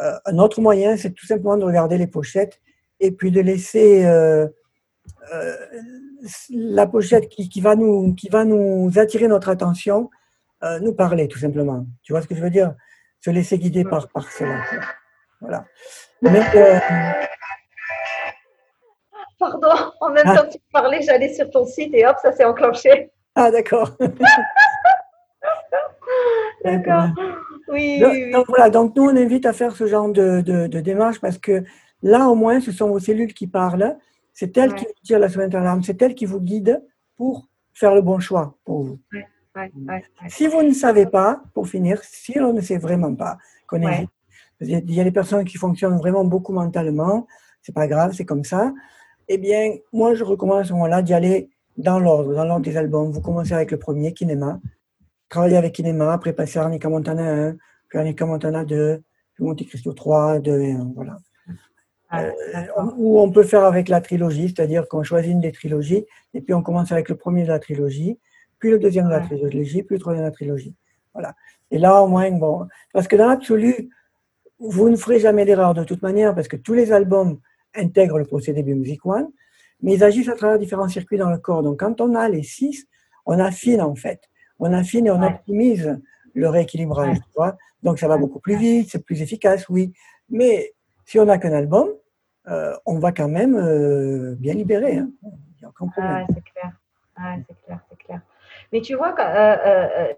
euh, 0.01 0.19
un 0.25 0.39
autre 0.39 0.61
moyen, 0.61 0.97
c'est 0.97 1.13
tout 1.13 1.27
simplement 1.27 1.57
de 1.57 1.65
regarder 1.65 1.99
les 1.99 2.07
pochettes 2.07 2.61
et 3.01 3.13
puis 3.13 3.31
de 3.31 3.41
laisser 3.41 4.05
euh, 4.05 4.47
euh, 5.33 5.57
la 6.51 6.87
pochette 6.87 7.29
qui, 7.29 7.61
va 7.61 7.75
nous, 7.75 8.91
attirer 8.97 9.29
notre 9.29 9.49
attention, 9.49 10.11
nous 10.83 10.93
parler 10.93 11.27
tout 11.27 11.39
simplement. 11.39 11.87
Tu 12.03 12.13
vois 12.13 12.21
ce 12.21 12.27
que 12.27 12.35
je 12.35 12.43
veux 12.43 12.51
dire? 12.51 12.75
Se 13.21 13.31
laisser 13.31 13.59
guider 13.59 13.85
par 13.85 14.31
cela. 14.31 14.63
Voilà. 15.41 15.65
Pardon, 19.39 19.69
en 20.01 20.11
même 20.11 20.25
ah. 20.27 20.37
temps 20.37 20.47
que 20.47 20.53
tu 20.53 20.59
parlais, 20.71 21.01
j'allais 21.03 21.33
sur 21.33 21.51
ton 21.51 21.65
site 21.65 21.95
et 21.95 22.07
hop, 22.07 22.17
ça 22.21 22.33
s'est 22.33 22.45
enclenché. 22.45 23.11
Ah, 23.35 23.51
d'accord. 23.51 23.97
d'accord. 26.65 27.09
Oui, 27.69 28.01
donc, 28.33 28.47
voilà, 28.49 28.69
donc 28.69 28.95
nous, 28.97 29.05
on 29.05 29.17
invite 29.17 29.47
à 29.47 29.55
faire 29.55 29.75
ce 29.75 29.87
genre 29.87 30.11
de, 30.11 30.43
de, 30.43 30.81
démarche 30.81 31.21
parce 31.21 31.39
que 31.39 31.65
là, 32.03 32.29
au 32.29 32.35
moins, 32.35 32.61
ce 32.61 32.73
sont 32.73 32.89
vos 32.89 32.99
cellules 32.99 33.33
qui 33.33 33.47
parlent. 33.47 33.97
C'est 34.35 34.57
elles 34.59 34.75
qui 34.75 34.85
vous 34.85 34.93
tirent 35.03 35.21
la 35.21 35.29
sonnette 35.29 35.51
d'alarme. 35.51 35.83
C'est 35.83 36.03
elles 36.03 36.15
qui 36.15 36.27
vous 36.27 36.41
guident 36.41 36.83
pour 37.17 37.47
faire 37.73 37.95
le 37.95 38.03
bon 38.03 38.19
choix 38.19 38.57
pour 38.65 38.83
vous. 38.83 38.99
si 40.29 40.49
vous 40.49 40.63
ne 40.63 40.73
savez 40.73 41.07
pas, 41.07 41.43
pour 41.55 41.67
finir, 41.67 42.03
si 42.03 42.39
on 42.41 42.53
ne 42.53 42.61
sait 42.61 42.79
vraiment 42.79 43.15
pas, 43.15 43.39
qu'on 43.67 43.83
il 44.61 44.95
y 44.95 45.01
a 45.01 45.05
des 45.05 45.11
personnes 45.11 45.45
qui 45.45 45.57
fonctionnent 45.57 45.97
vraiment 45.97 46.25
beaucoup 46.25 46.53
mentalement, 46.53 47.27
c'est 47.63 47.75
pas 47.75 47.87
grave, 47.87 48.13
c'est 48.15 48.25
comme 48.25 48.45
ça. 48.45 48.73
Eh 49.29 49.39
bien, 49.39 49.77
moi, 49.93 50.15
je 50.15 50.25
recommande 50.25 50.61
à 50.61 50.65
ce 50.65 50.73
moment-là 50.73 51.03
d'y 51.03 51.15
aller 51.15 51.51
dans 51.77 51.99
l'ordre, 51.99 52.35
dans 52.35 52.45
l'ordre 52.45 52.65
des 52.65 52.77
albums. 52.77 53.11
Vous 53.11 53.21
commencez 53.21 53.53
avec 53.53 53.71
le 53.71 53.79
premier, 53.79 54.13
Kinema. 54.13 54.61
Travaillez 55.29 55.57
avec 55.57 55.75
Kinema, 55.75 56.13
après 56.13 56.33
passer 56.33 56.59
à 56.59 56.65
Arnica 56.65 56.89
Montana 56.89 57.49
1, 57.51 57.57
puis 57.89 57.99
Arnica 57.99 58.27
Montana 58.27 58.65
2, 58.65 59.03
puis 59.35 59.45
Monte 59.45 59.65
Cristo 59.67 59.93
3, 59.93 60.41
2 60.41 60.61
et 60.61 60.73
1. 60.73 60.93
Voilà. 60.95 61.19
Ah, 62.13 62.25
euh, 62.25 62.33
ou 62.97 63.21
on 63.21 63.31
peut 63.31 63.45
faire 63.45 63.65
avec 63.65 63.89
la 63.89 64.01
trilogie, 64.01 64.49
c'est-à-dire 64.49 64.89
qu'on 64.89 65.05
choisit 65.05 65.31
une 65.31 65.41
des 65.41 65.53
trilogies, 65.53 66.07
et 66.35 66.41
puis 66.41 66.53
on 66.55 66.63
commence 66.63 66.91
avec 66.91 67.09
le 67.09 67.15
premier 67.15 67.45
de 67.45 67.49
la 67.49 67.61
trilogie, 67.61 68.19
puis 68.59 68.71
le 68.71 68.81
deuxième 68.81 69.07
de 69.07 69.11
la 69.11 69.21
trilogie, 69.21 69.85
puis 69.85 69.95
le 69.95 70.01
troisième 70.01 70.25
de 70.25 70.29
la 70.29 70.33
trilogie. 70.33 70.75
Voilà. 71.15 71.35
Et 71.71 71.79
là, 71.79 72.03
au 72.03 72.09
moins, 72.09 72.31
bon, 72.33 72.67
parce 72.93 73.07
que 73.07 73.15
dans 73.15 73.29
l'absolu, 73.29 73.91
vous 74.61 74.91
ne 74.91 74.97
ferez 74.97 75.19
jamais 75.19 75.45
d'erreur 75.45 75.75
de 75.75 75.85
toute 75.85 76.03
manière, 76.03 76.35
parce 76.35 76.49
que 76.49 76.57
tous 76.57 76.75
les 76.75 76.93
albums 76.93 77.41
intègrent 77.75 78.19
le 78.19 78.27
procédé 78.27 78.63
Music 78.63 79.05
One, 79.07 79.29
mais 79.83 79.95
ils 79.95 80.05
agissent 80.05 80.29
à 80.29 80.35
travers 80.35 80.59
différents 80.59 80.89
circuits 80.89 81.17
dans 81.17 81.31
le 81.31 81.39
corps. 81.39 81.63
Donc, 81.63 81.81
quand 81.81 82.01
on 82.01 82.15
a 82.15 82.29
les 82.29 82.43
six, 82.43 82.87
on 83.27 83.39
affine 83.39 83.81
en 83.81 83.95
fait. 83.95 84.21
On 84.59 84.73
affine 84.73 85.07
et 85.07 85.11
on 85.11 85.23
optimise 85.23 85.99
le 86.35 86.49
rééquilibrage. 86.49 87.19
Donc, 87.83 87.99
ça 87.99 88.09
va 88.09 88.19
beaucoup 88.19 88.41
plus 88.41 88.57
vite, 88.57 88.91
c'est 88.91 89.05
plus 89.05 89.23
efficace, 89.23 89.69
oui. 89.71 89.93
Mais 90.29 90.75
si 91.07 91.19
on 91.19 91.25
n'a 91.25 91.39
qu'un 91.39 91.53
album, 91.53 91.89
euh, 92.49 92.77
on 92.85 92.99
va 92.99 93.13
quand 93.13 93.29
même 93.29 93.57
euh, 93.57 94.35
bien 94.39 94.55
libérer. 94.55 94.99
Hein. 94.99 95.11
Ah, 95.97 96.25
c'est 96.29 96.45
clair. 96.45 96.73
Ah, 97.17 97.37
c'est 97.49 97.57
clair, 97.65 97.81
c'est 97.89 97.99
clair. 97.99 98.21
Mais 98.73 98.81
tu 98.81 98.95
vois, 98.95 99.15
euh, 99.19 100.13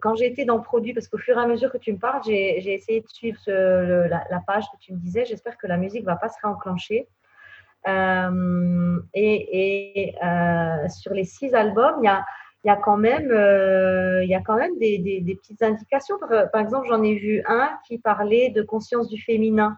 quand 0.00 0.14
j'ai 0.14 0.26
été 0.26 0.44
dans 0.44 0.60
produit, 0.60 0.94
parce 0.94 1.08
qu'au 1.08 1.18
fur 1.18 1.36
et 1.36 1.40
à 1.40 1.46
mesure 1.46 1.72
que 1.72 1.78
tu 1.78 1.92
me 1.92 1.98
parles, 1.98 2.22
j'ai 2.24 2.72
essayé 2.72 3.00
de 3.00 3.08
suivre 3.08 3.40
la, 3.46 4.40
page 4.46 4.64
que 4.72 4.78
tu 4.80 4.92
me 4.92 4.98
disais. 4.98 5.24
J'espère 5.24 5.56
que 5.56 5.66
la 5.66 5.76
musique 5.76 6.02
ne 6.02 6.06
va 6.06 6.16
pas 6.16 6.28
se 6.28 6.38
réenclencher. 6.42 7.08
Euh, 7.86 9.00
et, 9.14 10.14
euh, 10.22 10.88
sur 10.88 11.12
les 11.14 11.24
six 11.24 11.54
albums, 11.54 11.96
il 12.02 12.06
y 12.64 12.70
a, 12.70 12.76
quand 12.76 12.96
même, 12.96 13.30
euh, 13.30 14.24
y 14.24 14.34
a 14.34 14.40
quand 14.40 14.56
même 14.56 14.76
des, 14.78 15.22
petites 15.40 15.62
indications. 15.62 16.16
Par, 16.18 16.60
exemple, 16.60 16.86
j'en 16.88 17.02
ai 17.02 17.14
vu 17.14 17.42
un 17.46 17.70
qui 17.86 17.98
parlait 17.98 18.50
de 18.50 18.62
conscience 18.62 19.08
du 19.08 19.20
féminin. 19.20 19.76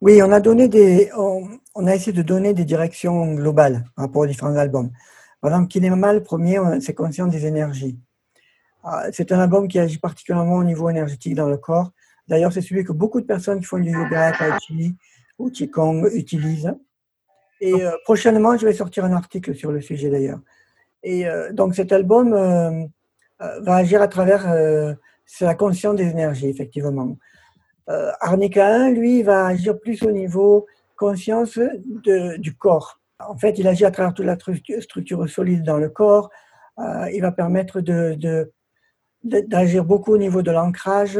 Oui, 0.00 0.20
on 0.22 0.32
a 0.32 0.40
donné 0.40 0.66
des, 0.66 1.10
on, 1.16 1.86
a 1.86 1.94
essayé 1.94 2.12
de 2.12 2.22
donner 2.22 2.54
des 2.54 2.64
directions 2.64 3.34
globales 3.34 3.84
par 3.94 4.06
rapport 4.06 4.22
aux 4.22 4.26
différents 4.26 4.56
albums. 4.56 4.90
Exemple, 5.44 5.68
Kinema, 5.68 6.12
le 6.12 6.22
premier, 6.22 6.58
c'est 6.80 6.94
conscience 6.94 7.30
des 7.30 7.46
énergies. 7.46 7.98
Ah, 8.84 9.06
c'est 9.12 9.30
un 9.32 9.38
album 9.38 9.68
qui 9.68 9.78
agit 9.78 9.98
particulièrement 9.98 10.56
au 10.56 10.64
niveau 10.64 10.88
énergétique 10.90 11.34
dans 11.34 11.48
le 11.48 11.56
corps. 11.56 11.92
D'ailleurs, 12.28 12.52
c'est 12.52 12.62
celui 12.62 12.84
que 12.84 12.92
beaucoup 12.92 13.20
de 13.20 13.26
personnes 13.26 13.60
qui 13.60 13.66
font 13.66 13.78
du 13.78 13.90
yoga, 13.90 14.32
tai 14.32 14.50
chi, 14.60 14.96
ou 15.38 15.50
Qigong 15.50 16.08
utilise. 16.14 16.72
Et 17.60 17.74
euh, 17.74 17.92
prochainement, 18.04 18.56
je 18.56 18.66
vais 18.66 18.72
sortir 18.72 19.04
un 19.04 19.12
article 19.12 19.54
sur 19.54 19.70
le 19.70 19.80
sujet 19.80 20.10
d'ailleurs. 20.10 20.40
Et 21.04 21.26
euh, 21.26 21.52
donc 21.52 21.74
cet 21.74 21.92
album 21.92 22.32
euh, 22.32 22.86
va 23.38 23.76
agir 23.76 24.02
à 24.02 24.08
travers 24.08 24.46
la 25.40 25.54
conscience 25.54 25.96
des 25.96 26.08
énergies, 26.08 26.48
effectivement. 26.48 27.16
Arnica 28.20 28.66
1, 28.66 28.90
lui, 28.90 29.22
va 29.22 29.46
agir 29.46 29.78
plus 29.78 30.02
au 30.02 30.10
niveau 30.10 30.66
conscience 30.96 31.58
du 32.38 32.54
corps. 32.54 33.00
En 33.28 33.36
fait, 33.36 33.58
il 33.58 33.66
agit 33.66 33.84
à 33.84 33.90
travers 33.90 34.14
toute 34.14 34.26
la 34.26 34.36
structure 34.80 35.28
solide 35.28 35.62
dans 35.62 35.78
le 35.78 35.88
corps. 35.88 36.30
il 36.78 37.20
va 37.20 37.32
permettre 37.32 37.80
de, 37.80 38.52
d'agir 39.22 39.84
beaucoup 39.84 40.12
au 40.12 40.18
niveau 40.18 40.42
de 40.42 40.50
l'ancrage. 40.50 41.18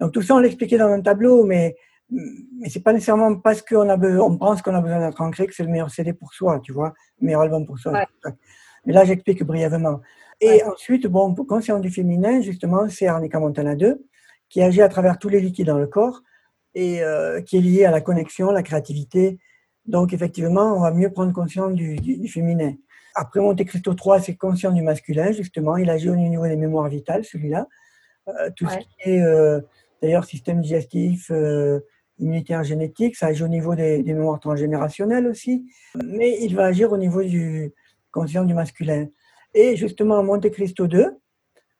Donc 0.00 0.12
tout 0.12 0.22
ça, 0.22 0.34
on 0.34 0.38
l'expliquait 0.38 0.78
dans 0.78 0.88
un 0.88 1.00
tableau, 1.00 1.44
mais 1.44 1.76
mais 2.10 2.68
c'est 2.68 2.82
pas 2.82 2.92
nécessairement 2.92 3.36
parce 3.36 3.62
qu'on 3.62 3.88
on 3.88 4.38
pense 4.38 4.62
qu'on 4.62 4.74
a 4.74 4.80
besoin 4.80 5.00
d'être 5.00 5.20
ancré 5.20 5.46
que 5.46 5.54
c'est 5.54 5.64
le 5.64 5.70
meilleur 5.70 5.90
CD 5.90 6.12
pour 6.12 6.32
soi, 6.32 6.60
tu 6.60 6.72
vois, 6.72 6.92
le 7.20 7.26
meilleur 7.26 7.40
album 7.40 7.66
pour 7.66 7.78
soi. 7.78 8.04
Mais 8.84 8.92
là, 8.92 9.04
j'explique 9.04 9.42
brièvement. 9.42 10.00
Et 10.40 10.62
ensuite, 10.64 11.06
bon, 11.06 11.34
conscient 11.34 11.80
du 11.80 11.90
féminin, 11.90 12.40
justement, 12.42 12.88
c'est 12.88 13.06
Arnica 13.06 13.40
Montana 13.40 13.74
2, 13.74 14.04
qui 14.48 14.62
agit 14.62 14.82
à 14.82 14.88
travers 14.88 15.18
tous 15.18 15.28
les 15.28 15.40
liquides 15.40 15.66
dans 15.66 15.78
le 15.78 15.86
corps 15.86 16.22
et 16.74 17.00
qui 17.46 17.56
est 17.56 17.60
lié 17.60 17.84
à 17.84 17.90
la 17.90 18.00
connexion, 18.00 18.50
la 18.50 18.62
créativité. 18.62 19.38
Donc, 19.86 20.12
effectivement, 20.12 20.76
on 20.76 20.80
va 20.80 20.90
mieux 20.90 21.10
prendre 21.10 21.32
conscience 21.32 21.72
du, 21.74 21.96
du, 21.96 22.28
féminin. 22.28 22.74
Après 23.14 23.40
Monte 23.40 23.64
Cristo 23.64 23.94
3, 23.94 24.20
c'est 24.20 24.34
conscient 24.34 24.72
du 24.72 24.82
masculin, 24.82 25.32
justement. 25.32 25.76
Il 25.76 25.90
agit 25.90 26.08
au 26.08 26.16
niveau 26.16 26.46
des 26.46 26.56
mémoires 26.56 26.88
vitales, 26.88 27.24
celui-là. 27.24 27.68
tout 28.56 28.66
ce 28.68 28.78
qui 28.78 29.10
est, 29.10 29.22
d'ailleurs, 30.02 30.24
système 30.24 30.60
digestif, 30.60 31.30
immunitaire 32.18 32.64
génétique, 32.64 33.16
ça 33.16 33.26
agit 33.26 33.42
au 33.42 33.48
niveau 33.48 33.74
des, 33.74 34.02
mémoires 34.02 34.40
transgénérationnelles 34.40 35.26
aussi, 35.26 35.66
mais 36.04 36.38
il 36.40 36.54
va 36.54 36.66
agir 36.66 36.92
au 36.92 36.96
niveau 36.96 37.22
du 37.22 37.72
conscient 38.10 38.44
du 38.44 38.54
masculin. 38.54 39.06
Et 39.54 39.76
justement, 39.76 40.22
Monte 40.22 40.50
Cristo 40.50 40.86
2, 40.86 41.10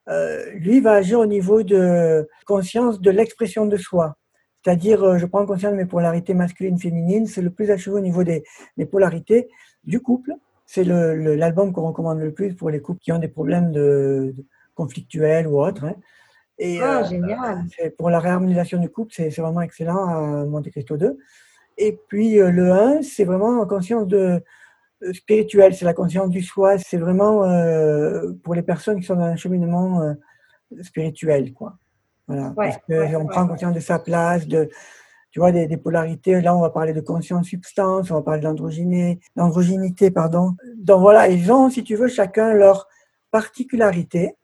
euh, 0.08 0.50
lui 0.54 0.80
va 0.80 0.94
agir 0.94 1.20
au 1.20 1.26
niveau 1.26 1.62
de 1.62 2.28
conscience 2.46 3.00
de 3.00 3.10
l'expression 3.10 3.66
de 3.66 3.76
soi. 3.76 4.16
C'est-à-dire, 4.64 5.04
euh, 5.04 5.18
je 5.18 5.26
prends 5.26 5.44
conscience 5.44 5.72
de 5.72 5.76
mes 5.76 5.84
polarités 5.84 6.32
masculines, 6.32 6.78
féminines, 6.78 7.26
c'est 7.26 7.42
le 7.42 7.50
plus 7.50 7.70
achevé 7.70 7.96
au 7.96 8.00
niveau 8.00 8.24
des, 8.24 8.44
polarités 8.90 9.48
du 9.84 10.00
couple. 10.00 10.32
C'est 10.64 10.84
l'album 10.84 11.72
qu'on 11.72 11.88
recommande 11.88 12.20
le 12.20 12.32
plus 12.32 12.54
pour 12.54 12.70
les 12.70 12.80
couples 12.80 13.00
qui 13.00 13.12
ont 13.12 13.18
des 13.18 13.28
problèmes 13.28 13.72
de, 13.72 14.34
conflictuels 14.74 15.46
ou 15.46 15.60
autres. 15.60 15.84
Hein. 15.84 15.94
Et, 16.58 16.80
ah, 16.80 17.00
euh, 17.00 17.08
génial. 17.08 17.66
Pour 17.98 18.10
la 18.10 18.20
réharmonisation 18.20 18.78
du 18.78 18.88
couple, 18.88 19.12
c'est 19.14 19.28
vraiment 19.28 19.60
excellent 19.60 20.06
à 20.06 20.44
Monte 20.44 20.70
Cristo 20.70 20.96
2. 20.96 21.18
Et 21.76 21.98
puis 22.08 22.38
euh, 22.38 22.50
le 22.50 22.72
1, 22.72 23.02
c'est 23.02 23.24
vraiment 23.24 23.64
conscience 23.66 24.06
de 24.06 24.40
euh, 25.02 25.12
spirituelle, 25.12 25.74
c'est 25.74 25.84
la 25.84 25.94
conscience 25.94 26.30
du 26.30 26.42
soi, 26.42 26.78
c'est 26.78 26.98
vraiment 26.98 27.40
pour 28.42 28.54
les 28.54 28.62
personnes 28.62 29.00
qui 29.00 29.06
sont 29.06 29.16
dans 29.16 29.22
un 29.22 29.36
cheminement 29.36 30.14
spirituel, 30.82 31.52
quoi. 31.52 31.76
Voilà. 32.26 32.52
Parce 32.56 32.78
qu'on 32.78 33.26
prend 33.26 33.46
conscience 33.46 33.74
de 33.74 33.80
sa 33.80 33.98
place, 33.98 34.46
de, 34.46 34.70
tu 35.30 35.40
vois, 35.40 35.52
des, 35.52 35.76
polarités. 35.76 36.40
Là, 36.40 36.56
on 36.56 36.60
va 36.60 36.70
parler 36.70 36.92
de 36.92 37.00
conscience-substance, 37.00 38.10
on 38.10 38.14
va 38.14 38.22
parler 38.22 38.40
d'androgynité, 38.40 40.10
pardon. 40.10 40.56
Donc 40.76 41.00
voilà, 41.00 41.28
ils 41.28 41.52
ont, 41.52 41.70
si 41.70 41.84
tu 41.84 41.96
veux, 41.96 42.08
chacun 42.08 42.54
leur 42.54 42.88
particularité 43.30 44.36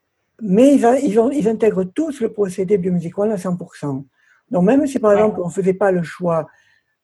mais 0.43 0.75
ils, 0.75 1.49
intègrent 1.49 1.85
tous 1.85 2.21
le 2.21 2.33
procédé 2.33 2.79
biomusical 2.79 3.31
à 3.31 3.37
100%. 3.37 4.05
Donc 4.51 4.65
même 4.65 4.87
si 4.87 4.99
par 4.99 5.13
exemple 5.13 5.41
on 5.43 5.49
ne 5.49 5.53
faisait 5.53 5.75
pas 5.75 5.93
le 5.93 6.03
choix, 6.03 6.49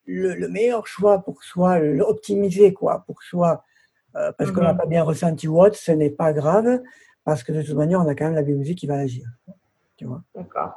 le, 0.05 0.47
meilleur 0.47 0.87
choix 0.87 1.23
pour 1.23 1.43
soi, 1.43 1.79
l'optimiser 1.79 2.73
quoi, 2.73 3.03
pour 3.05 3.23
soi, 3.23 3.63
euh, 4.15 4.31
parce 4.37 4.51
qu'on 4.51 4.61
n'a 4.61 4.73
mhm. 4.73 4.79
pas 4.79 4.85
bien 4.85 5.03
ressenti 5.03 5.47
ou 5.47 5.61
autre, 5.61 5.77
ce 5.77 5.91
n'est 5.91 6.09
pas 6.09 6.33
grave, 6.33 6.81
parce 7.23 7.43
que 7.43 7.51
de 7.51 7.61
toute 7.61 7.75
manière 7.75 8.01
on 8.01 8.07
a 8.07 8.15
quand 8.15 8.25
même 8.25 8.35
la 8.35 8.41
biomusique 8.41 8.79
qui 8.79 8.87
va 8.87 8.97
agir. 8.97 9.27
Tu 9.97 10.05
vois 10.05 10.21
D'accord. 10.35 10.73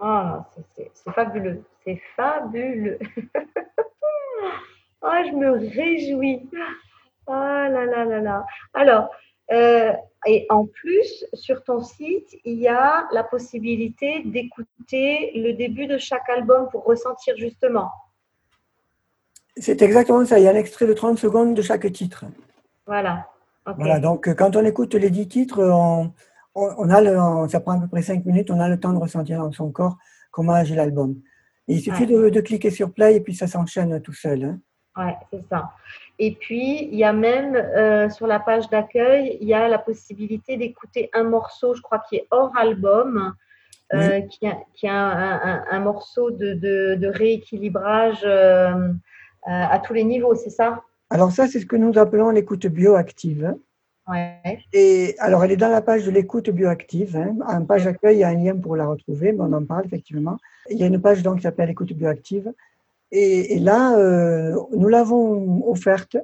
Ah, 0.00 0.44
c'est 0.74 0.90
fabuleux, 1.14 1.62
c'est 1.84 2.00
fabuleux. 2.16 2.98
ah, 5.02 5.22
je 5.24 5.30
me 5.30 5.52
réjouis. 5.52 6.50
Ah 7.28 7.68
là 7.70 7.86
là 7.86 8.04
là 8.04 8.20
là. 8.20 8.46
Alors, 8.74 9.10
euh, 9.52 9.92
et 10.26 10.46
en 10.50 10.66
plus, 10.66 11.24
sur 11.34 11.62
ton 11.62 11.82
site, 11.82 12.36
il 12.44 12.58
y 12.58 12.68
a 12.68 13.06
la 13.12 13.22
possibilité 13.22 14.22
d'écouter 14.24 15.32
le 15.36 15.52
début 15.52 15.86
de 15.86 15.98
chaque 15.98 16.28
album 16.28 16.68
pour 16.70 16.84
ressentir 16.84 17.36
justement. 17.36 17.90
C'est 19.56 19.82
exactement 19.82 20.24
ça. 20.24 20.38
Il 20.38 20.44
y 20.44 20.48
a 20.48 20.50
un 20.50 20.56
extrait 20.56 20.86
de 20.86 20.94
30 20.94 21.18
secondes 21.18 21.54
de 21.54 21.62
chaque 21.62 21.90
titre. 21.92 22.24
Voilà. 22.86 23.28
Voilà. 23.76 24.00
Donc, 24.00 24.34
quand 24.34 24.56
on 24.56 24.64
écoute 24.64 24.94
les 24.94 25.10
10 25.10 25.28
titres, 25.28 25.62
on, 25.62 26.12
on, 26.54 26.90
a 26.90 27.00
le, 27.00 27.48
ça 27.48 27.60
prend 27.60 27.72
à 27.72 27.80
peu 27.80 27.88
près 27.88 28.02
5 28.02 28.24
minutes, 28.24 28.50
on 28.50 28.60
a 28.60 28.68
le 28.68 28.78
temps 28.78 28.92
de 28.92 28.98
ressentir 28.98 29.38
dans 29.38 29.52
son 29.52 29.70
corps 29.70 29.96
comment 30.30 30.52
agit 30.52 30.74
l'album. 30.74 31.16
Il 31.68 31.80
suffit 31.80 32.06
de, 32.06 32.40
cliquer 32.40 32.70
sur 32.70 32.92
play 32.92 33.16
et 33.16 33.20
puis 33.20 33.34
ça 33.34 33.46
s'enchaîne 33.46 34.00
tout 34.00 34.12
seul. 34.12 34.44
Hein. 34.44 34.58
Ouais, 34.96 35.16
c'est 35.32 35.42
ça. 35.48 35.70
Et 36.18 36.34
puis, 36.34 36.88
il 36.90 36.98
y 36.98 37.04
a 37.04 37.12
même 37.12 37.54
euh, 37.54 38.10
sur 38.10 38.26
la 38.26 38.40
page 38.40 38.68
d'accueil, 38.68 39.38
il 39.40 39.48
y 39.48 39.54
a 39.54 39.68
la 39.68 39.78
possibilité 39.78 40.56
d'écouter 40.56 41.08
un 41.14 41.24
morceau, 41.24 41.74
je 41.74 41.80
crois, 41.80 42.02
qui 42.08 42.16
est 42.16 42.26
hors 42.30 42.54
album, 42.56 43.34
euh, 43.94 44.20
qui 44.22 44.46
a, 44.46 44.58
qui 44.74 44.86
a 44.88 45.64
un, 45.70 45.80
morceau 45.80 46.30
de, 46.30 46.54
de, 46.54 47.06
rééquilibrage 47.06 48.22
euh, 48.24 48.92
à 49.46 49.78
tous 49.78 49.92
les 49.94 50.04
niveaux, 50.04 50.34
c'est 50.34 50.50
ça? 50.50 50.82
Alors 51.10 51.30
ça, 51.30 51.46
c'est 51.46 51.60
ce 51.60 51.66
que 51.66 51.76
nous 51.76 51.98
appelons 51.98 52.30
l'écoute 52.30 52.66
bioactive. 52.66 53.54
Et 54.72 55.14
alors, 55.18 55.44
elle 55.44 55.52
est 55.52 55.56
dans 55.56 55.68
la 55.68 55.80
page 55.80 56.04
de 56.04 56.10
l'écoute 56.10 56.50
bioactive. 56.50 57.16
Hein. 57.16 57.36
En 57.46 57.64
page 57.64 57.84
d'accueil, 57.84 58.16
il 58.16 58.20
y 58.20 58.24
a 58.24 58.28
un 58.28 58.34
lien 58.34 58.56
pour 58.56 58.76
la 58.76 58.86
retrouver, 58.86 59.32
mais 59.32 59.40
on 59.40 59.52
en 59.52 59.64
parle 59.64 59.86
effectivement. 59.86 60.38
Il 60.70 60.78
y 60.78 60.82
a 60.82 60.86
une 60.86 61.00
page 61.00 61.22
donc 61.22 61.36
qui 61.36 61.42
s'appelle 61.42 61.68
l'écoute 61.68 61.92
bioactive. 61.92 62.52
Et, 63.12 63.58
là, 63.58 63.96
euh, 63.98 64.56
nous 64.74 64.88
l'avons 64.88 65.70
offerte, 65.70 66.16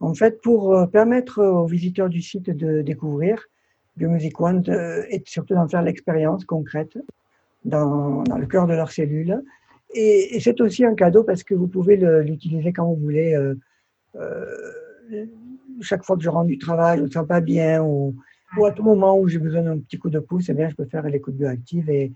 en 0.00 0.14
fait, 0.14 0.40
pour 0.40 0.74
euh, 0.74 0.86
permettre 0.86 1.42
aux 1.42 1.66
visiteurs 1.66 2.08
du 2.08 2.22
site 2.22 2.48
de 2.48 2.80
découvrir 2.80 3.48
Biomusic 3.96 4.40
One 4.40 4.62
euh, 4.68 5.04
et 5.10 5.20
surtout 5.26 5.54
d'en 5.54 5.68
faire 5.68 5.82
l'expérience 5.82 6.44
concrète 6.44 6.96
dans, 7.64 8.22
le 8.22 8.46
cœur 8.46 8.68
de 8.68 8.74
leur 8.74 8.92
cellule. 8.92 9.42
Et, 9.94 10.38
c'est 10.40 10.60
aussi 10.60 10.84
un 10.84 10.94
cadeau 10.94 11.24
parce 11.24 11.42
que 11.42 11.54
vous 11.54 11.66
pouvez 11.66 11.96
l'utiliser 11.96 12.72
quand 12.72 12.86
vous 12.86 12.96
voulez. 12.96 13.36
Chaque 15.82 16.04
fois 16.04 16.16
que 16.16 16.22
je 16.22 16.30
rentre 16.30 16.46
du 16.46 16.58
travail, 16.58 16.98
je 16.98 17.02
ne 17.02 17.06
me 17.06 17.12
sens 17.12 17.26
pas 17.26 17.40
bien, 17.40 17.82
ou, 17.82 18.14
à 18.64 18.70
tout 18.72 18.82
moment 18.82 19.18
où 19.18 19.28
j'ai 19.28 19.38
besoin 19.38 19.62
d'un 19.62 19.78
petit 19.78 19.98
coup 19.98 20.10
de 20.10 20.18
pouce, 20.18 20.48
eh 20.48 20.54
bien, 20.54 20.68
je 20.68 20.74
peux 20.74 20.84
faire 20.84 21.02
l'écoute 21.08 21.34
bioactive 21.34 21.88
et, 21.90 22.12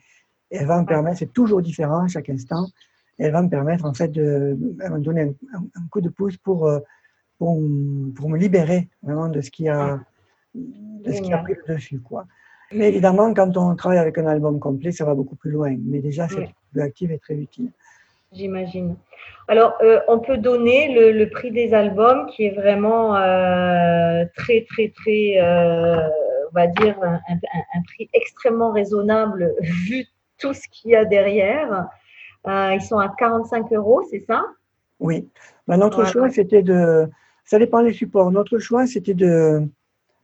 et 0.50 0.56
elle 0.56 0.66
va 0.66 0.80
me 0.80 0.86
permettre, 0.86 1.18
c'est 1.18 1.32
toujours 1.32 1.62
différent 1.62 2.04
à 2.04 2.08
chaque 2.08 2.28
instant, 2.28 2.66
elle 3.18 3.32
va 3.32 3.42
me 3.42 3.48
permettre 3.48 3.84
en 3.84 3.94
fait 3.94 4.08
de, 4.08 4.56
me 4.58 4.98
donner 4.98 5.34
un, 5.54 5.86
coup 5.90 6.00
de 6.00 6.08
pouce 6.08 6.36
pour, 6.36 6.66
euh, 6.66 6.80
pour, 7.38 7.58
pour, 8.14 8.28
me 8.28 8.36
libérer 8.36 8.88
vraiment 9.02 9.28
de 9.28 9.40
ce 9.40 9.50
qui 9.50 9.68
a, 9.68 10.00
de 10.54 11.12
ce 11.12 11.20
qui 11.22 11.32
a 11.32 11.38
pris 11.38 11.54
le 11.54 11.74
dessus. 11.74 12.00
Quoi. 12.00 12.26
Mais 12.72 12.88
évidemment, 12.88 13.32
quand 13.32 13.56
on 13.56 13.74
travaille 13.76 13.98
avec 13.98 14.18
un 14.18 14.26
album 14.26 14.58
complet, 14.58 14.92
ça 14.92 15.04
va 15.04 15.14
beaucoup 15.14 15.36
plus 15.36 15.50
loin. 15.50 15.76
Mais 15.84 16.00
déjà, 16.00 16.28
c'est 16.28 16.48
plus 16.72 16.80
actif 16.80 17.10
et 17.10 17.18
très 17.18 17.36
utile. 17.36 17.72
J'imagine. 18.36 18.96
Alors, 19.48 19.74
euh, 19.82 20.00
on 20.08 20.18
peut 20.18 20.36
donner 20.36 20.92
le, 20.92 21.12
le, 21.12 21.30
prix 21.30 21.50
des 21.50 21.72
albums 21.72 22.26
qui 22.26 22.46
est 22.46 22.54
vraiment 22.54 23.16
euh, 23.16 24.24
très, 24.36 24.66
très, 24.68 24.88
très, 24.88 25.40
on 25.40 26.54
va 26.54 26.66
dire, 26.66 26.96
un, 27.02 27.14
un, 27.14 27.82
prix 27.94 28.10
extrêmement 28.12 28.72
raisonnable 28.72 29.54
vu 29.60 30.04
tout 30.38 30.52
ce 30.52 30.62
qu'il 30.70 30.90
y 30.90 30.96
a 30.96 31.04
derrière. 31.04 31.88
Euh, 32.46 32.72
ils 32.74 32.82
sont 32.82 32.98
à 32.98 33.12
45 33.18 33.72
euros, 33.72 34.02
c'est 34.10 34.24
ça? 34.26 34.44
Oui. 35.00 35.28
Ben, 35.66 35.76
notre 35.78 36.04
choix, 36.04 36.30
c'était 36.30 36.62
de. 36.62 37.08
Ça 37.44 37.58
dépend 37.58 37.82
des 37.82 37.92
supports. 37.92 38.30
Notre 38.30 38.58
choix, 38.58 38.86
c'était 38.86 39.14
de, 39.14 39.62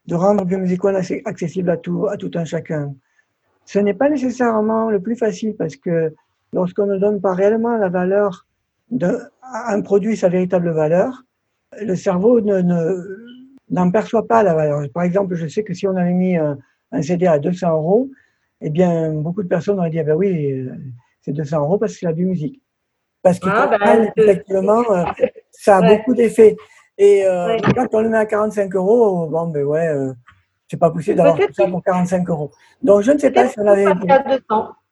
de 0.07 0.15
rendre 0.15 0.45
Biomusic 0.45 0.83
One 0.85 1.01
accessible 1.25 1.71
à 1.71 1.77
tout, 1.77 2.07
à 2.09 2.17
tout 2.17 2.31
un 2.35 2.45
chacun. 2.45 2.95
Ce 3.65 3.79
n'est 3.79 3.95
pas 3.95 4.09
nécessairement 4.09 4.91
le 4.91 5.01
plus 5.01 5.17
facile 5.17 5.55
parce 5.57 5.77
que 5.77 6.13
lorsqu'on 6.53 6.87
ne 6.87 6.99
donne 6.99 7.21
pas 7.21 7.35
réellement 7.35 7.77
la 7.77 7.89
valeur 7.89 8.47
d'un 8.91 9.81
produit, 9.83 10.17
sa 10.17 10.29
véritable 10.29 10.71
valeur, 10.71 11.25
le 11.81 11.95
cerveau 11.97 12.41
n'en 12.41 13.91
perçoit 13.91 14.27
pas 14.27 14.43
la 14.43 14.55
valeur. 14.55 14.83
Par 14.93 15.03
exemple, 15.03 15.35
je 15.35 15.47
sais 15.47 15.65
que 15.65 15.75
si 15.75 15.87
on 15.87 15.97
avait 15.97 16.13
mis 16.13 16.37
un, 16.37 16.59
CD 17.01 17.27
à 17.27 17.39
200 17.39 17.71
euros, 17.71 18.11
eh 18.61 18.71
bien, 18.71 19.13
beaucoup 19.13 19.43
de 19.43 19.49
personnes 19.49 19.79
auraient 19.79 19.91
dit, 19.91 19.99
ah 19.99 20.05
ben 20.05 20.15
oui, 20.15 20.69
c'est 21.23 21.33
200 21.33 21.61
euros 21.61 21.79
parce 21.79 21.95
que 21.95 22.01
c'est 22.01 22.07
la 22.07 22.13
du 22.13 22.27
musique. 22.27 22.61
Parce 23.23 23.39
que 23.39 23.49
ah, 23.49 23.67
bah, 23.69 24.11
effectivement, 24.17 24.83
euh, 24.91 25.05
ça 25.51 25.79
a 25.79 25.97
beaucoup 25.97 26.15
d'effets. 26.15 26.57
Et 26.99 27.25
euh, 27.25 27.57
quand 27.75 27.87
on 27.95 28.01
le 28.01 28.09
met 28.09 28.19
à 28.19 28.27
45 28.27 28.75
euros, 28.75 29.29
bon, 29.29 29.47
ben 29.47 29.65
ouais, 29.65 29.89
euh, 29.89 30.13
c'est 30.69 30.77
pas 30.77 30.91
possible 30.91 31.17
d'avoir 31.17 31.37
tout 31.37 31.53
ça 31.53 31.67
pour 31.67 31.83
45 31.83 32.29
euros. 32.29 32.51
Donc, 32.83 33.03
je 33.03 33.13
ne 33.13 33.19
sais 33.19 33.31
pas 33.31 33.49
si 33.49 33.59
on 33.61 33.67
avait. 33.67 33.87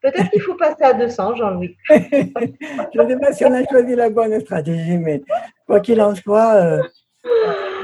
Peut-être 0.02 0.30
qu'il 0.30 0.40
faut 0.40 0.54
passer 0.54 0.82
à 0.82 0.94
200, 0.94 1.36
Jean-Louis. 1.36 1.76
je 1.88 3.00
ne 3.00 3.08
sais 3.08 3.18
pas 3.18 3.32
si 3.32 3.44
on 3.44 3.52
a 3.52 3.64
choisi 3.64 3.94
la 3.94 4.10
bonne 4.10 4.38
stratégie, 4.40 4.96
mais 4.96 5.22
quoi 5.66 5.80
qu'il 5.80 6.00
en 6.00 6.14
soit, 6.14 6.80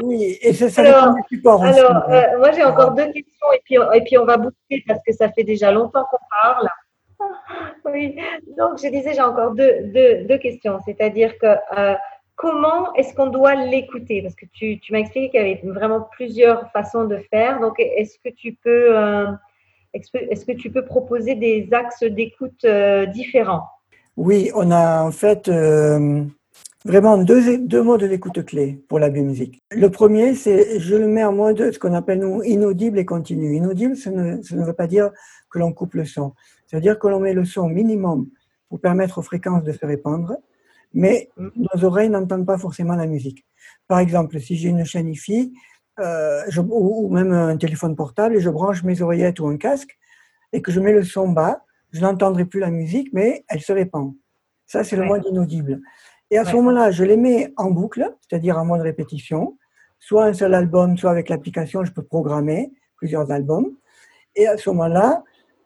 oui, 0.02 0.38
et 0.40 0.52
ça, 0.52 0.68
ça 0.68 0.82
alors, 0.82 1.14
support 1.28 1.62
Alors, 1.62 2.08
moi, 2.38 2.52
j'ai 2.52 2.64
encore 2.64 2.92
deux 2.92 3.06
questions 3.12 3.52
et 3.54 3.60
puis, 3.64 3.76
et 3.94 4.00
puis 4.02 4.18
on 4.18 4.24
va 4.24 4.36
boucler 4.36 4.82
parce 4.86 5.00
que 5.06 5.12
ça 5.12 5.30
fait 5.30 5.44
déjà 5.44 5.72
longtemps 5.72 6.04
qu'on 6.10 6.18
parle. 6.42 6.68
Oui, 7.86 8.18
donc 8.58 8.78
je 8.82 8.88
disais, 8.88 9.14
j'ai 9.14 9.22
encore 9.22 9.52
deux, 9.52 9.84
deux, 10.28 10.38
questions. 10.38 10.78
C'est-à-dire 10.84 11.38
que 11.38 11.46
euh, 11.78 11.94
comment 12.34 12.92
est-ce 12.94 13.14
qu'on 13.14 13.28
doit 13.28 13.54
l'écouter? 13.54 14.20
Parce 14.20 14.34
que 14.34 14.44
tu, 14.52 14.78
tu 14.80 14.92
m'as 14.92 14.98
expliqué 14.98 15.30
qu'il 15.30 15.40
y 15.40 15.44
avait 15.44 15.60
vraiment 15.64 16.06
plusieurs 16.12 16.70
façons 16.72 17.04
de 17.04 17.16
faire. 17.30 17.58
Donc, 17.60 17.76
est-ce 17.78 18.18
que 18.18 18.34
tu 18.34 18.52
peux, 18.62 18.94
euh, 18.98 19.28
est-ce 19.96 20.44
que 20.44 20.52
tu 20.52 20.70
peux 20.70 20.84
proposer 20.84 21.34
des 21.34 21.68
axes 21.72 22.04
d'écoute 22.04 22.64
euh, 22.64 23.06
différents? 23.06 23.64
Oui, 24.16 24.50
on 24.54 24.70
a 24.70 25.02
en 25.02 25.10
fait 25.10 25.50
vraiment 26.86 27.18
deux, 27.18 27.58
deux 27.58 27.82
modes 27.82 28.04
d'écoute 28.04 28.44
clés 28.44 28.80
pour 28.88 28.98
la 28.98 29.10
biomusique. 29.10 29.62
Le 29.72 29.90
premier, 29.90 30.34
c'est 30.34 30.78
je 30.78 30.94
le 30.96 31.08
mets 31.08 31.24
en 31.24 31.32
mode 31.32 31.72
ce 31.72 31.78
qu'on 31.78 31.92
appelle 31.92 32.20
nous 32.20 32.42
inaudible 32.42 32.98
et 32.98 33.04
continu. 33.04 33.56
Inaudible, 33.56 33.96
ça 33.96 34.10
ne, 34.10 34.40
ça 34.42 34.54
ne 34.56 34.64
veut 34.64 34.72
pas 34.72 34.86
dire 34.86 35.10
que 35.50 35.58
l'on 35.58 35.72
coupe 35.72 35.94
le 35.94 36.04
son. 36.04 36.32
C'est-à-dire 36.66 36.98
que 36.98 37.08
l'on 37.08 37.20
met 37.20 37.34
le 37.34 37.44
son 37.44 37.68
minimum 37.68 38.28
pour 38.68 38.80
permettre 38.80 39.18
aux 39.18 39.22
fréquences 39.22 39.64
de 39.64 39.72
se 39.72 39.84
répandre, 39.84 40.36
mais 40.94 41.28
mm. 41.36 41.48
nos 41.56 41.84
oreilles 41.84 42.10
n'entendent 42.10 42.46
pas 42.46 42.58
forcément 42.58 42.94
la 42.94 43.06
musique. 43.06 43.44
Par 43.88 43.98
exemple, 43.98 44.40
si 44.40 44.56
j'ai 44.56 44.68
une 44.68 44.84
chaîne 44.84 45.08
IFI 45.08 45.52
euh, 45.98 46.42
ou 46.68 47.08
même 47.08 47.32
un 47.32 47.56
téléphone 47.56 47.96
portable 47.96 48.36
et 48.36 48.40
je 48.40 48.50
branche 48.50 48.82
mes 48.82 49.00
oreillettes 49.02 49.40
ou 49.40 49.46
un 49.46 49.56
casque 49.56 49.96
et 50.52 50.62
que 50.62 50.70
je 50.70 50.80
mets 50.80 50.92
le 50.92 51.02
son 51.02 51.28
bas, 51.28 51.64
je 51.92 52.00
n'entendrai 52.00 52.44
plus 52.44 52.60
la 52.60 52.70
musique, 52.70 53.10
mais 53.12 53.44
elle 53.48 53.60
se 53.60 53.72
répand. 53.72 54.14
Ça, 54.66 54.84
c'est 54.84 54.96
le 54.96 55.04
mode 55.04 55.24
inaudible. 55.26 55.80
Et 56.30 56.38
à 56.38 56.44
ce 56.44 56.54
moment-là, 56.56 56.90
je 56.90 57.04
les 57.04 57.16
mets 57.16 57.52
en 57.56 57.70
boucle, 57.70 58.12
c'est-à-dire 58.20 58.58
en 58.58 58.64
mode 58.64 58.80
répétition, 58.80 59.56
soit 59.98 60.24
un 60.24 60.32
seul 60.32 60.54
album, 60.54 60.98
soit 60.98 61.10
avec 61.10 61.28
l'application, 61.28 61.84
je 61.84 61.92
peux 61.92 62.02
programmer 62.02 62.72
plusieurs 62.96 63.30
albums. 63.30 63.70
Et 64.34 64.46
à 64.46 64.56
ce 64.56 64.68
moment-là, 64.70 65.22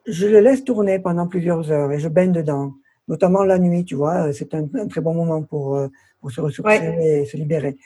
je 0.06 0.26
les 0.26 0.40
laisse 0.40 0.64
tourner 0.64 0.98
pendant 0.98 1.26
plusieurs 1.26 1.70
heures 1.70 1.90
et 1.92 1.98
je 1.98 2.08
baigne 2.08 2.32
dedans, 2.32 2.74
notamment 3.08 3.42
la 3.42 3.58
nuit, 3.58 3.84
tu 3.84 3.94
vois, 3.94 4.32
c'est 4.32 4.54
un, 4.54 4.66
très 4.88 5.00
bon 5.00 5.14
moment 5.14 5.42
pour, 5.42 5.76
euh, 5.76 5.88
pour 6.20 6.30
se 6.30 6.40
ressourcer 6.40 6.94
et 7.00 7.24
se 7.24 7.36
libérer. 7.36 7.76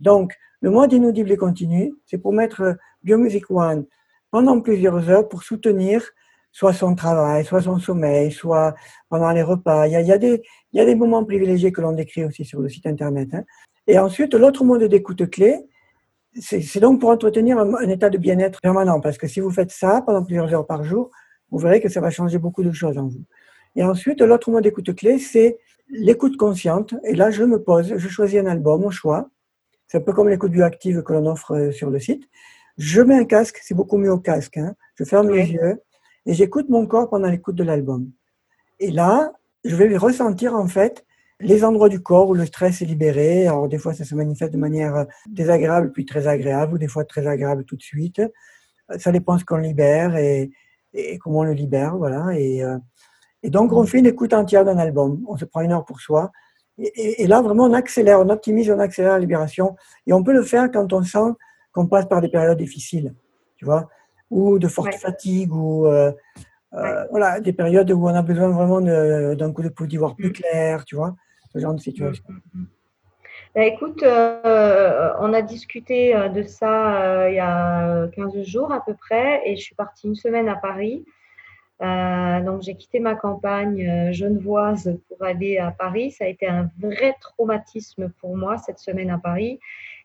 Donc, 0.00 0.34
le 0.66 0.72
mode 0.72 0.92
inaudible 0.92 1.30
et 1.30 1.36
continu, 1.36 1.94
c'est 2.06 2.18
pour 2.18 2.32
mettre 2.32 2.76
Biomusic 3.04 3.48
One 3.52 3.86
pendant 4.32 4.60
plusieurs 4.60 5.08
heures 5.08 5.28
pour 5.28 5.44
soutenir 5.44 6.02
soit 6.50 6.72
son 6.72 6.96
travail, 6.96 7.44
soit 7.44 7.62
son 7.62 7.78
sommeil, 7.78 8.32
soit 8.32 8.74
pendant 9.08 9.30
les 9.30 9.44
repas. 9.44 9.86
Il 9.86 9.92
y 9.92 10.12
a, 10.12 10.18
des, 10.18 10.94
moments 10.96 11.24
privilégiés 11.24 11.70
que 11.70 11.80
l'on 11.80 11.92
décrit 11.92 12.24
aussi 12.24 12.44
sur 12.44 12.60
le 12.60 12.68
site 12.68 12.84
Internet. 12.88 13.28
Hein. 13.32 13.44
Et 13.86 13.96
ensuite, 14.00 14.34
l'autre 14.34 14.64
mode 14.64 14.82
d'écoute 14.82 15.30
clé, 15.30 15.68
c'est 16.40 16.80
donc 16.80 17.00
pour 17.00 17.10
entretenir 17.10 17.60
un, 17.60 17.88
état 17.88 18.10
de 18.10 18.18
bien-être 18.18 18.60
permanent. 18.60 19.00
Parce 19.00 19.18
que 19.18 19.28
si 19.28 19.38
vous 19.38 19.52
faites 19.52 19.70
ça 19.70 20.02
pendant 20.04 20.24
plusieurs 20.24 20.52
heures 20.52 20.66
par 20.66 20.82
jour, 20.82 21.12
vous 21.52 21.58
verrez 21.58 21.80
que 21.80 21.88
ça 21.88 22.00
va 22.00 22.10
changer 22.10 22.38
beaucoup 22.38 22.64
de 22.64 22.72
choses 22.72 22.98
en 22.98 23.06
vous. 23.06 23.22
Et 23.76 23.84
ensuite, 23.84 24.20
l'autre 24.20 24.50
mode 24.50 24.64
d'écoute 24.64 24.92
clé, 24.96 25.20
c'est 25.20 25.58
l'écoute 25.90 26.36
consciente. 26.36 26.96
Et 27.04 27.14
là, 27.14 27.30
je 27.30 27.44
me 27.44 27.62
pose, 27.62 27.94
je 27.96 28.08
choisis 28.08 28.40
un 28.40 28.46
album 28.46 28.84
au 28.84 28.90
choix. 28.90 29.30
C'est 29.88 29.98
un 29.98 30.00
peu 30.00 30.12
comme 30.12 30.28
l'écoute 30.28 30.52
bioactive 30.52 31.02
que 31.02 31.12
l'on 31.12 31.26
offre 31.26 31.52
euh, 31.52 31.70
sur 31.70 31.90
le 31.90 31.98
site. 31.98 32.28
Je 32.78 33.00
mets 33.00 33.14
un 33.14 33.24
casque, 33.24 33.58
c'est 33.62 33.74
beaucoup 33.74 33.96
mieux 33.96 34.12
au 34.12 34.18
casque. 34.18 34.56
Hein. 34.56 34.74
Je 34.96 35.04
ferme 35.04 35.30
les 35.30 35.50
yeux 35.52 35.80
et 36.26 36.34
j'écoute 36.34 36.68
mon 36.68 36.86
corps 36.86 37.08
pendant 37.08 37.28
l'écoute 37.28 37.54
de 37.54 37.64
l'album. 37.64 38.10
Et 38.80 38.90
là, 38.90 39.32
je 39.64 39.74
vais 39.76 39.96
ressentir 39.96 40.54
en 40.54 40.66
fait 40.66 41.04
les 41.40 41.64
endroits 41.64 41.88
du 41.88 42.00
corps 42.00 42.28
où 42.28 42.34
le 42.34 42.46
stress 42.46 42.82
est 42.82 42.86
libéré. 42.86 43.46
Alors 43.46 43.68
des 43.68 43.78
fois, 43.78 43.94
ça 43.94 44.04
se 44.04 44.14
manifeste 44.14 44.52
de 44.52 44.58
manière 44.58 45.06
désagréable 45.28 45.92
puis 45.92 46.04
très 46.04 46.26
agréable, 46.26 46.74
ou 46.74 46.78
des 46.78 46.88
fois 46.88 47.04
très 47.04 47.26
agréable 47.26 47.64
tout 47.64 47.76
de 47.76 47.82
suite. 47.82 48.20
Ça 48.98 49.12
dépend 49.12 49.38
ce 49.38 49.44
qu'on 49.44 49.56
libère 49.56 50.16
et, 50.16 50.50
comment 51.20 51.40
on 51.40 51.44
le 51.44 51.52
libère, 51.52 51.96
voilà. 51.96 52.38
Et, 52.38 52.62
euh, 52.62 52.78
et, 53.42 53.50
donc 53.50 53.72
on 53.72 53.84
fait 53.84 53.98
une 53.98 54.06
écoute 54.06 54.32
entière 54.32 54.64
d'un 54.64 54.78
album. 54.78 55.24
On 55.28 55.36
se 55.36 55.44
prend 55.44 55.60
une 55.60 55.72
heure 55.72 55.84
pour 55.84 56.00
soi. 56.00 56.30
Et, 56.78 57.22
et, 57.22 57.26
là, 57.26 57.40
vraiment, 57.40 57.64
on 57.64 57.72
accélère, 57.72 58.20
on 58.20 58.28
optimise, 58.28 58.70
on 58.70 58.78
accélère 58.78 59.12
la 59.12 59.18
libération. 59.18 59.76
Et 60.06 60.12
on 60.12 60.22
peut 60.22 60.32
le 60.32 60.42
faire 60.42 60.70
quand 60.70 60.92
on 60.92 61.02
sent 61.02 61.32
qu'on 61.72 61.86
passe 61.86 62.06
par 62.06 62.20
des 62.20 62.28
périodes 62.28 62.58
difficiles, 62.58 63.14
tu 63.56 63.64
vois 63.64 63.88
ou 64.30 64.58
de 64.58 64.68
forte 64.68 64.94
fatigue, 64.94 65.52
ou 65.52 65.86
euh, 65.86 66.12
euh, 66.74 67.04
voilà, 67.10 67.40
des 67.40 67.52
périodes 67.52 67.90
où 67.90 68.06
on 68.06 68.14
a 68.14 68.22
besoin 68.22 68.48
vraiment 68.50 68.80
d'un 68.80 69.52
coup 69.52 69.62
de 69.62 69.68
pouls 69.68 69.86
d'y 69.86 69.96
voir 69.96 70.16
plus 70.16 70.30
mm. 70.30 70.32
clair, 70.32 70.84
tu 70.84 70.96
vois, 70.96 71.14
ce 71.52 71.58
genre 71.58 71.74
de 71.74 71.80
situation. 71.80 72.24
Mm, 72.28 72.60
mm, 72.60 72.66
bah, 73.54 73.64
écoute, 73.64 74.02
euh, 74.02 75.12
on 75.20 75.32
a 75.32 75.42
discuté 75.42 76.14
de 76.34 76.42
ça 76.42 77.28
il 77.30 77.36
y 77.36 77.40
a 77.40 78.08
15 78.08 78.42
jours 78.42 78.72
à 78.72 78.84
peu 78.84 78.94
près, 78.94 79.42
et 79.46 79.56
je 79.56 79.62
suis 79.62 79.74
partie 79.74 80.06
une 80.06 80.14
semaine 80.14 80.48
à 80.48 80.56
Paris. 80.56 81.04
Donc 81.80 82.62
j'ai 82.62 82.74
quitté 82.74 83.00
ma 83.00 83.14
campagne 83.14 84.12
genevoise 84.12 84.98
pour 85.08 85.22
aller 85.22 85.58
à 85.58 85.70
Paris. 85.70 86.10
Ça 86.10 86.24
a 86.24 86.28
été 86.28 86.46
un 86.46 86.70
vrai 86.78 87.14
traumatisme 87.20 88.10
pour 88.20 88.36
moi 88.36 88.58
cette 88.58 88.78
semaine 88.78 89.10
à 89.10 89.18
Paris 89.18 89.60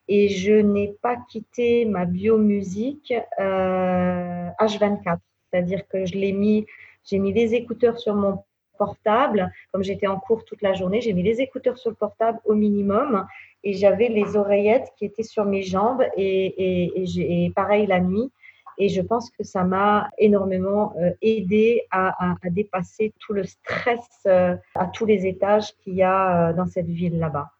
et 0.08 0.28
je 0.28 0.54
n'ai 0.54 0.94
pas 1.02 1.16
quitté 1.30 1.86
ma 1.86 2.04
biomusique 2.04 3.14
euh, 3.40 4.50
H24. 4.60 5.20
C'est-à-dire 5.50 5.88
que 5.88 6.06
je 6.06 6.16
l'ai 6.16 6.34
mis, 6.34 6.66
j'ai 7.06 7.18
mis 7.18 7.32
les 7.32 7.54
écouteurs 7.56 7.98
sur 7.98 8.16
mon 8.16 8.44
portable, 8.78 9.52
comme 9.72 9.84
j'étais 9.84 10.08
en 10.08 10.20
cours 10.20 10.44
toute 10.44 10.62
la 10.62 10.74
journée, 10.74 11.00
j'ai 11.00 11.14
mis 11.14 11.24
les 11.24 11.40
écouteurs 11.40 11.78
sur 11.78 11.92
le 11.92 11.96
portable 11.96 12.40
au 12.46 12.56
minimum 12.56 13.26
et 13.64 13.74
j'avais 13.74 14.10
les 14.10 14.36
oreillettes 14.36 14.90
qui 14.98 15.06
étaient 15.06 15.24
sur 15.24 15.46
mes 15.46 15.62
jambes 15.62 16.04
et, 16.18 16.96
et, 16.98 17.52
pareil 17.52 17.86
la 17.86 18.02
nuit. 18.02 18.32
Et 18.78 18.90
je 18.90 19.02
pense 19.02 19.30
que 19.30 19.44
ça 19.44 19.64
m'a 19.64 20.10
énormément 20.18 20.94
euh, 20.98 21.12
aidé 21.22 21.84
à, 21.92 22.32
à, 22.32 22.50
dépasser 22.50 23.14
tout 23.20 23.34
le 23.34 23.44
stress 23.44 24.00
euh, 24.26 24.56
à 24.76 24.88
tous 24.88 25.06
les 25.06 25.26
étages 25.26 25.74
qu'il 25.84 25.96
y 25.96 26.04
a 26.04 26.50
euh, 26.50 26.54
dans 26.54 26.66
cette 26.66 26.88
ville 26.88 27.20
là-bas. 27.20 27.52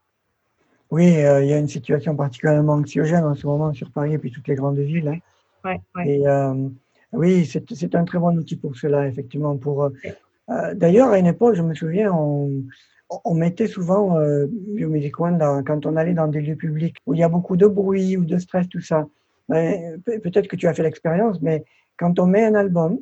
Oui, 0.90 1.18
euh, 1.24 1.44
il 1.44 1.50
y 1.50 1.54
a 1.54 1.58
une 1.58 1.70
situation 1.70 2.16
particulièrement 2.16 2.74
anxiogène 2.74 3.24
en 3.24 3.34
ce 3.34 3.48
moment 3.48 3.74
sur 3.74 3.92
Paris 3.92 4.14
et 4.14 4.18
puis 4.18 4.32
toutes 4.32 4.48
les 4.48 4.56
grandes 4.56 4.80
villes. 4.80 5.08
Hein. 5.08 5.20
Ouais, 5.64 5.80
ouais. 5.96 6.10
Et 6.10 6.28
euh, 6.28 6.68
oui, 7.14 7.46
c'est 7.46 7.96
un 7.96 8.04
très 8.04 8.20
bon 8.20 8.38
outil 8.38 8.58
pour 8.58 8.76
cela, 8.76 9.08
effectivement. 9.08 9.56
Pour, 9.58 9.84
euh, 9.84 10.74
D'ailleurs, 10.74 11.12
à 11.12 11.18
une 11.18 11.28
époque, 11.28 11.56
je 11.56 11.62
me 11.62 11.74
souviens, 11.74 12.12
on, 12.14 12.64
on 13.26 13.34
mettait 13.34 13.68
souvent 13.68 14.18
euh, 14.18 14.48
Biomusic 14.50 15.20
One 15.20 15.64
quand 15.66 15.86
on 15.86 15.96
allait 15.96 16.14
dans 16.14 16.28
des 16.28 16.42
lieux 16.42 16.56
publics 16.56 16.98
où 17.06 17.14
il 17.14 17.20
y 17.20 17.24
a 17.24 17.30
beaucoup 17.30 17.58
de 17.58 17.68
bruit 17.68 18.18
ou 18.18 18.26
de 18.26 18.38
stress, 18.38 18.68
tout 18.70 18.82
ça. 18.82 19.08
Peut-être 19.52 20.48
que 20.48 20.56
tu 20.56 20.68
as 20.68 20.74
fait 20.74 20.84
l'expérience, 20.84 21.42
mais 21.42 21.66
quand 21.98 22.20
on 22.20 22.26
met 22.26 22.46
un 22.46 22.56
album 22.56 23.00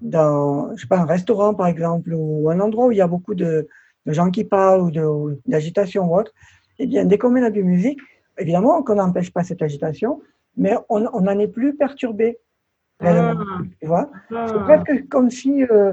dans, 0.00 0.74
je 0.76 0.82
sais 0.82 0.88
pas, 0.88 0.98
un 0.98 1.06
restaurant 1.06 1.54
par 1.54 1.66
exemple, 1.66 2.12
ou 2.14 2.50
un 2.50 2.60
endroit 2.60 2.86
où 2.86 2.92
il 2.92 2.98
y 2.98 3.02
a 3.02 3.06
beaucoup 3.06 3.34
de, 3.34 3.68
de 4.06 4.12
gens 4.12 4.30
qui 4.30 4.44
parlent 4.44 4.80
ou 4.80 5.38
d'agitation 5.46 6.10
ou 6.10 6.16
autre, 6.16 6.32
eh 6.78 6.86
bien, 6.86 7.04
dès 7.04 7.18
qu'on 7.18 7.30
met 7.30 7.40
la 7.40 7.50
musique, 7.50 8.00
évidemment 8.38 8.82
qu'on 8.82 8.96
n'empêche 8.96 9.32
pas 9.32 9.44
cette 9.44 9.62
agitation, 9.62 10.20
mais 10.56 10.74
on 10.88 11.00
n'en 11.00 11.38
est 11.38 11.48
plus 11.48 11.76
perturbé. 11.76 12.38
Ah. 13.00 13.34
tu 13.80 13.86
vois 13.86 14.10
ah. 14.34 14.46
C'est 14.48 14.60
presque 14.60 15.08
comme 15.08 15.28
si 15.28 15.64
euh, 15.64 15.92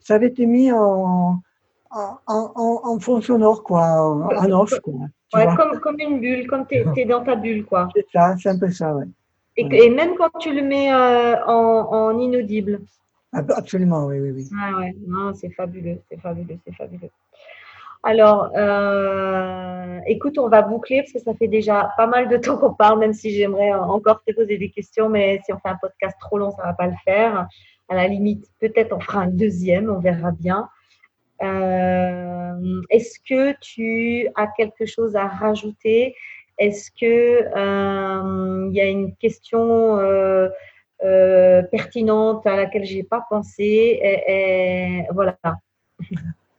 ça 0.00 0.16
avait 0.16 0.26
été 0.26 0.44
mis 0.44 0.70
en, 0.70 1.40
en, 1.90 2.18
en, 2.26 2.98
fond 3.00 3.20
sonore, 3.20 3.62
quoi, 3.62 3.82
en, 3.82 4.50
off. 4.50 4.78
Quoi, 4.80 4.94
ouais, 5.34 5.46
comme, 5.56 5.80
comme, 5.80 5.96
une 5.98 6.20
bulle, 6.20 6.46
comme 6.46 6.66
tu 6.66 6.76
es, 6.76 7.04
dans 7.06 7.24
ta 7.24 7.36
bulle. 7.36 7.64
quoi. 7.64 7.88
C'est 7.94 8.06
ça, 8.12 8.34
c'est 8.38 8.50
un 8.50 8.58
peu 8.58 8.70
ça, 8.70 8.94
ouais. 8.94 9.06
Et, 9.56 9.66
et, 9.70 9.90
même 9.90 10.14
quand 10.16 10.30
tu 10.38 10.54
le 10.54 10.62
mets 10.62 10.92
euh, 10.92 11.36
en, 11.46 12.18
inaudible. 12.18 12.80
Absolument, 13.32 14.06
oui, 14.06 14.18
oui, 14.20 14.30
oui. 14.32 14.48
Ah 14.60 14.78
ouais, 14.78 14.94
non, 15.06 15.34
c'est 15.34 15.50
fabuleux, 15.50 16.00
c'est 16.08 16.20
fabuleux, 16.20 16.58
c'est 16.64 16.74
fabuleux. 16.74 17.10
Alors, 18.02 18.50
euh, 18.56 19.98
écoute, 20.06 20.38
on 20.38 20.48
va 20.48 20.62
boucler 20.62 21.02
parce 21.02 21.12
que 21.12 21.18
ça 21.18 21.34
fait 21.34 21.48
déjà 21.48 21.92
pas 21.96 22.06
mal 22.06 22.28
de 22.28 22.38
temps 22.38 22.56
qu'on 22.56 22.72
parle, 22.72 22.98
même 22.98 23.12
si 23.12 23.30
j'aimerais 23.30 23.72
encore 23.72 24.22
te 24.26 24.32
poser 24.32 24.56
des 24.56 24.70
questions, 24.70 25.08
mais 25.08 25.40
si 25.44 25.52
on 25.52 25.58
fait 25.58 25.68
un 25.68 25.76
podcast 25.76 26.16
trop 26.18 26.38
long, 26.38 26.50
ça 26.50 26.62
ne 26.62 26.68
va 26.68 26.72
pas 26.72 26.86
le 26.86 26.94
faire. 27.04 27.46
À 27.88 27.94
la 27.94 28.08
limite, 28.08 28.46
peut-être 28.60 28.92
on 28.96 29.00
fera 29.00 29.20
un 29.20 29.26
deuxième, 29.26 29.90
on 29.90 29.98
verra 29.98 30.30
bien. 30.30 30.68
Euh, 31.42 32.80
est-ce 32.90 33.18
que 33.20 33.54
tu 33.60 34.28
as 34.34 34.46
quelque 34.56 34.86
chose 34.86 35.16
à 35.16 35.26
rajouter 35.26 36.14
Est-ce 36.60 36.90
que 36.90 37.42
euh, 37.56 38.68
il 38.70 38.76
y 38.76 38.80
a 38.80 38.84
une 38.84 39.16
question 39.16 39.98
pertinente 41.00 42.46
à 42.46 42.56
laquelle 42.56 42.84
j'ai 42.84 43.02
pas 43.02 43.24
pensé? 43.28 44.00
Voilà. 45.12 45.36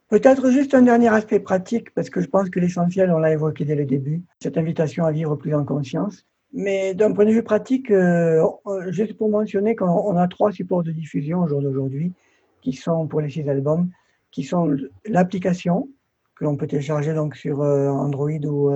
Peut-être 0.08 0.50
juste 0.50 0.74
un 0.74 0.82
dernier 0.82 1.08
aspect 1.08 1.40
pratique, 1.40 1.94
parce 1.94 2.10
que 2.10 2.20
je 2.20 2.26
pense 2.26 2.50
que 2.50 2.60
l'essentiel, 2.60 3.10
on 3.12 3.18
l'a 3.18 3.32
évoqué 3.32 3.64
dès 3.64 3.74
le 3.74 3.86
début, 3.86 4.20
cette 4.40 4.58
invitation 4.58 5.06
à 5.06 5.10
vivre 5.10 5.36
plus 5.36 5.54
en 5.54 5.64
conscience. 5.64 6.26
Mais 6.52 6.92
d'un 6.92 7.12
point 7.12 7.24
de 7.24 7.30
vue 7.30 7.42
pratique, 7.42 7.90
euh, 7.90 8.44
juste 8.88 9.16
pour 9.16 9.30
mentionner 9.30 9.74
qu'on 9.74 10.16
a 10.18 10.28
trois 10.28 10.52
supports 10.52 10.82
de 10.82 10.92
diffusion 10.92 11.40
au 11.40 11.48
jour 11.48 11.62
d'aujourd'hui, 11.62 12.12
qui 12.60 12.74
sont 12.74 13.06
pour 13.06 13.22
les 13.22 13.30
six 13.30 13.48
albums, 13.48 13.88
qui 14.30 14.42
sont 14.42 14.76
l'application, 15.06 15.88
que 16.36 16.44
l'on 16.44 16.56
peut 16.56 16.66
télécharger 16.66 17.14
donc 17.14 17.34
sur 17.34 17.62
euh, 17.62 17.88
Android 17.88 18.28
ou, 18.44 18.70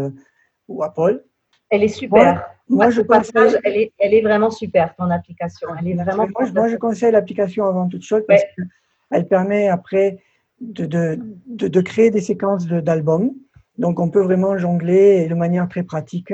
ou 0.68 0.82
Apple. 0.82 1.24
Elle 1.70 1.84
est 1.84 1.88
super. 1.88 2.44
Moi, 2.68 2.90
je 2.90 3.00
conseille... 3.02 3.56
elle, 3.64 3.76
est, 3.76 3.92
elle 3.98 4.14
est 4.14 4.22
vraiment 4.22 4.50
super, 4.50 4.94
ton 4.96 5.10
application. 5.10 5.68
Elle 5.78 5.88
est 5.88 5.94
vraiment 5.94 6.26
moi, 6.28 6.50
moi, 6.52 6.68
je 6.68 6.76
conseille 6.76 7.12
l'application 7.12 7.64
avant 7.64 7.88
toute 7.88 8.02
chose 8.02 8.22
parce 8.26 8.42
qu'elle 8.54 9.28
permet 9.28 9.68
après 9.68 10.20
de, 10.60 10.86
de, 10.86 11.18
de, 11.46 11.80
créer 11.80 12.10
des 12.10 12.20
séquences 12.20 12.66
d'albums. 12.66 13.32
Donc, 13.78 14.00
on 14.00 14.10
peut 14.10 14.22
vraiment 14.22 14.56
jongler 14.58 15.28
de 15.28 15.34
manière 15.34 15.68
très 15.68 15.82
pratique. 15.82 16.32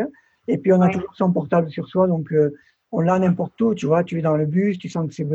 Et 0.49 0.59
puis, 0.59 0.73
on 0.73 0.81
a 0.81 0.89
toujours 0.89 1.15
son 1.15 1.33
portable 1.33 1.71
sur 1.71 1.87
soi. 1.89 2.07
Donc, 2.07 2.33
euh, 2.33 2.55
on 2.93 3.01
l'a 3.01 3.19
n'importe 3.19 3.61
où. 3.61 3.75
Tu 3.75 3.87
vois, 3.87 4.05
tu 4.05 4.19
es 4.19 4.23
dans 4.23 4.37
le 4.37 4.47
bus, 4.47 4.79
tu 4.79 4.89
sens 4.89 5.07
que, 5.07 5.15
c'est, 5.15 5.27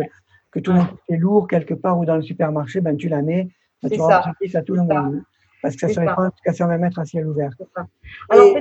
que 0.52 0.60
tout 0.60 0.74
est 1.10 1.18
lourd 1.18 1.48
quelque 1.48 1.74
part 1.74 2.00
ou 2.00 2.06
dans 2.06 2.16
le 2.16 2.24
supermarché, 2.24 2.82
ben, 2.82 2.98
tu 2.98 3.08
la 3.08 3.22
mets. 3.22 3.50
Ben, 3.84 3.90
tu 3.90 3.98
ça. 3.98 4.34
à 4.56 4.62
tout 4.64 4.76
le 4.76 4.84
monde. 4.84 5.22
Parce 5.62 5.76
que 5.76 5.88
ça 5.88 5.94
serait 5.94 6.06
pas 6.06 6.30
en 6.30 6.68
20 6.68 6.78
mètres 6.78 7.00
à 7.00 7.06
ciel 7.06 7.28
ouvert. 7.28 7.52
Alors, 8.30 8.58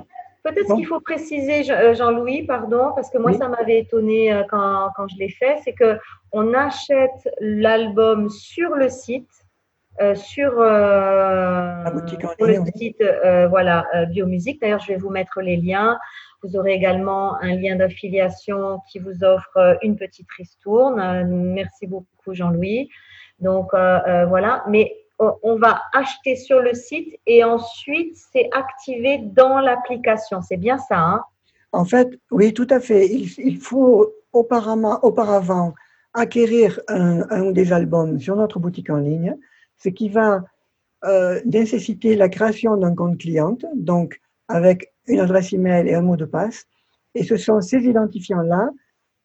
peut-être 0.47 0.75
qu'il 0.75 0.87
faut 0.87 1.01
préciser, 1.01 1.71
euh, 1.71 1.95
Jean-Louis, 1.95 2.45
pardon, 2.45 2.93
parce 2.95 3.11
que 3.11 3.19
moi, 3.19 3.33
ça 3.33 3.49
m'avait 3.49 3.81
étonné 3.81 4.33
euh, 4.33 4.45
quand, 4.49 4.91
quand 4.97 5.09
je 5.09 5.19
l'ai 5.19 5.29
fait, 5.29 5.59
c'est 5.65 5.75
qu'on 5.75 6.55
achète 6.55 7.29
l'album 7.41 8.31
sur 8.31 8.75
le 8.75 8.89
site 8.89 9.29
sur, 10.15 10.61
le 10.61 11.87
site 12.77 13.03
voilà, 13.49 13.87
Biomusique. 14.11 14.61
D'ailleurs, 14.61 14.81
je 14.81 14.89
vais 14.89 14.99
vous 14.99 15.09
mettre 15.09 15.41
les 15.41 15.57
liens. 15.57 15.99
Vous 16.43 16.55
aurez 16.55 16.75
également 16.75 17.41
un 17.41 17.55
lien 17.55 17.77
d'affiliation 17.77 18.81
qui 18.91 18.99
vous 18.99 19.25
offre 19.25 19.79
une 19.81 19.97
petite 19.97 20.31
ristourne. 20.37 21.25
Merci 21.55 21.87
beaucoup, 21.87 22.35
Jean-Louis. 22.35 22.91
Donc, 23.41 23.71
voilà. 23.73 24.65
Mais 24.69 24.95
on 25.19 25.57
va 25.57 25.81
acheter 25.93 26.37
sur 26.37 26.61
le 26.61 26.75
site 26.75 27.19
et 27.27 27.43
ensuite 27.43 28.17
c'est 28.33 28.51
activé 28.53 29.19
dans 29.19 29.61
l'application. 29.61 30.43
C'est 30.43 30.57
bien 30.59 30.79
ça, 30.79 30.99
hein? 30.99 31.25
En 31.73 31.85
fait, 31.85 32.09
oui, 32.31 32.55
tout 32.55 32.67
à 32.71 32.81
fait. 32.81 33.07
Il, 33.07 33.59
faut 33.59 34.13
auparavant, 34.33 35.75
acquérir 36.15 36.81
un, 36.89 37.43
ou 37.43 37.53
des 37.53 37.73
albums 37.73 38.19
sur 38.19 38.35
notre 38.37 38.59
boutique 38.59 38.89
en 38.89 38.97
ligne, 38.97 39.37
ce 39.77 39.91
qui 39.91 40.09
va 40.09 40.43
euh, 41.05 41.41
nécessiter 41.45 42.17
la 42.17 42.31
création 42.31 42.77
d'un 42.79 42.95
compte 42.95 43.19
client, 43.19 43.59
donc 43.75 44.21
avec 44.49 44.95
une 45.07 45.21
adresse 45.21 45.53
email 45.53 45.89
et 45.89 45.95
un 45.95 46.01
mot 46.01 46.17
de 46.17 46.25
passe. 46.25 46.67
Et 47.15 47.25
ce 47.25 47.37
sont 47.37 47.61
ces 47.61 47.85
identifiants-là 47.85 48.71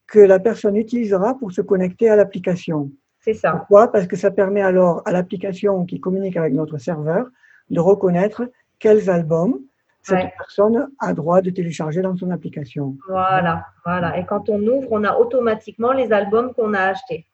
que 0.06 0.18
la 0.18 0.38
personne 0.38 0.76
utilisera 0.76 1.38
pour 1.38 1.52
se 1.52 1.62
connecter 1.62 2.10
à 2.10 2.16
l'application. 2.16 2.90
C'est 3.22 3.34
ça. 3.34 3.52
Pourquoi? 3.52 3.90
Parce 3.90 4.06
que 4.06 4.16
ça 4.16 4.30
permet 4.30 4.62
alors 4.62 5.02
à 5.04 5.12
l'application 5.12 5.84
qui 5.86 6.00
communique 6.00 6.36
avec 6.36 6.52
notre 6.52 6.78
serveur 6.78 7.28
de 7.70 7.80
reconnaître 7.80 8.42
quels 8.78 9.08
albums 9.08 9.60
cette 10.02 10.32
personne 10.36 10.88
a 10.98 11.14
droit 11.14 11.40
de 11.40 11.50
télécharger 11.50 12.02
dans 12.02 12.16
son 12.16 12.32
application. 12.32 12.96
Voilà, 13.08 13.66
voilà. 13.84 14.18
Et 14.18 14.26
quand 14.26 14.48
on 14.48 14.60
ouvre, 14.60 14.88
on 14.90 15.04
a 15.04 15.16
automatiquement 15.16 15.92
les 15.92 16.12
albums 16.12 16.52
qu'on 16.54 16.74
a 16.74 16.80
achetés. 16.80 17.24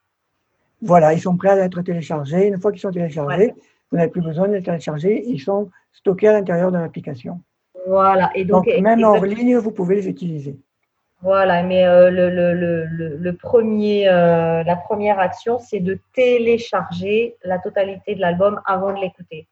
Voilà, 0.82 1.14
ils 1.14 1.20
sont 1.20 1.36
prêts 1.36 1.48
à 1.48 1.64
être 1.64 1.80
téléchargés. 1.80 2.46
Une 2.46 2.60
fois 2.60 2.70
qu'ils 2.70 2.82
sont 2.82 2.90
téléchargés, 2.90 3.54
vous 3.90 3.96
n'avez 3.96 4.10
plus 4.10 4.20
besoin 4.20 4.48
de 4.48 4.52
les 4.52 4.62
télécharger. 4.62 5.24
Ils 5.26 5.40
sont 5.40 5.70
stockés 5.92 6.28
à 6.28 6.32
l'intérieur 6.34 6.70
de 6.70 6.76
l'application. 6.76 7.40
Voilà. 7.86 8.30
Et 8.34 8.44
donc, 8.44 8.66
même 8.82 9.02
en 9.02 9.22
ligne, 9.22 9.56
vous 9.56 9.72
pouvez 9.72 9.94
les 9.96 10.08
utiliser. 10.08 10.58
Voilà, 11.20 11.64
mais 11.64 11.84
euh, 11.84 12.10
le, 12.10 13.32
premier, 13.32 14.08
euh, 14.08 14.62
la 14.62 14.76
première 14.76 15.18
action, 15.18 15.58
c'est 15.58 15.80
de 15.80 15.98
télécharger 16.14 17.36
la 17.44 17.58
totalité 17.58 18.14
de 18.14 18.20
l'album 18.20 18.60
avant 18.66 18.92
de 18.92 19.00
l'écouter. 19.00 19.48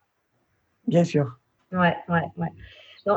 Bien 0.86 1.02
sûr. 1.02 1.38
Ouais, 1.72 1.96
ouais, 2.08 2.22
ouais. 2.36 2.48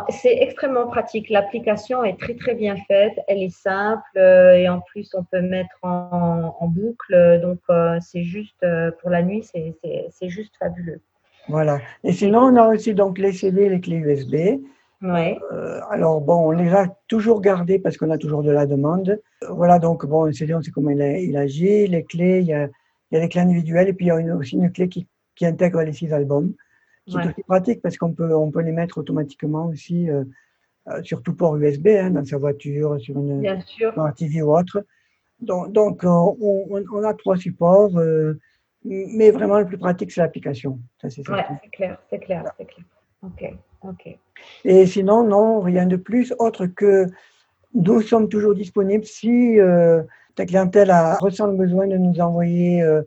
C'est 0.10 0.38
extrêmement 0.38 0.88
pratique. 0.88 1.30
L'application 1.30 2.04
est 2.04 2.20
très, 2.20 2.36
très 2.36 2.54
bien 2.54 2.76
faite. 2.88 3.14
Elle 3.28 3.42
est 3.42 3.56
simple 3.56 4.04
euh, 4.18 4.54
et 4.54 4.70
en 4.70 4.82
plus, 4.82 5.14
on 5.16 5.24
peut 5.24 5.42
mettre 5.42 5.78
en, 5.82 6.56
en 6.60 6.68
boucle. 6.68 7.40
Donc, 7.42 7.60
c'est 8.02 8.24
juste 8.24 8.66
pour 9.00 9.10
la 9.10 9.22
nuit, 9.22 9.44
c'est 9.44 10.30
juste 10.30 10.54
fabuleux. 10.60 11.02
Voilà. 11.48 11.80
Et 12.04 12.14
sinon, 12.14 12.42
on 12.42 12.56
a 12.56 12.68
aussi 12.68 12.94
donc 12.94 13.18
les 13.18 13.34
CD, 13.34 13.70
les 13.70 13.82
clés 13.82 13.98
USB. 13.98 14.36
Ouais. 15.02 15.40
Euh, 15.54 15.80
alors, 15.90 16.20
bon, 16.22 16.48
on 16.48 16.52
les 16.52 16.74
a 16.74 16.88
toujours 17.08 17.42
gardés 17.42 17.80
parce 17.80 17.98
qu'on 17.98 18.10
a 18.12 18.18
toujours 18.18 18.44
de 18.44 18.52
la 18.52 18.66
demande. 18.66 19.22
Voilà, 19.50 19.80
donc, 19.80 20.06
bon, 20.06 20.26
un 20.26 20.34
CD, 20.34 20.54
on 20.54 20.62
sait 20.62 20.72
comment 20.72 20.90
il, 20.90 21.38
agit. 21.38 21.88
Les 21.88 22.04
clés, 22.04 22.40
il 22.42 22.48
y, 22.48 22.54
a, 22.54 22.66
il 22.66 23.16
y 23.16 23.18
a 23.18 23.22
les 23.22 23.30
clés 23.30 23.42
individuelles 23.42 23.88
et 23.88 23.94
puis 23.94 24.08
il 24.08 24.10
y 24.10 24.12
a 24.12 24.36
aussi 24.36 24.58
une 24.58 24.72
clé 24.72 24.90
qui, 24.90 25.08
qui 25.36 25.46
intègre 25.46 25.82
les 25.84 25.94
six 25.94 26.12
albums, 26.12 26.54
qui 27.06 27.16
est 27.18 27.28
aussi 27.28 27.44
pratique 27.48 27.82
parce 27.82 27.98
qu'on 27.98 28.12
peut, 28.12 28.36
on 28.36 28.52
peut 28.52 28.62
les 28.62 28.74
mettre 28.74 28.98
automatiquement 28.98 29.68
aussi 29.68 30.10
euh, 30.10 30.26
euh, 30.90 31.02
sur 31.02 31.24
tout 31.24 31.34
port 31.34 31.56
USB, 31.56 31.88
hein, 31.88 32.12
dans 32.12 32.26
sa 32.26 32.38
voiture, 32.38 33.00
sur 33.00 33.18
une 33.18 33.64
TV 34.18 34.42
ou 34.42 34.56
autre. 34.56 34.86
Donc, 35.40 35.72
donc 35.72 36.02
on, 36.04 36.38
on, 36.92 37.04
a 37.04 37.14
trois 37.14 37.38
supports, 37.38 37.92
mais 38.84 39.32
vraiment 39.32 39.60
le 39.60 39.66
plus 39.66 39.78
pratique, 39.78 40.12
c'est 40.12 40.20
l'application. 40.20 40.80
Ça, 41.02 41.10
c'est 41.10 41.24
clair, 41.24 41.58
c'est 41.64 41.70
clair, 41.70 41.98
c'est 42.10 42.20
clair. 42.20 42.52
Ok. 43.24 43.54
Et 44.66 44.86
sinon, 44.86 45.24
non, 45.24 45.60
rien 45.60 45.86
de 45.86 45.96
plus, 45.96 46.34
autre 46.40 46.66
que 46.66 47.08
nous 47.74 48.02
sommes 48.02 48.30
toujours 48.30 48.56
disponibles 48.56 49.06
si 49.06 49.60
euh, 49.60 50.02
ta 50.36 50.46
clientèle 50.46 50.92
a, 50.92 51.18
ressent 51.18 51.48
le 51.48 51.58
besoin 51.58 51.88
de 51.88 51.98
nous 51.98 52.20
envoyer, 52.20 52.82
euh, 52.82 53.02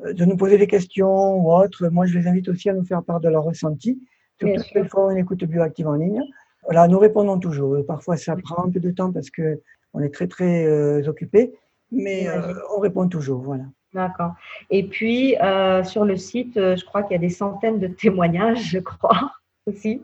de 0.00 0.24
nous 0.24 0.36
poser 0.36 0.58
des 0.58 0.66
questions 0.66 1.36
ou 1.36 1.52
autre. 1.52 1.88
Moi, 1.88 2.06
je 2.06 2.18
les 2.18 2.26
invite 2.26 2.48
aussi 2.48 2.68
à 2.68 2.74
nous 2.74 2.84
faire 2.84 3.02
part 3.02 3.20
de 3.20 3.28
leur 3.28 3.44
ressenti, 3.44 4.00
surtout 4.38 4.62
qu'ils 4.62 4.88
font 4.88 5.10
une 5.10 5.18
écoute 5.18 5.44
bioactive 5.44 5.88
en 5.88 5.94
ligne. 5.94 6.22
Voilà, 6.64 6.88
nous 6.88 6.98
répondons 6.98 7.38
toujours. 7.38 7.84
Parfois, 7.86 8.16
ça 8.16 8.36
prend 8.36 8.64
un 8.64 8.70
peu 8.70 8.80
de 8.80 8.90
temps 8.90 9.12
parce 9.12 9.30
que 9.30 9.60
on 9.94 10.00
est 10.00 10.12
très, 10.12 10.26
très 10.26 10.64
euh, 10.64 11.06
occupé, 11.06 11.52
mais 11.90 12.26
on 12.74 12.80
répond 12.80 13.06
toujours. 13.08 13.42
Voilà. 13.42 13.64
D'accord. 13.92 14.32
Et 14.70 14.84
puis, 14.84 15.36
sur 15.84 16.04
le 16.04 16.16
site, 16.16 16.54
je 16.54 16.84
crois 16.84 17.02
qu'il 17.02 17.12
y 17.12 17.16
a 17.16 17.20
des 17.20 17.28
centaines 17.28 17.78
de 17.78 17.88
témoignages, 17.88 18.70
je 18.70 18.78
crois, 18.78 19.32
aussi. 19.66 20.02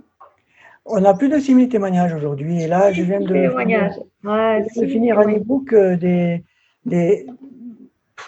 On 0.85 1.05
a 1.05 1.15
plus 1.15 1.29
de 1.29 1.39
6000 1.39 1.69
témoignages 1.69 2.15
aujourd'hui. 2.15 2.63
Et 2.63 2.69
là, 2.69 2.93
je 2.93 3.03
viens 3.03 3.21
de, 3.21 3.27
finir, 4.87 5.19
un 5.19 5.31
e-book 5.31 5.73
euh, 5.73 5.97
des, 5.97 6.45
des, 6.87 7.27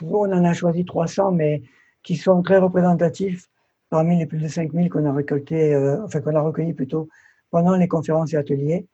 On 0.03 0.31
en 0.31 0.45
a 0.45 0.53
choisi 0.53 0.85
300, 0.85 1.33
mais 1.33 1.63
qui 2.03 2.17
sont 2.17 2.43
très 2.43 2.59
représentatifs 2.59 3.49
parmi 3.89 4.19
les 4.19 4.27
plus 4.27 4.39
de 4.39 4.49
5000 4.49 4.91
qu'on 4.91 5.07
a 5.07 5.13
récoltés, 5.13 5.75
euh, 5.75 6.05
enfin 6.05 6.21
qu'on 6.21 6.35
a 6.35 6.41
recueillis 6.41 6.75
plutôt 6.75 7.09
pendant 7.51 7.77
les 7.77 7.89
conférences 7.89 8.33
et 8.35 8.37
ateliers. 8.37 8.87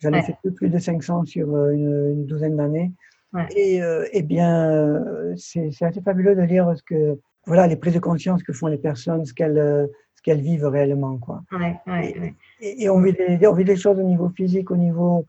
J'en 0.00 0.12
ai 0.12 0.22
fait 0.22 0.36
plus 0.54 0.68
de 0.68 0.78
500 0.78 1.24
sur 1.24 1.54
euh, 1.54 1.72
une, 1.72 2.26
douzaine 2.26 2.56
d'années. 2.56 2.92
Et 3.56 3.80
eh 4.12 4.22
bien, 4.22 5.02
c'est 5.36 5.68
assez 5.80 6.00
fabuleux 6.02 6.36
de 6.36 6.42
lire 6.42 6.72
ce 6.76 6.84
que, 6.84 7.18
voilà, 7.46 7.66
les 7.66 7.74
prises 7.74 7.94
de 7.94 7.98
conscience 7.98 8.44
que 8.44 8.52
font 8.52 8.68
les 8.68 8.78
personnes, 8.78 9.24
ce 9.24 9.34
qu'elles 9.34 9.88
qu'elles 10.24 10.40
vivent 10.40 10.66
réellement. 10.66 11.18
Quoi. 11.18 11.44
et, 12.60 12.88
on, 12.88 13.00
vit 13.00 13.12
des, 13.12 13.46
on 13.46 13.52
vit 13.52 13.64
des 13.64 13.76
choses 13.76 13.98
au 13.98 14.02
niveau 14.02 14.30
physique, 14.30 14.70
au 14.70 14.76
niveau, 14.76 15.26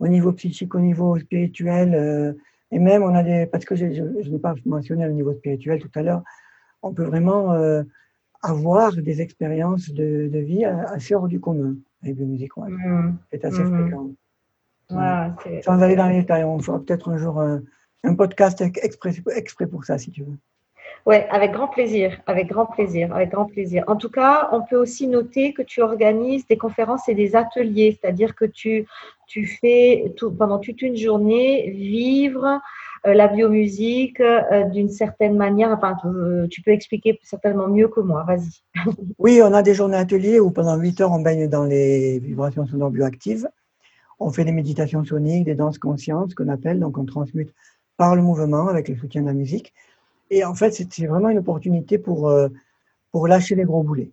au 0.00 0.08
niveau 0.08 0.32
psychique, 0.32 0.74
au 0.74 0.80
niveau 0.80 1.18
spirituel. 1.18 1.94
Euh, 1.94 2.32
et 2.70 2.78
même, 2.78 3.04
on 3.04 3.14
a 3.14 3.22
des. 3.22 3.46
Parce 3.46 3.64
que 3.64 3.76
je, 3.76 3.84
n'ai 3.84 4.38
pas 4.38 4.54
mentionné 4.66 5.06
le 5.06 5.12
niveau 5.12 5.32
spirituel 5.34 5.80
tout 5.80 5.90
à 5.94 6.02
l'heure, 6.02 6.22
on 6.82 6.92
peut 6.92 7.04
vraiment 7.04 7.52
euh, 7.52 7.84
avoir 8.42 8.92
des 8.92 9.22
expériences 9.22 9.90
de, 9.90 10.28
de, 10.30 10.38
vie 10.40 10.64
assez 10.64 11.14
hors 11.14 11.28
du 11.28 11.40
commun 11.40 11.76
avec 12.02 12.18
la 12.18 12.26
musique. 12.26 12.56
Mmh. 12.56 13.12
C'est 13.30 13.44
assez 13.44 13.62
mmh. 13.62 13.82
fréquent. 13.82 14.10
Sans 15.62 15.80
aller 15.80 15.96
dans 15.96 16.08
les 16.08 16.20
détails, 16.20 16.44
on 16.44 16.58
fera 16.58 16.80
peut-être 16.80 17.08
un 17.08 17.16
jour 17.16 17.40
un, 17.40 17.62
un 18.02 18.14
podcast 18.16 18.60
exprès, 18.60 19.14
exprès 19.34 19.66
pour 19.66 19.84
ça, 19.84 19.96
si 19.96 20.10
tu 20.10 20.24
veux. 20.24 20.36
Oui, 21.06 21.16
avec 21.30 21.52
grand 21.52 21.68
plaisir, 21.68 22.18
avec 22.26 22.48
grand 22.48 22.64
plaisir, 22.64 23.14
avec 23.14 23.30
grand 23.30 23.44
plaisir. 23.44 23.84
En 23.88 23.96
tout 23.96 24.08
cas, 24.08 24.48
on 24.52 24.62
peut 24.62 24.76
aussi 24.76 25.06
noter 25.06 25.52
que 25.52 25.60
tu 25.60 25.82
organises 25.82 26.46
des 26.46 26.56
conférences 26.56 27.08
et 27.10 27.14
des 27.14 27.36
ateliers, 27.36 27.98
c'est-à-dire 28.00 28.34
que 28.34 28.46
tu, 28.46 28.86
tu 29.26 29.46
fais 29.46 30.10
pendant 30.38 30.58
toute 30.58 30.80
une 30.80 30.96
journée 30.96 31.70
vivre 31.70 32.58
euh, 33.06 33.12
la 33.12 33.28
biomusique 33.28 34.20
euh, 34.20 34.64
d'une 34.64 34.88
certaine 34.88 35.36
manière. 35.36 35.70
Enfin, 35.72 35.94
euh, 36.06 36.46
tu 36.48 36.62
peux 36.62 36.70
expliquer 36.70 37.20
certainement 37.22 37.68
mieux 37.68 37.88
que 37.88 38.00
moi. 38.00 38.24
Vas-y. 38.26 38.62
Oui, 39.18 39.40
on 39.42 39.52
a 39.52 39.62
des 39.62 39.74
journées 39.74 39.98
ateliers 39.98 40.40
où 40.40 40.50
pendant 40.50 40.76
8 40.76 41.02
heures, 41.02 41.12
on 41.12 41.20
baigne 41.20 41.48
dans 41.48 41.64
les 41.64 42.18
vibrations 42.18 42.66
sonores 42.66 42.90
bioactives. 42.90 43.46
On 44.20 44.30
fait 44.30 44.44
des 44.44 44.52
méditations 44.52 45.04
soniques, 45.04 45.44
des 45.44 45.54
danses 45.54 45.78
conscientes, 45.78 46.34
qu'on 46.34 46.48
appelle, 46.48 46.80
donc 46.80 46.96
on 46.96 47.04
transmute 47.04 47.52
par 47.98 48.16
le 48.16 48.22
mouvement 48.22 48.68
avec 48.68 48.88
le 48.88 48.96
soutien 48.96 49.20
de 49.20 49.26
la 49.26 49.34
musique. 49.34 49.74
Et 50.30 50.44
en 50.44 50.54
fait, 50.54 50.72
c'est 50.72 51.06
vraiment 51.06 51.28
une 51.28 51.38
opportunité 51.38 51.98
pour, 51.98 52.28
euh, 52.28 52.48
pour 53.12 53.28
lâcher 53.28 53.54
les 53.54 53.64
gros 53.64 53.82
boulets. 53.82 54.12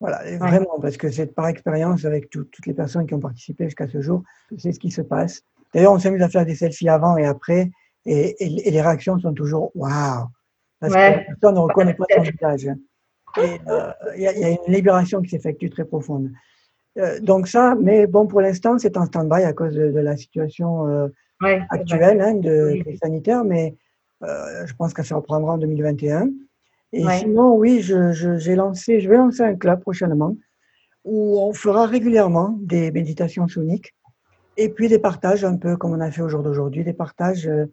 Voilà, 0.00 0.36
vraiment, 0.36 0.80
parce 0.80 0.96
que 0.96 1.10
c'est 1.10 1.32
par 1.32 1.46
expérience 1.46 2.04
avec 2.04 2.28
toutes 2.28 2.66
les 2.66 2.74
personnes 2.74 3.06
qui 3.06 3.14
ont 3.14 3.20
participé 3.20 3.66
jusqu'à 3.66 3.86
ce 3.86 4.00
jour, 4.00 4.24
c'est 4.58 4.72
ce 4.72 4.80
qui 4.80 4.90
se 4.90 5.00
passe. 5.00 5.42
D'ailleurs, 5.72 5.92
on 5.92 5.98
s'amuse 6.00 6.22
à 6.22 6.28
faire 6.28 6.44
des 6.44 6.56
selfies 6.56 6.88
avant 6.88 7.16
et 7.16 7.24
après, 7.24 7.70
et, 8.04 8.34
les 8.40 8.82
réactions 8.82 9.20
sont 9.20 9.32
toujours 9.32 9.70
waouh, 9.76 10.26
parce 10.80 10.92
que 10.92 10.98
la 10.98 11.18
personne 11.18 11.54
ne 11.54 11.60
reconnaît 11.60 11.94
pas 11.94 12.04
son 12.16 12.22
visage. 12.22 12.68
Euh, 13.38 13.92
il 14.16 14.22
y, 14.22 14.26
a 14.26 14.50
une 14.50 14.58
libération 14.66 15.22
qui 15.22 15.30
s'effectue 15.30 15.70
très 15.70 15.84
profonde. 15.84 16.32
Euh, 16.98 17.20
donc 17.20 17.46
ça, 17.46 17.76
mais 17.80 18.08
bon, 18.08 18.26
pour 18.26 18.40
l'instant, 18.40 18.78
c'est 18.78 18.96
en 18.96 19.06
stand-by 19.06 19.44
à 19.44 19.52
cause 19.52 19.74
de, 19.74 19.84
la 19.84 20.16
situation 20.16 21.08
actuelle 21.70 22.20
hein, 22.20 22.34
de, 22.34 22.82
sanitaire, 23.00 23.44
mais 23.44 23.76
euh, 24.22 24.66
je 24.66 24.74
pense 24.74 24.94
que 24.94 25.02
ça 25.02 25.16
reprendra 25.16 25.54
en 25.54 25.58
2021. 25.58 26.28
Et 26.94 27.04
sinon, 27.18 27.56
oui, 27.56 27.80
je, 27.80 28.52
lancé, 28.52 29.00
je 29.00 29.08
vais 29.08 29.16
lancer 29.16 29.42
un 29.42 29.54
club 29.54 29.80
prochainement 29.80 30.36
où 31.04 31.38
on 31.40 31.52
fera 31.52 31.86
régulièrement 31.86 32.56
des 32.60 32.92
méditations 32.92 33.48
soniques 33.48 33.94
et 34.56 34.68
puis 34.68 34.88
des 34.88 34.98
partages, 34.98 35.44
un 35.44 35.56
peu 35.56 35.76
comme 35.76 35.92
on 35.92 36.00
a 36.00 36.10
fait 36.10 36.22
au 36.22 36.28
jour 36.28 36.42
d'aujourd'hui, 36.42 36.84
des 36.84 36.92
partages 36.92 37.48
euh, 37.48 37.66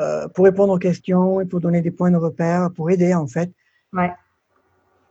euh, 0.00 0.26
pour 0.28 0.44
répondre 0.44 0.72
aux 0.72 0.78
questions 0.78 1.40
et 1.40 1.44
pour 1.44 1.60
donner 1.60 1.80
des 1.80 1.92
points 1.92 2.10
de 2.10 2.16
repère, 2.16 2.70
pour 2.74 2.90
aider 2.90 3.14
en 3.14 3.26
fait 3.26 3.50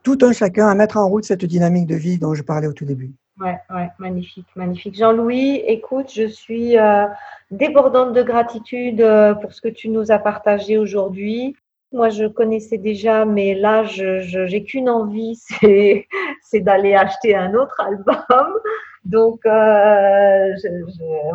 tout 0.02 0.18
un 0.22 0.32
chacun 0.32 0.68
à 0.68 0.74
mettre 0.74 0.96
en 0.96 1.08
route 1.08 1.24
cette 1.24 1.44
dynamique 1.44 1.86
de 1.86 1.96
vie 1.96 2.18
dont 2.18 2.34
je 2.34 2.42
parlais 2.42 2.66
au 2.66 2.72
tout 2.72 2.84
début. 2.84 3.12
Ouais, 3.40 3.58
ouais, 3.70 3.88
magnifique, 3.98 4.46
magnifique. 4.56 4.96
Jean-Louis, 4.96 5.62
écoute, 5.66 6.10
je 6.14 6.26
suis 6.26 6.78
euh, 6.78 7.06
débordante 7.50 8.12
de 8.12 8.22
gratitude 8.22 9.00
euh, 9.00 9.34
pour 9.34 9.52
ce 9.52 9.60
que 9.60 9.68
tu 9.68 9.88
nous 9.88 10.10
as 10.10 10.18
partagé 10.18 10.78
aujourd'hui. 10.78 11.56
Moi, 11.92 12.10
je 12.10 12.26
connaissais 12.26 12.76
déjà, 12.76 13.24
mais 13.24 13.54
là, 13.54 13.84
je 13.84 14.44
n'ai 14.50 14.62
qu'une 14.64 14.90
envie, 14.90 15.36
c'est 16.42 16.60
d'aller 16.60 16.94
acheter 16.94 17.34
un 17.34 17.54
autre 17.54 17.80
album. 17.80 18.58
Donc, 19.04 19.46
euh, 19.46 20.52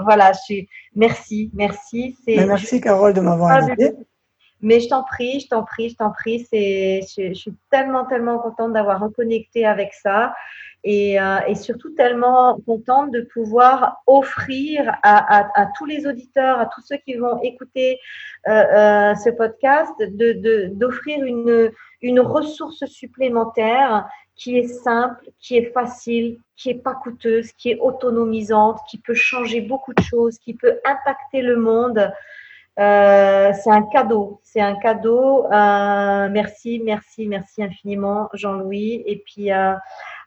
voilà, 0.03 0.31
je 0.33 0.39
suis, 0.43 0.69
merci, 0.95 1.49
merci. 1.55 2.15
merci, 2.27 2.79
Carole, 2.79 3.13
de 3.13 3.21
m'avoir 3.21 3.51
invité. 3.51 3.93
Mais 4.61 4.79
je 4.79 4.87
t'en 4.87 5.03
prie, 5.03 5.39
je 5.39 5.47
t'en 5.49 5.63
prie, 5.63 5.89
je 5.89 5.95
t'en 5.95 6.11
prie. 6.11 6.47
Je, 6.51 7.01
je 7.29 7.33
suis 7.33 7.53
tellement, 7.71 8.05
tellement 8.05 8.37
contente 8.37 8.73
d'avoir 8.73 9.01
reconnecté 9.01 9.65
avec 9.65 9.93
ça. 9.93 10.33
Euh, 10.85 11.39
et, 11.47 11.55
surtout 11.55 11.91
tellement 11.91 12.59
contente 12.65 13.11
de 13.11 13.21
pouvoir 13.33 14.03
offrir 14.05 14.93
à, 15.03 15.69
tous 15.77 15.85
les 15.85 16.05
auditeurs, 16.05 16.59
à 16.59 16.65
tous 16.65 16.81
ceux 16.81 16.97
qui 16.97 17.13
vont 17.13 17.41
écouter 17.41 17.99
euh, 18.49 18.51
euh, 18.51 19.15
ce 19.15 19.29
podcast, 19.29 19.93
d'offrir 19.99 21.19
de, 21.19 21.25
une, 21.25 21.71
une 22.01 22.19
ressource 22.19 22.83
supplémentaire 22.85 24.09
qui 24.35 24.57
est 24.57 24.67
simple, 24.67 25.29
qui 25.39 25.55
est 25.55 25.71
facile, 25.71 26.39
qui 26.57 26.71
est 26.71 26.83
pas 26.83 26.95
coûteuse, 26.95 27.53
qui 27.53 27.71
est 27.71 27.79
autonomisante, 27.79 28.79
qui 28.89 28.97
peut 28.97 29.13
changer 29.13 29.61
beaucoup 29.61 29.93
de 29.93 30.03
choses, 30.03 30.37
qui 30.37 30.53
peut 30.53 30.81
impacter 30.83 31.41
le 31.41 31.55
monde. 31.55 32.11
c'est 32.75 33.71
un 33.71 33.83
cadeau, 33.83 34.41
c'est 34.43 34.59
un 34.59 34.75
cadeau. 34.75 35.47
merci, 35.49 36.81
merci, 36.83 37.25
merci 37.25 37.63
infiniment, 37.63 38.27
Jean-Louis. 38.33 39.03
Et 39.05 39.23
puis, 39.25 39.53
euh, 39.53 39.75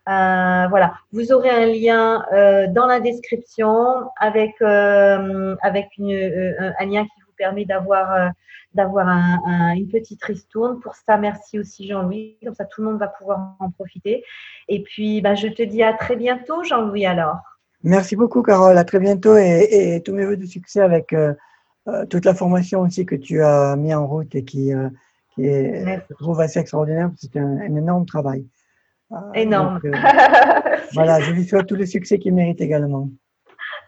voilà, 0.06 0.94
vous 1.12 1.32
aurez 1.32 1.50
un 1.50 1.66
lien 1.66 2.24
euh, 2.32 2.66
dans 2.68 2.86
la 2.86 3.00
description 3.00 4.08
avec, 4.18 4.54
euh, 4.62 5.56
avec 5.62 5.88
une, 5.98 6.12
un 6.78 6.86
lien 6.86 7.04
qui 7.04 7.20
vous 7.20 7.32
permet 7.36 7.64
d'avoir 7.64 8.30
d'avoir 8.74 9.08
un, 9.08 9.72
une 9.74 9.88
petite 9.88 10.22
ristourne. 10.22 10.80
Pour 10.80 10.94
ça, 10.94 11.16
merci 11.16 11.58
aussi 11.58 11.88
Jean-Louis. 11.88 12.36
Comme 12.44 12.54
ça, 12.54 12.66
tout 12.66 12.82
le 12.82 12.88
monde 12.90 12.98
va 12.98 13.08
pouvoir 13.08 13.56
en 13.58 13.70
profiter. 13.70 14.22
Et 14.68 14.82
puis, 14.82 15.22
bah, 15.22 15.34
je 15.34 15.48
te 15.48 15.62
dis 15.62 15.82
à 15.82 15.94
très 15.94 16.14
bientôt, 16.14 16.62
Jean-Louis, 16.62 17.06
alors. 17.06 17.38
Merci 17.82 18.16
beaucoup, 18.16 18.42
Carole. 18.42 18.76
À 18.76 18.84
très 18.84 18.98
bientôt 18.98 19.34
et, 19.36 19.68
et 19.70 20.02
tous 20.02 20.12
mes 20.12 20.26
voeux 20.26 20.36
de 20.36 20.44
succès 20.44 20.80
avec 20.80 21.14
toute 22.10 22.24
la 22.26 22.34
formation 22.34 22.80
aussi 22.80 23.06
que 23.06 23.14
tu 23.14 23.42
as 23.42 23.76
mis 23.76 23.94
en 23.94 24.06
route 24.06 24.34
et 24.34 24.44
qui, 24.44 24.72
qui 25.34 25.46
est, 25.46 26.02
je 26.10 26.14
trouve 26.16 26.40
assez 26.40 26.58
extraordinaire. 26.58 27.10
C'est 27.16 27.36
un, 27.38 27.58
un 27.60 27.76
énorme 27.76 28.04
travail. 28.04 28.44
Ah, 29.10 29.30
Énorme. 29.34 29.80
Euh, 29.84 29.90
voilà, 30.94 31.20
je 31.20 31.32
lui 31.32 31.44
souhaite 31.44 31.66
tous 31.66 31.76
les 31.76 31.86
succès 31.86 32.18
qu'il 32.18 32.34
mérite 32.34 32.60
également. 32.60 33.08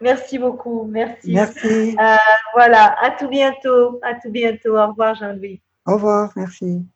Merci 0.00 0.38
beaucoup, 0.38 0.84
merci. 0.84 1.32
Merci. 1.32 1.96
Euh, 2.00 2.16
voilà, 2.54 2.96
à 3.02 3.10
tout 3.10 3.28
bientôt, 3.28 3.98
à 4.02 4.14
tout 4.14 4.30
bientôt. 4.30 4.76
Au 4.76 4.86
revoir 4.88 5.16
Jean-Louis. 5.16 5.60
Au 5.86 5.94
revoir, 5.94 6.32
merci. 6.36 6.86